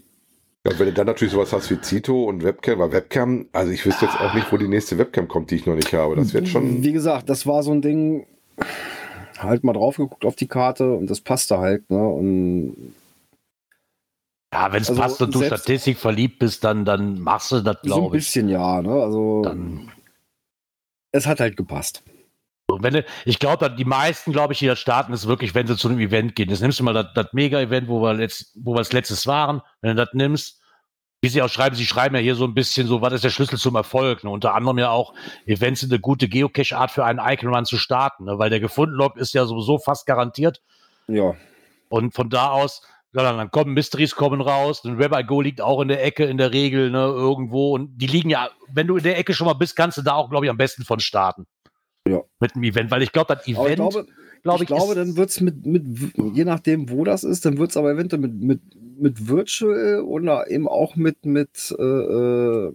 Ja, 0.64 0.78
wenn 0.78 0.86
du 0.86 0.92
dann 0.92 1.06
natürlich 1.06 1.32
sowas 1.32 1.52
hast 1.52 1.70
wie 1.70 1.80
Zito 1.80 2.24
und 2.24 2.44
Webcam, 2.44 2.78
weil 2.78 2.92
Webcam, 2.92 3.46
also 3.52 3.72
ich 3.72 3.84
wüsste 3.84 4.04
jetzt 4.06 4.20
auch 4.20 4.32
nicht, 4.34 4.52
wo 4.52 4.56
die 4.56 4.68
nächste 4.68 4.96
Webcam 4.96 5.26
kommt, 5.26 5.50
die 5.50 5.56
ich 5.56 5.66
noch 5.66 5.74
nicht 5.74 5.92
habe. 5.92 6.14
Das 6.14 6.32
wird 6.34 6.46
schon. 6.46 6.84
Wie 6.84 6.92
gesagt, 6.92 7.28
das 7.28 7.46
war 7.46 7.64
so 7.64 7.72
ein 7.72 7.82
Ding, 7.82 8.26
halt 9.38 9.64
mal 9.64 9.72
drauf 9.72 9.96
geguckt 9.96 10.24
auf 10.24 10.36
die 10.36 10.46
Karte 10.46 10.92
und 10.92 11.10
das 11.10 11.20
passte 11.20 11.58
halt, 11.58 11.90
ne? 11.90 12.06
Und 12.06 12.94
ja, 14.52 14.72
wenn 14.72 14.82
es 14.82 14.90
Also 14.90 15.00
passt 15.00 15.22
und 15.22 15.34
du 15.34 15.42
Statistik 15.42 15.98
verliebt 15.98 16.38
bist, 16.38 16.62
dann, 16.62 16.84
dann 16.84 17.18
machst 17.20 17.50
du 17.50 17.60
das, 17.60 17.78
so 17.82 17.82
ein 17.82 17.86
glaube 17.86 18.16
ich. 18.18 18.24
bisschen 18.24 18.48
ja, 18.48 18.82
ne? 18.82 18.92
Also 18.92 19.42
Dann, 19.42 19.90
es 21.10 21.26
hat 21.26 21.40
halt 21.40 21.56
gepasst. 21.56 22.04
Und 22.72 22.82
wenn 22.82 23.04
ich 23.24 23.38
glaube, 23.38 23.70
die 23.70 23.84
meisten, 23.84 24.32
glaube 24.32 24.52
ich, 24.52 24.58
die 24.58 24.66
da 24.66 24.76
starten, 24.76 25.12
ist 25.12 25.26
wirklich, 25.26 25.54
wenn 25.54 25.66
sie 25.66 25.76
zu 25.76 25.88
einem 25.88 26.00
Event 26.00 26.34
gehen. 26.34 26.50
Jetzt 26.50 26.60
nimmst 26.60 26.80
du 26.80 26.84
mal 26.84 26.94
das, 26.94 27.06
das 27.14 27.32
Mega-Event, 27.32 27.88
wo 27.88 28.02
wir 28.02 28.14
letzt, 28.14 28.52
wo 28.56 28.74
wir 28.74 28.78
das 28.78 28.92
letztes 28.92 29.26
waren. 29.26 29.62
Wenn 29.80 29.96
du 29.96 30.04
das 30.04 30.14
nimmst, 30.14 30.60
wie 31.22 31.28
sie 31.28 31.40
auch 31.40 31.48
schreiben, 31.48 31.76
sie 31.76 31.86
schreiben 31.86 32.16
ja 32.16 32.20
hier 32.20 32.34
so 32.34 32.44
ein 32.44 32.54
bisschen 32.54 32.88
so, 32.88 33.00
was 33.00 33.12
ist 33.12 33.22
der 33.22 33.30
Schlüssel 33.30 33.58
zum 33.58 33.76
Erfolg? 33.76 34.24
Ne? 34.24 34.30
Unter 34.30 34.54
anderem 34.54 34.78
ja 34.78 34.90
auch, 34.90 35.14
Events 35.46 35.80
sind 35.80 35.92
eine 35.92 36.00
gute 36.00 36.28
Geocache-Art 36.28 36.90
für 36.90 37.04
einen 37.04 37.20
Icon 37.20 37.54
Run 37.54 37.64
zu 37.64 37.78
starten, 37.78 38.24
ne? 38.24 38.38
weil 38.38 38.50
der 38.50 38.58
Gefunden-Log 38.58 39.16
ist 39.16 39.32
ja 39.32 39.44
sowieso 39.44 39.78
fast 39.78 40.04
garantiert. 40.06 40.60
Ja. 41.06 41.34
Und 41.88 42.12
von 42.14 42.28
da 42.28 42.48
aus, 42.50 42.82
ja, 43.14 43.22
dann, 43.22 43.50
kommen 43.50 43.74
Mysteries 43.74 44.16
kommen 44.16 44.40
raus. 44.40 44.84
Ein 44.84 44.98
Web 44.98 45.14
Go 45.28 45.40
liegt 45.40 45.60
auch 45.60 45.80
in 45.80 45.88
der 45.88 46.02
Ecke 46.04 46.24
in 46.24 46.38
der 46.38 46.52
Regel, 46.52 46.90
ne, 46.90 47.04
irgendwo. 47.04 47.74
Und 47.74 47.98
die 47.98 48.06
liegen 48.06 48.30
ja, 48.30 48.48
wenn 48.72 48.86
du 48.86 48.96
in 48.96 49.02
der 49.02 49.18
Ecke 49.18 49.34
schon 49.34 49.46
mal 49.46 49.52
bist, 49.52 49.76
kannst 49.76 49.98
du 49.98 50.02
da 50.02 50.14
auch, 50.14 50.30
glaube 50.30 50.46
ich, 50.46 50.50
am 50.50 50.56
besten 50.56 50.84
von 50.84 50.98
starten. 50.98 51.46
Ja. 52.08 52.22
Mit 52.40 52.54
dem 52.54 52.62
Event, 52.64 52.90
weil 52.90 53.02
ich 53.02 53.12
glaube, 53.12 53.34
das 53.34 53.44
Aber 53.44 53.48
ich 53.48 53.58
Event. 53.58 53.76
glaube, 53.76 54.06
glaube 54.42 54.64
ich 54.64 54.70
ich. 54.70 54.76
glaube, 54.76 54.94
dann 54.94 55.16
wird's 55.16 55.40
mit, 55.40 55.64
mit, 55.66 55.84
je 56.34 56.44
nachdem, 56.44 56.90
wo 56.90 57.04
das 57.04 57.22
ist, 57.24 57.44
dann 57.44 57.58
wird's 57.58 57.76
aber 57.76 57.92
eventuell 57.92 58.20
mit, 58.22 58.34
mit, 58.34 58.60
mit 58.98 59.28
Virtual 59.28 60.00
oder 60.02 60.50
eben 60.50 60.66
auch 60.68 60.96
mit, 60.96 61.24
mit, 61.24 61.74
äh, 61.78 61.82
äh, 61.82 62.72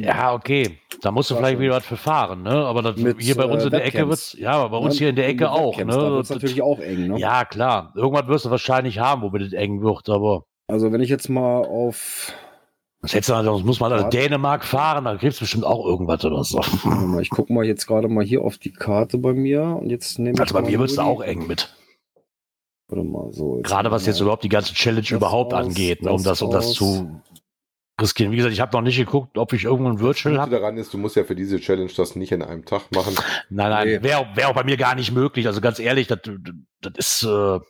Ja, 0.00 0.32
okay. 0.34 0.78
Da 1.02 1.10
musst 1.10 1.30
du 1.30 1.36
vielleicht 1.36 1.58
wieder 1.60 1.74
was 1.74 1.84
für 1.84 1.98
fahren, 1.98 2.42
ne? 2.42 2.50
Aber 2.52 2.80
das, 2.80 2.96
Mit, 2.96 3.20
hier 3.20 3.34
bei 3.34 3.44
uns 3.44 3.62
äh, 3.62 3.66
in 3.66 3.72
der 3.72 3.84
Ecke 3.84 3.98
Webcams. 3.98 4.08
wird's, 4.08 4.32
ja, 4.38 4.52
aber 4.52 4.70
bei 4.70 4.84
uns 4.84 4.94
ne, 4.94 4.98
hier 5.00 5.08
in 5.10 5.16
der 5.16 5.28
Ecke 5.28 5.50
auch, 5.50 5.76
Webcams, 5.78 5.94
Da 5.96 6.08
ne? 6.08 6.14
wird's 6.16 6.30
natürlich 6.30 6.62
auch 6.62 6.78
eng, 6.80 7.08
ne? 7.08 7.18
Ja, 7.18 7.44
klar. 7.44 7.92
Irgendwann 7.94 8.28
wirst 8.28 8.46
du 8.46 8.50
wahrscheinlich 8.50 8.98
haben, 8.98 9.20
womit 9.20 9.42
es 9.42 9.52
eng 9.52 9.82
wird, 9.82 10.08
aber 10.08 10.46
Also 10.68 10.90
wenn 10.92 11.02
ich 11.02 11.10
jetzt 11.10 11.28
mal 11.28 11.58
auf, 11.64 12.32
das 13.04 13.14
hättest 13.14 13.30
du, 13.30 13.42
sonst 13.44 13.64
muss 13.64 13.80
man 13.80 13.90
nach. 13.92 14.10
Dänemark 14.10 14.64
fahren, 14.64 15.04
da 15.04 15.16
kriegst 15.16 15.40
du 15.40 15.44
bestimmt 15.44 15.64
auch 15.64 15.84
irgendwas 15.86 16.24
oder 16.24 16.42
so. 16.44 16.58
warte 16.58 16.88
mal, 17.06 17.22
ich 17.22 17.30
gucke 17.30 17.52
mal 17.52 17.64
jetzt 17.64 17.86
gerade 17.86 18.08
mal 18.08 18.24
hier 18.24 18.42
auf 18.42 18.58
die 18.58 18.72
Karte 18.72 19.18
bei 19.18 19.32
mir 19.32 19.62
und 19.62 19.90
jetzt 19.90 20.18
nehme 20.18 20.34
ich 20.34 20.40
Also 20.40 20.54
bei 20.54 20.62
mir 20.62 20.78
da 20.78 20.86
die- 20.86 20.98
auch 20.98 21.20
eng 21.22 21.46
mit. 21.46 21.74
Warte 22.88 23.04
mal, 23.04 23.32
so. 23.32 23.60
Gerade 23.62 23.90
was 23.90 24.06
jetzt 24.06 24.20
überhaupt 24.20 24.44
die 24.44 24.48
ganze 24.48 24.74
Challenge 24.74 25.06
überhaupt 25.10 25.54
aus, 25.54 25.66
angeht, 25.66 26.02
ne? 26.02 26.12
um 26.12 26.22
das 26.22 26.42
um 26.42 26.50
das 26.50 26.66
aus. 26.66 26.74
zu 26.74 27.20
riskieren. 28.00 28.32
Wie 28.32 28.36
gesagt, 28.36 28.52
ich 28.52 28.60
habe 28.60 28.76
noch 28.76 28.82
nicht 28.82 28.96
geguckt, 28.96 29.38
ob 29.38 29.52
ich 29.52 29.64
irgendwo 29.64 29.88
ein 29.90 30.00
Virtual 30.00 30.38
habe. 30.38 30.50
daran 30.50 30.76
ist, 30.76 30.92
du 30.92 30.98
musst 30.98 31.16
ja 31.16 31.24
für 31.24 31.36
diese 31.36 31.60
Challenge 31.60 31.90
das 31.96 32.16
nicht 32.16 32.32
in 32.32 32.42
einem 32.42 32.64
Tag 32.64 32.90
machen. 32.92 33.14
Nein, 33.50 33.70
nein, 33.70 33.86
Nee. 33.88 34.02
wäre 34.02 34.26
wär 34.34 34.48
auch 34.48 34.54
bei 34.54 34.64
mir 34.64 34.76
gar 34.76 34.94
nicht 34.96 35.12
möglich. 35.12 35.46
Also 35.46 35.60
ganz 35.60 35.78
ehrlich, 35.78 36.08
das, 36.08 36.18
das 36.80 36.92
ist, 36.96 37.22
äh, 37.22 37.60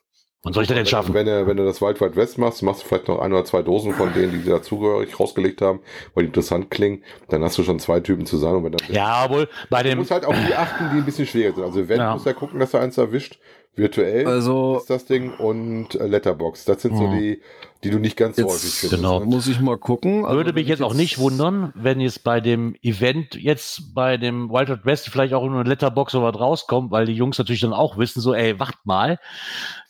wann 0.45 0.53
soll 0.53 0.63
ich 0.63 0.69
das 0.69 0.77
denn 0.77 0.87
schaffen? 0.87 1.13
Wenn, 1.15 1.27
du- 1.27 1.47
wenn 1.47 1.57
du 1.57 1.65
das 1.65 1.81
Wild 1.83 2.01
Wild 2.01 2.15
West 2.17 2.39
machst, 2.39 2.63
machst 2.63 2.83
du 2.83 2.87
vielleicht 2.87 3.09
noch 3.09 3.19
ein 3.21 3.33
oder 3.33 3.45
zwei 3.45 3.63
Dosen 3.63 3.93
von 3.95 4.13
denen, 4.15 4.33
die 4.33 4.39
dir 4.39 4.53
dazugehörig 4.53 5.19
rausgelegt 5.19 5.61
haben, 5.63 5.81
weil 6.15 6.25
die 6.25 6.29
interessant 6.29 6.71
klingen. 6.71 7.03
Dann 7.29 7.43
hast 7.43 7.59
du 7.59 7.65
schon 7.65 7.79
zwei 7.81 8.01
Typen 8.01 8.27
zusammen. 8.27 8.57
Und 8.59 8.65
wenn 8.65 8.73
dann 8.73 8.93
Ja, 8.95 9.29
wohl, 9.31 9.49
bei 9.71 9.83
Du 9.83 9.89
dem, 9.89 9.99
musst 9.99 10.11
halt 10.13 10.25
auf 10.25 10.37
die 10.47 10.55
achten, 10.55 10.85
die 10.93 10.99
ein 10.99 11.05
bisschen 11.05 11.27
schwieriger 11.27 11.55
sind. 11.57 11.65
Also 11.65 11.81
Event 11.81 11.99
Ja. 12.01 12.13
muss 12.15 12.25
ja 12.25 12.33
gucken, 12.33 12.61
dass 12.61 12.73
er 12.75 12.81
eins 12.81 12.97
erwischt. 12.99 13.39
Virtuell 13.77 14.27
Also, 14.27 14.79
ist 14.79 14.91
das 14.91 15.05
Ding 15.07 15.35
und 15.35 15.95
äh, 15.97 16.07
Letterbox. 16.07 16.65
Das 16.65 16.83
sind 16.83 16.97
so 16.97 17.09
Mhm. 17.09 17.19
die, 17.19 17.43
die 17.83 17.91
du 17.91 17.99
nicht 17.99 18.17
ganz 18.17 18.37
so 18.37 18.43
Jetzt- 18.43 18.53
häufig 18.53 18.75
findest. 18.75 19.03
Genau. 19.03 19.19
da 19.21 19.27
muss 19.27 19.49
ich 19.49 19.61
mal 19.61 19.77
gucken. 19.79 20.25
Also, 20.25 20.37
würde 20.37 20.53
mich 20.53 20.63
ich 20.63 20.69
jetzt 20.69 20.83
auch 20.83 20.95
nicht 20.95 21.19
wundern, 21.19 21.73
wenn 21.75 22.01
jetzt 22.01 22.23
bei 22.23 22.41
dem 22.41 22.77
Event 22.83 23.35
jetzt 23.35 23.93
bei 23.95 24.17
dem 24.17 24.49
Wild 24.51 24.69
Wild 24.69 24.85
West 24.87 25.09
vielleicht 25.09 25.35
auch 25.35 25.45
in 25.45 25.53
eine 25.53 25.69
Letterbox 25.69 26.15
oder 26.15 26.33
was 26.33 26.41
rauskommt, 26.41 26.91
weil 26.93 27.07
die 27.07 27.15
Jungs 27.15 27.37
natürlich 27.39 27.63
dann 27.63 27.73
auch 27.73 27.99
wissen, 27.99 28.21
so, 28.21 28.33
ey, 28.33 28.59
wacht 28.61 28.79
mal, 28.85 29.19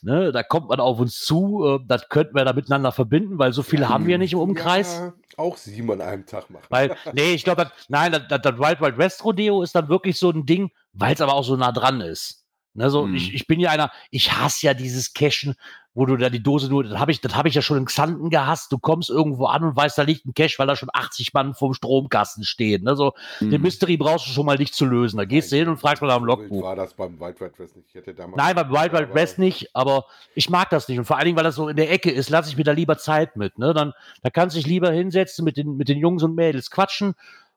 ne, 0.02 0.32
da 0.32 0.42
kommt 0.42 0.68
man 0.70 0.80
auf 0.80 0.98
uns 0.98 1.20
zu, 1.20 1.64
äh, 1.64 1.84
das 1.86 2.08
könnten 2.08 2.34
wir 2.34 2.44
da 2.44 2.52
miteinander 2.54 2.90
verbinden, 2.90 3.38
weil 3.38 3.52
so 3.52 3.62
viele 3.62 3.88
haben 3.90 4.06
wir 4.06 4.16
nicht 4.18 4.32
im 4.32 4.38
Umkreis. 4.38 4.98
Ja, 4.98 5.12
auch 5.36 5.56
sieben 5.56 5.90
an 5.90 6.00
einem 6.00 6.26
Tag 6.26 6.48
machen. 6.48 6.64
Weil, 6.70 6.96
nee, 7.12 7.34
ich 7.34 7.44
glaube, 7.44 7.70
nein, 7.88 8.12
das, 8.12 8.22
das, 8.28 8.40
das 8.42 8.58
Wild 8.58 8.80
Wild 8.80 8.98
West 8.98 9.24
Rodeo 9.24 9.62
ist 9.62 9.74
dann 9.74 9.88
wirklich 9.88 10.18
so 10.18 10.30
ein 10.30 10.46
Ding, 10.46 10.70
weil 10.94 11.12
es 11.14 11.20
aber 11.20 11.34
auch 11.34 11.44
so 11.44 11.56
nah 11.56 11.70
dran 11.72 12.00
ist. 12.00 12.43
Ne, 12.74 12.90
so, 12.90 13.06
Mhm. 13.06 13.14
ich, 13.14 13.32
ich 13.34 13.46
bin 13.46 13.60
ja 13.60 13.70
einer, 13.70 13.90
ich 14.10 14.32
hasse 14.32 14.66
ja 14.66 14.74
dieses 14.74 15.14
Cashen, 15.14 15.54
wo 15.96 16.06
du 16.06 16.16
da 16.16 16.28
die 16.28 16.42
Dose 16.42 16.68
nur, 16.68 16.82
das 16.82 16.98
habe 16.98 17.12
ich, 17.12 17.20
das 17.20 17.36
habe 17.36 17.46
ich 17.48 17.54
ja 17.54 17.62
schon 17.62 17.76
in 17.78 17.84
Xanten 17.84 18.28
gehasst. 18.28 18.72
Du 18.72 18.78
kommst 18.78 19.10
irgendwo 19.10 19.46
an 19.46 19.62
und 19.62 19.76
weißt, 19.76 19.96
da 19.96 20.02
liegt 20.02 20.26
ein 20.26 20.34
Cache, 20.34 20.54
weil 20.58 20.66
da 20.66 20.74
schon 20.74 20.88
80 20.92 21.32
Mann 21.34 21.54
vorm 21.54 21.72
Stromkasten 21.72 22.42
stehen. 22.42 22.82
Ne, 22.82 22.96
so, 22.96 23.12
Mhm. 23.38 23.50
den 23.50 23.62
Mystery 23.62 23.96
brauchst 23.96 24.26
du 24.26 24.30
schon 24.32 24.44
mal 24.44 24.58
nicht 24.58 24.74
zu 24.74 24.86
lösen. 24.86 25.18
Da 25.18 25.24
gehst 25.24 25.52
du 25.52 25.56
hin 25.56 25.68
und 25.68 25.76
fragst 25.76 26.02
mal 26.02 26.08
nach 26.08 26.16
dem 26.16 26.24
Logbuch. 26.24 26.64
war 26.64 26.74
das 26.74 26.94
beim 26.94 27.20
Wild 27.20 27.40
Wild 27.40 27.56
West 27.60 27.76
nicht. 27.76 27.94
Nein, 28.34 28.56
beim 28.56 28.70
Wild 28.72 28.92
Wild 28.92 29.14
West 29.14 29.38
nicht, 29.38 29.68
aber 29.76 30.06
ich 30.34 30.50
mag 30.50 30.68
das 30.70 30.88
nicht. 30.88 30.98
Und 30.98 31.04
vor 31.04 31.16
allen 31.16 31.26
Dingen, 31.26 31.36
weil 31.36 31.44
das 31.44 31.54
so 31.54 31.68
in 31.68 31.76
der 31.76 31.92
Ecke 31.92 32.10
ist, 32.10 32.28
lasse 32.28 32.50
ich 32.50 32.56
mir 32.56 32.64
da 32.64 32.72
lieber 32.72 32.98
Zeit 32.98 33.36
mit. 33.36 33.56
Ne? 33.58 33.72
Dann, 33.72 33.92
da 34.22 34.30
kannst 34.30 34.56
du 34.56 34.58
dich 34.58 34.66
lieber 34.66 34.90
hinsetzen, 34.90 35.44
mit 35.44 35.56
den, 35.56 35.76
mit 35.76 35.88
den 35.88 35.98
Jungs 35.98 36.24
und 36.24 36.34
Mädels 36.34 36.72
quatschen 36.72 37.14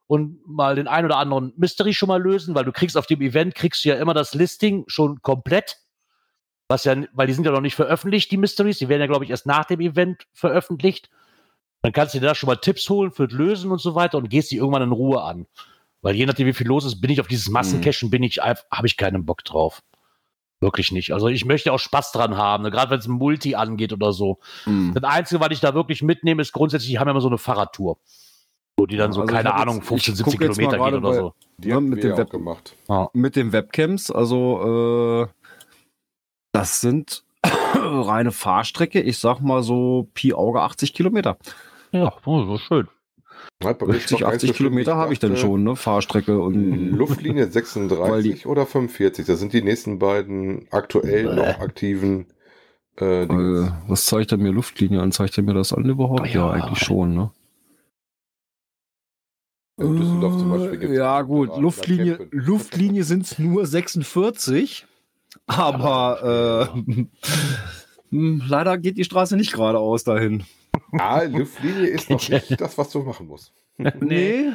und 0.07 0.39
mal 0.47 0.75
den 0.75 0.87
ein 0.87 1.05
oder 1.05 1.17
anderen 1.17 1.53
Mystery 1.57 1.93
schon 1.93 2.07
mal 2.07 2.21
lösen, 2.21 2.55
weil 2.55 2.65
du 2.65 2.71
kriegst 2.71 2.97
auf 2.97 3.07
dem 3.07 3.21
Event, 3.21 3.55
kriegst 3.55 3.83
du 3.83 3.89
ja 3.89 3.95
immer 3.95 4.13
das 4.13 4.33
Listing 4.33 4.85
schon 4.87 5.21
komplett. 5.21 5.77
Was 6.69 6.83
ja, 6.83 6.95
weil 7.13 7.27
die 7.27 7.33
sind 7.33 7.45
ja 7.45 7.51
noch 7.51 7.61
nicht 7.61 7.75
veröffentlicht, 7.75 8.31
die 8.31 8.37
Mysteries. 8.37 8.77
Die 8.77 8.89
werden 8.89 9.01
ja, 9.01 9.07
glaube 9.07 9.23
ich, 9.23 9.31
erst 9.31 9.45
nach 9.45 9.65
dem 9.65 9.79
Event 9.79 10.27
veröffentlicht. 10.33 11.09
Dann 11.81 11.93
kannst 11.93 12.13
du 12.13 12.19
dir 12.19 12.25
da 12.25 12.35
schon 12.35 12.47
mal 12.47 12.55
Tipps 12.57 12.89
holen 12.89 13.11
für 13.11 13.27
das 13.27 13.37
Lösen 13.37 13.71
und 13.71 13.79
so 13.79 13.95
weiter 13.95 14.17
und 14.17 14.29
gehst 14.29 14.51
die 14.51 14.57
irgendwann 14.57 14.81
in 14.81 14.91
Ruhe 14.91 15.21
an. 15.23 15.45
Weil 16.01 16.15
je 16.15 16.25
nachdem, 16.25 16.47
wie 16.47 16.53
viel 16.53 16.67
los 16.67 16.85
ist, 16.85 16.99
bin 17.01 17.09
ich 17.11 17.21
auf 17.21 17.27
dieses 17.27 17.49
Massencachen, 17.49 18.09
bin 18.09 18.23
ich, 18.23 18.41
einfach- 18.41 18.65
habe 18.71 18.87
ich 18.87 18.97
keinen 18.97 19.25
Bock 19.25 19.43
drauf. 19.43 19.81
Wirklich 20.59 20.91
nicht. 20.91 21.13
Also 21.13 21.27
ich 21.27 21.45
möchte 21.45 21.71
auch 21.71 21.79
Spaß 21.79 22.11
dran 22.11 22.35
haben, 22.35 22.63
ne? 22.63 22.71
gerade 22.71 22.89
wenn 22.91 22.99
es 22.99 23.07
ein 23.07 23.11
Multi 23.11 23.55
angeht 23.55 23.93
oder 23.93 24.11
so. 24.11 24.39
Mhm. 24.65 24.93
Das 24.93 25.03
Einzige, 25.03 25.39
was 25.39 25.49
ich 25.51 25.59
da 25.59 25.73
wirklich 25.75 26.01
mitnehme, 26.01 26.41
ist 26.41 26.51
grundsätzlich, 26.51 26.89
die 26.91 26.99
haben 26.99 27.07
ja 27.07 27.11
immer 27.11 27.21
so 27.21 27.27
eine 27.27 27.37
Fahrradtour. 27.37 27.97
So, 28.79 28.85
die 28.85 28.97
dann 28.97 29.11
so, 29.11 29.21
Also 29.21 29.33
keine 29.33 29.53
Ahnung, 29.55 29.77
jetzt- 29.77 29.87
15, 29.87 30.13
ich 30.13 30.17
17 30.19 30.23
guck 30.33 30.41
jetzt 30.41 30.49
mal 30.49 30.55
Kilometer 30.69 30.77
gerade 30.77 30.97
oder 30.97 31.09
bei- 31.09 31.15
so. 31.15 31.33
Die 31.57 31.69
Ja, 31.69 31.75
haben 31.75 31.89
mit 31.89 32.03
auch 32.05 32.17
Web- 32.17 32.29
gemacht. 32.29 32.75
mit 33.13 33.35
den 33.35 33.51
Webcams, 33.51 34.11
also 34.11 35.23
äh, 35.23 35.27
das 36.51 36.79
sind 36.81 37.23
reine 37.75 38.31
Fahrstrecke, 38.31 39.01
ich 39.01 39.17
sag 39.17 39.39
mal 39.41 39.63
so 39.63 40.07
Pi 40.13 40.33
Auge 40.33 40.61
80 40.61 40.93
Kilometer. 40.93 41.37
Ja, 41.91 42.13
oh, 42.25 42.43
so 42.45 42.57
schön. 42.59 42.87
Hat 43.63 43.79
bei 43.79 43.87
mir 43.87 43.93
50, 43.93 44.17
Stock 44.19 44.27
80 44.33 44.49
eins 44.49 44.57
Kilometer 44.57 44.95
habe 44.95 45.13
ich 45.13 45.19
dann 45.19 45.37
schon, 45.37 45.63
ne? 45.63 45.75
Fahrstrecke 45.75 46.39
und 46.39 46.91
Luftlinie 46.91 47.45
Weil 47.45 47.51
36 47.51 48.45
oder 48.45 48.65
45. 48.67 49.25
Das 49.25 49.39
sind 49.39 49.53
die 49.53 49.61
nächsten 49.63 49.97
beiden 49.97 50.67
aktuell 50.71 51.23
Bäh. 51.27 51.35
noch 51.35 51.59
aktiven 51.59 52.27
äh, 52.97 53.25
Dinge. 53.25 53.73
äh, 53.85 53.89
was 53.89 54.05
zeigt 54.05 54.31
er 54.31 54.37
mir 54.37 54.51
Luftlinie 54.51 55.01
an? 55.01 55.11
Zeigt 55.11 55.37
er 55.37 55.43
mir 55.43 55.53
das 55.55 55.73
an 55.73 55.85
überhaupt? 55.85 56.27
Ja. 56.27 56.47
Ja, 56.47 56.49
eigentlich 56.51 56.79
schon, 56.83 57.15
ne? 57.15 57.31
In 59.79 59.95
Düsseldorf 59.95 60.37
zum 60.37 60.49
Beispiel 60.49 60.77
gibt's 60.79 60.97
ja, 60.97 61.21
gut, 61.21 61.55
Luftlinie. 61.57 62.27
Luftlinie 62.31 63.03
sind 63.03 63.25
es 63.25 63.37
nur 63.37 63.65
46, 63.65 64.85
aber 65.45 66.71
äh, 66.87 66.95
hm, 68.09 68.41
leider 68.47 68.77
geht 68.79 68.97
die 68.97 69.03
Straße 69.03 69.37
nicht 69.37 69.53
geradeaus 69.53 70.03
dahin. 70.03 70.45
Ah, 70.93 71.23
Luftlinie 71.23 71.87
ist 71.87 72.09
noch 72.09 72.27
nicht 72.27 72.59
das, 72.59 72.77
was 72.77 72.89
du 72.89 73.01
machen 73.03 73.27
musst. 73.27 73.53
Nee, 73.99 74.45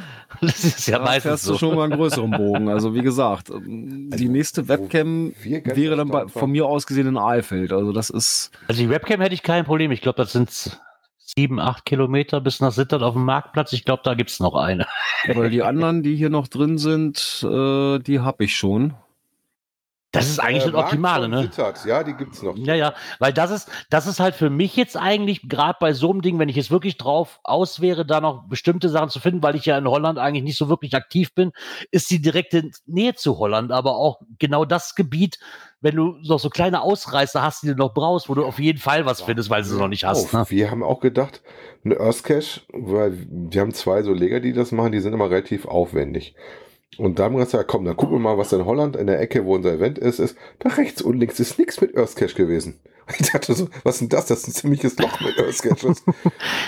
Das 0.41 0.65
ist 0.65 0.89
ja 0.89 0.99
da 0.99 1.05
meistens 1.05 1.23
fährst 1.23 1.45
so. 1.45 1.53
du 1.53 1.59
schon 1.61 1.77
mal 1.77 1.85
einen 1.85 1.93
größeren 1.93 2.33
Bogen. 2.33 2.69
Also 2.69 2.93
wie 2.93 3.03
gesagt, 3.03 3.51
ähm, 3.51 4.11
die 4.11 4.29
nächste 4.29 4.67
Webcam 4.67 5.33
wäre 5.45 5.95
dann 5.95 6.09
bei, 6.09 6.27
von 6.27 6.51
mir 6.51 6.67
aus 6.67 6.89
gesehen 6.89 7.07
in 7.07 7.17
Aalfeld. 7.17 7.73
Also 7.73 7.93
das 7.93 8.11
ist, 8.11 8.51
Also 8.67 8.83
die 8.83 8.89
Webcam 8.91 9.21
hätte 9.21 9.35
ich 9.35 9.45
kein 9.45 9.65
Problem. 9.65 9.93
Ich 9.93 10.01
glaube, 10.01 10.17
das 10.17 10.33
sind 10.33 10.81
sieben, 11.25 11.61
acht 11.61 11.85
Kilometer 11.85 12.41
bis 12.41 12.61
nach 12.61 12.73
Sittard 12.73 13.03
auf 13.03 13.15
dem 13.15 13.25
Marktplatz. 13.25 13.73
Ich 13.73 13.85
glaube, 13.85 14.03
da 14.05 14.15
gibt's 14.15 14.41
noch 14.41 14.55
eine. 14.55 14.87
weil 15.27 15.51
die 15.51 15.63
anderen, 15.63 16.03
die 16.03 16.17
hier 16.17 16.31
noch 16.31 16.49
drin 16.49 16.79
sind, 16.79 17.43
äh, 17.49 17.99
die 18.01 18.21
habe 18.21 18.45
ich 18.45 18.57
schon. 18.57 18.95
Das 20.15 20.29
ist 20.29 20.41
eigentlich 20.41 20.67
Äh, 20.67 20.73
das 20.73 20.85
Optimale, 20.85 21.27
ne? 21.27 21.43
Sittard, 21.43 21.87
Ja, 21.87 22.05
die 22.05 22.13
gibt's 22.13 22.43
noch. 22.43 22.55
Ja, 22.59 22.75
ja, 22.75 22.93
weil 23.19 23.33
das 23.33 23.51
ist, 23.51 23.71
das 23.89 24.07
ist 24.07 24.21
halt 24.21 24.35
für 24.35 24.51
mich 24.51 24.77
jetzt 24.77 24.95
eigentlich, 24.99 25.49
gerade 25.49 25.79
bei 25.81 25.95
so 25.95 26.11
einem 26.11 26.21
Ding, 26.21 26.39
wenn 26.39 26.51
ich 26.51 26.57
jetzt 26.57 26.71
wirklich 26.71 26.99
drauf 26.99 27.41
aus 27.45 27.81
wäre, 27.81 28.05
da 28.05 28.21
noch 28.21 28.47
bestimmte 28.47 28.91
Sachen 28.91 29.09
zu 29.09 29.21
finden, 29.21 29.43
weil 29.43 29.57
ich 29.57 29.65
ja 29.65 29.79
in 29.79 29.89
Holland 29.89 30.19
eigentlich 30.19 30.45
nicht 30.45 30.59
so 30.59 30.69
wirklich 30.69 30.95
aktiv 30.95 31.35
bin, 31.35 31.53
ist 31.91 32.11
die 32.11 32.21
direkte 32.21 32.71
Nähe 32.85 33.15
zu 33.15 33.39
Holland, 33.39 33.73
aber 33.73 33.97
auch 33.97 34.21
genau 34.39 34.67
das 34.67 34.95
Gebiet, 34.95 35.39
wenn 35.83 35.97
du 35.97 36.17
noch 36.23 36.39
so 36.39 36.49
kleine 36.49 36.81
Ausreißer 36.81 37.43
hast, 37.43 37.65
die 37.65 37.67
du 37.67 37.75
noch 37.75 37.93
brauchst, 37.93 38.29
wo 38.29 38.35
du 38.35 38.45
auf 38.45 38.59
jeden 38.59 38.79
Fall 38.79 39.05
was 39.05 39.21
findest, 39.21 39.51
weil 39.51 39.63
du 39.63 39.69
sie 39.69 39.79
noch 39.79 39.89
nicht 39.89 40.05
hast. 40.05 40.29
Auch. 40.29 40.33
Ne? 40.33 40.45
Wir 40.49 40.71
haben 40.71 40.83
auch 40.83 41.01
gedacht, 41.01 41.43
eine 41.85 41.99
Earth 41.99 42.23
Cache, 42.23 42.61
weil 42.73 43.19
wir 43.29 43.61
haben 43.61 43.75
zwei 43.75 44.03
so 44.03 44.13
Leger, 44.13 44.41
die 44.41 44.53
das 44.53 44.73
machen, 44.73 44.93
die 44.93 45.01
sind 45.01 45.13
immer 45.13 45.29
relativ 45.29 45.67
aufwendig. 45.67 46.35
Und 46.99 47.19
da 47.19 47.25
haben 47.25 47.37
wir 47.37 47.45
gesagt, 47.45 47.69
komm, 47.69 47.85
dann 47.85 47.97
gucken 47.97 48.17
wir 48.17 48.21
mal, 48.21 48.39
was 48.39 48.53
in 48.53 48.65
Holland 48.65 48.97
in 48.97 49.07
der 49.07 49.21
Ecke, 49.21 49.45
wo 49.45 49.55
unser 49.55 49.73
Event 49.73 49.99
ist, 49.99 50.19
ist. 50.19 50.37
Da 50.61 50.71
rechts 50.71 51.03
und 51.03 51.19
links 51.19 51.41
ist 51.41 51.59
nichts 51.59 51.81
mit 51.81 51.97
Earth 51.97 52.17
Cache 52.17 52.35
gewesen. 52.35 52.79
Ich 53.19 53.31
dachte 53.31 53.55
so, 53.55 53.69
was 53.85 53.97
ist 53.97 54.01
denn 54.03 54.09
das? 54.09 54.27
Das 54.27 54.39
ist 54.41 54.49
ein 54.49 54.53
ziemliches 54.53 54.99
Loch 54.99 55.21
mit 55.21 55.39
Earth 55.39 55.63
Caches. 55.63 56.05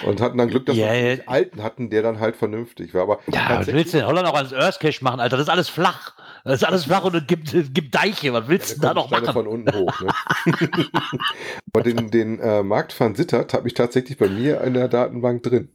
und 0.06 0.20
hatten 0.20 0.38
dann 0.38 0.48
Glück, 0.50 0.66
dass 0.66 0.76
Ja, 0.76 0.86
wir 0.86 0.90
einen 0.92 1.28
alten 1.28 1.62
hatten, 1.62 1.90
der 1.90 2.02
dann 2.02 2.20
halt 2.20 2.36
vernünftig 2.36 2.92
war. 2.94 3.02
Aber 3.02 3.18
Ja, 3.28 3.64
willst 3.66 3.94
du 3.94 3.98
in 3.98 4.06
Holland 4.06 4.26
auch 4.28 4.34
als 4.34 4.52
Earth 4.52 4.80
Cache 4.80 5.02
machen, 5.02 5.20
Alter? 5.20 5.36
Das 5.36 5.46
ist 5.46 5.52
alles 5.52 5.68
flach. 5.68 6.12
Das 6.44 6.56
ist 6.56 6.64
alles 6.64 6.84
flach 6.84 7.04
und 7.04 7.14
es 7.14 7.26
gibt, 7.26 7.54
es 7.54 7.72
gibt 7.72 7.94
Deiche. 7.94 8.32
Was 8.34 8.48
willst 8.48 8.70
Ja, 8.70 8.74
du 8.74 8.80
da 8.82 8.94
noch 8.94 9.06
Steine 9.08 9.22
machen? 9.26 9.32
von 9.34 9.46
unten 9.46 9.74
hoch. 9.74 10.00
Ne? 10.00 10.08
Aber 11.72 11.82
den, 11.82 12.10
den 12.10 12.38
äh, 12.40 12.62
Markt 12.62 12.98
van 12.98 13.14
Sittard 13.14 13.54
habe 13.54 13.68
ich 13.68 13.74
tatsächlich 13.74 14.18
bei 14.18 14.28
mir 14.28 14.60
in 14.62 14.74
der 14.74 14.88
Datenbank 14.88 15.42
drin. 15.42 15.68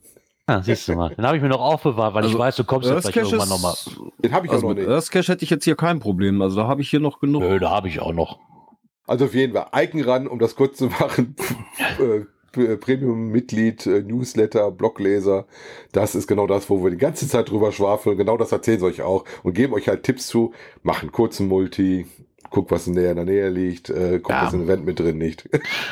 Ja, 0.48 0.62
siehst 0.64 0.88
du 0.88 0.94
mal. 0.96 1.10
Den 1.16 1.26
habe 1.26 1.38
ich 1.38 1.44
mir 1.44 1.50
noch 1.50 1.62
aufbewahrt, 1.62 2.14
weil 2.16 2.24
ich 2.24 2.30
Also, 2.30 2.40
weiß, 2.40 2.56
du 2.56 2.64
kommst 2.64 2.88
jetzt 2.90 3.06
Earth 3.06 3.14
vielleicht 3.14 3.32
irgendwann 3.32 3.50
nochmal. 3.50 3.76
Den 4.24 4.32
habe 4.32 4.46
ich 4.48 4.52
also 4.52 4.66
auch 4.66 4.70
noch 4.70 4.76
mit 4.76 4.88
nicht. 4.88 4.94
Earth 4.94 5.12
Cache 5.12 5.32
hätte 5.32 5.44
ich 5.44 5.50
jetzt 5.52 5.64
hier 5.64 5.76
kein 5.76 6.00
Problem. 6.00 6.42
Also 6.42 6.58
da 6.62 6.68
habe 6.68 6.82
ich 6.82 6.90
hier 6.90 7.00
noch 7.00 7.20
genug. 7.20 7.42
Nö, 7.42 7.60
da 7.60 7.70
habe 7.70 7.88
ich 7.88 8.00
auch 8.00 8.14
noch. 8.14 8.40
Also 9.10 9.26
auf 9.26 9.34
jeden 9.34 9.54
Fall 9.54 9.68
Icon 9.76 10.02
ran, 10.02 10.28
um 10.28 10.40
das 10.40 10.56
kurz 10.56 10.78
zu 10.78 10.86
machen. 10.88 11.36
äh, 12.00 12.22
P- 12.52 12.78
Premium-Mitglied, 12.78 13.86
äh, 13.86 14.02
Newsletter, 14.02 14.72
Blogleser. 14.72 15.46
Das 15.92 16.16
ist 16.16 16.28
genau 16.28 16.48
das, 16.48 16.70
wo 16.70 16.84
wir 16.84 16.90
die 16.92 16.98
ganze 16.98 17.28
Zeit 17.28 17.50
drüber 17.50 17.72
schwafeln. 17.72 18.18
Genau 18.18 18.38
das 18.38 18.52
erzählen 18.52 18.80
sie 18.80 18.86
euch 18.86 19.02
auch 19.02 19.26
und 19.44 19.54
geben 19.54 19.74
euch 19.74 19.88
halt 19.88 20.04
Tipps 20.04 20.28
zu. 20.28 20.54
Machen 20.82 21.12
kurzen 21.12 21.48
Multi, 21.48 22.08
guck, 22.50 22.72
was 22.72 22.88
in 22.88 22.96
der, 22.96 23.12
in 23.12 23.18
der 23.18 23.26
Nähe 23.26 23.50
liegt, 23.50 23.90
äh, 23.92 24.20
guck, 24.22 24.32
Ja. 24.32 24.46
was 24.48 24.54
im 24.54 24.64
Event 24.64 24.84
mit 24.86 25.00
drin 25.00 25.20
liegt. 25.20 25.48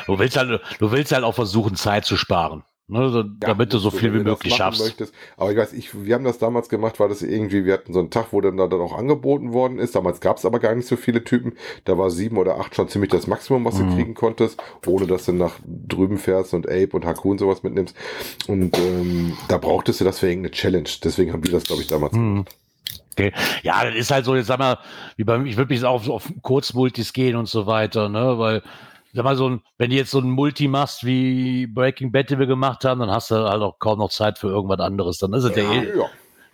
Du 0.06 0.18
willst 0.18 0.36
halt, 0.36 0.60
du 0.80 0.90
willst 0.90 1.12
halt 1.12 1.22
auch 1.24 1.34
versuchen, 1.34 1.76
Zeit 1.76 2.04
zu 2.04 2.16
sparen. 2.16 2.64
Ne, 2.88 3.08
so, 3.10 3.22
damit 3.22 3.72
du 3.72 3.78
so 3.78 3.90
viel 3.90 4.12
wie 4.14 4.20
möglich 4.24 4.54
schaffst. 4.54 4.82
möchtest. 4.82 5.14
Aber 5.36 5.50
ich 5.52 5.56
weiß, 5.56 5.72
ich, 5.72 6.04
wir 6.04 6.14
haben 6.14 6.24
das 6.24 6.38
damals 6.38 6.68
gemacht, 6.68 6.98
weil 7.00 7.08
das 7.08 7.22
irgendwie, 7.22 7.64
wir 7.64 7.74
hatten 7.74 7.92
so 7.92 8.00
einen 8.00 8.10
Tag, 8.10 8.26
wo 8.32 8.40
dann, 8.40 8.56
dann 8.56 8.72
auch 8.72 8.96
angeboten 8.98 9.52
worden 9.52 9.78
ist. 9.78 9.94
Damals 9.94 10.20
gab 10.20 10.38
es 10.38 10.44
aber 10.44 10.58
gar 10.58 10.74
nicht 10.74 10.88
so 10.88 10.96
viele 10.96 11.22
Typen. 11.24 11.52
Da 11.84 11.96
war 11.98 12.10
sieben 12.10 12.36
oder 12.38 12.58
acht 12.58 12.74
schon 12.74 12.88
ziemlich 12.88 13.10
das 13.10 13.26
Maximum, 13.26 13.64
was 13.64 13.74
Mhm. 13.78 13.88
du 13.90 13.94
kriegen 13.94 14.14
konntest, 14.14 14.60
ohne 14.86 15.06
dass 15.06 15.26
du 15.26 15.32
nach 15.32 15.54
drüben 15.66 16.18
fährst 16.18 16.54
und 16.54 16.66
Ape 16.68 16.90
und 16.92 17.04
Hakun 17.04 17.38
sowas 17.38 17.62
mitnimmst. 17.62 17.94
Und 18.48 18.76
ähm, 18.78 19.36
da 19.48 19.58
brauchtest 19.58 20.00
du 20.00 20.04
das 20.04 20.18
für 20.18 20.28
irgendeine 20.28 20.52
Challenge. 20.52 20.88
Deswegen 21.04 21.32
haben 21.32 21.44
wir 21.44 21.52
das, 21.52 21.64
glaube 21.64 21.82
ich, 21.82 21.88
damals 21.88 22.14
Hm. 22.14 22.44
Okay. 23.12 23.32
Ja, 23.64 23.84
das 23.84 23.96
ist 23.96 24.10
halt 24.12 24.24
so, 24.24 24.36
jetzt 24.36 24.46
sag 24.46 24.60
mal, 24.60 24.78
wie 25.16 25.24
beim, 25.24 25.44
ich 25.44 25.56
würde 25.56 25.74
mich 25.74 25.84
auch 25.84 26.02
so 26.04 26.14
auf 26.14 26.32
Kurzmultis 26.42 27.12
gehen 27.12 27.34
und 27.34 27.48
so 27.48 27.66
weiter, 27.66 28.08
ne, 28.08 28.38
weil, 28.38 28.62
sag 29.12 29.24
mal, 29.24 29.36
so 29.36 29.48
ein, 29.48 29.62
wenn 29.78 29.90
du 29.90 29.96
jetzt 29.96 30.10
so 30.10 30.18
ein 30.20 30.30
Multi 30.30 30.68
machst 30.68 31.04
wie 31.04 31.66
Breaking 31.66 32.12
Bad, 32.12 32.30
die 32.30 32.38
wir 32.38 32.46
gemacht 32.46 32.84
haben, 32.84 33.00
dann 33.00 33.10
hast 33.10 33.30
du 33.30 33.36
halt 33.36 33.62
auch 33.62 33.78
kaum 33.78 33.98
noch 33.98 34.10
Zeit 34.10 34.38
für 34.38 34.48
irgendwas 34.48 34.80
anderes. 34.80 35.18
Dann 35.18 35.32
ist 35.32 35.44
es 35.44 35.56
ja, 35.56 35.62
Ja, 35.62 35.82
eh, 35.82 35.98
ja. 35.98 36.04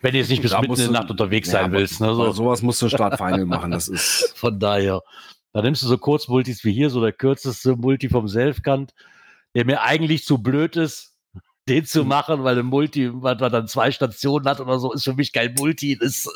wenn 0.02 0.12
du 0.12 0.18
jetzt 0.18 0.30
nicht 0.30 0.42
bis 0.42 0.52
Da 0.52 0.60
mitten 0.60 0.74
in 0.74 0.78
der 0.78 0.90
Nacht 0.90 1.10
unterwegs 1.10 1.48
Ja, 1.48 1.62
sein 1.62 1.72
willst, 1.72 2.00
ne, 2.00 2.14
so. 2.14 2.30
sowas 2.32 2.62
musst 2.62 2.80
du 2.82 2.88
Start-Final 2.88 3.46
machen. 3.46 3.70
Das 3.70 3.88
ist. 3.88 4.32
Von 4.36 4.58
daher, 4.58 5.02
da 5.52 5.62
nimmst 5.62 5.82
du 5.82 5.86
so 5.86 5.98
Kurzmultis 5.98 6.64
wie 6.64 6.72
hier, 6.72 6.90
so 6.90 7.00
der 7.00 7.12
kürzeste 7.12 7.76
Multi 7.76 8.08
vom 8.08 8.28
Selfkant, 8.28 8.92
der 9.54 9.64
mir 9.64 9.82
eigentlich 9.82 10.24
zu 10.24 10.38
blöd 10.38 10.76
ist, 10.76 11.14
den 11.68 11.86
zu 11.86 12.04
machen, 12.04 12.44
weil 12.44 12.58
ein 12.58 12.66
Multi, 12.66 13.10
was, 13.12 13.40
was 13.40 13.52
dann 13.52 13.68
zwei 13.68 13.90
Stationen 13.90 14.46
hat 14.46 14.60
oder 14.60 14.78
so, 14.78 14.92
ist 14.92 15.04
für 15.04 15.14
mich 15.14 15.32
kein 15.32 15.54
Multi. 15.54 15.96
Das, 15.98 16.28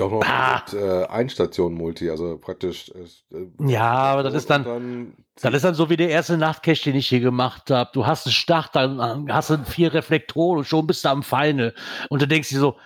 auch 0.00 0.10
noch 0.10 0.22
Ah. 0.24 0.62
mit, 0.64 0.80
äh, 0.80 1.04
Einstation-Multi, 1.06 2.10
also 2.10 2.38
praktisch. 2.38 2.90
Äh, 2.90 3.46
Ja, 3.70 3.90
aber 3.92 4.22
das 4.22 4.34
ist 4.34 4.48
dann- 4.50 4.64
dann 4.64 5.12
Das 5.40 5.54
ist 5.54 5.64
dann 5.64 5.74
so 5.74 5.88
wie 5.90 5.96
der 5.96 6.08
erste 6.10 6.36
Nachtcache, 6.36 6.82
den 6.84 6.96
ich 6.96 7.08
hier 7.08 7.20
gemacht 7.20 7.70
habe. 7.70 7.90
Du 7.92 8.06
hast 8.06 8.26
einen 8.26 8.32
Start, 8.32 8.74
dann 8.74 9.32
hast 9.32 9.50
du 9.50 9.58
vier 9.64 9.94
Reflektoren 9.94 10.58
und 10.58 10.64
schon 10.64 10.86
bist 10.86 11.04
du 11.04 11.08
am 11.10 11.22
Feine. 11.22 11.74
Und 12.08 12.20
du 12.22 12.26
denkst 12.26 12.48
dir 12.48 12.58
so, 12.58 12.76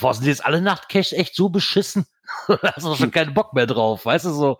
was 0.00 0.18
sind 0.18 0.26
jetzt 0.26 0.44
alle 0.44 0.60
Nachtcaches 0.62 1.12
echt 1.12 1.34
so 1.34 1.48
beschissen? 1.50 2.06
da 2.48 2.72
hast 2.74 2.84
du 2.86 2.94
schon 2.94 3.10
keinen 3.10 3.34
Bock 3.34 3.52
mehr 3.54 3.66
drauf, 3.66 4.04
weißt 4.06 4.24
du 4.26 4.30
so. 4.30 4.58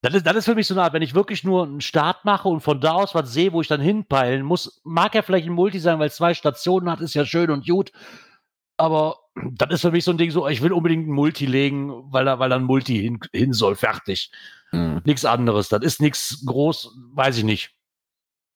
Das 0.00 0.14
ist, 0.14 0.24
das 0.26 0.36
ist 0.36 0.44
für 0.44 0.54
mich 0.54 0.66
so 0.66 0.74
eine 0.74 0.82
Art, 0.84 0.92
wenn 0.92 1.02
ich 1.02 1.14
wirklich 1.14 1.42
nur 1.42 1.64
einen 1.64 1.80
Start 1.80 2.24
mache 2.24 2.48
und 2.48 2.60
von 2.60 2.80
da 2.80 2.92
aus 2.92 3.14
was 3.16 3.32
sehe, 3.32 3.52
wo 3.52 3.60
ich 3.60 3.66
dann 3.68 3.80
hinpeilen 3.80 4.42
muss, 4.44 4.80
mag 4.84 5.14
ja 5.14 5.22
vielleicht 5.22 5.46
ein 5.48 5.52
Multi 5.52 5.80
sein, 5.80 5.98
weil 5.98 6.06
es 6.06 6.14
zwei 6.16 6.34
Stationen 6.34 6.88
hat, 6.88 7.00
ist 7.00 7.14
ja 7.14 7.24
schön 7.26 7.50
und 7.50 7.66
gut. 7.66 7.90
Aber 8.76 9.16
das 9.56 9.70
ist 9.70 9.80
für 9.82 9.90
mich 9.90 10.04
so 10.04 10.10
ein 10.10 10.18
Ding, 10.18 10.30
so, 10.30 10.46
ich 10.48 10.62
will 10.62 10.72
unbedingt 10.72 11.08
ein 11.08 11.12
Multi 11.12 11.46
legen, 11.46 11.92
weil 12.12 12.24
da, 12.24 12.38
weil 12.38 12.50
da 12.50 12.56
ein 12.56 12.64
Multi 12.64 12.98
hin, 13.00 13.18
hin 13.32 13.52
soll, 13.52 13.74
fertig. 13.76 14.30
Hm. 14.70 15.00
Nichts 15.04 15.24
anderes. 15.24 15.68
Das 15.68 15.82
ist 15.82 16.00
nichts 16.00 16.44
groß, 16.46 16.94
weiß 17.14 17.38
ich 17.38 17.44
nicht. 17.44 17.70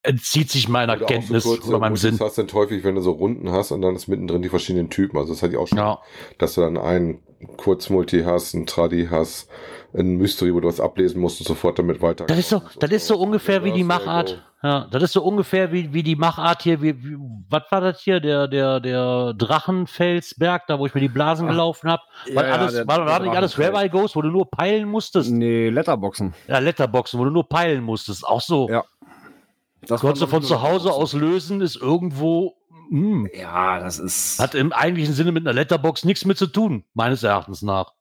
Entzieht 0.05 0.51
sich 0.51 0.69
meiner 0.69 0.97
Oder 0.97 1.07
Kenntnis 1.07 1.45
so 1.45 1.51
kurze 1.51 1.69
oder 1.69 1.79
meinem 1.79 1.97
Sinn. 1.97 2.19
hast 2.21 2.37
dann 2.37 2.53
häufig, 2.53 2.83
wenn 2.83 2.97
du 2.97 3.01
so 3.01 3.13
Runden 3.13 3.53
hast 3.53 3.71
und 3.71 3.83
dann 3.83 3.95
ist 3.95 4.09
mittendrin 4.09 4.43
die 4.43 4.49
verschiedenen 4.49 4.91
Typen. 4.91 5.17
Also 5.17 5.33
das 5.33 5.43
hatte 5.43 5.53
ich 5.53 5.59
auch 5.59 5.69
schon, 5.69 5.79
Ja. 5.79 6.01
dass 6.39 6.55
du 6.55 6.61
dann 6.63 6.77
einen 6.77 7.23
Kurzmulti 7.57 8.23
hast, 8.25 8.55
einen 8.55 8.67
Tradi 8.67 9.09
hast, 9.11 9.49
ein 9.95 10.17
Mystery, 10.17 10.55
wo 10.55 10.61
du 10.61 10.69
was 10.69 10.81
ablesen 10.81 11.21
musst 11.21 11.41
und 11.41 11.47
sofort 11.47 11.79
damit 11.79 12.01
weiter. 12.01 12.27
Das 12.27 12.39
ist 12.39 12.49
so, 12.49 12.63
das 12.79 12.91
ist 12.91 13.07
so 13.07 13.19
ungefähr 13.19 13.63
wie 13.65 13.73
die 13.73 13.85
Machart. 13.85 14.43
Ja, 14.65 14.87
das 14.93 15.03
ist 15.03 15.13
so 15.15 15.25
ungefähr 15.25 15.73
wie, 15.73 15.93
wie 15.93 16.05
die 16.05 16.15
Machart 16.15 16.63
hier, 16.63 16.81
wie, 16.81 16.97
wie, 17.03 17.17
was 17.51 17.63
war 17.71 17.81
das 17.81 18.01
hier? 18.01 18.21
Der, 18.21 18.47
der, 18.47 18.79
der 18.79 19.35
Drachenfelsberg, 19.35 20.69
da 20.69 20.79
wo 20.79 20.87
ich 20.87 20.95
mir 20.95 21.01
die 21.01 21.09
Blasen 21.09 21.49
gelaufen 21.49 21.91
habe. 21.91 22.03
Ja, 22.27 22.37
war 22.37 22.47
ja, 22.47 22.53
alles, 22.55 22.73
der- 22.75 22.87
war, 22.87 23.05
war 23.05 23.19
nicht 23.19 23.35
alles 23.35 23.55
Drachenfels. 23.55 23.75
Where 23.75 23.87
I 23.87 23.89
Goes, 23.91 24.15
wo 24.15 24.23
du 24.23 24.29
nur 24.29 24.49
peilen 24.49 24.89
musstest? 24.89 25.33
Nee, 25.33 25.69
Letterboxen. 25.69 26.33
Ja, 26.47 26.59
Letterboxen, 26.61 27.19
wo 27.19 27.25
du 27.25 27.31
nur 27.31 27.49
peilen 27.49 27.83
musstest. 27.83 28.25
Auch 28.25 28.41
so. 28.41 28.69
Ja. 28.71 28.85
Das 29.89 30.01
Konntest 30.01 30.23
du 30.23 30.27
von 30.29 30.45
zu 30.45 30.63
Hause 30.63 30.93
aus 30.93 31.13
lösen, 31.13 31.61
ist 31.61 31.75
irgendwo, 31.75 32.55
hm, 32.93 33.29
Ja, 33.35 33.81
das 33.81 33.99
ist. 33.99 34.39
hat 34.39 34.55
im 34.55 34.73
eigentlichen 34.73 35.15
Sinne 35.15 35.33
mit 35.33 35.45
einer 35.47 35.55
Letterbox 35.55 36.05
nichts 36.05 36.25
mit 36.27 36.37
zu 36.39 36.47
tun, 36.47 36.85
meines 36.95 37.23
Erachtens 37.23 37.63
nach. 37.63 37.93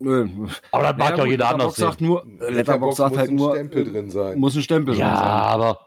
Nö. 0.00 0.26
Aber 0.72 0.82
das 0.82 0.96
mag 0.96 1.16
ja 1.16 1.22
auch 1.22 1.26
jeder 1.26 1.44
Letterbox 1.44 1.52
anders 1.52 1.76
sehen. 1.76 1.84
sagt 1.86 2.00
nur, 2.00 2.26
Letterbox 2.50 2.96
sagt 2.96 3.10
muss 3.10 3.18
halt 3.20 3.30
ein 3.30 3.36
nur, 3.36 3.50
Stempel 3.54 3.84
drin 3.92 4.10
sein. 4.10 4.38
muss 4.40 4.56
ein 4.56 4.62
Stempel 4.62 4.96
Ja, 4.96 5.06
drin 5.08 5.16
sein. 5.16 5.28
aber 5.28 5.78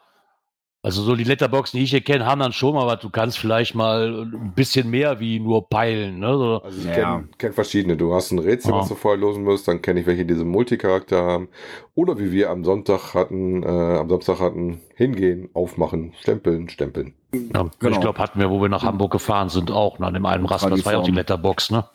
also 0.81 1.01
so 1.01 1.15
die 1.15 1.23
Letterboxen, 1.23 1.79
die 1.79 1.83
ich 1.83 1.89
hier 1.89 2.01
kenne, 2.01 2.27
haben 2.27 2.39
dann 2.39 2.53
schon 2.53 2.75
mal 2.75 2.85
was. 2.85 2.99
Du 2.99 3.09
kannst 3.09 3.39
vielleicht 3.39 3.73
mal 3.73 4.29
ein 4.31 4.53
bisschen 4.53 4.87
mehr 4.91 5.19
wie 5.19 5.39
nur 5.39 5.67
peilen. 5.67 6.19
Ne? 6.19 6.27
So, 6.37 6.61
Also 6.63 6.77
ich 6.77 6.85
Ja. 6.85 6.93
kenne 6.93 7.29
kenn 7.39 7.53
verschiedene. 7.53 7.97
Du 7.97 8.13
hast 8.13 8.29
ein 8.31 8.37
Rätsel, 8.37 8.71
Ja. 8.71 8.77
was 8.81 8.87
du 8.89 8.95
vorher 8.95 9.19
losen 9.19 9.43
musst, 9.43 9.67
dann 9.67 9.81
kenne 9.81 10.01
ich 10.01 10.05
welche, 10.05 10.25
die 10.25 10.33
diesen 10.35 10.47
Multicharakter 10.47 11.23
haben. 11.23 11.49
Oder 11.95 12.19
wie 12.19 12.31
wir 12.31 12.51
am 12.51 12.63
Sonntag 12.63 13.15
hatten, 13.15 13.63
äh, 13.63 13.67
am 13.67 14.07
Samstag 14.09 14.39
hatten, 14.39 14.79
hingehen, 14.95 15.49
aufmachen, 15.55 16.13
stempeln, 16.19 16.69
stempeln. 16.69 17.15
Ja, 17.53 17.65
Ich 17.65 17.79
Genau. 17.79 17.99
glaube, 17.99 18.19
hatten 18.19 18.39
wir, 18.39 18.49
wo 18.49 18.61
wir 18.61 18.69
nach 18.69 18.83
Hamburg 18.83 19.11
gefahren 19.11 19.49
sind, 19.49 19.71
auch 19.71 19.99
nach 19.99 20.11
dem 20.11 20.25
einen. 20.25 20.45
Das 20.47 20.63
war 20.63 20.93
ja 20.93 20.99
auch 20.99 21.03
die. 21.03 21.11
Letterbox, 21.11 21.71
ne? 21.71 21.87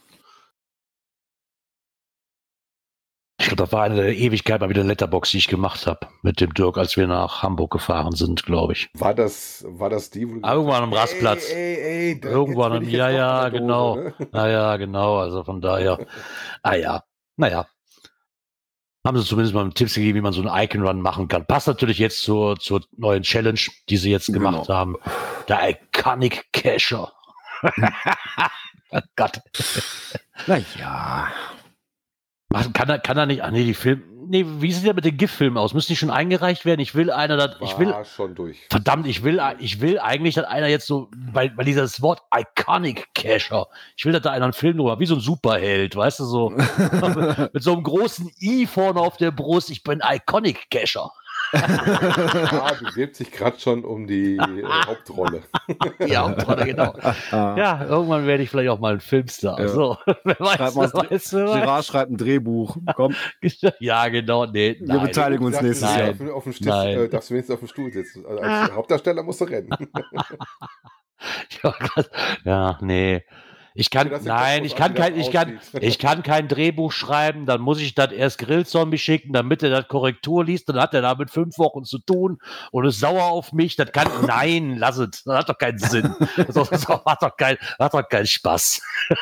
Ich 3.40 3.46
glaube, 3.46 3.62
das 3.62 3.72
war 3.72 3.84
eine 3.84 3.94
der 3.96 4.14
Ewigkeit 4.14 4.60
mal 4.60 4.68
wieder 4.68 4.84
Letterbox, 4.84 5.30
die 5.30 5.38
ich 5.38 5.48
gemacht 5.48 5.86
habe 5.86 6.08
mit 6.22 6.40
dem 6.42 6.52
Dirk, 6.52 6.76
als 6.76 6.98
wir 6.98 7.06
nach 7.06 7.42
Hamburg 7.42 7.70
gefahren 7.72 8.12
sind, 8.12 8.44
glaube 8.44 8.74
ich. 8.74 8.90
War 8.92 9.14
das, 9.14 9.64
war 9.66 9.88
das 9.88 10.10
die, 10.10 10.28
wo 10.28 10.34
an 10.42 10.90
gesagt 10.90 10.92
hast, 10.92 10.92
Rastplatz. 10.92 11.50
Ey, 11.50 11.56
ey, 11.56 11.80
ey, 11.80 12.12
an 12.12 12.20
bin 12.20 12.60
einem- 12.60 12.82
ich 12.82 12.88
jetzt 12.90 12.98
ja, 12.98 13.08
ja, 13.10 13.48
genau. 13.48 13.96
Dose, 13.96 14.14
ne? 14.18 14.28
Ah 14.32 14.46
ja, 14.46 14.76
genau, 14.76 15.16
also 15.18 15.42
von 15.42 15.60
daher. 15.62 16.06
Ah 16.62 16.74
ja, 16.74 17.02
naja. 17.36 17.66
Haben 19.10 19.18
sie 19.18 19.26
zumindest 19.26 19.56
mal 19.56 19.68
Tipps 19.72 19.94
gegeben, 19.94 20.18
wie 20.18 20.20
man 20.20 20.32
so 20.32 20.40
einen 20.40 20.62
Icon-Run 20.64 21.02
machen 21.02 21.26
kann. 21.26 21.44
Passt 21.44 21.66
natürlich 21.66 21.98
jetzt 21.98 22.22
zur, 22.22 22.56
zur 22.60 22.84
neuen 22.96 23.24
Challenge, 23.24 23.58
die 23.88 23.96
sie 23.96 24.08
jetzt 24.08 24.32
gemacht 24.32 24.68
Genau. 24.68 24.78
haben. 24.78 24.94
Der 25.48 25.68
Iconic 25.68 26.44
Cacher. 26.52 27.10
oh 28.92 29.00
Gott. 29.16 29.40
Naja. 30.46 31.26
Machen- 32.52 32.72
Kann 32.72 32.88
er, 32.88 32.98
kann 32.98 33.16
er 33.16 33.26
nicht, 33.26 33.42
ah 33.44 33.50
nee, 33.50 33.64
die 33.64 33.74
Film, 33.74 34.02
nee, 34.26 34.44
wie 34.46 34.72
sieht 34.72 34.84
der 34.84 34.94
mit 34.94 35.04
den 35.04 35.16
GIF-Filmen 35.16 35.56
aus? 35.56 35.72
Müssen 35.72 35.92
die 35.92 35.96
schon 35.96 36.10
eingereicht 36.10 36.64
werden? 36.64 36.80
Ich 36.80 36.94
will 36.96 37.10
einer, 37.12 37.36
das, 37.36 37.56
ich 37.60 37.78
will, 37.78 37.90
War 37.90 38.04
schon 38.04 38.34
durch. 38.34 38.58
Verdammt, 38.70 39.06
ich 39.06 39.22
will, 39.22 39.40
ich 39.60 39.80
will 39.80 40.00
eigentlich, 40.00 40.34
dass 40.34 40.46
einer 40.46 40.66
jetzt 40.66 40.86
so, 40.86 41.08
weil, 41.32 41.56
weil 41.56 41.64
dieses 41.64 42.02
Wort 42.02 42.22
Iconic 42.34 43.08
Cacher, 43.14 43.68
ich 43.96 44.04
will, 44.04 44.12
dass 44.12 44.22
da 44.22 44.30
einer 44.30 44.44
einen 44.44 44.52
Film 44.52 44.78
drüber, 44.78 44.98
wie 44.98 45.06
so 45.06 45.14
ein 45.14 45.20
Superheld, 45.20 45.94
weißt 45.94 46.20
du, 46.20 46.24
so, 46.24 46.50
mit 47.52 47.62
so 47.62 47.72
einem 47.72 47.84
großen 47.84 48.30
I 48.40 48.66
vorne 48.66 49.00
auf 49.00 49.16
der 49.16 49.30
Brust, 49.30 49.70
ich 49.70 49.82
bin 49.84 50.02
Iconic 50.04 50.70
Cacher. 50.70 51.12
Ah, 52.60 52.74
bewirbt 52.80 53.16
sich 53.16 53.30
gerade 53.30 53.58
schon 53.58 53.84
um 53.84 54.06
die 54.06 54.36
äh, 54.36 54.64
Hauptrolle. 54.86 55.42
Ja, 56.06 56.26
oder 56.26 56.64
genau. 56.64 56.94
Ja, 57.30 57.84
irgendwann 57.84 58.26
werde 58.26 58.42
ich 58.42 58.50
vielleicht 58.50 58.70
auch 58.70 58.78
mal 58.78 58.94
ein 58.94 59.00
Filmstar. 59.00 59.60
Ja. 59.60 59.68
So, 59.68 59.96
wer 60.24 60.38
weiß, 60.38 60.56
Schreib 60.56 60.74
mal 60.74 60.90
wer 60.92 61.10
weiß, 61.10 61.32
wer 61.32 61.44
Gerard 61.44 61.84
schreibt 61.84 62.10
ein 62.10 62.16
Drehbuch. 62.16 62.76
Komm. 62.94 63.14
Ja, 63.80 64.08
genau, 64.08 64.46
nee, 64.46 64.76
wir 64.80 64.86
nein. 64.86 65.06
beteiligen 65.06 65.44
uns 65.44 65.60
nächstes 65.60 65.92
du. 65.92 65.98
Jahr. 65.98 66.10
Auf, 66.10 66.20
auf 66.36 66.44
dem 66.44 66.52
Stift, 66.52 66.70
äh, 66.70 67.08
darfst 67.08 67.30
du 67.30 67.34
wenigstens 67.34 67.54
auf 67.54 67.60
dem 67.60 67.68
Stuhl 67.68 67.92
sitzen. 67.92 68.26
Also 68.26 68.42
als 68.42 68.72
Hauptdarsteller 68.72 69.22
musst 69.22 69.40
du 69.40 69.44
rennen. 69.44 69.70
Ja, 72.44 72.78
nee. 72.80 73.22
Ich 73.74 73.90
kann, 73.90 74.10
Das 74.10 74.24
nein, 74.24 74.64
ich 74.64 74.74
kann 74.74 74.94
kein, 74.94 75.16
das 75.16 75.26
ich 75.26 75.32
kann, 75.32 75.60
ich 75.80 75.98
kann 75.98 76.22
kein 76.22 76.48
Drehbuch 76.48 76.92
schreiben, 76.92 77.46
dann 77.46 77.60
muss 77.60 77.80
ich 77.80 77.94
das 77.94 78.12
erst 78.12 78.38
Grillzombie 78.38 78.98
schicken, 78.98 79.32
damit 79.32 79.62
er 79.62 79.70
das 79.70 79.88
Korrektur 79.88 80.44
liest, 80.44 80.68
dann 80.68 80.80
hat 80.80 80.94
er 80.94 81.02
damit 81.02 81.30
fünf 81.30 81.58
Wochen 81.58 81.84
zu 81.84 81.98
tun 81.98 82.38
und 82.72 82.84
ist 82.84 83.00
sauer 83.00 83.24
auf 83.24 83.52
mich, 83.52 83.76
das 83.76 83.92
kann, 83.92 84.08
nein, 84.26 84.76
lass 84.78 84.98
es, 84.98 85.24
das 85.24 85.38
hat 85.38 85.48
doch 85.48 85.58
keinen 85.58 85.78
Sinn. 85.78 86.14
Das 86.36 86.56
hat 86.56 87.22
doch 87.22 87.36
kein, 87.36 87.56
hat 87.78 87.94
doch 87.94 88.08
keinen 88.08 88.26
Spaß. 88.26 88.82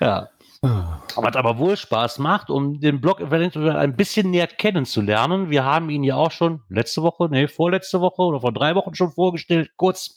ja. 0.00 0.28
Was 0.62 1.36
aber 1.36 1.58
wohl 1.58 1.76
Spaß 1.76 2.18
macht, 2.18 2.48
um 2.48 2.78
den 2.78 3.00
Blog 3.00 3.20
eventuell 3.20 3.76
ein 3.76 3.96
bisschen 3.96 4.30
näher 4.30 4.46
kennenzulernen. 4.46 5.50
Wir 5.50 5.64
haben 5.64 5.90
ihn 5.90 6.04
ja 6.04 6.14
auch 6.14 6.30
schon 6.30 6.62
letzte 6.68 7.02
Woche, 7.02 7.28
nee, 7.28 7.48
vorletzte 7.48 8.00
Woche 8.00 8.22
oder 8.22 8.40
vor 8.40 8.52
drei 8.52 8.76
Wochen 8.76 8.94
schon 8.94 9.10
vorgestellt, 9.10 9.72
kurz. 9.76 10.14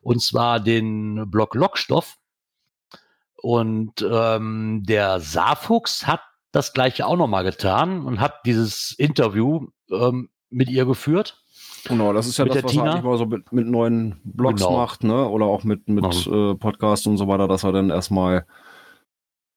Und 0.00 0.22
zwar 0.22 0.60
den 0.60 1.30
Blog 1.30 1.54
Lockstoff. 1.54 2.16
Und 3.40 4.04
ähm, 4.10 4.82
der 4.84 5.20
Saarfuchs 5.20 6.06
hat 6.06 6.20
das 6.52 6.72
gleiche 6.72 7.06
auch 7.06 7.16
nochmal 7.16 7.44
getan 7.44 8.04
und 8.04 8.20
hat 8.20 8.40
dieses 8.46 8.92
Interview 8.92 9.66
ähm, 9.90 10.28
mit 10.50 10.68
ihr 10.70 10.86
geführt. 10.86 11.42
Genau, 11.84 12.12
das 12.12 12.26
ist 12.26 12.38
ja 12.38 12.44
das, 12.46 12.54
der 12.54 12.64
was 12.64 12.72
Tina? 12.72 12.84
er 12.86 12.90
eigentlich 12.92 13.04
mal 13.04 13.18
so 13.18 13.26
mit, 13.26 13.52
mit 13.52 13.66
neuen 13.68 14.20
Blogs 14.24 14.60
Genau. 14.62 14.76
macht, 14.78 15.04
ne? 15.04 15.28
Oder 15.28 15.46
auch 15.46 15.62
mit, 15.62 15.88
mit 15.88 16.04
äh, 16.26 16.54
Podcasts 16.54 17.06
und 17.06 17.16
so 17.16 17.28
weiter, 17.28 17.46
dass 17.46 17.62
er 17.64 17.72
dann 17.72 17.90
erstmal 17.90 18.44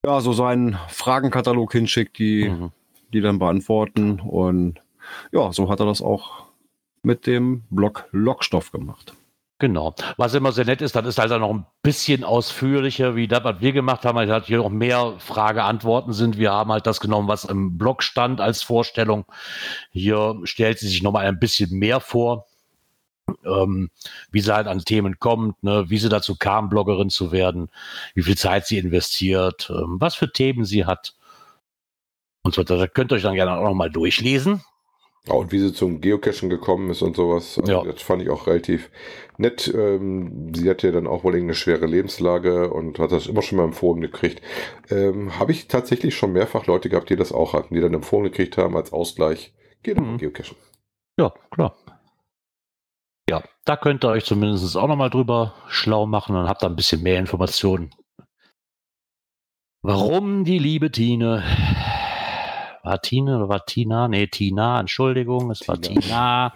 ja 0.05 0.21
so 0.21 0.31
seinen 0.33 0.77
Fragenkatalog 0.89 1.71
hinschickt, 1.71 2.19
die, 2.19 2.49
Mhm. 2.49 2.71
die 3.13 3.21
dann 3.21 3.39
beantworten. 3.39 4.19
Und 4.19 4.79
ja, 5.31 5.51
so 5.51 5.69
hat 5.69 5.79
er 5.79 5.87
das 5.87 6.01
auch 6.01 6.43
mit 7.01 7.25
dem 7.25 7.63
Blog 7.71 8.07
Lockstoff 8.11 8.71
gemacht. 8.71 9.13
Genau. 9.61 9.93
Was 10.17 10.33
immer 10.33 10.51
sehr 10.53 10.65
nett 10.65 10.81
ist, 10.81 10.95
das 10.95 11.05
ist 11.05 11.19
halt 11.19 11.29
dann 11.29 11.41
noch 11.41 11.51
ein 11.51 11.67
bisschen 11.83 12.23
ausführlicher, 12.23 13.15
wie 13.15 13.27
das, 13.27 13.43
was 13.43 13.61
wir 13.61 13.73
gemacht 13.73 14.05
haben, 14.05 14.17
halt 14.17 14.45
hier 14.45 14.57
noch 14.57 14.69
mehr 14.69 15.13
Frage-Antworten 15.19 16.13
sind. 16.13 16.39
Wir 16.39 16.51
haben 16.51 16.71
halt 16.71 16.87
das 16.87 16.99
genommen, 16.99 17.27
was 17.27 17.45
im 17.45 17.77
Blog 17.77 18.01
stand 18.01 18.41
als 18.41 18.63
Vorstellung. 18.63 19.23
Hier 19.91 20.35
stellt 20.45 20.79
sie 20.79 20.87
sich 20.87 21.03
nochmal 21.03 21.27
ein 21.27 21.37
bisschen 21.37 21.77
mehr 21.77 21.99
vor, 21.99 22.47
ähm, 23.45 23.91
wie 24.31 24.41
sie 24.41 24.51
halt 24.51 24.65
an 24.65 24.79
Themen 24.79 25.19
kommt, 25.19 25.61
ne, 25.61 25.87
wie 25.91 25.99
sie 25.99 26.09
dazu 26.09 26.35
kam, 26.35 26.67
Bloggerin 26.67 27.11
zu 27.11 27.31
werden, 27.31 27.69
wie 28.15 28.23
viel 28.23 28.37
Zeit 28.37 28.65
sie 28.65 28.79
investiert, 28.79 29.69
ähm, 29.69 29.97
was 29.99 30.15
für 30.15 30.31
Themen 30.31 30.65
sie 30.65 30.85
hat. 30.85 31.13
Und 32.41 32.55
so, 32.55 32.63
da 32.63 32.87
könnt 32.87 33.11
ihr 33.13 33.17
euch 33.17 33.21
dann 33.21 33.35
gerne 33.35 33.55
auch 33.55 33.63
nochmal 33.63 33.91
durchlesen. 33.91 34.63
Ja, 35.27 35.35
und 35.35 35.51
wie 35.51 35.59
sie 35.59 35.71
zum 35.71 36.01
Geocachen 36.01 36.49
gekommen 36.49 36.89
ist 36.89 37.03
und 37.03 37.15
sowas. 37.15 37.59
Also 37.59 37.71
Ja. 37.71 37.83
Das 37.83 38.01
fand 38.01 38.23
ich 38.23 38.29
auch 38.29 38.47
relativ 38.47 38.89
nett. 39.37 39.71
Ähm, 39.73 40.51
sie 40.55 40.67
hatte 40.69 40.87
ja 40.87 40.93
dann 40.93 41.05
auch 41.05 41.23
wohl 41.23 41.35
eine 41.35 41.53
schwere 41.53 41.85
Lebenslage 41.85 42.71
und 42.73 42.97
hat 42.97 43.11
das 43.11 43.27
immer 43.27 43.43
schon 43.43 43.57
mal 43.57 43.65
empfohlen 43.65 44.01
gekriegt. 44.01 44.41
Ähm, 44.89 45.37
Habe 45.37 45.51
ich 45.51 45.67
tatsächlich 45.67 46.15
schon 46.15 46.33
mehrfach 46.33 46.65
Leute 46.65 46.89
gehabt, 46.89 47.09
die 47.11 47.15
das 47.15 47.31
auch 47.31 47.53
hatten, 47.53 47.75
die 47.75 47.81
dann 47.81 47.93
empfohlen 47.93 48.23
gekriegt 48.23 48.57
haben 48.57 48.75
als 48.75 48.91
Ausgleich. 48.93 49.53
Geht 49.83 49.99
Mhm. 49.99 50.17
Geocachen. 50.17 50.57
Ja, 51.19 51.31
klar. 51.51 51.75
Ja, 53.29 53.43
da 53.65 53.77
könnt 53.77 54.03
ihr 54.03 54.09
euch 54.09 54.25
zumindest 54.25 54.75
auch 54.75 54.87
nochmal 54.87 55.11
drüber 55.11 55.53
schlau 55.67 56.07
machen 56.07 56.35
und 56.35 56.49
habt 56.49 56.63
da 56.63 56.67
ein 56.67 56.75
bisschen 56.75 57.03
mehr 57.03 57.19
Informationen. 57.19 57.93
Warum 59.83 60.45
die 60.45 60.59
liebe 60.59 60.91
Tine? 60.91 61.43
War 62.83 63.01
Tine 63.01 63.37
oder 63.37 63.47
war 63.49 63.65
Tina? 63.65 64.07
Nee, 64.07 64.27
Tina, 64.27 64.79
Entschuldigung, 64.79 65.51
es 65.51 65.67
war 65.67 65.79
Tina. 65.79 66.01
Tina. 66.01 66.53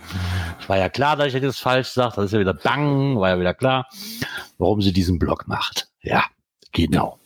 Es 0.60 0.68
war 0.70 0.78
ja 0.78 0.90
klar, 0.90 1.16
dass 1.16 1.34
ich 1.34 1.42
das 1.42 1.60
falsch 1.60 1.90
sage. 1.90 2.14
Das 2.16 2.26
ist 2.26 2.32
ja 2.34 2.40
wieder 2.40 2.54
bang, 2.54 3.20
war 3.20 3.30
ja 3.30 3.40
wieder 3.40 3.54
klar, 3.54 3.88
warum 4.58 4.82
sie 4.82 4.92
diesen 4.94 5.20
Blog 5.20 5.48
macht. 5.48 5.90
Ja, 6.02 6.24
genau. 6.72 7.20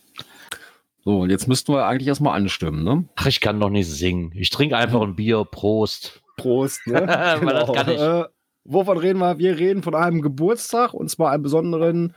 So, 1.04 1.20
und 1.20 1.30
jetzt 1.30 1.48
müssten 1.48 1.72
wir 1.72 1.86
eigentlich 1.86 2.08
erstmal 2.08 2.36
anstimmen, 2.36 2.84
ne? 2.84 3.04
Ach, 3.16 3.26
ich 3.26 3.40
kann 3.40 3.58
noch 3.58 3.70
nicht 3.70 3.88
singen. 3.88 4.32
Ich 4.34 4.50
trinke 4.50 4.76
einfach 4.76 5.00
ein 5.00 5.16
Bier. 5.16 5.46
Prost. 5.50 6.20
Prost, 6.36 6.86
ne? 6.86 7.00
Weil 7.42 7.54
das 7.54 7.72
kann 7.72 7.88
ich. 7.90 7.98
Äh, 7.98 8.24
wovon 8.64 8.98
reden 8.98 9.18
wir? 9.18 9.38
Wir 9.38 9.58
reden 9.58 9.82
von 9.82 9.94
einem 9.94 10.20
Geburtstag 10.20 10.92
und 10.92 11.08
zwar 11.10 11.30
einem 11.30 11.42
besonderen, 11.42 12.14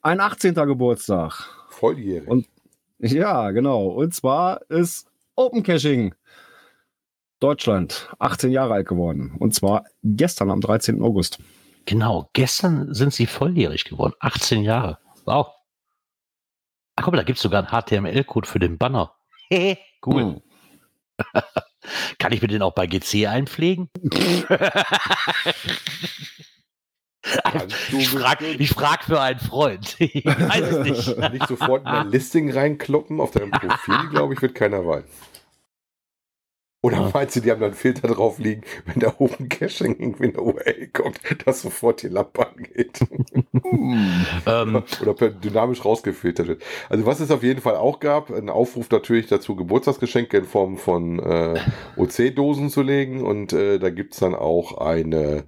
ein 0.00 0.20
18. 0.20 0.54
Geburtstag. 0.54 1.46
Volljährig. 1.68 2.26
Und- 2.28 2.46
Ja, 2.98 3.50
genau. 3.50 3.88
Und 3.88 4.14
zwar 4.14 4.62
ist 4.70 5.06
Open 5.36 5.62
Caching 5.62 6.14
Deutschland 7.40 8.08
18 8.18 8.50
Jahre 8.50 8.74
alt 8.74 8.88
geworden. 8.88 9.36
Und 9.38 9.54
zwar 9.54 9.84
gestern 10.02 10.50
am 10.50 10.60
13. 10.60 11.02
August. 11.02 11.38
Genau, 11.86 12.30
gestern 12.32 12.94
sind 12.94 13.12
sie 13.12 13.26
volljährig 13.26 13.84
geworden. 13.84 14.14
18 14.20 14.62
Jahre. 14.62 14.98
Wow. 15.26 15.48
Ach, 16.96 17.04
guck 17.04 17.12
mal, 17.12 17.18
da 17.18 17.24
gibt 17.24 17.36
es 17.38 17.42
sogar 17.42 17.62
einen 17.62 17.82
HTML-Code 17.82 18.48
für 18.48 18.58
den 18.58 18.78
Banner. 18.78 19.14
Hehe, 19.50 19.76
cool. 20.06 20.22
Hm. 20.22 20.42
Kann 22.18 22.32
ich 22.32 22.40
mir 22.40 22.48
den 22.48 22.62
auch 22.62 22.72
bei 22.72 22.86
GC 22.86 23.26
einpflegen? 23.26 23.90
Kannst 27.44 27.76
du 27.90 27.98
ich 27.98 28.08
frage 28.08 28.66
frag 28.66 29.04
für 29.04 29.20
einen 29.20 29.40
Freund. 29.40 29.96
Ich 29.98 30.24
weiß 30.24 30.72
es 30.72 30.78
nicht. 30.84 31.18
nicht 31.32 31.48
sofort 31.48 31.82
in 31.82 31.88
ein 31.88 32.10
Listing 32.10 32.50
reinkloppen. 32.50 33.20
Auf 33.20 33.30
deinem 33.32 33.50
Profil, 33.50 34.08
glaube 34.10 34.34
ich, 34.34 34.42
wird 34.42 34.54
keiner 34.54 34.86
weiß. 34.86 35.04
Oder 36.84 36.98
Ja. 36.98 37.10
meinst 37.14 37.34
du, 37.34 37.40
die 37.40 37.50
haben 37.50 37.62
dann 37.62 37.72
Filter 37.72 38.08
drauf 38.08 38.38
liegen, 38.38 38.60
wenn 38.84 39.00
da 39.00 39.14
oben 39.16 39.48
Caching 39.48 39.96
irgendwie 39.98 40.24
in 40.24 40.32
der 40.34 40.42
URL 40.42 40.88
kommt, 40.92 41.18
dass 41.46 41.62
sofort 41.62 42.02
die 42.02 42.08
Lampe 42.08 42.46
angeht? 42.46 43.00
ähm, 44.46 44.82
Oder 45.00 45.30
dynamisch 45.30 45.82
rausgefiltert 45.82 46.46
wird. 46.46 46.62
Also 46.90 47.06
was 47.06 47.20
es 47.20 47.30
auf 47.30 47.42
jeden 47.42 47.62
Fall 47.62 47.76
auch 47.76 48.00
gab, 48.00 48.30
ein 48.30 48.50
Aufruf 48.50 48.90
natürlich 48.90 49.28
dazu, 49.28 49.56
Geburtstagsgeschenke 49.56 50.36
in 50.36 50.44
Form 50.44 50.76
von 50.76 51.20
äh, 51.20 51.58
OC-Dosen 51.96 52.68
zu 52.68 52.82
legen. 52.82 53.24
Und 53.24 53.54
äh, 53.54 53.78
da 53.78 53.88
gibt's 53.88 54.18
dann 54.18 54.34
auch 54.34 54.76
eine 54.76 55.44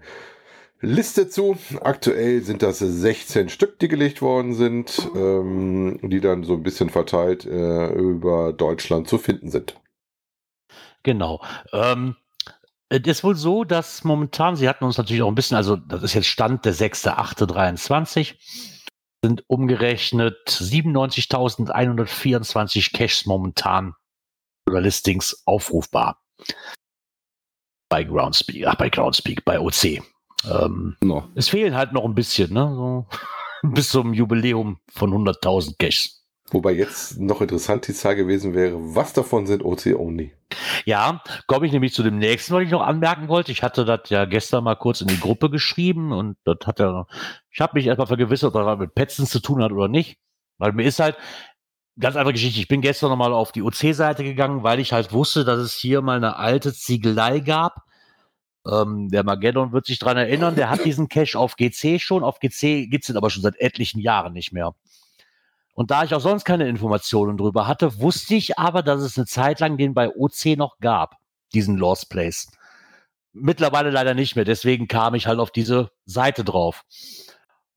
Liste 0.80 1.28
zu. 1.28 1.56
Aktuell 1.80 2.42
sind 2.42 2.62
das 2.62 2.78
16 2.78 3.48
Stück, 3.48 3.78
die 3.78 3.88
gelegt 3.88 4.20
worden 4.20 4.54
sind, 4.54 5.10
ähm, 5.14 5.98
die 6.02 6.20
dann 6.20 6.44
so 6.44 6.54
ein 6.54 6.62
bisschen 6.62 6.90
verteilt 6.90 7.46
äh, 7.46 7.92
über 7.92 8.52
Deutschland 8.52 9.08
zu 9.08 9.16
finden 9.18 9.50
sind. 9.50 9.80
Genau. 11.02 11.42
Ähm, 11.72 12.16
es 12.88 13.06
ist 13.06 13.24
wohl 13.24 13.36
so, 13.36 13.64
dass 13.64 14.04
momentan, 14.04 14.56
sie 14.56 14.68
hatten 14.68 14.84
uns 14.84 14.98
natürlich 14.98 15.22
auch 15.22 15.28
ein 15.28 15.34
bisschen, 15.34 15.56
also 15.56 15.76
das 15.76 16.02
ist 16.02 16.14
jetzt 16.14 16.26
Stand 16.26 16.64
der 16.64 16.74
6.8.23, 16.74 18.34
sind 19.24 19.44
umgerechnet 19.48 20.48
97.124 20.48 22.92
Caches 22.92 23.26
momentan 23.26 23.94
oder 24.68 24.80
Listings 24.80 25.42
aufrufbar. 25.46 26.22
Bei 27.88 28.04
Groundspeak, 28.04 28.66
ach, 28.66 28.76
bei 28.76 28.88
Groundspeak, 28.88 29.44
bei 29.44 29.58
OC. 29.58 30.02
Ähm, 30.44 30.96
No. 31.02 31.24
es 31.34 31.48
fehlen 31.48 31.74
halt 31.74 31.92
noch 31.92 32.04
ein 32.04 32.14
bisschen, 32.14 32.52
ne? 32.52 32.72
So, 32.74 33.06
bis 33.62 33.88
zum 33.88 34.12
Jubiläum 34.12 34.78
von 34.92 35.12
100.000 35.12 35.76
Caches. 35.78 36.24
Wobei 36.50 36.72
jetzt 36.72 37.18
noch 37.18 37.40
interessant 37.40 37.88
die 37.88 37.92
Zahl 37.92 38.14
gewesen 38.14 38.54
wäre, 38.54 38.76
was 38.94 39.12
davon 39.12 39.46
sind 39.48 39.64
OC-only? 39.64 40.32
Ja, 40.84 41.20
komme 41.48 41.66
ich 41.66 41.72
nämlich 41.72 41.92
zu 41.92 42.04
dem 42.04 42.18
nächsten, 42.18 42.54
was 42.54 42.62
ich 42.62 42.70
noch 42.70 42.82
anmerken 42.86 43.26
wollte. 43.26 43.50
Ich 43.50 43.64
hatte 43.64 43.84
das 43.84 44.08
ja 44.10 44.26
gestern 44.26 44.62
mal 44.62 44.76
kurz 44.76 45.00
in 45.00 45.08
die 45.08 45.18
Gruppe 45.18 45.50
geschrieben 45.50 46.12
und 46.12 46.36
das 46.44 46.58
hat 46.64 46.78
ja, 46.78 47.06
ich 47.50 47.60
habe 47.60 47.72
mich 47.74 47.86
erstmal 47.86 48.06
vergewissert, 48.06 48.54
ob 48.54 48.64
das 48.64 48.78
mit 48.78 48.94
Petzen 48.94 49.26
zu 49.26 49.40
tun 49.40 49.60
hat 49.60 49.72
oder 49.72 49.88
nicht. 49.88 50.18
Weil 50.58 50.72
mir 50.72 50.84
ist 50.84 51.00
halt, 51.00 51.16
ganz 51.98 52.14
andere 52.14 52.34
Geschichte, 52.34 52.60
ich 52.60 52.68
bin 52.68 52.80
gestern 52.80 53.10
nochmal 53.10 53.32
auf 53.32 53.50
die 53.50 53.62
OC-Seite 53.62 54.22
gegangen, 54.22 54.62
weil 54.62 54.78
ich 54.78 54.92
halt 54.92 55.12
wusste, 55.12 55.44
dass 55.44 55.58
es 55.58 55.74
hier 55.74 56.00
mal 56.00 56.16
eine 56.16 56.36
alte 56.36 56.72
Ziegelei 56.72 57.40
gab. 57.40 57.82
Ähm, 58.70 59.08
der 59.08 59.24
Mageddon 59.24 59.72
wird 59.72 59.86
sich 59.86 59.98
dran 59.98 60.16
erinnern, 60.16 60.56
der 60.56 60.70
hat 60.70 60.84
diesen 60.84 61.08
Cache 61.08 61.38
auf 61.38 61.56
GC 61.56 62.00
schon. 62.00 62.24
Auf 62.24 62.40
GC 62.40 62.88
gibt's 62.90 63.08
ihn 63.08 63.16
aber 63.16 63.30
schon 63.30 63.42
seit 63.42 63.60
etlichen 63.60 64.00
Jahren 64.00 64.32
nicht 64.32 64.52
mehr. 64.52 64.74
Und 65.74 65.90
da 65.90 66.04
ich 66.04 66.14
auch 66.14 66.20
sonst 66.20 66.44
keine 66.44 66.66
Informationen 66.68 67.36
drüber 67.36 67.66
hatte, 67.66 68.00
wusste 68.00 68.34
ich 68.34 68.58
aber, 68.58 68.82
dass 68.82 69.02
es 69.02 69.18
eine 69.18 69.26
Zeit 69.26 69.60
lang 69.60 69.76
den 69.76 69.92
bei 69.94 70.08
OC 70.08 70.56
noch 70.56 70.78
gab, 70.78 71.16
diesen 71.52 71.76
Lost 71.76 72.08
Place. 72.08 72.50
Mittlerweile 73.34 73.90
leider 73.90 74.14
nicht 74.14 74.36
mehr, 74.36 74.46
deswegen 74.46 74.88
kam 74.88 75.14
ich 75.14 75.26
halt 75.26 75.38
auf 75.38 75.50
diese 75.50 75.90
Seite 76.06 76.44
drauf. 76.44 76.84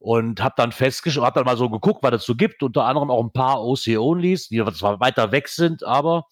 Und 0.01 0.41
habe 0.41 0.55
dann 0.55 0.71
festgestellt, 0.71 1.25
habe 1.25 1.41
dann 1.41 1.45
mal 1.45 1.57
so 1.57 1.69
geguckt, 1.69 2.01
was 2.01 2.13
es 2.13 2.23
so 2.23 2.35
gibt, 2.35 2.63
unter 2.63 2.85
anderem 2.85 3.11
auch 3.11 3.21
ein 3.21 3.33
paar 3.33 3.61
OC-Onlys, 3.61 4.47
die 4.47 4.63
zwar 4.73 5.01
weiter 5.01 5.33
weg 5.33 5.49
sind, 5.49 5.83
aber 5.83 6.25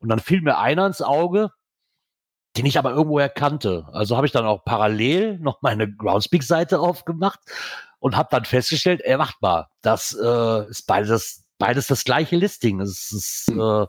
und 0.00 0.08
dann 0.08 0.20
fiel 0.20 0.40
mir 0.40 0.58
einer 0.58 0.86
ins 0.86 1.02
Auge, 1.02 1.50
den 2.56 2.66
ich 2.66 2.78
aber 2.78 2.90
irgendwoher 2.90 3.28
kannte. 3.28 3.86
Also 3.92 4.16
habe 4.16 4.26
ich 4.26 4.32
dann 4.32 4.46
auch 4.46 4.64
parallel 4.64 5.38
noch 5.38 5.62
meine 5.62 5.92
Groundspeak-Seite 5.92 6.80
aufgemacht 6.80 7.40
und 8.00 8.16
habe 8.16 8.28
dann 8.30 8.44
festgestellt, 8.44 9.00
ey, 9.04 9.16
macht 9.16 9.40
mal, 9.42 9.66
das 9.82 10.16
äh, 10.20 10.68
ist 10.68 10.86
beides, 10.86 11.44
beides 11.58 11.86
das 11.86 12.04
gleiche 12.04 12.36
Listing. 12.36 12.80
Es 12.80 13.12
ist 13.12 13.48
äh, 13.50 13.86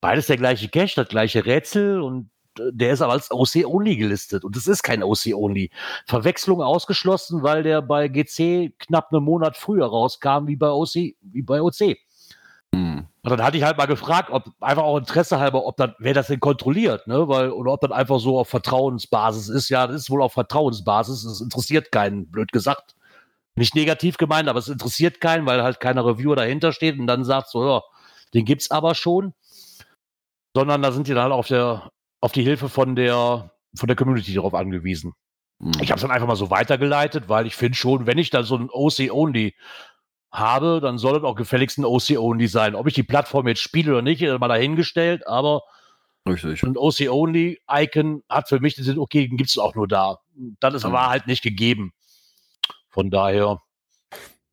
beides 0.00 0.26
der 0.26 0.36
gleiche 0.36 0.68
Cache, 0.68 0.94
das 0.96 1.08
gleiche 1.08 1.44
Rätsel 1.46 2.00
und 2.00 2.30
äh, 2.58 2.70
der 2.72 2.92
ist 2.92 3.02
aber 3.02 3.12
als 3.12 3.30
OC-Only 3.30 3.96
gelistet 3.96 4.44
und 4.44 4.56
es 4.56 4.66
ist 4.66 4.82
kein 4.82 5.02
OC-Only. 5.02 5.70
Verwechslung 6.06 6.62
ausgeschlossen, 6.62 7.42
weil 7.42 7.62
der 7.62 7.82
bei 7.82 8.08
GC 8.08 8.74
knapp 8.78 9.12
einen 9.12 9.24
Monat 9.24 9.56
früher 9.56 9.86
rauskam 9.86 10.46
wie 10.46 10.56
bei 10.56 10.70
OC, 10.70 10.94
wie 11.20 11.42
bei 11.42 11.62
OC. 11.62 11.96
Hm. 12.74 13.06
Und 13.30 13.36
dann 13.38 13.46
hatte 13.46 13.58
ich 13.58 13.62
halt 13.62 13.76
mal 13.76 13.86
gefragt, 13.86 14.30
ob 14.30 14.52
einfach 14.58 14.84
auch 14.84 14.96
Interesse 14.96 15.38
halber, 15.38 15.66
ob 15.66 15.76
dann, 15.76 15.94
wer 15.98 16.14
das 16.14 16.28
denn 16.28 16.40
kontrolliert, 16.40 17.06
ne? 17.06 17.28
Weil, 17.28 17.50
oder 17.50 17.72
ob 17.72 17.80
das 17.82 17.90
einfach 17.90 18.18
so 18.20 18.38
auf 18.38 18.48
Vertrauensbasis 18.48 19.50
ist. 19.50 19.68
Ja, 19.68 19.86
das 19.86 19.96
ist 19.96 20.10
wohl 20.10 20.22
auf 20.22 20.32
Vertrauensbasis. 20.32 21.24
Das 21.24 21.40
interessiert 21.42 21.92
keinen, 21.92 22.30
blöd 22.30 22.52
gesagt. 22.52 22.94
Nicht 23.54 23.74
negativ 23.74 24.16
gemeint, 24.16 24.48
aber 24.48 24.60
es 24.60 24.68
interessiert 24.68 25.20
keinen, 25.20 25.44
weil 25.44 25.62
halt 25.62 25.78
keiner 25.78 26.06
Reviewer 26.06 26.36
dahinter 26.36 26.72
steht 26.72 26.98
und 26.98 27.06
dann 27.06 27.24
sagt 27.24 27.50
so, 27.50 27.66
ja, 27.66 27.82
den 28.32 28.46
gibt's 28.46 28.70
aber 28.70 28.94
schon. 28.94 29.34
Sondern 30.56 30.80
da 30.80 30.90
sind 30.90 31.06
die 31.06 31.12
dann 31.12 31.24
halt 31.24 31.32
auf 31.32 31.48
der, 31.48 31.90
auf 32.22 32.32
die 32.32 32.44
Hilfe 32.44 32.70
von 32.70 32.96
der, 32.96 33.52
von 33.76 33.88
der 33.88 33.96
Community 33.96 34.32
darauf 34.32 34.54
angewiesen. 34.54 35.12
Hm. 35.60 35.72
Ich 35.82 35.90
habe 35.90 35.98
es 35.98 36.02
dann 36.02 36.10
einfach 36.10 36.26
mal 36.26 36.36
so 36.36 36.48
weitergeleitet, 36.48 37.28
weil 37.28 37.46
ich 37.46 37.56
finde 37.56 37.76
schon, 37.76 38.06
wenn 38.06 38.16
ich 38.16 38.30
da 38.30 38.42
so 38.42 38.56
ein 38.56 38.70
OC-Only 38.70 39.54
habe, 40.30 40.80
dann 40.80 40.98
soll 40.98 41.16
es 41.16 41.24
auch 41.24 41.34
gefälligst 41.34 41.78
ein 41.78 41.84
OC-Only 41.84 42.48
sein. 42.48 42.74
Ob 42.74 42.86
ich 42.86 42.94
die 42.94 43.02
Plattform 43.02 43.48
jetzt 43.48 43.62
spiele 43.62 43.92
oder 43.92 44.02
nicht, 44.02 44.22
ist 44.22 44.38
mal 44.38 44.48
dahingestellt, 44.48 45.26
aber 45.26 45.62
Richtig. 46.28 46.62
ein 46.62 46.76
OC-Only-Icon 46.76 48.22
hat 48.28 48.48
für 48.48 48.60
mich 48.60 48.74
den 48.74 48.84
Sinn, 48.84 48.98
okay, 48.98 49.26
den 49.26 49.36
gibt 49.36 49.50
es 49.50 49.58
auch 49.58 49.74
nur 49.74 49.88
da. 49.88 50.18
Das 50.60 50.74
ist 50.74 50.84
aber 50.84 51.08
halt 51.08 51.26
nicht 51.26 51.42
gegeben. 51.42 51.92
Von 52.90 53.10
daher, 53.10 53.60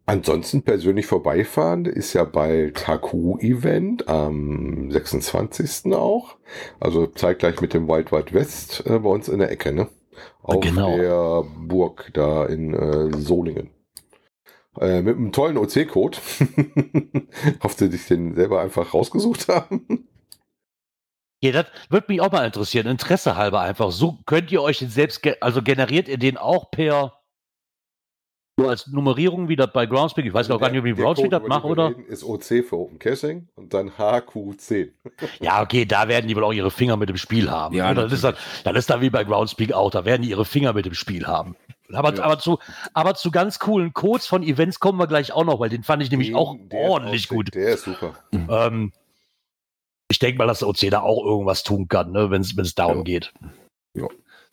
Ansonsten 0.08 0.62
persönlich 0.62 1.08
vorbeifahren 1.08 1.86
ist 1.86 2.14
ja 2.14 2.26
bald 2.26 2.88
HQ-Event 2.88 4.08
am 4.08 4.92
26. 4.92 5.94
auch. 5.96 6.36
Also 6.80 7.08
zeitgleich 7.08 7.60
mit 7.60 7.74
dem 7.74 7.88
Wild 7.88 8.12
Wild 8.12 8.32
West 8.32 8.84
äh, 8.86 9.00
bei 9.00 9.10
uns 9.10 9.28
in 9.30 9.40
der 9.40 9.50
Ecke, 9.50 9.74
ne? 9.74 9.90
Auf 10.44 10.62
Genau. 10.62 10.96
der 10.96 11.44
Burg 11.58 12.12
da 12.14 12.46
in 12.46 12.76
äh, 12.76 13.18
Solingen. 13.18 13.72
Äh, 14.80 15.02
mit 15.02 15.16
einem 15.16 15.32
tollen 15.32 15.58
OC-Code. 15.58 16.18
Ob 17.62 17.72
sie 17.78 17.90
sich 17.90 18.08
den 18.08 18.36
selber 18.36 18.62
einfach 18.62 18.94
rausgesucht 18.94 19.48
haben. 19.50 20.08
Ja, 21.42 21.52
das 21.52 21.66
würde 21.90 22.08
mich 22.10 22.22
auch 22.22 22.32
mal 22.32 22.46
interessieren. 22.46 22.88
Interesse 22.88 23.36
halber 23.36 23.62
einfach. 23.62 23.92
So 23.92 24.20
könnt 24.26 24.52
ihr 24.52 24.62
euch 24.62 24.80
den 24.80 24.90
selbst, 24.90 25.22
ge 25.22 25.36
also 25.42 25.62
generiert 25.62 26.08
ihr 26.08 26.18
den 26.18 26.38
auch 26.38 26.72
per 26.72 27.14
so 28.58 28.70
als 28.70 28.88
Nummerierung 28.88 29.50
wie 29.50 29.58
das 29.58 29.74
bei 29.74 29.86
Groundspeak? 29.86 30.26
Ich 30.26 30.34
weiß 30.34 30.50
auch 30.50 30.60
gar 30.60 30.72
nicht, 30.72 30.84
wie 30.84 30.94
Der 30.94 31.04
Groundspeak 31.04 31.30
das 31.30 31.44
macht, 31.44 31.66
oder? 31.66 31.94
Ist 32.08 32.24
OC 32.24 32.66
für 32.66 32.78
Open 32.78 33.00
Caching 33.00 33.50
und 33.56 33.74
dann 33.74 33.92
HQ10. 33.92 34.92
Ja, 35.42 35.62
okay, 35.62 35.86
da 35.86 36.08
werden 36.08 36.28
die 36.28 36.36
wohl 36.36 36.46
auch 36.46 36.54
ihre 36.54 36.72
Finger 36.72 36.96
mit 36.96 37.10
dem 37.10 37.18
Spiel 37.18 37.52
haben. 37.52 37.76
Ja, 37.76 37.88
Ja, 37.88 37.94
das, 37.94 38.14
ist 38.14 38.24
dann, 38.24 38.36
das 38.64 38.78
ist 38.78 38.90
dann 38.90 39.02
wie 39.02 39.10
bei 39.10 39.26
Groundspeak 39.26 39.74
auch, 39.74 39.92
da 39.92 40.06
werden 40.06 40.22
die 40.22 40.30
ihre 40.30 40.46
Finger 40.46 40.72
mit 40.72 40.86
dem 40.86 40.94
Spiel 40.94 41.28
haben. 41.28 41.58
Aber, 41.94 42.14
Ja. 42.16 42.24
aber, 42.24 42.40
zu, 42.40 42.60
aber 42.94 43.14
zu 43.16 43.30
ganz 43.32 43.60
coolen 43.60 43.94
Codes 43.94 44.26
von 44.28 44.44
Events 44.44 44.80
kommen 44.80 44.98
wir 45.00 45.08
gleich 45.08 45.32
auch 45.34 45.44
noch, 45.46 45.60
weil 45.60 45.70
den 45.70 45.84
fand 45.84 46.02
ich 46.04 46.10
nämlich 46.12 46.30
Den- 46.30 46.36
auch 46.38 46.56
ordentlich 46.74 47.28
auch- 47.30 47.36
gut. 47.36 47.54
Der 47.54 47.70
ist 47.76 47.84
super. 47.84 48.16
Ähm, 48.32 48.92
ich 50.10 50.20
denke 50.20 50.38
mal, 50.38 50.48
dass 50.48 50.60
der 50.60 50.68
OC 50.68 50.90
da 50.90 51.02
auch 51.02 51.24
irgendwas 51.26 51.64
tun 51.64 51.88
kann, 51.88 52.12
ne, 52.12 52.30
wenn 52.32 52.42
es 52.42 52.76
darum 52.76 52.98
Ja. 53.00 53.04
geht. 53.04 53.34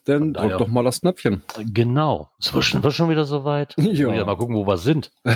Dann 0.05 0.19
Von 0.19 0.33
daher- 0.33 0.49
drück 0.49 0.59
doch 0.59 0.67
mal 0.69 0.83
das 0.83 1.01
Knöpfchen. 1.01 1.45
Genau. 1.59 2.29
Ist 2.41 2.53
wir 2.53 2.61
schon, 2.63 2.83
wir 2.83 2.91
schon 2.91 3.09
wieder 3.09 3.25
soweit? 3.25 3.75
Ja. 3.79 4.25
Mal 4.25 4.37
gucken, 4.37 4.57
wo 4.57 4.67
wir 4.67 4.77
sind. 4.77 5.13
äh, 5.25 5.31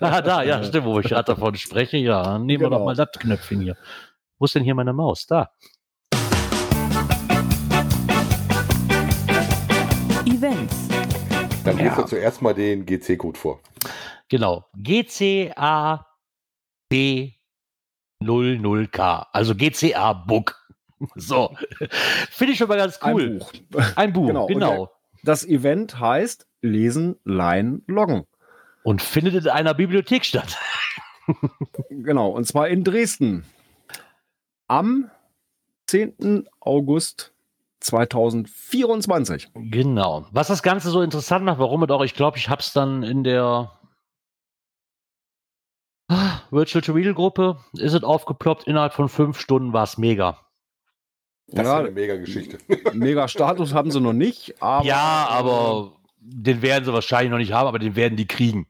ah, 0.00 0.22
da, 0.22 0.42
ja, 0.42 0.64
stimmt, 0.64 0.86
wo 0.86 0.98
ich 0.98 1.08
gerade 1.08 1.24
davon 1.24 1.54
spreche. 1.56 1.98
Ja, 1.98 2.38
nehmen 2.38 2.60
wir 2.62 2.68
Genau. 2.68 2.78
doch 2.78 2.84
mal 2.86 2.94
das 2.96 3.12
Knöpfchen 3.12 3.60
hier. 3.60 3.76
Wo 4.38 4.46
ist 4.46 4.54
denn 4.54 4.64
hier 4.64 4.74
meine 4.74 4.94
Maus? 4.94 5.26
Da. 5.26 5.50
Dann 11.70 11.78
Ja. 11.78 11.84
liest 11.86 11.98
er 11.98 12.06
zuerst 12.06 12.42
mal 12.42 12.54
den 12.54 12.86
GC-Code 12.86 13.38
vor. 13.38 13.60
Genau. 14.28 14.64
GCAB00K. 14.76 16.04
Also 19.32 19.54
GCA 19.54 20.12
Book. 20.12 20.56
So. 21.14 21.56
Finde 22.30 22.52
ich 22.52 22.58
schon 22.58 22.68
mal 22.68 22.76
ganz 22.76 23.00
cool. 23.02 23.22
Ein 23.22 23.38
Buch. 23.38 23.52
Ein 23.96 24.12
Buch, 24.12 24.26
Genau. 24.26 24.46
genau. 24.46 24.90
Das 25.22 25.46
Event 25.46 25.98
heißt 25.98 26.46
Lesen, 26.60 27.16
Leihen, 27.24 27.82
Loggen. 27.86 28.26
Und 28.82 29.00
findet 29.00 29.34
in 29.34 29.48
einer 29.48 29.74
Bibliothek 29.74 30.24
statt. 30.24 30.58
Genau, 31.90 32.30
und 32.30 32.44
zwar 32.44 32.66
in 32.68 32.82
Dresden. 32.82 33.44
Am 34.66 35.10
10. 35.86 36.48
August 36.58 37.32
2024. 37.80 39.48
Genau. 39.54 40.26
Was 40.32 40.48
das 40.48 40.62
Ganze 40.62 40.90
so 40.90 41.02
interessant 41.02 41.44
macht, 41.44 41.58
warum 41.58 41.82
es 41.82 41.90
auch, 41.90 42.02
ich 42.02 42.14
glaube, 42.14 42.36
ich 42.38 42.48
habe 42.48 42.60
es 42.60 42.72
dann 42.72 43.02
in 43.02 43.24
der 43.24 43.78
ah, 46.08 46.40
Virtual 46.50 46.82
to 46.82 46.92
Real 46.92 47.14
Gruppe, 47.14 47.58
ist 47.74 47.94
es 47.94 48.02
aufgeploppt, 48.02 48.64
innerhalb 48.66 48.92
von 48.92 49.08
fünf 49.08 49.38
Stunden 49.40 49.72
war 49.72 49.84
es 49.84 49.98
mega. 49.98 50.38
Das 51.48 51.66
Ja. 51.66 51.78
ist 51.80 51.86
eine 51.86 51.90
mega 51.90 52.16
Geschichte. 52.16 52.58
Mega 52.92 53.26
Status 53.28 53.74
haben 53.74 53.90
sie 53.90 54.00
noch 54.00 54.12
nicht, 54.12 54.62
aber. 54.62 54.84
ja, 54.86 55.26
aber 55.28 55.96
den 56.18 56.62
werden 56.62 56.84
sie 56.84 56.92
wahrscheinlich 56.92 57.30
noch 57.30 57.38
nicht 57.38 57.52
haben, 57.52 57.66
aber 57.66 57.78
den 57.78 57.96
werden 57.96 58.16
die 58.16 58.26
kriegen. 58.26 58.68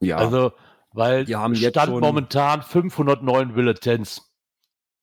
Ja, 0.00 0.16
Also, 0.16 0.52
weil 0.92 1.24
Die 1.24 1.36
haben 1.36 1.54
jetzt 1.54 1.70
stand 1.74 1.90
schon- 1.90 2.00
momentan 2.00 2.62
509 2.62 3.54
Bulletins. 3.54 4.30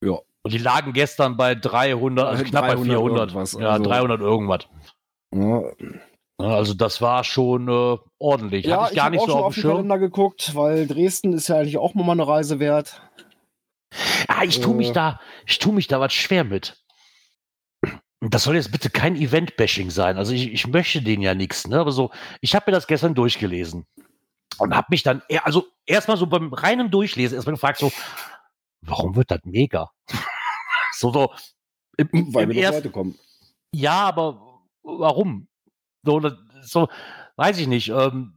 Ja. 0.02 0.18
Und 0.46 0.52
die 0.52 0.58
lagen 0.58 0.92
gestern 0.92 1.36
bei 1.36 1.54
300, 1.54 2.26
also 2.26 2.44
knapp 2.44 2.62
bei 2.68 2.74
300 2.74 2.86
400. 2.86 3.20
irgendwas, 3.30 3.52
ja, 3.60 3.68
also- 3.70 3.84
300 3.84 4.20
irgendwas. 4.20 4.68
ja, 5.34 5.62
Ja, 6.40 6.48
Also 6.48 6.74
das 6.74 7.00
war 7.00 7.24
schon 7.24 7.68
äh, 7.68 7.96
ordentlich. 8.18 8.66
ja 8.66 8.82
Hatte 8.82 8.92
ich 8.92 8.96
gar 8.96 9.06
hab 9.06 9.12
nicht 9.12 9.20
auch 9.22 9.26
so 9.26 9.32
schon 9.32 9.42
auf 9.42 9.54
den 9.54 9.60
Schirm. 9.62 9.70
Kalender 9.72 9.98
geguckt, 9.98 10.54
weil 10.54 10.86
Dresden 10.86 11.32
ist 11.32 11.48
ja 11.48 11.56
eigentlich 11.56 11.78
auch 11.78 11.94
mal 11.94 12.10
eine 12.12 12.26
Reise 12.28 12.58
wert. 12.60 13.00
Ah, 14.28 14.44
ich 14.44 14.60
tue 14.60 14.74
mich 14.74 14.90
Äh. 14.90 14.92
da, 14.92 15.20
ich 15.46 15.58
tue 15.58 15.72
mich 15.72 15.86
da 15.88 15.98
was 16.00 16.12
schwer 16.12 16.44
mit. 16.44 16.76
Das 18.20 18.42
soll 18.44 18.56
jetzt 18.56 18.72
bitte 18.72 18.90
kein 18.90 19.14
Event-Bashing 19.16 19.90
sein. 19.90 20.16
Also 20.18 20.32
ich, 20.32 20.52
ich 20.52 20.66
möchte 20.66 21.00
denen 21.02 21.22
ja 21.22 21.34
nichts, 21.34 21.66
ne? 21.68 21.78
Aber 21.78 21.92
so, 21.92 22.10
ich 22.40 22.54
habe 22.54 22.70
mir 22.70 22.72
das 22.74 22.86
gestern 22.86 23.14
durchgelesen 23.14 23.86
und 24.58 24.74
habe 24.74 24.86
mich 24.90 25.02
dann, 25.02 25.22
eher- 25.28 25.46
also 25.46 25.66
erstmal 25.86 26.16
so 26.16 26.26
beim 26.26 26.52
reinen 26.52 26.90
Durchlesen 26.90 27.36
erstmal 27.36 27.54
gefragt 27.54 27.78
so, 27.78 27.92
warum 28.82 29.16
wird 29.16 29.30
das 29.30 29.40
mega? 29.44 29.90
So 30.98 31.12
so 31.12 31.30
im, 31.96 32.08
Weil 32.34 32.44
im 32.44 32.50
wir 32.50 32.54
noch 32.56 32.62
ersten, 32.62 32.76
Leute 32.82 32.90
kommen. 32.90 33.18
ja, 33.72 34.08
aber 34.08 34.60
warum? 34.82 35.48
So, 36.02 36.20
so 36.62 36.88
weiß 37.36 37.58
ich 37.58 37.66
nicht. 37.66 37.88
Ähm, 37.88 38.32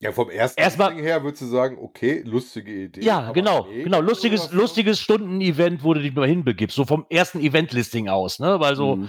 Ja, 0.00 0.12
vom 0.12 0.28
ersten 0.30 0.60
Erstmal- 0.60 0.94
her 0.94 1.22
würdest 1.22 1.42
du 1.42 1.46
sagen, 1.46 1.78
okay, 1.80 2.22
lustige 2.24 2.72
Idee. 2.84 3.02
Ja, 3.02 3.32
genau, 3.32 3.64
mega 3.64 3.84
genau. 3.84 4.00
Lustiges, 4.00 4.50
lustiges 4.52 5.00
Stunden-Event, 5.00 5.82
wo 5.84 5.94
du 5.94 6.00
dich 6.02 6.14
mal 6.14 6.26
hinbegibst. 6.28 6.76
So 6.76 6.84
vom 6.84 7.06
ersten 7.08 7.40
Event-Listing 7.40 8.08
aus, 8.08 8.38
ne? 8.38 8.58
Weil 8.60 8.76
so 8.76 8.96
Mhm. 8.96 9.08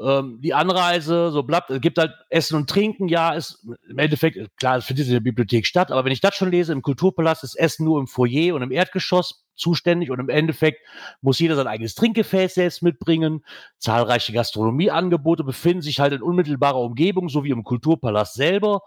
Ähm, 0.00 0.40
die 0.40 0.54
Anreise, 0.54 1.30
so 1.30 1.42
bleibt, 1.44 1.70
es 1.70 1.80
gibt 1.80 1.98
halt 1.98 2.12
Essen 2.28 2.56
und 2.56 2.68
Trinken, 2.68 3.08
ja, 3.08 3.32
ist 3.32 3.64
im 3.88 3.98
Endeffekt, 3.98 4.38
klar, 4.56 4.78
es 4.78 4.84
findet 4.84 5.06
in 5.06 5.12
der 5.12 5.20
Bibliothek 5.20 5.66
statt, 5.66 5.92
aber 5.92 6.04
wenn 6.04 6.12
ich 6.12 6.20
das 6.20 6.34
schon 6.34 6.50
lese, 6.50 6.72
im 6.72 6.82
Kulturpalast 6.82 7.44
ist 7.44 7.54
Essen 7.54 7.84
nur 7.84 8.00
im 8.00 8.08
Foyer 8.08 8.54
und 8.54 8.62
im 8.62 8.72
Erdgeschoss 8.72 9.44
zuständig 9.54 10.10
und 10.10 10.18
im 10.18 10.28
Endeffekt 10.28 10.80
muss 11.20 11.38
jeder 11.38 11.54
sein 11.54 11.68
eigenes 11.68 11.94
Trinkgefäß 11.94 12.54
selbst 12.54 12.82
mitbringen. 12.82 13.44
Zahlreiche 13.78 14.32
Gastronomieangebote 14.32 15.44
befinden 15.44 15.82
sich 15.82 16.00
halt 16.00 16.12
in 16.12 16.22
unmittelbarer 16.22 16.80
Umgebung, 16.80 17.28
so 17.28 17.44
wie 17.44 17.50
im 17.50 17.62
Kulturpalast 17.62 18.34
selber. 18.34 18.82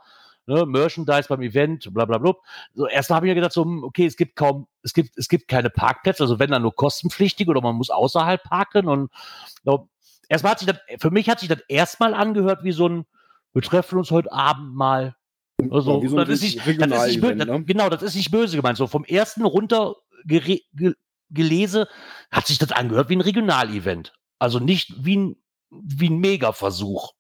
Ne, 0.50 0.66
Merchandise 0.66 1.28
beim 1.28 1.42
Event, 1.42 1.94
bla 1.94 2.06
bla 2.06 2.18
bla. 2.20 2.34
So, 2.74 2.88
erst 2.88 3.10
habe 3.10 3.26
ich 3.26 3.32
mir 3.32 3.36
gedacht, 3.36 3.52
so, 3.52 3.64
hm, 3.66 3.84
okay, 3.84 4.06
es 4.06 4.16
gibt 4.16 4.38
kaum, 4.38 4.68
es 4.82 4.94
gibt, 4.94 5.18
es 5.18 5.28
gibt 5.28 5.50
keine 5.50 5.70
Parkplätze, 5.70 6.24
also 6.24 6.40
wenn 6.40 6.52
dann 6.52 6.62
nur 6.62 6.74
kostenpflichtig 6.74 7.50
oder 7.50 7.60
man 7.60 7.76
muss 7.76 7.90
außerhalb 7.90 8.42
parken 8.44 8.88
und 8.88 9.12
so, 9.66 9.90
erstmal 10.30 10.52
hat 10.52 10.60
sich 10.60 10.68
das, 10.68 10.78
für 11.00 11.12
mich 11.12 11.30
hat 11.30 11.40
sich 11.40 11.50
das 11.50 11.60
erstmal 11.68 12.14
angehört 12.14 12.64
wie 12.64 12.72
so 12.72 12.88
ein, 12.88 13.06
wir 13.54 13.62
treffen 13.62 13.98
uns 13.98 14.12
heute 14.12 14.32
Abend 14.32 14.76
mal. 14.76 15.16
Also, 15.72 16.02
Ja, 16.02 16.10
so 16.10 16.18
das 16.18 16.30
ist 16.30 16.42
nicht, 16.44 16.58
das 16.60 16.68
ist 16.68 17.08
nicht 17.08 17.24
Event, 17.24 17.42
das, 17.42 17.48
ne? 17.48 17.64
Genau, 17.64 17.90
das 17.90 18.04
ist 18.04 18.16
nicht 18.16 18.32
böse 18.32 18.56
gemeint. 18.56 18.78
So 18.78 18.88
vom 18.88 19.04
ersten 19.04 19.44
runter 19.44 19.96
ge 20.26 20.62
gelese, 21.30 21.88
hat 22.32 22.48
sich 22.48 22.58
das 22.58 22.72
angehört 22.72 23.10
wie 23.10 23.16
ein 23.16 23.22
Regionalevent. 23.22 24.14
Also 24.40 24.60
nicht 24.60 24.94
wie 25.04 25.18
ein, 25.18 25.36
wie 25.70 26.10
ein 26.10 26.20
Mega-Versuch. 26.20 27.12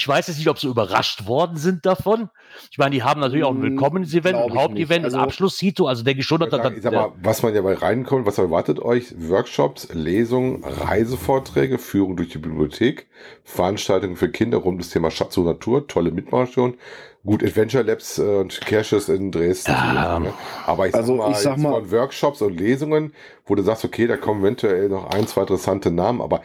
Ich 0.00 0.08
weiß 0.08 0.28
jetzt 0.28 0.38
nicht, 0.38 0.48
ob 0.48 0.58
sie 0.58 0.66
überrascht 0.66 1.26
worden 1.26 1.58
sind 1.58 1.84
davon. 1.84 2.30
Ich 2.70 2.78
meine, 2.78 2.94
die 2.94 3.02
haben 3.02 3.20
natürlich 3.20 3.44
auch 3.44 3.50
ein 3.50 3.56
Hm, 3.56 3.62
Willkommens-Event, 3.72 4.34
ein 4.34 4.54
Hauptevent, 4.54 4.78
nicht. 4.88 4.98
ein 5.00 5.04
Also- 5.04 5.18
Abschluss-Sito. 5.18 5.86
Also 5.86 6.02
denke 6.04 6.20
ich 6.20 6.26
schon, 6.26 6.40
dass 6.40 6.46
Ich 6.46 6.52
das, 6.52 6.62
sag, 6.62 6.76
ich 6.78 6.82
sag 6.82 6.92
mal, 6.94 7.12
was 7.22 7.42
man 7.42 7.54
ja 7.54 7.60
bei 7.60 7.74
reinkommt, 7.74 8.24
was 8.24 8.38
erwartet 8.38 8.78
euch? 8.80 9.12
Workshops, 9.18 9.88
Lesungen, 9.92 10.64
Reisevorträge, 10.64 11.76
Führung 11.76 12.16
durch 12.16 12.30
die 12.30 12.38
Bibliothek, 12.38 13.08
Veranstaltungen 13.44 14.16
für 14.16 14.30
Kinder 14.30 14.56
rund 14.56 14.70
um 14.76 14.78
das 14.78 14.88
Thema 14.88 15.10
Schatz 15.10 15.36
und 15.36 15.44
Natur, 15.44 15.86
tolle 15.86 16.12
Mitmachaktionen, 16.12 16.76
gut 17.24 17.42
Adventure 17.44 17.82
Labs 17.82 18.18
äh, 18.18 18.22
und 18.22 18.60
Caches 18.62 19.08
in 19.08 19.30
Dresden. 19.30 19.72
Ja. 19.72 20.18
Ne? 20.18 20.32
Aber 20.66 20.86
ich 20.86 20.92
sag 20.92 21.00
Also, 21.00 21.16
mal, 21.16 21.30
ich 21.32 21.36
sag 21.38 21.58
mal- 21.58 21.72
von 21.72 21.90
Workshops 21.90 22.40
und 22.42 22.58
Lesungen, 22.58 23.12
wo 23.46 23.54
du 23.54 23.62
sagst, 23.62 23.84
okay, 23.84 24.06
da 24.06 24.16
kommen 24.16 24.40
eventuell 24.40 24.88
noch 24.88 25.06
ein, 25.10 25.26
zwei 25.26 25.42
interessante 25.42 25.90
Namen, 25.90 26.22
aber 26.22 26.42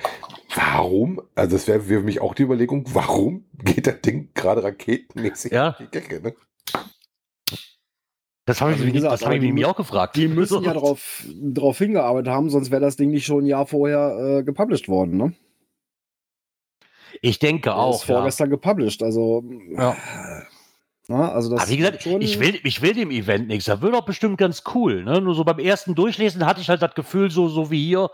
warum? 0.53 1.21
Also 1.34 1.55
das 1.55 1.67
wäre 1.67 1.80
für 1.82 2.01
mich 2.01 2.19
auch 2.21 2.34
die 2.34 2.43
Überlegung, 2.43 2.86
warum 2.93 3.45
geht 3.63 3.88
das 3.88 4.01
Ding 4.01 4.30
gerade 4.34 4.63
raketenmäßig 4.63 5.51
Ja. 5.53 5.69
auf 5.69 5.78
die 5.78 5.88
Decke? 5.88 6.21
Ne? 6.21 6.34
das 8.47 8.61
habe 8.61 8.73
ich, 8.73 8.80
Also 8.82 8.91
gesagt, 8.91 9.13
das 9.13 9.26
habe 9.26 9.38
ich 9.38 9.53
mich 9.53 9.65
auch 9.65 9.76
gefragt. 9.76 10.15
Die 10.17 10.28
müssen 10.28 10.61
ja 10.63 10.73
drauf, 10.76 11.23
drauf 11.41 11.78
hingearbeitet 11.80 12.32
haben, 12.32 12.49
sonst 12.51 12.69
wäre 12.69 12.82
das 12.82 12.95
Ding 12.95 13.09
nicht 13.09 13.26
schon 13.26 13.43
ein 13.43 13.47
Jahr 13.47 13.65
vorher 13.65 14.17
äh, 14.39 14.43
gepublished 14.43 14.88
worden. 14.88 15.17
Ne? 15.17 15.34
Ich 17.21 17.39
denke 17.39 17.61
Der 17.69 17.78
auch. 17.78 17.95
ist 18.01 18.07
Ja. 18.07 18.15
vorgestern 18.17 18.49
gepublished. 18.51 19.01
Also, 19.01 19.43
Ja. 19.76 19.95
Na, 21.08 21.32
also 21.32 21.51
das 21.51 21.62
Aber 21.62 21.72
wie 21.72 21.78
gesagt, 21.78 22.03
schon, 22.03 22.22
ich 22.22 22.39
will, 22.39 22.60
ich 22.64 22.82
will 22.82 22.93
dem 22.93 23.12
Event 23.12 23.47
nichts. 23.47 23.66
Das 23.66 23.82
wird 23.82 23.93
doch 23.93 24.06
bestimmt 24.06 24.38
ganz 24.38 24.64
cool. 24.74 25.03
Ne? 25.03 25.22
Nur 25.22 25.36
so 25.36 25.43
beim 25.43 25.60
ersten 25.60 25.93
Durchlesen 25.93 26.45
hatte 26.45 26.62
ich 26.62 26.70
halt 26.70 26.82
das 26.82 26.95
Gefühl, 26.95 27.30
so, 27.30 27.47
so 27.47 27.70
wie 27.70 27.86
hier, 27.86 28.10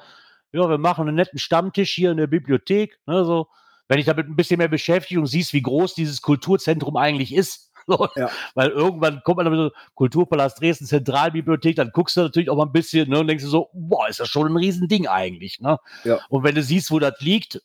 ja, 0.51 0.69
wir 0.69 0.77
machen 0.77 1.07
einen 1.07 1.15
netten 1.15 1.39
Stammtisch 1.39 1.91
hier 1.93 2.11
in 2.11 2.17
der 2.17 2.27
Bibliothek. 2.27 2.99
Ne? 3.05 3.23
So, 3.23 3.47
wenn 3.87 3.99
ich 3.99 4.05
damit 4.05 4.27
ein 4.27 4.35
bisschen 4.35 4.57
mehr 4.57 4.67
beschäftige 4.67 5.21
und 5.21 5.27
siehst, 5.27 5.53
wie 5.53 5.61
groß 5.61 5.95
dieses 5.95 6.21
Kulturzentrum 6.21 6.97
eigentlich 6.97 7.33
ist. 7.33 7.69
So, 7.87 8.07
Ja. 8.15 8.29
Weil 8.53 8.69
irgendwann 8.69 9.23
kommt 9.23 9.37
man 9.37 9.47
dann 9.47 9.55
so, 9.55 9.71
Kulturpalast 9.95 10.61
Dresden, 10.61 10.85
Zentralbibliothek, 10.85 11.75
dann 11.75 11.89
guckst 11.91 12.15
du 12.15 12.21
natürlich 12.21 12.51
auch 12.51 12.55
mal 12.55 12.67
ein 12.67 12.71
bisschen 12.71 13.09
ne, 13.09 13.19
und 13.19 13.25
denkst 13.25 13.43
du 13.43 13.49
so, 13.49 13.69
boah, 13.73 14.07
ist 14.07 14.19
das 14.19 14.29
schon 14.29 14.45
ein 14.45 14.55
Riesending 14.55 15.07
eigentlich. 15.07 15.59
Ne? 15.59 15.79
Ja. 16.03 16.19
Und 16.29 16.43
wenn 16.43 16.53
du 16.53 16.61
siehst, 16.61 16.91
wo 16.91 16.99
das 16.99 17.19
liegt, 17.21 17.55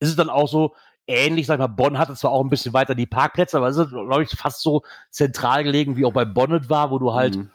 ist 0.00 0.10
es 0.10 0.16
dann 0.16 0.28
auch 0.28 0.48
so 0.48 0.74
ähnlich, 1.06 1.46
sag 1.46 1.54
ich 1.54 1.58
mal, 1.60 1.66
Bonn 1.66 1.98
hatte 1.98 2.14
zwar 2.14 2.30
auch 2.32 2.42
ein 2.44 2.50
bisschen 2.50 2.72
weiter 2.72 2.94
die 2.94 3.06
Parkplätze, 3.06 3.56
aber 3.56 3.68
es 3.68 3.76
ist, 3.76 3.90
glaube 3.90 4.22
ich, 4.22 4.30
fast 4.30 4.62
so 4.62 4.82
zentral 5.10 5.64
gelegen, 5.64 5.96
wie 5.96 6.04
auch 6.04 6.12
bei 6.12 6.24
Bonnet 6.24 6.70
war, 6.70 6.90
wo 6.90 6.98
du 6.98 7.12
halt 7.14 7.36
Mhm. 7.36 7.50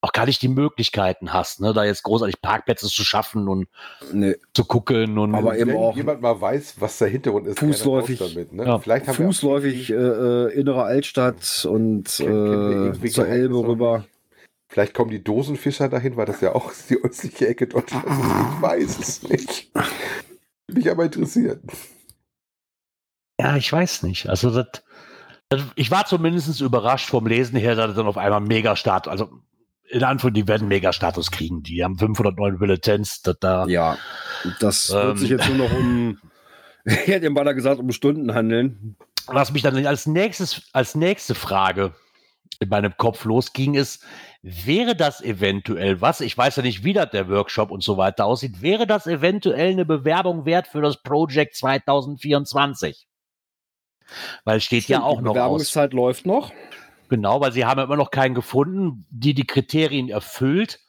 auch 0.00 0.12
gar 0.12 0.26
nicht 0.26 0.42
die 0.42 0.48
Möglichkeiten 0.48 1.32
hast, 1.32 1.60
ne, 1.60 1.72
da 1.72 1.82
jetzt 1.84 2.02
großartig 2.02 2.42
Parkplätze 2.42 2.88
zu 2.88 3.04
schaffen 3.04 3.48
und 3.48 3.68
Nee, 4.12 4.36
zu 4.52 4.64
gucken 4.66 5.16
und 5.18 5.34
Aber 5.34 5.56
eben 5.56 5.70
Wenn 5.70 5.76
auch 5.78 5.96
jemand 5.96 6.20
mal 6.20 6.38
weiß, 6.40 6.74
was 6.78 6.98
der 6.98 7.08
Hintergrund 7.08 7.46
ist, 7.46 7.58
Fußläufig. 7.58 8.18
damit, 8.18 8.52
ne? 8.52 8.66
Ja, 8.66 8.78
Vielleicht 8.78 9.08
haben 9.08 9.14
fußläufig 9.14 9.90
äh, 9.90 9.94
äh, 9.94 10.52
innere 10.52 10.82
Altstadt 10.84 11.64
und 11.70 12.14
kennen 12.18 12.94
wir 13.00 13.04
äh, 13.04 13.10
zur 13.10 13.26
Elbe 13.28 13.56
rüber. 13.66 14.04
Vielleicht 14.68 14.92
kommen 14.94 15.10
die 15.10 15.22
Dosenfischer 15.22 15.88
dahin, 15.88 16.16
weil 16.16 16.26
das 16.26 16.40
ja 16.40 16.54
auch 16.54 16.72
die 16.90 16.96
östliche 17.04 17.46
Ecke 17.48 17.66
Deutschlands 17.68 18.08
ist. 18.10 18.18
Ich 18.56 18.62
weiß 18.62 18.98
es 18.98 19.22
nicht. 19.22 19.70
Mich 20.70 20.90
aber 20.90 21.04
interessieren. 21.04 21.60
Ja, 23.40 23.56
ich 23.56 23.72
weiß 23.72 24.02
nicht. 24.04 24.28
Also 24.28 24.50
das, 24.50 24.84
das, 25.48 25.62
ich 25.74 25.90
war 25.90 26.06
zumindest 26.06 26.60
überrascht 26.60 27.08
vom 27.08 27.26
Lesen 27.26 27.56
her, 27.58 27.74
dass 27.74 27.94
dann 27.94 28.06
auf 28.06 28.16
einmal 28.18 28.40
Megastatus, 28.40 29.10
also 29.10 29.28
in 29.88 30.02
Anführungszeichen, 30.02 30.34
die 30.34 30.48
werden 30.48 30.68
Megastatus 30.68 31.30
kriegen. 31.30 31.62
Die 31.62 31.84
haben 31.84 31.98
509 31.98 32.58
Bulletins, 32.58 33.22
das 33.22 33.36
da. 33.40 33.66
Ja, 33.66 33.98
das 34.60 34.90
Ähm. 34.90 34.96
wird 34.96 35.18
sich 35.18 35.30
jetzt 35.30 35.48
nur 35.48 35.68
noch 35.68 35.76
um, 35.76 36.18
ich 36.84 37.06
hätte 37.06 37.26
im 37.26 37.34
Baller 37.34 37.54
gesagt, 37.54 37.80
um 37.80 37.90
Stunden 37.92 38.34
handeln. 38.34 38.96
Was 39.26 39.52
mich 39.52 39.62
dann 39.62 39.86
als 39.86 40.06
nächstes, 40.06 40.62
als 40.72 40.94
nächste 40.94 41.34
Frage 41.34 41.94
in 42.60 42.68
meinem 42.68 42.96
Kopf 42.96 43.24
losging, 43.24 43.74
ist, 43.74 44.04
wäre 44.42 44.94
das 44.94 45.22
eventuell 45.22 46.00
was, 46.00 46.20
ich 46.20 46.36
weiß 46.36 46.56
ja 46.56 46.62
nicht, 46.62 46.84
wie 46.84 46.92
das 46.92 47.10
der 47.10 47.28
Workshop 47.28 47.70
und 47.70 47.82
so 47.82 47.96
weiter 47.96 48.26
aussieht, 48.26 48.60
wäre 48.60 48.86
das 48.86 49.06
eventuell 49.06 49.72
eine 49.72 49.86
Bewerbung 49.86 50.44
wert 50.44 50.66
für 50.66 50.82
das 50.82 51.02
Project 51.02 51.56
2024? 51.56 53.06
Weil 54.44 54.58
es 54.58 54.64
steht 54.64 54.86
ja 54.88 55.02
auch 55.02 55.18
Die 55.18 55.24
noch 55.24 55.30
aus. 55.30 55.34
Bewerbungszeit 55.34 55.92
läuft 55.92 56.26
noch. 56.26 56.52
Genau, 57.08 57.40
weil 57.40 57.52
sie 57.52 57.64
haben 57.64 57.78
ja 57.78 57.84
immer 57.84 57.96
noch 57.96 58.10
keinen 58.10 58.34
gefunden, 58.34 59.06
die 59.10 59.34
die 59.34 59.46
Kriterien 59.46 60.08
erfüllt. 60.08 60.80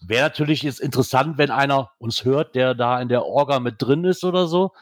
Wäre 0.00 0.24
natürlich 0.24 0.62
jetzt 0.62 0.80
interessant, 0.80 1.36
wenn 1.38 1.50
einer 1.50 1.90
uns 1.98 2.24
hört, 2.24 2.54
der 2.54 2.74
da 2.74 3.00
in 3.00 3.08
der 3.08 3.24
Orga 3.24 3.60
mit 3.60 3.76
drin 3.78 4.04
ist 4.04 4.24
oder 4.24 4.46
so, 4.46 4.72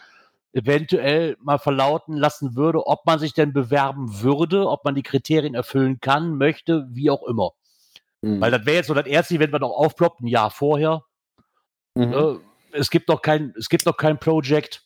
eventuell 0.53 1.37
mal 1.41 1.59
verlauten 1.59 2.17
lassen 2.17 2.57
würde, 2.57 2.87
ob 2.87 3.07
man 3.07 3.19
sich 3.19 3.35
denn 3.35 3.53
bewerben 3.53 4.23
würde, 4.23 4.69
ob 4.69 4.85
man 4.85 4.95
die 4.95 5.03
Kriterien 5.03 5.55
erfüllen 5.55 5.99
kann, 6.01 6.37
möchte, 6.37 6.87
wie 6.91 7.11
auch 7.11 7.23
immer. 7.25 7.53
Mhm. 8.21 8.41
Weil 8.41 8.51
das 8.51 8.65
wäre 8.65 8.77
jetzt 8.77 8.87
so 8.87 8.95
das 8.95 9.07
erste 9.07 9.35
Event, 9.35 9.53
was 9.53 9.61
noch 9.61 9.71
aufploppt, 9.71 10.21
ein 10.21 10.29
Jahr 10.29 10.51
vorher. 10.51 11.03
Mhm. 11.95 12.13
Äh, 12.13 12.35
es 12.73 12.91
gibt 12.91 13.09
noch 13.09 13.23
kein, 13.23 13.53
es 13.59 13.69
gibt 13.69 13.87
noch 13.87 13.97
kein 13.97 14.19
Project. 14.19 14.85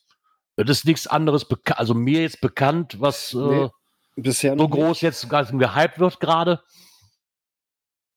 Das 0.57 0.79
ist 0.79 0.85
nichts 0.85 1.05
anderes, 1.07 1.45
also 1.75 1.93
mir 1.93 2.21
jetzt 2.21 2.41
bekannt, 2.41 2.99
was 2.99 3.33
äh, 3.33 3.37
Nee, 3.37 3.69
Bisher 4.15 4.51
so 4.51 4.55
noch 4.57 4.69
nicht. 4.69 4.83
groß 4.83 5.01
jetzt 5.01 5.29
ganz 5.29 5.51
gehypt 5.51 5.99
wird 5.99 6.19
gerade. 6.19 6.63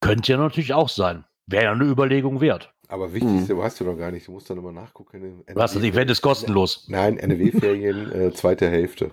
Könnte 0.01 0.33
ja 0.33 0.39
natürlich 0.39 0.73
auch 0.73 0.89
sein. 0.89 1.27
Wäre 1.47 1.65
ja 1.65 1.73
eine 1.73 1.85
Überlegung 1.85 2.41
wert. 2.41 2.73
Aber 2.89 3.13
wichtigste 3.13 3.57
weißt 3.57 3.81
du 3.81 3.85
noch 3.85 3.97
gar 3.97 4.11
nicht. 4.11 4.27
Du 4.27 4.33
musst 4.33 4.49
dann 4.49 4.57
nochmal 4.57 4.73
nachgucken. 4.73 5.45
Was, 5.53 5.75
das 5.75 5.83
Event 5.83 6.11
ist 6.11 6.23
kostenlos. 6.23 6.87
Nein, 6.89 7.19
NRW-Ferien, 7.19 8.11
äh, 8.29 8.33
zweite 8.33 8.69
Hälfte. 8.71 9.11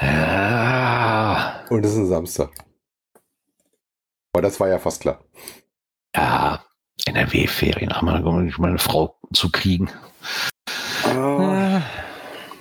Ja, 0.00 1.64
Und 1.70 1.84
es 1.84 1.92
ist 1.92 1.98
ein 1.98 2.06
Samstag. 2.06 2.50
Aber 4.32 4.42
das 4.42 4.58
war 4.60 4.68
ja 4.68 4.78
fast 4.78 5.02
klar. 5.02 5.24
ja 6.16 6.64
NRW-Ferien, 7.06 7.92
haben 7.92 8.06
wir 8.06 8.24
um 8.24 8.52
meine 8.58 8.78
Frau 8.78 9.18
zu 9.32 9.50
kriegen. 9.50 9.90
Ah, 11.04 11.82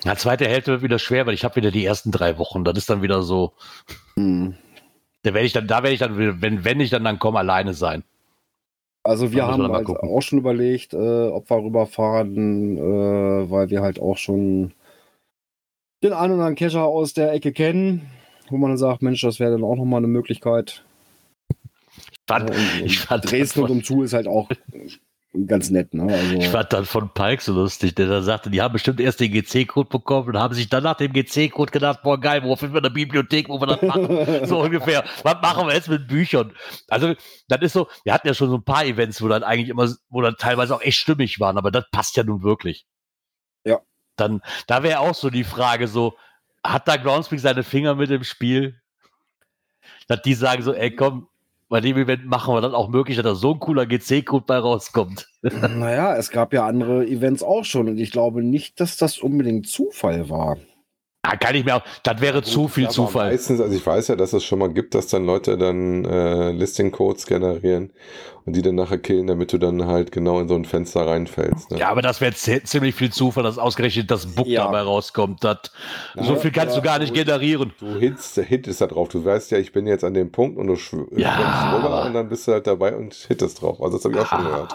Ja, 0.04 0.16
zweite 0.16 0.48
Hälfte 0.48 0.72
wird 0.72 0.82
wieder 0.82 1.00
schwer, 1.00 1.26
weil 1.26 1.34
ich 1.34 1.44
habe 1.44 1.56
wieder 1.58 1.72
die 1.72 1.86
ersten 1.86 2.12
drei 2.12 2.38
Wochen. 2.38 2.64
Das 2.64 2.78
ist 2.78 2.90
dann 2.90 3.02
wieder 3.02 3.22
so. 3.22 3.54
mhm. 4.16 4.56
Da 5.24 5.36
werde 5.36 5.46
ich 5.46 5.54
dann, 5.54 5.68
da 5.68 5.84
werde 5.84 5.94
ich 5.94 6.00
dann, 6.00 6.18
wenn, 6.42 6.66
wenn 6.66 6.80
ich 6.80 6.90
dann 6.90 7.04
dann 7.04 7.20
komme, 7.20 7.38
alleine 7.40 7.76
sein. 7.76 8.04
Also 9.04 9.32
wir 9.32 9.46
haben 9.46 9.72
halt 9.72 9.88
auch 9.88 10.22
schon 10.22 10.40
überlegt, 10.40 10.94
äh, 10.96 11.28
ob 11.28 11.48
wir 11.50 11.58
rüberfahren, 11.58 12.78
äh, 12.78 13.52
weil 13.52 13.70
wir 13.70 13.82
halt 13.84 14.00
auch 14.00 14.18
schon 14.18 14.74
den 16.04 16.14
einen 16.14 16.32
oder 16.34 16.42
anderen 16.46 16.56
Kescher 16.56 16.86
aus 16.86 17.14
der 17.14 17.32
Ecke 17.34 17.52
kennen, 17.54 18.10
wo 18.50 18.58
man 18.58 18.72
dann 18.72 18.78
sagt, 18.80 19.04
Mensch, 19.04 19.22
das 19.22 19.40
wäre 19.40 19.52
dann 19.52 19.64
auch 19.64 19.76
nochmal 19.76 20.00
eine 20.00 20.08
Möglichkeit. 20.08 20.84
Fand, 22.28 22.50
Ja, 22.50 22.56
und, 22.56 22.80
und 22.82 22.86
ich 22.88 22.98
fand 23.00 23.30
Dresden 23.30 23.60
und 23.62 23.68
von- 23.68 23.78
umzu 23.78 24.02
ist 24.02 24.14
halt 24.14 24.28
auch 24.28 24.50
ganz 25.48 25.70
nett. 25.70 25.94
Ne? 25.94 26.14
Also, 26.14 26.36
Ich 26.36 26.50
fand 26.50 26.74
dann 26.74 26.86
von 26.86 27.14
Palk 27.14 27.42
so 27.42 27.54
lustig, 27.54 27.96
der 27.96 28.08
da 28.08 28.22
sagte, 28.22 28.50
die 28.50 28.62
haben 28.62 28.74
bestimmt 28.74 29.00
erst 29.00 29.20
den 29.20 29.32
GC-Code 29.32 29.90
bekommen 29.90 30.30
und 30.30 30.38
haben 30.38 30.54
sich 30.54 30.70
dann 30.70 30.84
nach 30.84 30.98
dem 30.98 31.14
GC-Code 31.14 31.72
gedacht, 31.72 32.02
boah 32.04 32.20
geil, 32.20 32.44
wo 32.44 32.56
finden 32.56 32.76
wir 32.76 32.82
eine 32.82 32.92
Bibliothek, 32.92 33.48
wo 33.48 33.60
wir 33.60 33.68
das 33.68 33.82
machen? 33.82 34.08
so 34.46 34.60
ungefähr. 34.60 35.04
Was 35.24 35.42
machen 35.42 35.68
wir 35.68 35.74
jetzt 35.74 35.88
mit 35.88 36.08
Büchern? 36.08 36.54
Also, 36.90 37.16
das 37.48 37.62
ist 37.62 37.74
so, 37.74 37.88
wir 38.04 38.14
hatten 38.14 38.28
ja 38.28 38.34
schon 38.34 38.50
so 38.50 38.58
ein 38.58 38.64
paar 38.64 38.86
Events, 38.86 39.22
wo 39.22 39.28
dann 39.28 39.44
eigentlich 39.44 39.70
immer, 39.70 39.90
wo 40.10 40.22
dann 40.22 40.36
teilweise 40.38 40.76
auch 40.76 40.82
echt 40.82 40.98
stimmig 40.98 41.40
waren, 41.40 41.58
aber 41.58 41.72
das 41.72 41.86
passt 41.92 42.18
ja 42.18 42.24
nun 42.24 42.44
wirklich. 42.44 42.86
Ja. 43.64 43.80
Dann, 44.18 44.42
da 44.68 44.84
wäre 44.84 45.00
auch 45.00 45.16
so 45.16 45.30
die 45.30 45.46
Frage 45.46 45.88
so, 45.88 46.18
hat 46.64 46.88
da 46.88 46.98
Groundspeak 46.98 47.40
seine 47.40 47.64
Finger 47.64 47.96
mit 47.96 48.12
im 48.12 48.24
Spiel? 48.24 48.82
Dass 50.08 50.22
die 50.22 50.34
sagen 50.34 50.62
so, 50.62 50.74
ey 50.74 50.94
komm, 50.96 51.28
bei 51.72 51.80
dem 51.80 51.96
Event 51.96 52.26
machen 52.26 52.54
wir 52.54 52.60
dann 52.60 52.76
auch 52.76 52.90
möglich, 52.90 53.16
dass 53.16 53.24
da 53.24 53.34
so 53.34 53.54
ein 53.54 53.60
cooler 53.60 53.86
GC-Code 53.86 54.44
bei 54.46 54.58
rauskommt. 54.58 55.30
naja, 55.42 56.18
es 56.18 56.30
gab 56.30 56.52
ja 56.52 56.68
andere 56.68 57.08
Events 57.08 57.44
auch 57.44 57.64
schon 57.64 57.88
und 57.88 57.98
ich 57.98 58.12
glaube 58.12 58.44
nicht, 58.44 58.82
dass 58.82 58.98
das 58.98 59.20
unbedingt 59.20 59.68
Zufall 59.68 60.30
war. 60.30 60.58
Ja, 61.24 61.36
kann 61.38 61.54
ich 61.54 61.64
mir 61.64 61.76
auch, 61.76 61.84
das 62.02 62.20
wäre 62.20 62.42
zu 62.42 62.68
viel 62.68 62.90
Zufall. 62.90 63.30
Meistens, 63.30 63.62
also 63.62 63.76
ich 63.76 63.86
weiß 63.86 64.08
ja, 64.08 64.16
dass 64.16 64.34
es 64.34 64.44
schon 64.44 64.58
mal 64.58 64.70
gibt, 64.74 64.96
dass 64.96 65.06
dann 65.06 65.24
Leute 65.26 65.56
dann 65.56 66.04
äh, 66.04 66.52
Listing-Codes 66.52 67.28
generieren 67.28 67.92
und 68.46 68.56
die 68.56 68.64
dann 68.64 68.74
nachher 68.74 68.98
killen, 68.98 69.28
damit 69.28 69.54
du 69.54 69.60
dann 69.60 69.86
halt 69.86 70.12
genau 70.12 70.40
in 70.40 70.48
so 70.48 70.56
ein 70.56 70.66
Fenster 70.66 71.06
reinfällst. 71.06 71.70
Ne? 71.70 71.78
Ja, 71.78 71.90
aber 71.90 72.02
das 72.02 72.22
wäre 72.22 72.34
zi- 72.34 72.64
ziemlich 72.64 72.96
viel 72.96 73.12
Zufall, 73.12 73.44
dass 73.44 73.60
ausgerechnet 73.60 74.10
das 74.10 74.26
Book 74.26 74.48
Ja. 74.48 74.64
dabei 74.64 74.82
rauskommt. 74.82 75.44
Das, 75.44 75.60
Na, 76.16 76.24
so 76.24 76.36
viel 76.38 76.50
kannst 76.52 76.74
du 76.76 76.80
aber 76.80 76.86
gar 76.88 76.98
nicht 76.98 77.12
du- 77.12 77.20
generieren. 77.24 77.72
Du 77.80 78.00
hitst, 78.00 78.40
hittest 78.40 78.82
da 78.82 78.88
drauf. 78.88 79.10
Du 79.10 79.24
weißt 79.24 79.52
ja, 79.52 79.60
ich 79.60 79.72
bin 79.72 79.86
jetzt 79.86 80.04
an 80.04 80.16
dem 80.16 80.32
Punkt 80.32 80.58
und 80.58 80.66
du 80.66 80.76
schw 80.76 81.04
Ja. 81.16 81.34
schwimmst 81.36 81.86
rüber 81.86 82.06
und 82.08 82.14
dann 82.16 82.30
bist 82.30 82.48
du 82.48 82.54
halt 82.54 82.66
dabei 82.66 82.96
und 82.96 83.14
hittest 83.14 83.62
drauf. 83.62 83.80
Also 83.80 83.98
das 83.98 84.06
habe 84.06 84.16
ich 84.16 84.22
auch 84.22 84.26
schon 84.28 84.44
gehört. 84.44 84.74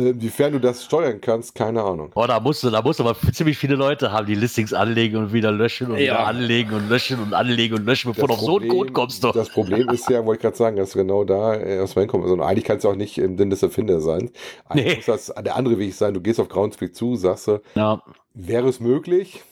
Äh, 0.00 0.08
Inwiefern 0.10 0.52
du 0.52 0.58
das 0.58 0.84
steuern 0.84 1.20
kannst, 1.20 1.54
keine 1.54 1.80
Ahnung. 1.82 2.10
boah, 2.12 2.26
da 2.26 2.40
musst 2.40 2.64
du, 2.64 2.70
da 2.70 2.82
musst 2.82 2.98
du 2.98 3.04
aber 3.04 3.16
ziemlich 3.32 3.56
viele 3.56 3.76
Leute 3.76 4.10
haben, 4.10 4.26
die 4.26 4.34
Listings 4.34 4.72
anlegen 4.72 5.16
und 5.18 5.32
wieder 5.32 5.52
löschen 5.52 5.92
und 5.92 5.98
Ja. 5.98 6.02
wieder 6.14 6.26
anlegen 6.26 6.72
und 6.74 6.88
löschen 6.88 7.20
und 7.20 7.32
anlegen 7.32 7.76
und 7.76 7.86
löschen, 7.86 8.12
bevor 8.12 8.26
du 8.26 8.34
auf 8.34 8.40
so 8.40 8.58
einen 8.58 8.68
Code 8.68 8.92
kommst. 8.92 9.22
Doch. 9.22 9.32
das 9.32 9.50
Problem 9.50 9.88
ist 9.90 10.10
ja, 10.10 10.24
wollte 10.26 10.38
ich 10.38 10.42
gerade 10.42 10.56
sagen, 10.56 10.76
dass 10.76 10.90
du 10.90 10.98
genau 10.98 11.22
da 11.22 11.54
äh, 11.54 11.78
aus 11.78 11.94
dem 11.94 12.08
kommst. 12.08 12.28
Und 12.28 12.40
eigentlich 12.40 12.64
kannst 12.64 12.84
du 12.84 12.88
auch 12.88 12.96
nicht 12.96 13.18
im 13.18 13.38
Sinn 13.38 13.50
des 13.50 13.62
Erfinders 13.62 14.02
sein. 14.02 14.30
Eigentlich 14.68 14.84
Nee. 14.86 14.96
muss 14.96 15.06
das 15.06 15.26
der 15.26 15.54
andere 15.54 15.78
Weg 15.78 15.94
sein. 15.94 16.12
Du 16.12 16.20
gehst 16.20 16.40
auf 16.40 16.48
Groundspeak 16.48 16.94
zu, 16.96 17.14
sagst 17.14 17.46
du, 17.46 17.60
Ja. 17.76 18.02
wäre 18.34 18.68
es 18.68 18.80
möglich? 18.80 19.42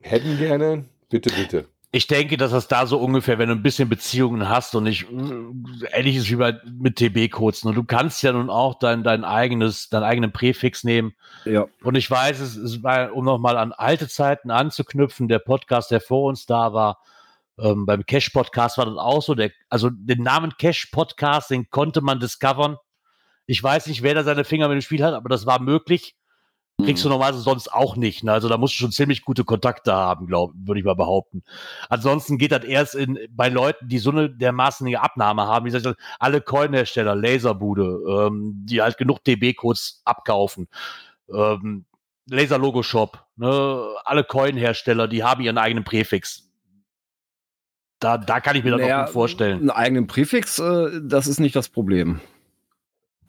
Hätten 0.00 0.38
gerne, 0.38 0.84
bitte, 1.10 1.30
bitte. 1.34 1.64
Ich 1.90 2.06
denke, 2.06 2.36
dass 2.36 2.50
das 2.50 2.68
da 2.68 2.86
so 2.86 2.98
ungefähr, 2.98 3.38
wenn 3.38 3.48
du 3.48 3.54
ein 3.54 3.62
bisschen 3.62 3.88
Beziehungen 3.88 4.48
hast 4.48 4.74
und 4.74 4.84
nicht 4.84 5.06
äh, 5.10 5.86
ähnlich 5.92 6.16
ist 6.16 6.30
wie 6.30 6.36
bei 6.36 6.60
mit 6.70 6.96
TB-Codes. 6.96 7.64
Ne? 7.64 7.72
Du 7.72 7.82
kannst 7.82 8.22
ja 8.22 8.32
nun 8.32 8.50
auch 8.50 8.78
dein, 8.78 9.02
dein 9.02 9.24
eigenes, 9.24 9.88
deinen 9.88 10.02
eigenen 10.02 10.32
Präfix 10.32 10.84
nehmen. 10.84 11.14
Ja. 11.46 11.66
Und 11.82 11.94
ich 11.94 12.10
weiß, 12.10 12.40
es, 12.40 12.56
es 12.56 12.82
war, 12.82 13.14
um 13.14 13.24
nochmal 13.24 13.56
an 13.56 13.72
alte 13.72 14.06
Zeiten 14.06 14.50
anzuknüpfen, 14.50 15.28
der 15.28 15.38
Podcast, 15.38 15.90
der 15.90 16.02
vor 16.02 16.28
uns 16.28 16.44
da 16.44 16.74
war, 16.74 16.98
ähm, 17.58 17.86
beim 17.86 18.04
Cash-Podcast 18.04 18.76
war 18.76 18.86
das 18.86 18.98
auch 18.98 19.22
so. 19.22 19.34
Der, 19.34 19.50
also 19.70 19.88
den 19.90 20.22
Namen 20.22 20.52
Cash-Podcast, 20.58 21.50
den 21.50 21.70
konnte 21.70 22.02
man 22.02 22.20
discovern. 22.20 22.76
Ich 23.46 23.62
weiß 23.62 23.86
nicht, 23.86 24.02
wer 24.02 24.14
da 24.14 24.24
seine 24.24 24.44
Finger 24.44 24.68
mit 24.68 24.76
dem 24.76 24.82
Spiel 24.82 25.02
hat, 25.02 25.14
aber 25.14 25.30
das 25.30 25.46
war 25.46 25.58
möglich. 25.58 26.17
Kriegst 26.84 27.04
du 27.04 27.08
normalerweise 27.08 27.42
sonst 27.42 27.72
auch 27.72 27.96
nicht. 27.96 28.22
Ne? 28.22 28.32
Also 28.32 28.48
da 28.48 28.56
musst 28.56 28.74
du 28.74 28.78
schon 28.78 28.92
ziemlich 28.92 29.24
gute 29.24 29.42
Kontakte 29.44 29.92
haben, 29.92 30.28
glaube 30.28 30.54
würde 30.56 30.78
ich 30.78 30.86
mal 30.86 30.94
behaupten. 30.94 31.42
Ansonsten 31.88 32.38
geht 32.38 32.52
das 32.52 32.62
erst 32.62 32.94
in, 32.94 33.18
bei 33.30 33.48
Leuten, 33.48 33.88
die 33.88 33.98
so 33.98 34.10
eine 34.10 34.30
dermaßen 34.30 34.86
eine 34.86 35.00
Abnahme 35.00 35.46
haben, 35.46 35.66
wie 35.66 35.72
gesagt, 35.72 35.98
alle 36.20 36.40
Coin-Hersteller, 36.40 37.16
Laserbude, 37.16 37.98
ähm, 38.08 38.52
die 38.64 38.80
halt 38.80 38.96
genug 38.96 39.24
DB-Codes 39.24 40.02
abkaufen. 40.04 40.68
Ähm, 41.34 41.84
Laser-Logo-Shop, 42.30 43.24
ne? 43.36 43.88
alle 44.04 44.22
Coin-Hersteller, 44.22 45.08
die 45.08 45.24
haben 45.24 45.42
ihren 45.42 45.58
eigenen 45.58 45.82
Präfix. 45.82 46.48
Da, 47.98 48.18
da 48.18 48.38
kann 48.38 48.54
ich 48.54 48.62
mir 48.62 48.70
das 48.70 48.80
Naja, 48.80 49.00
auch 49.00 49.06
gut 49.06 49.12
vorstellen. 49.14 49.58
Einen 49.58 49.70
eigenen 49.70 50.06
Präfix, 50.06 50.60
äh, 50.60 51.00
das 51.02 51.26
ist 51.26 51.40
nicht 51.40 51.56
das 51.56 51.68
Problem. 51.68 52.20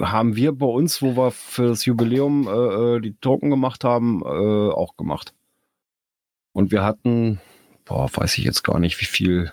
Haben 0.01 0.35
wir 0.35 0.53
bei 0.53 0.65
uns, 0.65 1.01
wo 1.01 1.15
wir 1.17 1.31
für 1.31 1.67
das 1.67 1.85
Jubiläum 1.85 2.47
äh, 2.47 2.51
äh, 2.97 2.99
die 3.01 3.13
Token 3.15 3.49
gemacht 3.49 3.83
haben, 3.83 4.21
äh, 4.23 4.71
auch 4.71 4.95
gemacht. 4.95 5.33
Und 6.53 6.71
wir 6.71 6.83
hatten, 6.83 7.41
boah, 7.85 8.09
weiß 8.13 8.37
ich 8.37 8.45
jetzt 8.45 8.63
gar 8.63 8.79
nicht, 8.79 8.99
wie 9.01 9.05
viel 9.05 9.51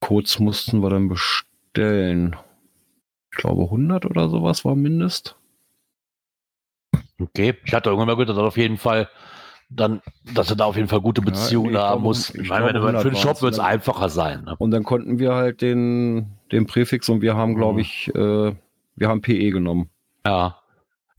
Codes 0.00 0.38
mussten 0.38 0.80
wir 0.82 0.90
dann 0.90 1.08
bestellen. 1.08 2.36
Ich 3.32 3.38
glaube 3.38 3.62
100 3.64 4.06
oder 4.06 4.28
sowas 4.28 4.64
war 4.64 4.74
Mindest. 4.74 5.36
Okay, 7.20 7.54
ich 7.64 7.72
hatte 7.74 7.88
irgendwann 7.90 8.08
mal 8.08 8.14
gehört, 8.14 8.28
dass 8.30 8.36
er 8.36 8.44
auf 8.44 8.56
jeden 8.56 8.76
Fall 8.76 9.08
dann, 9.68 10.00
dass 10.34 10.50
er 10.50 10.56
da 10.56 10.64
auf 10.66 10.76
jeden 10.76 10.88
Fall 10.88 11.00
gute 11.00 11.22
Ja, 11.22 11.26
Beziehungen 11.26 11.72
ich 11.72 11.78
haben 11.78 12.02
muss. 12.02 12.30
ich 12.30 12.42
Ich 12.42 12.48
meine, 12.48 12.70
glaube, 12.72 12.86
wenn 12.86 12.96
für 13.00 13.08
den 13.10 13.16
100 13.16 13.18
Shop 13.18 13.42
wird 13.42 13.54
es 13.54 13.58
einfacher 13.58 14.08
sein. 14.08 14.44
Ne? 14.44 14.54
Und 14.58 14.70
dann 14.70 14.84
konnten 14.84 15.18
wir 15.18 15.34
halt 15.34 15.60
den 15.62 16.32
den 16.52 16.66
Präfix 16.66 17.08
und 17.08 17.22
wir 17.22 17.36
haben, 17.36 17.56
glaube 17.56 17.74
Mhm. 17.74 17.78
ich, 17.80 18.14
äh, 18.14 18.54
wir 18.96 19.08
haben 19.08 19.20
PE 19.20 19.50
genommen. 19.50 19.90
Ja. 20.26 20.58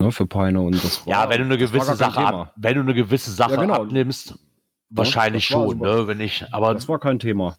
Ne, 0.00 0.12
für 0.12 0.26
Peine 0.26 0.60
und 0.60 0.82
das 0.84 1.04
war, 1.06 1.12
Ja, 1.12 1.28
wenn 1.30 1.38
du 1.38 1.44
eine 1.46 1.58
gewisse 1.58 1.96
Sache 1.96 2.20
ab, 2.20 2.52
wenn 2.56 2.74
du 2.74 2.80
eine 2.80 2.94
gewisse 2.94 3.30
Sache 3.32 3.54
Ja, 3.54 3.60
genau. 3.60 3.74
abnimmst, 3.82 4.38
wahrscheinlich 4.90 5.48
das 5.48 5.56
war 5.56 5.68
schon, 5.68 5.78
ne, 5.78 6.06
wenn 6.06 6.20
ich, 6.20 6.44
aber 6.52 6.72
Das 6.74 6.88
war 6.88 6.98
kein 7.00 7.18
Thema. 7.18 7.56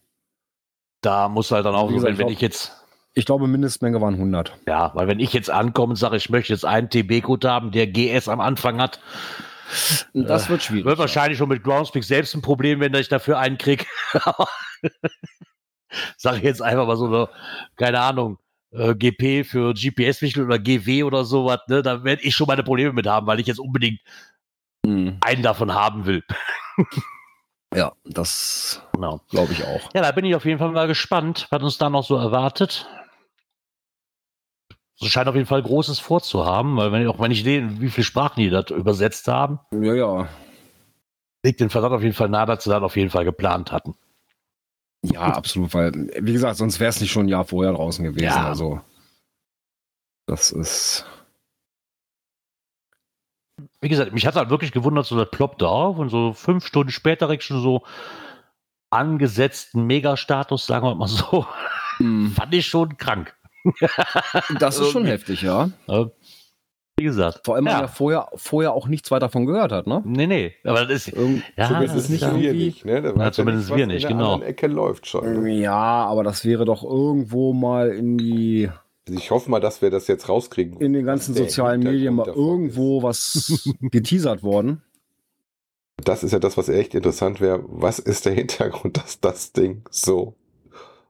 da 1.02 1.28
muss 1.28 1.52
halt 1.52 1.66
dann 1.66 1.76
auch 1.76 1.88
gesagt, 1.90 2.18
wenn, 2.18 2.28
wenn 2.28 2.34
ich 2.34 2.40
jetzt, 2.40 2.72
Ich 3.14 3.26
glaube, 3.26 3.48
Mindestmenge 3.48 4.00
waren 4.00 4.14
100. 4.14 4.54
ja, 4.68 4.92
weil 4.96 5.08
wenn 5.10 5.20
ich 5.20 5.34
jetzt 5.34 5.50
ankomme 5.50 5.92
und 5.92 5.96
sage, 5.98 6.16
ich 6.16 6.30
möchte 6.30 6.54
jetzt 6.54 6.64
einen 6.66 6.90
TB-Code 6.90 7.50
haben, 7.50 7.72
der 7.72 7.88
GS 7.88 8.30
am 8.30 8.40
Anfang 8.40 8.80
hat, 8.80 9.02
Das 10.14 10.50
wird 10.50 10.64
schwierig. 10.64 10.86
wird 10.86 10.98
wahrscheinlich 10.98 11.38
schon 11.38 11.50
mit 11.50 11.64
Groundspeak 11.64 12.04
selbst 12.06 12.34
ein 12.36 12.42
Problem, 12.42 12.80
wenn 12.80 12.94
ich 12.94 13.10
dafür 13.10 13.38
einen 13.38 13.58
krieg. 13.58 13.86
Sag 16.18 16.38
ich 16.38 16.44
jetzt 16.44 16.62
einfach 16.62 16.86
mal 16.88 16.96
so 16.98 17.08
eine, 17.08 17.30
keine 17.76 18.00
Ahnung, 18.00 18.38
äh, 18.72 18.94
GP 18.96 19.44
für 19.44 19.74
GPS-Wichtel 19.74 20.46
oder 20.46 20.60
GW 20.60 21.04
oder 21.04 21.26
sowas, 21.26 21.60
ne, 21.68 21.82
da 21.82 22.04
werde 22.04 22.22
ich 22.24 22.36
schon 22.36 22.48
meine 22.48 22.64
Probleme 22.64 22.94
mit 22.94 23.08
haben, 23.08 23.28
weil 23.28 23.40
ich 23.40 23.48
jetzt 23.48 23.60
unbedingt 23.60 24.00
Mhm. 24.86 25.18
einen 25.22 25.44
davon 25.44 25.74
haben 25.74 26.06
will. 26.06 26.24
Ja, 27.76 27.92
das 28.04 28.82
Genau. 28.94 29.22
glaube 29.30 29.54
ich 29.54 29.64
auch. 29.64 29.92
Ja, 29.94 30.02
da 30.02 30.12
bin 30.12 30.26
ich 30.26 30.34
auf 30.34 30.44
jeden 30.46 30.58
Fall 30.58 30.72
mal 30.72 30.88
gespannt, 30.88 31.46
was 31.52 31.62
uns 31.62 31.78
da 31.78 31.92
noch 31.92 32.04
so 32.04 32.16
erwartet. 32.16 32.88
Es 35.00 35.08
scheint 35.08 35.28
auf 35.28 35.36
jeden 35.36 35.46
Fall 35.46 35.62
Großes 35.62 36.00
vorzuhaben, 36.00 36.76
weil 36.78 36.92
wenn 36.92 37.04
ich, 37.04 37.08
auch 37.08 37.20
wenn 37.20 37.30
ich 37.32 37.44
sehe, 37.44 37.80
wie 37.80 37.90
viele 37.90 38.06
Sprachen 38.06 38.42
die 38.42 38.50
das 38.50 38.72
übersetzt 38.72 39.28
haben, 39.28 39.60
Ja, 39.72 39.94
ja. 39.94 40.30
liegt 41.46 41.60
den 41.60 41.70
Verdacht 41.70 41.92
auf 41.92 42.02
jeden 42.02 42.16
Fall 42.16 42.30
nahe, 42.30 42.48
dass 42.48 42.64
sie 42.64 42.72
das 42.72 42.82
auf 42.82 42.96
jeden 42.98 43.12
Fall 43.12 43.24
geplant 43.24 43.72
hatten. 43.72 43.94
Ja, 45.04 45.22
absolut, 45.22 45.74
weil, 45.74 45.94
wie 46.20 46.34
gesagt, 46.34 46.58
sonst 46.58 46.80
wäre 46.80 46.90
es 46.90 47.00
nicht 47.00 47.12
schon 47.12 47.26
ein 47.26 47.30
Jahr 47.30 47.46
vorher 47.46 47.74
draußen 47.74 48.04
gewesen. 48.04 48.26
Ja. 48.26 48.48
Also, 48.48 48.82
das 50.26 50.52
ist. 50.52 51.06
Wie 53.82 53.90
gesagt, 53.90 54.14
mich 54.14 54.28
hat 54.28 54.36
halt 54.36 54.50
wirklich 54.50 54.72
gewundert, 54.72 55.06
so 55.06 55.18
das 55.18 55.30
ploppt 55.32 55.62
da 55.62 55.68
auf 55.68 55.98
und 55.98 56.10
so 56.10 56.34
fünf 56.34 56.66
Stunden 56.66 56.92
später 56.92 57.28
direkt 57.28 57.44
schon 57.44 57.62
so 57.62 57.84
angesetzten 58.90 59.86
Megastatus, 59.86 60.66
sagen 60.66 60.86
wir 60.86 60.96
mal 60.96 61.08
so, 61.08 61.46
fand 62.36 62.54
ich 62.54 62.68
schon 62.68 62.98
krank. 62.98 63.36
Das 64.60 64.80
ist 64.80 64.92
schon 64.92 65.06
Irgendwie. 65.06 65.12
heftig, 65.12 65.42
ja. 65.42 65.70
Wie 67.00 67.04
gesagt. 67.06 67.42
Vor 67.46 67.56
allem, 67.56 67.66
weil 67.66 67.72
Ja. 67.72 67.78
man 67.80 67.86
ja 67.88 67.92
vorher, 67.92 68.28
vorher 68.36 68.74
auch 68.74 68.88
nichts 68.88 69.10
weiter 69.12 69.22
davon 69.28 69.46
gehört 69.46 69.72
hat, 69.72 69.88
ne? 69.88 70.02
Nee, 70.06 70.28
nee, 70.28 70.54
aber 70.64 70.86
das 70.86 71.08
ist, 71.08 71.14
Irgend 71.16 71.44
ja, 71.58 71.68
zumindest 71.68 71.96
das 71.96 72.04
ist 72.04 72.10
nicht 72.10 72.22
wir 72.22 72.42
irgendwie- 72.50 72.66
nicht, 72.66 72.86
ne? 72.86 73.02
Da 73.02 73.14
Ja, 73.16 73.32
zumindest 73.32 73.76
wir 73.76 73.88
nicht, 73.88 74.08
genau. 74.08 74.40
Ecke 74.42 74.68
läuft 74.68 75.08
schon. 75.08 75.44
Ne? 75.44 75.50
Ja, 75.60 75.74
aber 76.06 76.24
das 76.24 76.46
wäre 76.46 76.66
doch 76.66 76.84
irgendwo 76.84 77.54
mal 77.54 77.90
in 77.90 78.18
die 78.18 78.70
Also 79.08 79.18
ich 79.20 79.32
hoffe 79.32 79.50
mal, 79.50 79.60
dass 79.60 79.82
wir 79.82 79.90
das 79.90 80.08
jetzt 80.08 80.30
rauskriegen. 80.30 80.80
in 80.82 80.94
den 80.94 81.06
ganzen 81.06 81.34
sozialen 81.34 81.82
Medien 81.82 82.14
mal 82.16 82.28
irgendwo 82.28 83.02
was 83.02 83.68
geteasert 83.82 84.44
worden. 84.44 84.82
ist. 85.98 86.08
Das 86.08 86.24
ist 86.24 86.32
ja 86.32 86.40
das, 86.40 86.58
was 86.58 86.70
echt 86.70 86.96
interessant 86.96 87.42
wäre. 87.42 87.64
Was 87.68 88.00
ist 88.00 88.26
der 88.26 88.34
Hintergrund, 88.34 88.98
dass 88.98 89.20
das 89.20 89.52
Ding 89.52 89.82
so 89.90 90.36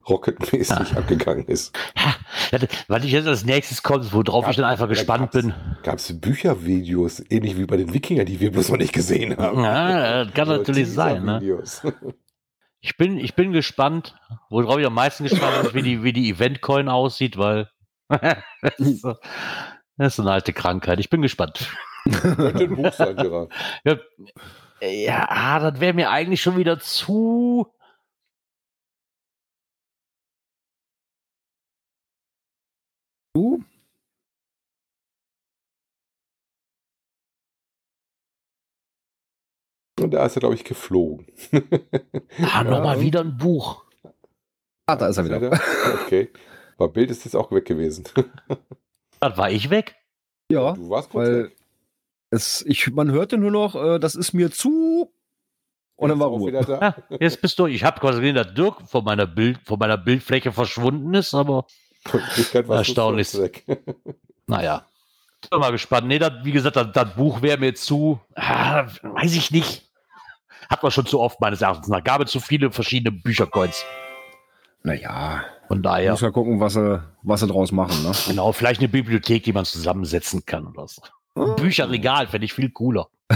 rocketmäßig 0.09 0.95
abgegangen 0.97 1.45
ist? 1.45 1.77
Ja, 2.51 2.59
weil 2.87 3.05
ich 3.05 3.11
jetzt 3.11 3.27
als 3.27 3.45
nächstes 3.45 3.83
kommt, 3.83 4.11
worauf 4.13 4.45
Ja, 4.45 4.49
ich 4.51 4.55
dann 4.57 4.65
einfach 4.65 4.85
da 4.85 4.93
gespannt 4.93 5.31
gab's- 5.31 5.33
bin. 5.45 5.53
Gab 5.83 5.95
es 5.99 6.19
Büchervideos, 6.19 7.23
ähnlich 7.29 7.57
wie 7.57 7.65
bei 7.65 7.77
den 7.77 7.93
Wikinger, 7.93 8.25
die 8.25 8.39
wir 8.39 8.51
bloß 8.51 8.69
noch 8.69 8.77
nicht 8.77 8.93
gesehen 8.93 9.37
haben? 9.37 9.63
Ja, 9.63 10.23
das 10.25 10.33
kann 10.33 10.47
natürlich 10.57 10.91
sein. 10.91 11.23
Ne? 11.25 11.41
Ich 12.81 12.95
bin, 12.95 13.17
ich 13.17 13.35
bin 13.35 13.51
gespannt, 13.51 14.15
worauf 14.49 14.77
ich 14.79 14.85
am 14.85 14.93
meisten 14.93 15.25
gespannt 15.25 15.63
bin, 15.63 15.73
wie 15.73 15.81
die, 15.81 16.01
wie 16.03 16.13
die 16.13 16.29
Event-Coin 16.29 16.87
aussieht, 16.87 17.37
weil 17.37 17.69
das, 18.07 18.33
ist 18.77 19.01
so, 19.01 19.15
das 19.97 20.13
ist 20.13 20.19
eine 20.21 20.31
alte 20.31 20.53
Krankheit. 20.53 20.97
Ich 21.01 21.09
bin 21.09 21.21
gespannt. 21.21 21.67
Könnte 22.09 22.63
ein 22.63 22.75
Buch 22.77 22.93
sein, 22.93 23.17
Gerard. 23.17 23.51
Ja, 23.83 23.97
ja 24.81 25.25
ah, 25.29 25.59
das 25.71 25.81
wäre 25.81 25.93
mir 25.93 26.09
eigentlich 26.09 26.41
schon 26.41 26.55
wieder 26.55 26.79
zu. 26.79 27.67
Du? 33.35 33.63
Und 39.99 40.11
da 40.11 40.25
ist 40.25 40.35
er, 40.37 40.39
glaube 40.39 40.55
ich, 40.55 40.63
geflogen. 40.63 41.27
Ah, 42.41 42.63
nochmal 42.63 42.97
und- 42.97 43.03
wieder 43.03 43.21
ein 43.21 43.37
Buch. 43.37 43.83
Ah, 44.85 44.95
da 44.95 45.07
ist 45.07 45.17
er 45.17 45.25
wieder. 45.25 45.59
Okay. 46.05 46.29
Aber 46.77 46.87
Bild 46.89 47.11
ist 47.11 47.25
jetzt 47.25 47.35
auch 47.35 47.51
weg 47.51 47.65
gewesen. 47.65 48.05
Das 49.21 49.35
war 49.37 49.51
ich 49.51 49.69
weg. 49.69 49.97
Ja, 50.49 50.71
Du 50.71 50.89
warst 50.89 51.09
kurz 51.09 51.27
weil 51.27 51.43
weg. 51.47 51.57
es, 52.29 52.61
ich, 52.65 52.89
man 52.89 53.11
hörte 53.11 53.37
nur 53.37 53.51
noch, 53.51 53.75
äh, 53.75 53.99
das 53.99 54.15
ist 54.15 54.31
mir 54.31 54.49
zu. 54.49 55.13
Und 55.97 56.07
dann 56.07 56.21
war 56.21 56.29
Ruhe. 56.29 56.47
wieder 56.53 56.61
da. 56.63 56.95
Ja, 57.09 57.17
jetzt 57.19 57.41
bist 57.41 57.59
du. 57.59 57.65
Ich 57.65 57.83
habe 57.83 57.99
quasi 57.99 58.21
gesehen, 58.21 58.35
dass 58.35 58.53
Dirk 58.53 58.87
von 58.87 59.03
meiner, 59.03 59.27
Bild, 59.27 59.59
von 59.65 59.77
meiner 59.77 59.97
Bildfläche 59.97 60.53
verschwunden 60.53 61.13
ist, 61.15 61.33
aber 61.33 61.65
Erstaunlich. 62.69 63.29
naja. 64.47 64.85
Bin 65.49 65.59
mal 65.59 65.71
gespannt. 65.71 66.07
Nee, 66.07 66.19
das, 66.19 66.33
wie 66.43 66.51
gesagt, 66.51 66.75
das, 66.75 66.91
das 66.91 67.15
Buch 67.15 67.41
wäre 67.41 67.57
mir 67.57 67.73
zu. 67.73 68.19
Ah, 68.35 68.87
weiß 69.01 69.35
ich 69.35 69.51
nicht. 69.51 69.89
Hat 70.69 70.83
man 70.83 70.91
schon 70.91 71.05
zu 71.05 71.19
oft 71.19 71.39
meines 71.39 71.61
Erachtens 71.61 71.87
nach. 71.87 72.03
Gab 72.03 72.21
es 72.21 72.31
zu 72.31 72.39
viele 72.39 72.71
verschiedene 72.71 73.11
Büchercoins. 73.11 73.83
Naja, 74.83 75.43
Von 75.67 75.81
daher. 75.81 76.11
muss 76.11 76.21
ja 76.21 76.31
gucken, 76.31 76.59
was 76.59 76.73
sie, 76.73 77.01
was 77.23 77.39
sie 77.41 77.47
draus 77.47 77.71
machen. 77.71 78.03
Ne? 78.03 78.11
Genau, 78.27 78.51
vielleicht 78.51 78.79
eine 78.79 78.89
Bibliothek, 78.89 79.43
die 79.43 79.53
man 79.53 79.65
zusammensetzen 79.65 80.45
kann 80.45 80.67
oder 80.67 80.87
so. 80.87 81.01
Ein 81.35 81.55
Bücherregal 81.55 82.27
fände 82.27 82.45
ich 82.45 82.53
viel 82.53 82.69
cooler. 82.69 83.07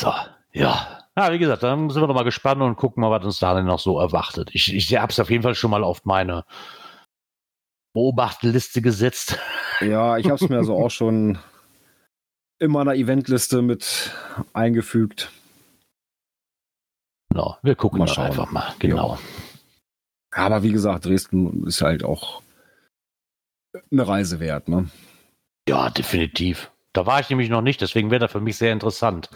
so, 0.00 0.12
ja. 0.52 1.03
Ja, 1.18 1.32
wie 1.32 1.38
gesagt, 1.38 1.62
dann 1.62 1.90
sind 1.90 2.02
wir 2.02 2.08
doch 2.08 2.14
mal 2.14 2.24
gespannt 2.24 2.60
und 2.60 2.74
gucken 2.74 3.00
mal, 3.00 3.10
was 3.10 3.24
uns 3.24 3.38
da 3.38 3.54
denn 3.54 3.66
noch 3.66 3.78
so 3.78 4.00
erwartet. 4.00 4.50
Ich, 4.52 4.74
ich 4.74 4.96
habe 4.96 5.12
es 5.12 5.20
auf 5.20 5.30
jeden 5.30 5.44
Fall 5.44 5.54
schon 5.54 5.70
mal 5.70 5.84
auf 5.84 6.04
meine 6.04 6.44
Beobachtliste 7.94 8.82
gesetzt. 8.82 9.38
Ja, 9.80 10.18
ich 10.18 10.26
habe 10.26 10.36
es 10.36 10.48
mir 10.48 10.58
also 10.58 10.76
auch 10.76 10.90
schon 10.90 11.36
in 12.60 12.70
meiner 12.70 12.94
Eventliste 12.94 13.60
mit 13.60 14.12
eingefügt. 14.52 15.32
Genau, 17.28 17.58
wir 17.62 17.74
gucken 17.74 17.98
Mal 17.98 18.06
schauen. 18.06 18.26
einfach 18.26 18.52
mal. 18.52 18.72
Genau. 18.78 19.18
Aber 20.30 20.62
wie 20.62 20.70
gesagt, 20.70 21.06
Dresden 21.06 21.66
ist 21.66 21.82
halt 21.82 22.04
auch 22.04 22.40
eine 23.90 24.06
Reise 24.06 24.38
wert. 24.38 24.68
Ne? 24.68 24.88
Ja, 25.68 25.90
definitiv. 25.90 26.70
Da 26.92 27.04
war 27.06 27.18
ich 27.18 27.28
nämlich 27.28 27.50
noch 27.50 27.60
nicht, 27.60 27.80
deswegen 27.80 28.12
wäre 28.12 28.20
das 28.20 28.32
für 28.32 28.40
mich 28.40 28.56
sehr 28.56 28.72
interessant. 28.72 29.30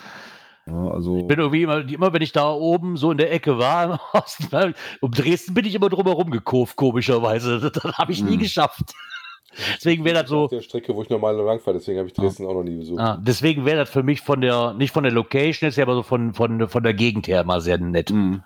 Ja, 0.68 0.90
also, 0.90 1.16
Ich 1.18 1.26
bin 1.26 1.38
irgendwie 1.38 1.62
immer, 1.62 1.78
immer, 1.88 2.12
wenn 2.12 2.20
ich 2.22 2.32
da 2.32 2.50
oben 2.52 2.96
so 2.96 3.10
in 3.10 3.18
der 3.18 3.32
Ecke 3.32 3.58
war, 3.58 3.84
im 3.94 3.98
Osten, 4.20 4.74
um 5.00 5.10
Dresden 5.10 5.54
bin 5.54 5.64
ich 5.64 5.74
immer 5.74 5.88
drumherum 5.88 6.30
gekurvt, 6.30 6.76
komischerweise. 6.76 7.58
Das, 7.60 7.72
das 7.72 7.98
habe 7.98 8.12
ich 8.12 8.22
nie 8.22 8.32
Hm. 8.32 8.38
geschafft. 8.40 8.92
Deswegen 9.76 10.04
wäre 10.04 10.14
das 10.22 10.24
Auf 10.24 10.28
so, 10.28 10.48
der 10.48 10.60
Strecke, 10.62 10.94
wo 10.94 11.02
ich 11.02 11.08
normal 11.10 11.34
lang 11.36 11.58
fahre, 11.58 11.78
deswegen 11.78 11.98
habe 11.98 12.06
ich 12.08 12.14
Dresden 12.14 12.46
auch 12.46 12.52
noch 12.54 12.62
nie 12.62 12.76
besucht. 12.76 13.00
ah, 13.00 13.18
deswegen 13.20 13.64
wäre 13.64 13.78
das 13.78 13.90
für 13.90 14.02
mich 14.04 14.20
von 14.20 14.40
der, 14.40 14.74
nicht 14.74 14.92
von 14.92 15.02
der 15.02 15.10
Location 15.12 15.66
jetzt, 15.68 15.78
aber 15.80 15.94
so 15.94 16.02
von, 16.04 16.32
von, 16.34 16.68
von 16.68 16.82
der 16.84 16.94
Gegend 16.94 17.26
her 17.26 17.42
mal 17.44 17.60
sehr 17.60 17.78
nett, 17.78 18.10
mh, 18.12 18.44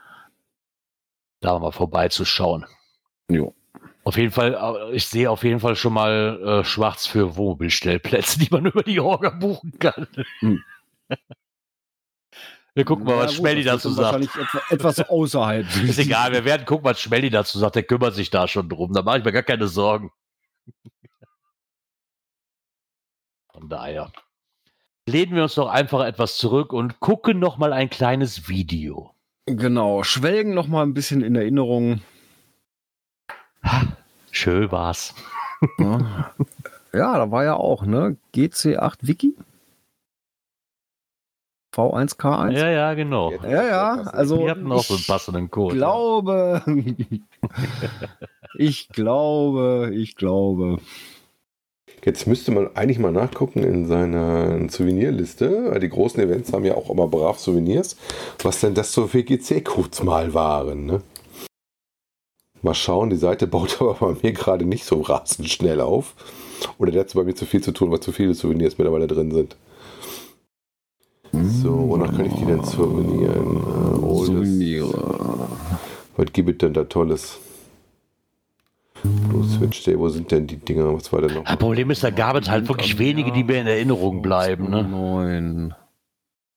da 1.40 1.58
mal 1.58 1.72
vorbeizuschauen. 1.72 2.64
jo. 3.28 3.52
Auf 4.04 4.16
jeden 4.16 4.30
Fall, 4.32 4.54
äh, 4.54 4.94
ich 4.96 5.06
sehe 5.06 5.30
auf 5.30 5.44
jeden 5.44 5.60
Fall 5.60 5.76
schon 5.76 5.92
mal 5.92 6.40
äh, 6.62 6.64
schwarz 6.64 7.06
für 7.06 7.36
Wohnmobilstellplätze, 7.36 8.38
die 8.38 8.48
man 8.50 8.66
über 8.66 8.82
die 8.82 8.98
Orga 9.00 9.30
buchen 9.30 9.78
kann. 9.78 10.06
Hm. 10.40 10.62
Wir 12.74 12.84
gucken 12.84 13.04
mal, 13.04 13.16
Ja, 13.16 13.24
was 13.24 13.34
Schmelly 13.34 13.64
dazu 13.64 13.90
sagt. 13.90 14.04
Wahrscheinlich 14.04 14.34
etwa, 14.34 14.60
etwas 14.70 15.00
außerhalb. 15.10 15.66
Ist 15.84 15.98
egal, 15.98 16.32
wir 16.32 16.44
werden 16.44 16.64
gucken, 16.64 16.84
was 16.84 17.00
Schmelly 17.00 17.28
dazu 17.28 17.58
sagt. 17.58 17.76
Der 17.76 17.82
kümmert 17.82 18.14
sich 18.14 18.30
da 18.30 18.48
schon 18.48 18.68
drum. 18.68 18.92
Da 18.92 19.02
mache 19.02 19.18
ich 19.18 19.24
mir 19.24 19.32
gar 19.32 19.42
keine 19.42 19.68
Sorgen. 19.68 20.10
Von 23.52 23.68
daher 23.68 24.10
lehnen 25.06 25.34
wir 25.34 25.42
uns 25.42 25.54
doch 25.54 25.68
einfach 25.68 26.04
etwas 26.04 26.38
zurück 26.38 26.72
und 26.72 27.00
gucken 27.00 27.38
noch 27.38 27.58
mal 27.58 27.72
ein 27.72 27.90
kleines 27.90 28.48
Video. 28.48 29.14
Genau, 29.46 30.02
schwelgen 30.02 30.54
noch 30.54 30.68
mal 30.68 30.82
ein 30.82 30.94
bisschen 30.94 31.22
in 31.22 31.34
Erinnerung. 31.36 32.00
Schön 34.30 34.70
war's. 34.72 35.14
Ja, 35.78 36.32
ja 36.92 37.18
da 37.18 37.30
war 37.30 37.44
ja 37.44 37.54
auch, 37.54 37.84
ne? 37.84 38.16
GC8 38.34 38.98
Wiki? 39.02 39.36
V1K1? 41.74 42.52
Ja, 42.52 42.70
ja, 42.70 42.94
genau. 42.94 43.32
Ja, 43.42 43.64
ja, 43.64 43.92
also 44.02 44.38
Die 44.38 44.50
hatten 44.50 44.70
auch 44.70 44.80
ich 44.80 44.86
so 44.86 44.94
einen 44.94 45.04
passenden 45.04 45.50
Code. 45.50 45.76
glaube, 45.76 46.62
ich 48.58 48.88
glaube, 48.90 49.90
ich 49.94 50.16
glaube. 50.16 50.78
Jetzt 52.04 52.26
müsste 52.26 52.50
man 52.50 52.74
eigentlich 52.76 52.98
mal 52.98 53.12
nachgucken 53.12 53.62
in 53.62 53.86
seiner 53.86 54.68
Souvenirliste, 54.68 55.70
weil 55.70 55.80
die 55.80 55.88
großen 55.88 56.20
Events 56.20 56.52
haben 56.52 56.64
ja 56.64 56.74
auch 56.74 56.90
immer 56.90 57.06
brav 57.06 57.38
Souvenirs, 57.38 57.96
was 58.42 58.60
denn 58.60 58.74
das 58.74 58.92
so 58.92 59.06
für 59.06 59.22
GC-Codes 59.22 60.02
mal 60.02 60.34
waren. 60.34 60.84
Ne? 60.84 61.02
Mal 62.60 62.74
schauen, 62.74 63.08
die 63.10 63.16
Seite 63.16 63.46
baut 63.46 63.76
aber 63.80 63.94
bei 63.94 64.16
mir 64.22 64.32
gerade 64.32 64.64
nicht 64.64 64.84
so 64.84 65.00
rasend 65.00 65.48
schnell 65.48 65.80
auf. 65.80 66.14
Oder 66.78 66.90
der 66.92 67.00
hat 67.02 67.14
bei 67.14 67.24
mir 67.24 67.34
zu 67.34 67.46
viel 67.46 67.62
zu 67.62 67.72
tun, 67.72 67.90
weil 67.90 68.00
zu 68.00 68.12
viele 68.12 68.34
Souvenirs 68.34 68.78
mittlerweile 68.78 69.06
drin 69.06 69.30
sind. 69.30 69.56
So, 71.32 71.88
wonach 71.88 72.14
kann 72.14 72.26
ich 72.26 72.34
die 72.34 72.44
denn 72.44 72.62
souvenieren? 72.62 73.56
Äh, 73.56 74.04
oh, 74.04 74.24
Souvenire. 74.24 75.48
Was 76.16 76.32
gibt 76.32 76.50
es 76.50 76.58
denn 76.58 76.74
da 76.74 76.84
Tolles? 76.84 77.38
Blue 79.02 79.44
Switch 79.44 79.82
Day, 79.82 79.98
wo 79.98 80.08
sind 80.08 80.30
denn 80.30 80.46
die 80.46 80.58
Dinger? 80.58 80.94
Was 80.94 81.12
war 81.12 81.22
denn 81.22 81.34
noch? 81.34 81.44
Das 81.44 81.56
Problem 81.56 81.90
ist, 81.90 82.04
da 82.04 82.10
gab 82.10 82.36
es 82.36 82.48
halt 82.48 82.68
wirklich 82.68 82.98
wenige, 82.98 83.32
die 83.32 83.44
mir 83.44 83.60
in 83.60 83.66
Erinnerung 83.66 84.22
bleiben. 84.22 84.70
Ne? 84.70 84.84
Neun. 84.84 85.74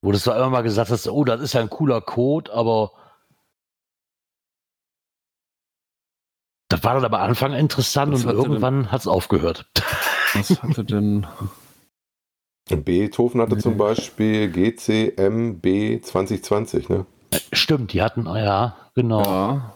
Wo 0.02 0.12
du 0.12 0.18
zwar 0.18 0.36
immer 0.36 0.50
mal 0.50 0.62
gesagt 0.62 0.90
hast, 0.90 1.08
oh, 1.08 1.24
das 1.24 1.40
ist 1.40 1.54
ja 1.54 1.62
ein 1.62 1.70
cooler 1.70 2.00
Code, 2.00 2.52
aber 2.52 2.92
das 6.68 6.84
war 6.84 6.94
dann 6.94 7.04
aber 7.04 7.20
am 7.20 7.30
Anfang 7.30 7.54
interessant 7.54 8.12
Was 8.12 8.24
und 8.24 8.30
irgendwann 8.30 8.92
hat 8.92 9.00
es 9.00 9.06
aufgehört. 9.06 9.66
Was 10.34 10.62
hatte 10.62 10.84
denn? 10.84 11.26
Beethoven 12.68 13.40
hatte 13.40 13.58
zum 13.58 13.76
Beispiel 13.76 14.50
GCMB 14.50 16.04
2020, 16.04 16.88
ne? 16.88 17.06
Stimmt, 17.52 17.92
die 17.92 18.02
hatten, 18.02 18.26
ja, 18.26 18.76
genau. 18.94 19.22
Ja. 19.22 19.72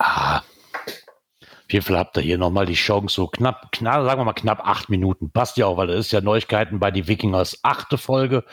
Ah. 0.00 0.38
Auf 0.38 1.72
jeden 1.72 1.84
Fall 1.84 1.98
habt 1.98 2.16
ihr 2.16 2.22
hier 2.22 2.38
nochmal 2.38 2.64
die 2.64 2.74
Chance, 2.74 3.14
so 3.14 3.26
knapp, 3.26 3.72
knapp, 3.72 4.04
sagen 4.04 4.20
wir 4.20 4.24
mal 4.24 4.32
knapp 4.32 4.66
acht 4.66 4.88
Minuten. 4.88 5.30
Passt 5.30 5.58
ja 5.58 5.66
auch, 5.66 5.76
weil 5.76 5.88
das 5.88 6.06
ist 6.06 6.12
ja 6.12 6.22
Neuigkeiten 6.22 6.78
bei 6.78 6.90
die 6.90 7.06
Wikingers 7.06 7.60
achte 7.62 7.98
Folge. 7.98 8.44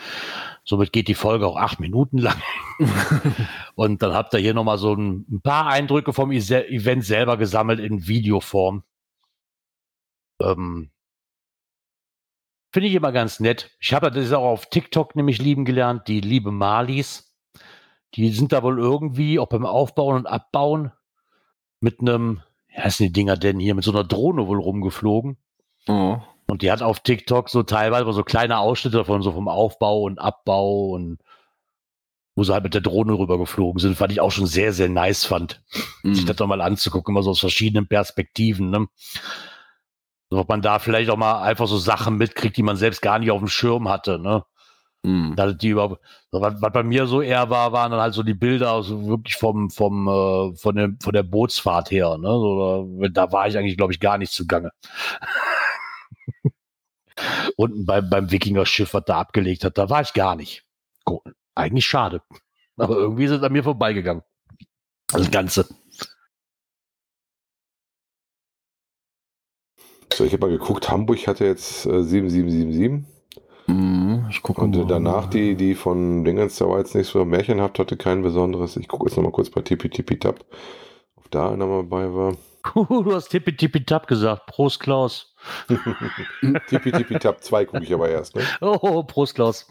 Somit 0.64 0.92
geht 0.92 1.08
die 1.08 1.14
Folge 1.14 1.46
auch 1.46 1.56
acht 1.56 1.80
Minuten 1.80 2.18
lang. 2.18 2.36
Und 3.74 4.02
dann 4.02 4.12
habt 4.12 4.34
ihr 4.34 4.40
hier 4.40 4.52
nochmal 4.52 4.76
so 4.78 4.92
ein, 4.92 5.24
ein 5.30 5.40
paar 5.40 5.66
Eindrücke 5.66 6.12
vom 6.12 6.30
Event 6.30 7.04
selber 7.04 7.38
gesammelt 7.38 7.80
in 7.80 8.06
Videoform. 8.06 8.82
Ähm, 10.40 10.90
Finde 12.72 12.88
ich 12.88 12.94
immer 12.94 13.12
ganz 13.12 13.40
nett. 13.40 13.70
Ich 13.80 13.94
habe 13.94 14.10
das 14.10 14.32
auch 14.32 14.44
auf 14.44 14.66
TikTok 14.66 15.16
nämlich 15.16 15.38
lieben 15.38 15.64
gelernt, 15.64 16.08
die 16.08 16.20
liebe 16.20 16.50
Malis. 16.50 17.34
Die 18.14 18.30
sind 18.30 18.52
da 18.52 18.62
wohl 18.62 18.78
irgendwie, 18.78 19.38
auch 19.38 19.48
beim 19.48 19.66
Aufbauen 19.66 20.16
und 20.16 20.26
Abbauen, 20.26 20.92
mit 21.80 22.00
einem, 22.00 22.42
was 22.76 22.98
sind 22.98 23.08
die 23.08 23.12
Dinger 23.12 23.36
denn 23.36 23.58
hier, 23.58 23.74
mit 23.74 23.84
so 23.84 23.92
einer 23.92 24.04
Drohne 24.04 24.46
wohl 24.46 24.60
rumgeflogen. 24.60 25.38
Oh. 25.88 26.18
Und 26.48 26.62
die 26.62 26.70
hat 26.70 26.82
auf 26.82 27.00
TikTok 27.00 27.48
so 27.48 27.62
teilweise 27.62 28.12
so 28.12 28.22
kleine 28.22 28.58
Ausschnitte 28.58 28.98
davon, 28.98 29.22
so 29.22 29.32
vom 29.32 29.48
Aufbau 29.48 30.02
und 30.02 30.18
Abbau 30.18 30.90
und 30.90 31.18
wo 32.34 32.44
sie 32.44 32.52
halt 32.52 32.64
mit 32.64 32.74
der 32.74 32.82
Drohne 32.82 33.14
rübergeflogen 33.14 33.80
sind, 33.80 33.98
was 33.98 34.10
ich 34.10 34.20
auch 34.20 34.30
schon 34.30 34.46
sehr, 34.46 34.72
sehr 34.74 34.90
nice 34.90 35.24
fand, 35.24 35.62
sich 36.02 36.22
Mhm. 36.22 36.26
das 36.26 36.36
doch 36.36 36.46
mal 36.46 36.60
anzugucken, 36.60 37.14
immer 37.14 37.22
so 37.22 37.30
aus 37.30 37.40
verschiedenen 37.40 37.88
Perspektiven. 37.88 38.70
Ne? 38.70 38.86
So, 40.30 40.38
ob 40.38 40.48
man 40.48 40.62
da 40.62 40.78
vielleicht 40.78 41.10
auch 41.10 41.16
mal 41.16 41.42
einfach 41.42 41.68
so 41.68 41.78
Sachen 41.78 42.16
mitkriegt, 42.16 42.56
die 42.56 42.62
man 42.62 42.76
selbst 42.76 43.00
gar 43.00 43.18
nicht 43.18 43.30
auf 43.30 43.38
dem 43.38 43.48
Schirm 43.48 43.88
hatte. 43.88 44.18
Ne? 44.18 44.44
Da 45.36 45.52
die 45.52 45.68
über, 45.68 46.00
so, 46.32 46.40
was, 46.40 46.60
was 46.60 46.72
bei 46.72 46.82
mir 46.82 47.06
so 47.06 47.22
eher 47.22 47.48
war, 47.48 47.72
waren 47.72 47.92
dann 47.92 48.00
halt 48.00 48.14
so 48.14 48.24
die 48.24 48.34
Bilder, 48.34 48.72
also 48.72 49.06
wirklich 49.06 49.36
vom, 49.36 49.70
vom, 49.70 50.08
äh, 50.08 50.56
von, 50.56 50.74
der, 50.74 50.90
von 51.00 51.12
der 51.12 51.22
Bootsfahrt 51.22 51.92
her. 51.92 52.18
Ne? 52.18 52.28
So, 52.28 52.98
da, 53.00 53.08
da 53.08 53.32
war 53.32 53.46
ich 53.46 53.56
eigentlich, 53.56 53.76
glaube 53.76 53.92
ich, 53.92 54.00
gar 54.00 54.18
nicht 54.18 54.32
zugange. 54.32 54.72
Unten 57.56 57.86
beim, 57.86 58.10
beim 58.10 58.30
Wikinger-Schiff, 58.30 58.94
was 58.94 59.04
da 59.04 59.18
abgelegt 59.20 59.64
hat, 59.64 59.78
da 59.78 59.88
war 59.88 60.02
ich 60.02 60.12
gar 60.12 60.34
nicht. 60.34 60.64
Eigentlich 61.54 61.86
schade. 61.86 62.20
Aber 62.76 62.96
irgendwie 62.96 63.24
ist 63.24 63.30
es 63.30 63.42
an 63.42 63.52
mir 63.52 63.62
vorbeigegangen. 63.62 64.22
Das 65.08 65.30
Ganze. 65.30 65.66
So, 70.16 70.24
ich 70.24 70.32
habe 70.32 70.46
mal 70.46 70.58
geguckt, 70.58 70.88
Hamburg 70.88 71.26
hatte 71.26 71.44
jetzt 71.44 71.84
äh, 71.84 72.02
7777 72.02 73.04
Mhm. 73.66 74.28
Ich 74.30 74.42
gucke 74.42 74.62
und 74.62 74.74
äh, 74.74 74.78
mal. 74.78 74.86
danach 74.86 75.26
die, 75.26 75.56
die 75.56 75.74
von 75.74 76.24
Dingens, 76.24 76.56
da 76.56 76.66
war 76.66 76.78
jetzt 76.78 76.94
nicht 76.94 77.08
so 77.08 77.22
märchenhaft, 77.26 77.78
hatte 77.78 77.98
kein 77.98 78.22
besonderes. 78.22 78.78
Ich 78.78 78.88
gucke 78.88 79.06
jetzt 79.06 79.16
nochmal 79.16 79.32
kurz 79.32 79.50
bei 79.50 79.60
Tippi 79.60 79.90
Tippi 79.90 80.18
Tap, 80.18 80.42
ob 81.16 81.30
da 81.30 81.50
einer 81.50 81.66
mal 81.66 81.82
dabei 81.82 82.14
war. 82.14 82.34
du 82.74 83.14
hast 83.14 83.28
tippi 83.28 83.54
tippi 83.54 83.84
tap 83.84 84.06
gesagt. 84.06 84.46
Prost, 84.46 84.80
Klaus. 84.80 85.34
Tippi 86.68 86.92
Tippi 86.92 87.18
Tap 87.18 87.44
2 87.44 87.66
gucke 87.66 87.84
ich 87.84 87.92
aber 87.92 88.08
erst, 88.08 88.36
ne? 88.36 88.42
Oh, 88.62 89.02
Prost, 89.02 89.34
Klaus. 89.34 89.68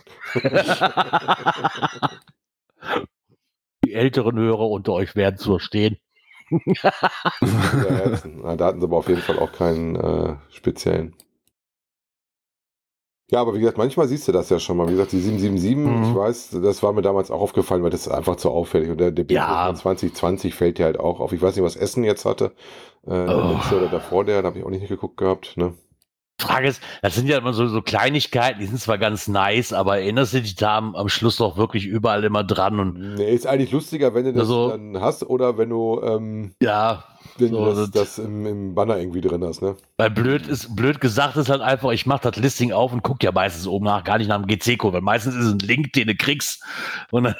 Die 3.84 3.94
älteren 3.94 4.38
Hörer 4.38 4.70
unter 4.70 4.94
euch 4.94 5.16
werden 5.16 5.38
es 5.40 5.46
verstehen. 5.46 5.98
Na, 7.42 8.56
da 8.56 8.66
hatten 8.66 8.80
sie 8.80 8.86
aber 8.86 8.98
auf 8.98 9.08
jeden 9.10 9.22
Fall 9.22 9.40
auch 9.40 9.52
keinen 9.52 9.96
äh, 9.96 10.36
speziellen. 10.50 11.16
Ja, 13.32 13.42
aber 13.42 13.56
wie 13.56 13.60
gesagt, 13.60 13.80
manchmal 13.80 14.08
siehst 14.08 14.28
du 14.28 14.32
das 14.32 14.50
ja 14.52 14.60
schon 14.60 14.78
mal. 14.78 14.88
Wie 14.88 14.92
gesagt, 14.92 15.12
die 15.12 15.20
777, 15.20 15.76
Mhm. 15.78 16.04
ich 16.12 16.16
weiß, 16.16 16.50
das 16.62 16.84
war 16.84 16.94
mir 16.94 17.02
damals 17.02 17.32
auch 17.32 17.42
aufgefallen, 17.42 17.82
weil 17.82 17.90
das 17.90 18.02
ist 18.06 18.14
einfach 18.14 18.36
zu 18.36 18.52
auffällig. 18.52 18.92
Und 18.92 19.00
der, 19.00 19.10
der 19.12 19.26
Ja. 19.30 19.64
Beethoven 19.72 19.76
2020 19.82 20.54
fällt 20.54 20.78
dir 20.78 20.86
halt 20.86 21.00
auch 21.00 21.20
auf. 21.20 21.34
Ich 21.34 21.42
weiß 21.42 21.56
nicht, 21.56 21.66
was 21.66 21.76
Essen 21.76 22.04
jetzt 22.04 22.26
hatte. 22.26 22.52
Äh, 23.08 23.10
der 23.10 23.36
Oh. 23.46 23.54
letzte 23.54 23.78
oder 23.78 23.90
davor 23.90 24.26
der, 24.26 24.44
da 24.44 24.50
habe 24.50 24.60
ich 24.60 24.66
auch 24.66 24.70
nicht 24.70 24.88
geguckt 24.88 25.18
gehabt. 25.18 25.58
Ne? 25.58 25.74
Frage 26.38 26.68
ist, 26.68 26.82
das 27.02 27.16
sind 27.16 27.28
ja 27.28 27.38
immer 27.38 27.54
so, 27.54 27.66
so 27.68 27.82
Kleinigkeiten, 27.82 28.60
die 28.60 28.66
sind 28.66 28.80
zwar 28.80 28.98
ganz 28.98 29.28
nice, 29.30 29.72
aber 29.72 30.00
erinnerst 30.00 30.34
du 30.34 30.42
dich 30.42 30.56
da 30.56 30.78
am, 30.78 30.94
am 30.96 31.08
Schluss 31.08 31.38
doch 31.38 31.56
wirklich 31.56 31.86
überall 31.86 32.24
immer 32.26 32.44
dran 32.44 32.80
und 32.82 33.16
Nee, 33.16 33.34
ist 33.34 33.48
eigentlich 33.48 33.72
lustiger, 33.72 34.14
wenn 34.14 34.26
du 34.26 34.34
das 34.34 34.42
Also- 34.42 34.70
dann 34.70 35.00
hast 35.00 35.24
oder 35.24 35.58
wenn 35.58 35.70
du, 35.70 36.02
ähm, 36.04 36.54
ja, 36.62 37.06
wenn 37.38 37.50
So, 37.52 37.66
du 37.66 37.76
das, 37.76 37.92
das- 37.92 38.18
im, 38.20 38.46
im 38.46 38.76
Banner 38.76 38.98
irgendwie 38.98 39.22
drin 39.22 39.44
hast. 39.46 39.62
Ne? 39.62 39.78
weil 39.98 40.10
blöd 40.10 40.46
ist, 40.48 40.76
blöd 40.76 41.00
gesagt 41.00 41.38
ist 41.38 41.50
halt 41.50 41.62
einfach, 41.62 41.92
ich 41.92 42.06
mache 42.06 42.30
das 42.30 42.36
Listing 42.42 42.74
auf 42.74 42.92
und 42.92 43.02
guck 43.02 43.24
ja 43.24 43.32
meistens 43.32 43.66
oben 43.66 43.86
nach, 43.86 44.04
gar 44.04 44.18
nicht 44.18 44.28
nach 44.28 44.42
dem 44.42 44.48
GC-Code, 44.48 44.96
weil 44.96 45.02
meistens 45.02 45.36
ist 45.36 45.46
es 45.46 45.54
ein 45.54 45.60
Link, 45.60 45.94
den 45.94 46.08
du 46.08 46.16
kriegst 46.16 46.62
und 47.12 47.24
dann 47.24 47.36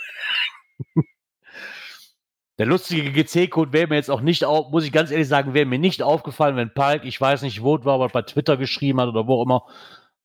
Der 2.58 2.66
lustige 2.66 3.12
GC-Code 3.12 3.74
wäre 3.74 3.88
mir 3.88 3.96
jetzt 3.96 4.10
auch 4.10 4.22
nicht 4.22 4.46
auf, 4.46 4.72
muss 4.72 4.86
ich 4.86 4.94
ganz 4.94 5.12
ehrlich 5.12 5.28
sagen, 5.28 5.54
wäre 5.54 5.66
mir 5.66 5.80
nicht 5.80 6.02
aufgefallen, 6.02 6.56
wenn 6.56 6.74
Palk, 6.74 7.04
ich 7.04 7.20
weiß 7.20 7.42
nicht, 7.42 7.62
wo 7.62 7.76
es 7.76 7.84
war, 7.84 7.96
aber 7.96 8.08
bei 8.08 8.22
Twitter 8.22 8.56
geschrieben 8.56 9.02
hat 9.02 9.10
oder 9.10 9.28
wo 9.28 9.42
auch 9.42 9.46
immer, 9.46 9.66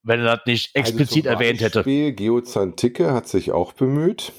wenn 0.02 0.20
er 0.20 0.36
das 0.36 0.46
nicht 0.46 0.76
explizit 0.76 1.26
Also 1.26 1.42
erwähnt 1.42 1.60
hätte. 1.60 1.80
Beispiel 1.80 2.12
Geozantike 2.12 3.12
hat 3.12 3.26
sich 3.26 3.50
auch 3.50 3.72
bemüht. 3.72 4.32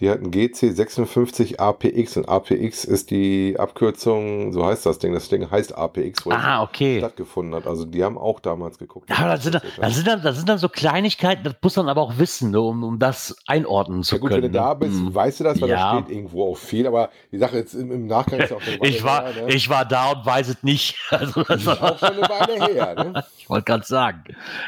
Die 0.00 0.10
hatten 0.10 0.30
GC56 0.30 1.58
APX 1.58 2.16
und 2.18 2.28
APX 2.28 2.84
ist 2.84 3.10
die 3.10 3.56
Abkürzung, 3.58 4.52
so 4.52 4.66
heißt 4.66 4.84
das 4.84 4.98
Ding. 4.98 5.14
Das 5.14 5.28
Ding 5.30 5.50
heißt 5.50 5.76
APX, 5.76 6.26
wo 6.26 6.30
Ah, 6.32 6.62
es 6.62 6.68
okay. 6.68 6.98
stattgefunden 6.98 7.54
hat. 7.54 7.66
Also 7.66 7.84
die 7.86 8.04
haben 8.04 8.18
auch 8.18 8.40
damals 8.40 8.78
geguckt. 8.78 9.08
Ja, 9.08 9.16
aber 9.18 9.30
das 9.36 9.44
sind, 9.44 9.54
dann- 9.54 9.62
das, 9.80 9.94
sind 9.94 10.06
dann, 10.06 10.22
das 10.22 10.36
sind 10.36 10.48
dann 10.48 10.58
so 10.58 10.68
Kleinigkeiten, 10.68 11.44
das 11.44 11.54
muss 11.62 11.76
man 11.76 11.88
aber 11.88 12.02
auch 12.02 12.18
wissen, 12.18 12.50
ne, 12.50 12.60
um, 12.60 12.84
um 12.84 12.98
das 12.98 13.36
einordnen 13.46 14.02
zu 14.02 14.16
ja 14.16 14.20
gut, 14.20 14.30
können. 14.30 14.42
wenn 14.42 14.52
du 14.52 14.58
da 14.58 14.70
ne? 14.70 14.76
bist, 14.80 15.00
Mhm. 15.00 15.14
weißt 15.14 15.40
du 15.40 15.44
das, 15.44 15.60
weil 15.62 15.70
Ja. 15.70 15.92
da 15.94 16.02
steht 16.02 16.14
irgendwo 16.16 16.50
auch 16.52 16.56
viel. 16.58 16.86
Aber 16.86 17.08
die 17.32 17.38
Sache 17.38 17.56
jetzt 17.56 17.74
im, 17.74 17.90
im 17.90 18.06
Nachgang 18.06 18.40
ist 18.40 18.52
auch 18.52 18.60
schon 18.60 18.74
ich, 18.82 19.02
war, 19.02 19.32
her, 19.32 19.44
ne? 19.46 19.54
ich 19.54 19.68
war 19.70 19.84
da 19.86 20.12
und 20.12 20.26
weiß 20.26 20.48
es 20.48 20.62
nicht. 20.62 20.96
Also, 21.10 21.42
das 21.44 21.62
ist 21.62 21.68
auch 21.68 21.98
schon 21.98 22.10
eine 22.10 22.22
Weile 22.28 22.66
her. 22.74 22.94
Ne? 22.94 23.24
ich 23.38 23.48
wollte 23.48 23.64
gerade 23.64 23.86
sagen, 23.86 24.24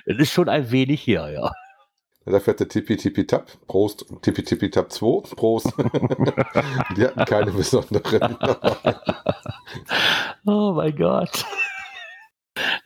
es 0.07 0.17
ist 0.19 0.33
schon 0.33 0.49
ein 0.49 0.71
wenig 0.71 1.07
her, 1.07 1.31
ja. 1.31 1.53
Da 2.25 2.41
fährt 2.41 2.61
der 2.61 2.69
Tippi 2.69 2.97
Tippi 2.97 3.27
Tap. 3.27 3.51
Prost. 3.67 4.05
Tippi 4.23 4.43
Tippi 4.43 4.71
Tap 4.71 4.93
2. 4.93 5.35
Prost. 5.35 5.73
die 6.97 7.05
hatten 7.05 7.25
keine 7.25 7.53
besonderen. 7.53 8.37
Oh 10.47 10.73
mein 10.73 10.97
Gott. 10.97 11.45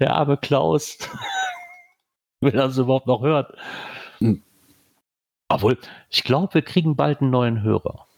Der 0.01 0.15
arme 0.15 0.37
Klaus. 0.37 0.99
Wenn 2.41 2.55
er 2.55 2.67
es 2.67 2.79
überhaupt 2.79 3.07
noch 3.07 3.23
hört. 3.23 3.57
Hm. 4.19 4.43
Obwohl, 5.49 5.79
ich 6.11 6.25
glaube, 6.25 6.55
wir 6.55 6.63
kriegen 6.63 6.97
bald 6.97 7.21
einen 7.21 7.31
neuen 7.31 7.63
Hörer. 7.63 8.09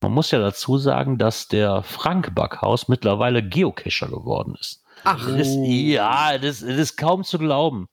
Man 0.00 0.12
muss 0.12 0.30
ja 0.30 0.38
dazu 0.38 0.78
sagen, 0.78 1.18
dass 1.18 1.48
der 1.48 1.82
Frank 1.82 2.34
Backhaus 2.34 2.86
mittlerweile 2.88 3.42
Geocacher 3.42 4.08
geworden 4.08 4.56
ist. 4.60 4.84
Ach, 5.04 5.18
Das 5.26 5.48
ist, 5.48 5.56
ja, 5.64 6.38
das, 6.38 6.60
das 6.60 6.76
ist 6.76 6.96
kaum 6.96 7.24
zu 7.24 7.38
glauben. 7.38 7.88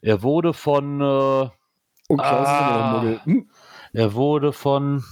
Er 0.00 0.22
wurde 0.22 0.54
von, 0.54 1.00
äh, 1.00 1.50
Und 2.08 2.18
Klaus 2.18 2.48
ist 2.48 2.60
immer 2.60 2.70
noch 2.70 2.84
Ah. 2.84 2.92
Muggel. 2.98 3.20
Hm. 3.24 3.50
er 3.92 4.14
wurde 4.14 4.52
von, 4.52 5.02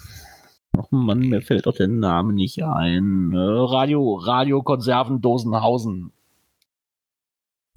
oh 0.76 0.84
Mann, 0.90 1.18
mir 1.20 1.42
fällt 1.42 1.66
doch 1.66 1.74
der 1.74 1.88
Name 1.88 2.32
nicht 2.32 2.62
ein. 2.62 3.32
Äh, 3.32 3.38
Radio, 3.38 4.14
Radio 4.14 4.62
Konserven 4.62 5.20
Dosenhausen. 5.20 6.12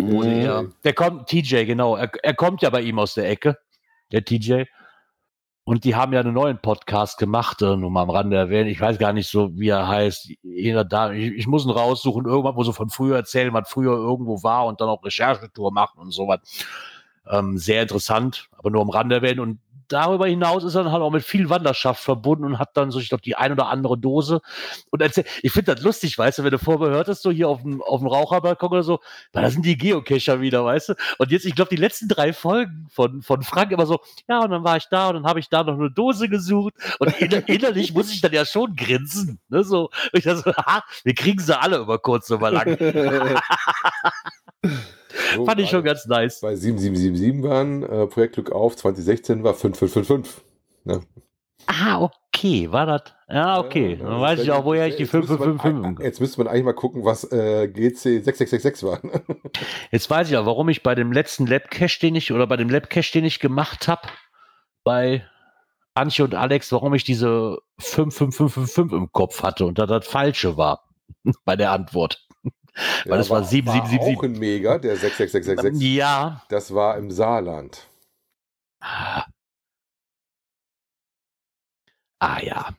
Wurde 0.02 0.30
Mhm. 0.30 0.42
er. 0.42 0.66
Der 0.84 0.94
kommt, 0.94 1.28
TJ, 1.28 1.66
genau. 1.66 1.96
Er, 1.96 2.12
er 2.24 2.34
kommt 2.36 2.62
ja 2.62 2.70
bei 2.70 2.82
ihm 2.82 3.00
aus 3.00 3.16
der 3.16 3.30
Ecke, 3.30 3.58
der 4.12 4.24
TJ. 4.24 4.64
Und 5.66 5.84
die 5.84 5.96
haben 5.96 6.14
ja 6.14 6.22
einen 6.22 6.34
neuen 6.34 6.60
Podcast 6.62 7.18
gemacht, 7.18 7.62
äh, 7.62 7.76
nur 7.76 7.90
mal 7.92 8.04
am 8.04 8.10
Rande 8.10 8.38
erwähnen. 8.38 8.70
Ich 8.70 8.80
weiß 8.80 9.00
gar 9.00 9.12
nicht 9.12 9.28
so, 9.28 9.50
wie 9.60 9.68
er 9.68 9.86
heißt. 9.88 10.30
Jeder 10.44 10.86
da, 10.86 11.12
ich, 11.12 11.34
ich 11.34 11.48
muss 11.48 11.66
ihn 11.66 11.72
raussuchen, 11.72 12.26
irgendwas, 12.26 12.56
wo 12.56 12.64
sie 12.64 12.72
von 12.72 12.90
früher 12.90 13.18
erzählen, 13.18 13.54
was 13.54 13.70
früher 13.70 13.92
irgendwo 13.94 14.42
war 14.44 14.66
und 14.68 14.80
dann 14.80 14.88
auch 14.88 15.04
Recherchetour 15.04 15.74
machen 15.74 16.00
und 16.00 16.12
sowas. 16.12 16.40
Ähm, 17.30 17.58
sehr 17.58 17.82
interessant, 17.82 18.50
aber 18.58 18.70
nur 18.70 18.82
am 18.82 18.90
Rande 18.90 19.16
erwähnen. 19.16 19.40
Und 19.40 19.60
darüber 19.88 20.28
hinaus 20.28 20.64
ist 20.64 20.76
er 20.76 20.84
dann 20.84 20.92
halt 20.92 21.02
auch 21.02 21.12
mit 21.12 21.24
viel 21.24 21.50
Wanderschaft 21.50 22.04
verbunden 22.04 22.46
und 22.46 22.60
hat 22.60 22.76
dann 22.76 22.92
so, 22.92 23.00
ich 23.00 23.10
glaube, 23.10 23.22
die 23.22 23.36
ein 23.36 23.52
oder 23.52 23.68
andere 23.68 23.98
Dose. 23.98 24.42
Und 24.90 25.02
erzähl, 25.02 25.26
ich 25.42 25.52
finde 25.52 25.76
das 25.76 25.84
lustig, 25.84 26.18
weißt 26.18 26.40
du, 26.40 26.44
wenn 26.44 26.52
du 26.52 26.60
vorher 26.60 26.90
hörtest, 26.90 27.22
so 27.22 27.32
hier 27.32 27.50
auf 27.50 27.62
dem, 27.62 27.82
auf 27.82 28.00
dem 28.00 28.08
Raucherbalkon 28.08 28.72
oder 28.72 28.84
so, 28.84 29.00
weil 29.34 29.44
da 29.44 29.50
sind 29.50 29.66
die 29.66 29.78
Geocacher 29.78 30.42
wieder, 30.42 30.66
weißt 30.66 30.90
du. 30.90 30.94
Und 31.18 31.32
jetzt, 31.32 31.46
ich 31.46 31.56
glaube, 31.56 31.70
die 31.70 31.82
letzten 31.82 32.08
drei 32.08 32.34
Folgen 32.34 32.88
von, 32.92 33.22
von 33.22 33.42
Frank 33.44 33.72
immer 33.72 33.86
so, 33.86 34.00
ja, 34.28 34.40
und 34.40 34.52
dann 34.52 34.64
war 34.64 34.78
ich 34.78 34.88
da 34.90 35.10
und 35.10 35.16
dann 35.16 35.26
habe 35.26 35.40
ich 35.40 35.50
da 35.50 35.64
noch 35.64 35.76
eine 35.76 35.92
Dose 35.92 36.30
gesucht. 36.30 36.74
Und 37.00 37.20
inner, 37.20 37.44
innerlich 37.50 37.94
muss 37.94 38.12
ich 38.12 38.22
dann 38.22 38.34
ja 38.34 38.46
schon 38.46 38.76
grinsen. 38.76 39.40
Ne, 39.50 39.64
so, 39.64 39.90
ich 40.14 40.24
dachte 40.24 40.42
so, 40.44 40.54
ha, 40.54 40.84
wir 41.04 41.16
kriegen 41.16 41.40
sie 41.40 41.58
alle 41.58 41.78
über 41.78 42.00
kurz 42.00 42.30
oder 42.32 42.52
lang. 42.52 42.78
So, 45.36 45.46
Fand 45.46 45.60
ich 45.62 45.70
schon 45.70 45.84
ganz 45.84 46.06
nice. 46.06 46.40
Bei 46.42 46.56
7777 46.56 47.44
waren, 47.44 47.84
äh, 47.84 48.08
Projekt 48.08 48.36
Glück 48.36 48.52
auf, 48.52 48.76
2016 48.76 49.44
war 49.44 49.54
5555. 49.54 50.44
Ne? 50.84 51.02
Ah, 51.66 52.02
okay, 52.02 52.72
war 52.72 52.86
das? 52.86 53.02
Ja, 53.30 53.60
okay. 53.60 53.98
Ja, 54.00 54.06
Dann 54.06 54.22
weiß 54.22 54.40
ich 54.42 54.52
auch, 54.52 54.64
woher 54.64 54.88
ich 54.88 54.96
die 54.96 55.04
jetzt 55.04 55.14
müsste 55.14 55.34
man 55.34 55.58
555 55.60 56.00
ein- 56.00 56.06
Jetzt 56.06 56.22
müsste 56.22 56.40
man 56.40 56.48
eigentlich 56.48 56.64
mal 56.66 56.74
gucken, 56.74 57.04
was 57.04 57.24
äh, 57.32 57.68
GC 57.68 58.24
6666 58.24 58.84
war. 58.88 59.02
Jetzt 59.92 60.10
weiß 60.10 60.30
ich 60.30 60.38
auch, 60.38 60.46
warum 60.46 60.70
ich 60.70 60.82
bei 60.84 60.96
dem 60.96 61.12
letzten 61.12 61.46
Labcache, 61.48 62.00
den 62.00 62.16
ich, 62.16 62.32
oder 62.32 62.48
bei 62.48 62.56
dem 62.56 62.70
Labcache, 62.70 63.12
den 63.12 63.26
ich 63.26 63.40
gemacht 63.40 63.88
habe, 63.90 64.08
bei 64.86 65.26
Antje 65.94 66.24
und 66.24 66.36
Alex, 66.36 66.72
warum 66.72 66.94
ich 66.94 67.04
diese 67.04 67.58
55555 67.80 68.92
im 68.98 69.12
Kopf 69.12 69.44
hatte 69.44 69.66
und 69.66 69.78
da 69.80 69.86
das 69.88 70.08
Falsche 70.08 70.56
war 70.56 70.88
bei 71.46 71.56
der 71.58 71.72
Antwort. 71.72 72.27
Weil 73.06 73.20
es 73.20 73.30
war 73.30 73.44
7777. 73.44 74.18
Auch 74.18 74.24
ein 74.24 74.34
Mega, 74.40 74.78
der 74.78 74.96
66666. 74.98 75.96
Ja. 75.96 76.44
Das 76.50 76.74
war 76.74 76.98
im 76.98 77.12
Saarland. 77.12 77.88
Ah 82.20 82.40
ja. 82.42 82.70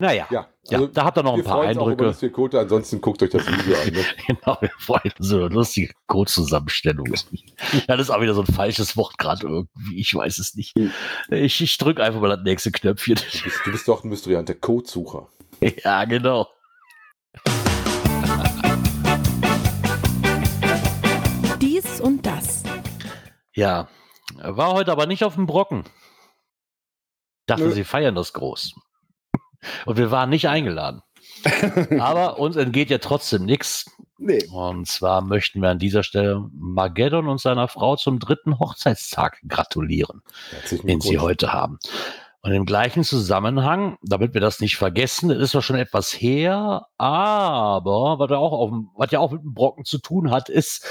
Naja, 0.00 0.28
Ja, 0.30 0.46
ja, 0.70 0.78
also 0.78 0.86
da 0.86 1.04
habt 1.04 1.18
ihr 1.18 1.24
noch 1.24 1.34
ein 1.34 1.42
paar 1.42 1.56
auch 1.58 1.64
Eindrücke. 1.64 2.04
das 2.04 2.20
Vierkote, 2.20 2.60
ansonsten 2.60 3.00
guckt 3.00 3.20
euch 3.20 3.30
das 3.30 3.44
Video 3.48 3.76
an. 3.80 3.88
Ne? 3.92 4.04
Genau, 4.28 4.56
wir 4.60 4.70
freuen 4.78 5.12
uns 5.18 5.32
über 5.32 5.50
lustige 5.50 5.92
Codezusammenstellung. 6.06 7.06
Ja, 7.06 7.16
das 7.88 8.02
ist 8.02 8.10
auch 8.10 8.20
wieder 8.20 8.34
so 8.34 8.42
ein 8.42 8.46
falsches 8.46 8.96
Wort 8.96 9.18
gerade 9.18 9.48
irgendwie. 9.48 9.98
Ich 10.00 10.14
weiß 10.14 10.38
es 10.38 10.54
nicht. 10.54 10.72
Ich, 11.30 11.60
ich 11.60 11.78
drücke 11.78 12.04
einfach 12.04 12.20
mal 12.20 12.28
das 12.28 12.44
nächste 12.44 12.70
Knöpfchen. 12.70 13.16
Du, 13.16 13.42
bist, 13.42 13.60
du 13.64 13.72
bist 13.72 13.88
doch 13.88 14.04
ein 14.04 14.08
Mysteriant, 14.10 14.48
der 14.48 14.56
Codesucher. 14.56 15.28
Ja, 15.82 16.04
genau. 16.04 16.46
Ja, 23.58 23.88
war 24.36 24.72
heute 24.72 24.92
aber 24.92 25.06
nicht 25.06 25.24
auf 25.24 25.34
dem 25.34 25.46
Brocken. 25.46 25.82
Dachte, 27.46 27.64
Nö. 27.64 27.72
sie 27.72 27.82
feiern 27.82 28.14
das 28.14 28.32
groß. 28.32 28.72
Und 29.84 29.96
wir 29.96 30.12
waren 30.12 30.30
nicht 30.30 30.46
eingeladen. 30.48 31.02
aber 31.98 32.38
uns 32.38 32.54
entgeht 32.54 32.88
ja 32.88 32.98
trotzdem 32.98 33.44
nichts. 33.46 33.90
Nee. 34.16 34.46
Und 34.52 34.86
zwar 34.86 35.22
möchten 35.22 35.60
wir 35.60 35.70
an 35.70 35.80
dieser 35.80 36.04
Stelle 36.04 36.48
Mageddon 36.52 37.26
und 37.26 37.40
seiner 37.40 37.66
Frau 37.66 37.96
zum 37.96 38.20
dritten 38.20 38.60
Hochzeitstag 38.60 39.40
gratulieren. 39.48 40.22
Den 40.84 41.00
sie 41.00 41.18
heute 41.18 41.52
haben. 41.52 41.80
Und 42.42 42.52
im 42.52 42.66
gleichen 42.66 43.02
Zusammenhang, 43.02 43.98
damit 44.00 44.32
wir 44.32 44.40
das 44.40 44.60
nicht 44.60 44.76
vergessen, 44.76 45.28
das 45.28 45.38
ist 45.38 45.50
zwar 45.50 45.62
schon 45.62 45.76
etwas 45.76 46.12
her, 46.12 46.86
aber 46.96 48.18
was, 48.20 48.30
er 48.30 48.38
auch 48.38 48.52
auf 48.52 48.70
was 48.94 49.10
ja 49.10 49.18
auch 49.18 49.32
mit 49.32 49.42
dem 49.42 49.54
Brocken 49.54 49.84
zu 49.84 49.98
tun 49.98 50.30
hat, 50.30 50.48
ist, 50.48 50.86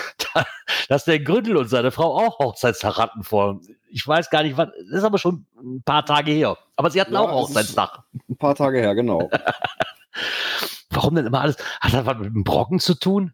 dass 0.90 1.06
der 1.06 1.20
Gründel 1.22 1.56
und 1.56 1.70
seine 1.70 1.92
Frau 1.92 2.18
auch 2.18 2.40
Hochzeitstag 2.40 2.98
hatten 2.98 3.24
vor. 3.24 3.62
Ich 3.90 4.06
weiß 4.06 4.30
gar 4.30 4.44
nicht, 4.44 4.58
das 4.58 4.68
ist 4.92 5.04
aber 5.06 5.18
schon 5.18 5.46
ein 5.58 5.82
paar 5.84 6.06
Tage 6.06 6.32
her. 6.32 6.58
Aber 6.76 6.90
sie 6.90 7.00
hatten 7.00 7.14
Ja, 7.14 7.22
auch 7.22 7.32
Hochzeitstag. 7.32 8.00
Ein 8.30 8.38
paar 8.38 8.56
Tage 8.56 8.80
her, 8.80 8.94
genau. 8.94 9.30
Warum 10.90 11.16
denn 11.16 11.26
immer 11.26 11.42
alles? 11.42 11.58
Hat 11.80 11.94
das 11.94 12.06
was 12.06 12.18
mit 12.18 12.34
dem 12.34 12.44
Brocken 12.44 12.80
zu 12.80 12.96
tun? 12.96 13.34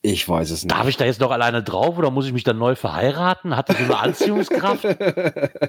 Ich 0.00 0.26
weiß 0.28 0.50
es 0.50 0.64
nicht. 0.64 0.74
Darf 0.74 0.88
ich 0.88 0.96
da 0.96 1.04
jetzt 1.04 1.20
noch 1.20 1.30
alleine 1.30 1.62
drauf 1.62 1.98
oder 1.98 2.10
muss 2.10 2.26
ich 2.26 2.32
mich 2.32 2.44
dann 2.44 2.56
neu 2.56 2.74
verheiraten? 2.74 3.56
Hat 3.56 3.68
das 3.68 3.76
eine 3.76 3.98
Anziehungskraft? 3.98 4.86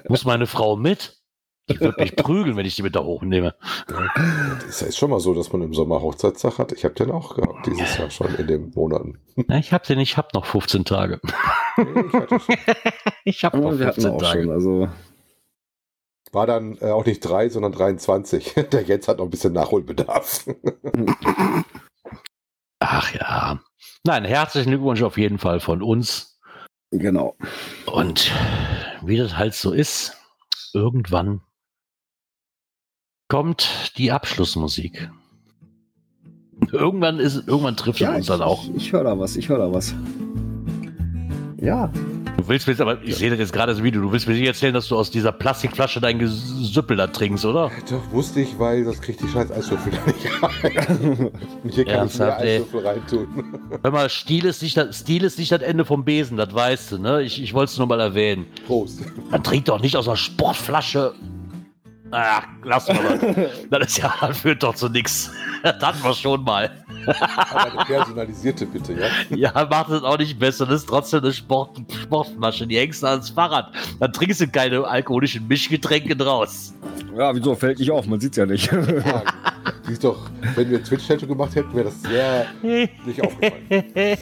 muss 0.08 0.24
meine 0.24 0.46
Frau 0.46 0.76
mit? 0.76 1.19
Die 1.70 1.80
wird 1.80 1.98
mich 1.98 2.16
prügeln, 2.16 2.56
wenn 2.56 2.66
ich 2.66 2.76
die 2.76 2.82
mit 2.82 2.94
da 2.96 3.00
hochnehme. 3.04 3.54
Es 4.68 4.82
ist 4.82 4.98
schon 4.98 5.10
mal 5.10 5.20
so, 5.20 5.34
dass 5.34 5.52
man 5.52 5.62
im 5.62 5.72
Sommer 5.74 6.00
Hochzeitstag 6.02 6.58
hat. 6.58 6.72
Ich 6.72 6.84
habe 6.84 6.94
den 6.94 7.10
auch 7.10 7.36
gehabt, 7.36 7.66
dieses 7.66 7.96
Jahr 7.98 8.10
schon 8.10 8.34
in 8.34 8.46
den 8.46 8.70
Monaten. 8.74 9.18
Na, 9.36 9.58
ich 9.58 9.72
hab 9.72 9.84
den, 9.84 9.98
ich 10.00 10.16
hab 10.16 10.34
noch 10.34 10.46
15 10.46 10.84
Tage. 10.84 11.20
Ich 11.76 12.12
hatte 12.12 12.40
schon. 12.40 12.56
Ich 13.24 13.44
hab 13.44 13.54
noch 13.54 13.72
Ja, 13.72 13.78
wir 13.78 13.86
hatten 13.86 14.02
15 14.02 14.10
auch 14.12 14.18
Tage. 14.22 14.42
schon, 14.42 14.50
also 14.52 14.88
War 16.32 16.46
dann 16.46 16.76
äh, 16.80 16.90
auch 16.90 17.06
nicht 17.06 17.20
drei, 17.20 17.48
sondern 17.48 17.72
23. 17.72 18.54
Der 18.72 18.82
Jens 18.82 19.08
hat 19.08 19.18
noch 19.18 19.24
ein 19.24 19.30
bisschen 19.30 19.52
Nachholbedarf. 19.54 20.44
Ach 22.80 23.14
ja. 23.14 23.60
Nein, 24.04 24.24
herzlichen 24.24 24.70
Glückwunsch 24.70 25.02
auf 25.02 25.16
jeden 25.18 25.38
Fall 25.38 25.60
von 25.60 25.82
uns. 25.82 26.38
genau. 26.90 27.36
Und 27.86 28.30
wie 29.02 29.16
das 29.16 29.36
halt 29.36 29.54
so 29.54 29.72
ist, 29.72 30.16
irgendwann 30.74 31.40
kommt 33.30 33.92
die 33.96 34.12
Abschlussmusik. 34.12 35.08
Irgendwann 36.72 37.18
ist, 37.18 37.46
irgendwann 37.46 37.76
trifft 37.76 38.02
es 38.02 38.08
uns 38.08 38.26
dann 38.26 38.42
auch. 38.42 38.64
Ich, 38.64 38.88
ich 38.88 38.92
höre 38.92 39.04
da 39.04 39.18
was, 39.18 39.36
ich 39.36 39.48
höre 39.48 39.58
da 39.58 39.72
was. 39.72 39.94
Ja. 41.58 41.90
Du 42.36 42.48
willst 42.48 42.66
mir 42.66 42.72
jetzt 42.72 42.80
aber, 42.80 43.00
ich 43.02 43.16
sehe 43.16 43.30
das 43.30 43.38
jetzt 43.38 43.52
gerade 43.52 43.72
das 43.72 43.82
Video, 43.82 44.02
du 44.02 44.10
willst 44.10 44.26
mir 44.26 44.34
nicht 44.34 44.46
erzählen, 44.46 44.74
dass 44.74 44.88
du 44.88 44.96
aus 44.96 45.10
dieser 45.10 45.30
Plastikflasche 45.30 46.00
dein 46.00 46.18
Gesüppel 46.18 46.96
da 46.96 47.06
trinkst, 47.06 47.44
oder? 47.44 47.70
Doch, 47.88 48.10
wusste 48.10 48.40
ich, 48.40 48.58
weil 48.58 48.84
das 48.84 49.00
kriegt 49.00 49.22
die 49.22 49.28
scheiß 49.28 49.52
Eiswürfel 49.52 49.92
da 50.04 50.12
nicht 50.12 50.42
rein. 50.42 51.30
Und 51.62 51.72
hier 51.72 51.84
kann 51.84 52.08
ich 52.08 52.18
mehr 52.18 52.28
Ernsthaft, 52.28 52.40
ey? 52.40 52.56
Eiswürfel 52.56 52.86
reintun. 52.86 53.28
Hör 53.82 53.90
mal, 53.92 54.10
Stil 54.10 54.44
ist 54.46 54.62
nicht 54.62 54.76
das, 54.76 54.98
Stil 54.98 55.22
ist 55.22 55.38
nicht 55.38 55.52
das 55.52 55.62
Ende 55.62 55.84
vom 55.84 56.04
Besen, 56.04 56.36
das 56.36 56.52
weißt 56.52 56.92
du, 56.92 56.98
ne? 56.98 57.22
Ich, 57.22 57.40
ich 57.40 57.54
wollte 57.54 57.70
es 57.70 57.78
nur 57.78 57.86
mal 57.86 58.00
erwähnen. 58.00 58.46
Prost. 58.66 59.00
Man 59.30 59.44
trinkt 59.44 59.68
doch 59.68 59.80
nicht 59.80 59.96
aus 59.96 60.08
einer 60.08 60.16
Sportflasche. 60.16 61.14
Ach, 62.12 62.42
lass 62.64 62.88
mal 62.88 63.18
das. 63.18 63.36
Das 63.70 63.86
ist 63.88 63.98
ja, 63.98 64.14
das 64.20 64.38
führt 64.40 64.62
doch 64.62 64.74
zu 64.74 64.88
nichts. 64.88 65.30
Das 65.62 65.78
hatten 65.82 66.02
wir 66.02 66.14
schon 66.14 66.42
mal. 66.42 66.70
Aber 67.06 67.72
eine 67.72 67.84
personalisierte 67.84 68.64
bitte, 68.64 68.94
ja? 68.94 69.08
Ja, 69.28 69.66
macht 69.68 69.90
es 69.90 70.02
auch 70.02 70.16
nicht 70.16 70.38
besser. 70.38 70.64
Das 70.64 70.76
ist 70.82 70.88
trotzdem 70.88 71.20
eine 71.22 71.34
Sport, 71.34 71.82
Sportflasche. 72.02 72.66
Die 72.66 72.78
hängst 72.78 73.02
du 73.02 73.08
ans 73.08 73.28
Fahrrad. 73.28 73.70
Dann 73.98 74.10
trinkst 74.10 74.40
du 74.40 74.48
keine 74.48 74.86
alkoholischen 74.86 75.46
Mischgetränke 75.48 76.16
draus. 76.16 76.72
Ja, 77.14 77.34
wieso 77.34 77.54
fällt 77.54 77.78
nicht 77.78 77.90
auf? 77.90 78.06
Man 78.06 78.20
sieht's 78.20 78.38
ja 78.38 78.46
nicht. 78.46 78.72
Ja, 78.72 79.22
Die 79.86 79.92
ist 79.92 80.02
doch, 80.02 80.30
wenn 80.54 80.70
wir 80.70 80.82
Twitch-Tattoo 80.82 81.26
gemacht 81.26 81.54
hätten, 81.54 81.74
wäre 81.74 81.84
das 81.90 82.00
sehr 82.02 82.46
nicht 82.62 83.20
aufgefallen. 83.22 84.16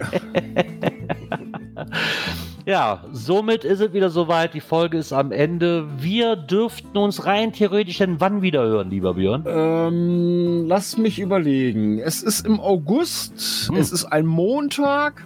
Ja, 2.68 3.02
somit 3.12 3.64
ist 3.64 3.80
es 3.80 3.94
wieder 3.94 4.10
soweit. 4.10 4.52
Die 4.52 4.60
Folge 4.60 4.98
ist 4.98 5.14
am 5.14 5.32
Ende. 5.32 5.86
Wir 6.02 6.36
dürften 6.36 6.98
uns 6.98 7.24
rein 7.24 7.54
theoretisch 7.54 7.96
denn 7.96 8.20
wann 8.20 8.42
wieder 8.42 8.62
hören, 8.62 8.90
lieber 8.90 9.14
Björn? 9.14 9.42
ähm, 9.48 10.66
lass 10.66 10.98
mich 10.98 11.18
überlegen. 11.18 11.98
Es 11.98 12.22
ist 12.22 12.44
im 12.44 12.60
August. 12.60 13.68
Hm. 13.70 13.76
Es 13.76 13.90
ist 13.90 14.04
ein 14.04 14.26
Montag. 14.26 15.24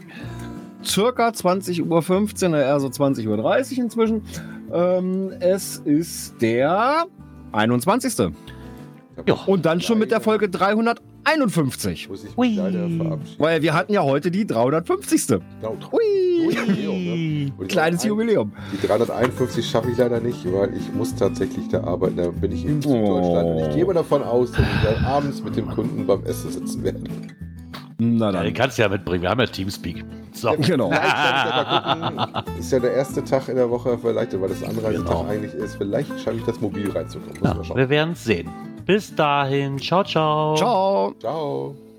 Circa 0.84 1.30
20.15 1.30 2.50
Uhr, 2.50 2.58
eher 2.58 2.78
so 2.78 2.86
20.30 2.86 3.26
Uhr 3.26 3.82
inzwischen. 3.82 4.22
Ähm, 4.72 5.32
es 5.40 5.78
ist 5.78 6.40
der 6.40 7.06
21. 7.50 8.32
Ja. 9.26 9.34
Und 9.46 9.66
dann 9.66 9.80
schon 9.80 9.98
mit 9.98 10.10
der 10.10 10.20
Folge 10.20 10.48
351. 10.48 12.08
Muss 12.08 12.20
ich 12.24 12.30
mich 12.30 12.38
Ui. 12.38 12.54
leider 12.54 12.88
verabschieden. 12.88 13.36
Weil 13.38 13.62
wir 13.62 13.74
hatten 13.74 13.92
ja 13.92 14.02
heute 14.02 14.30
die 14.30 14.46
350. 14.46 15.26
Genau. 15.26 15.76
Hui. 15.92 16.00
Jubiläum, 16.54 17.04
ne? 17.04 17.52
Und 17.56 17.68
Kleines 17.68 18.02
die- 18.02 18.08
Jubiläum. 18.08 18.52
Die 18.72 18.86
351 18.86 19.68
schaffe 19.68 19.90
ich 19.90 19.98
leider 19.98 20.18
nicht, 20.20 20.44
weil 20.52 20.74
ich 20.76 20.92
muss 20.92 21.14
tatsächlich 21.14 21.68
da 21.68 21.84
arbeiten. 21.84 22.16
Da 22.16 22.28
bin 22.30 22.52
ich 22.52 22.64
in 22.64 22.80
Süddeutschland. 22.82 23.48
Und 23.48 23.68
ich 23.68 23.74
gehe 23.76 23.84
mal 23.84 23.92
davon 23.94 24.22
aus, 24.22 24.50
dass 24.52 24.60
ich 24.60 24.82
dann 24.94 25.04
abends 25.04 25.42
mit 25.42 25.56
dem 25.56 25.68
Kunden 25.68 26.06
beim 26.06 26.24
Essen 26.24 26.50
sitzen 26.50 26.82
werde. 26.82 27.00
Na 27.98 28.26
Ja, 28.26 28.32
den 28.32 28.44
dann. 28.46 28.54
kannst 28.54 28.78
du 28.78 28.82
ja 28.82 28.88
mitbringen. 28.88 29.22
Wir 29.22 29.30
haben 29.30 29.40
ja 29.40 29.46
Teamspeak. 29.46 30.04
So. 30.32 30.50
Genau. 30.58 30.90
Ja 30.90 31.96
mal 32.16 32.26
gucken. 32.42 32.58
Ist 32.58 32.72
ja 32.72 32.80
der 32.80 32.92
erste 32.94 33.22
Tag 33.22 33.48
in 33.48 33.56
der 33.56 33.70
Woche, 33.70 33.96
vielleicht, 33.98 34.40
weil 34.40 34.48
das 34.48 34.62
Anreisetag 34.64 35.06
Genau. 35.06 35.26
eigentlich 35.28 35.52
ist. 35.54 35.76
Vielleicht 35.76 36.08
schaffe 36.20 36.38
ich 36.38 36.44
das 36.44 36.60
mobil 36.60 36.90
reinzukommen. 36.90 37.36
Ja, 37.44 37.76
wir 37.76 37.88
werden 37.88 38.12
es 38.14 38.24
sehen. 38.24 38.48
Bis 38.84 39.14
dahin. 39.14 39.78
Ciao, 39.78 40.02
ciao. 40.04 40.56
Ciao. 40.56 41.14
Ciao. 41.20 41.91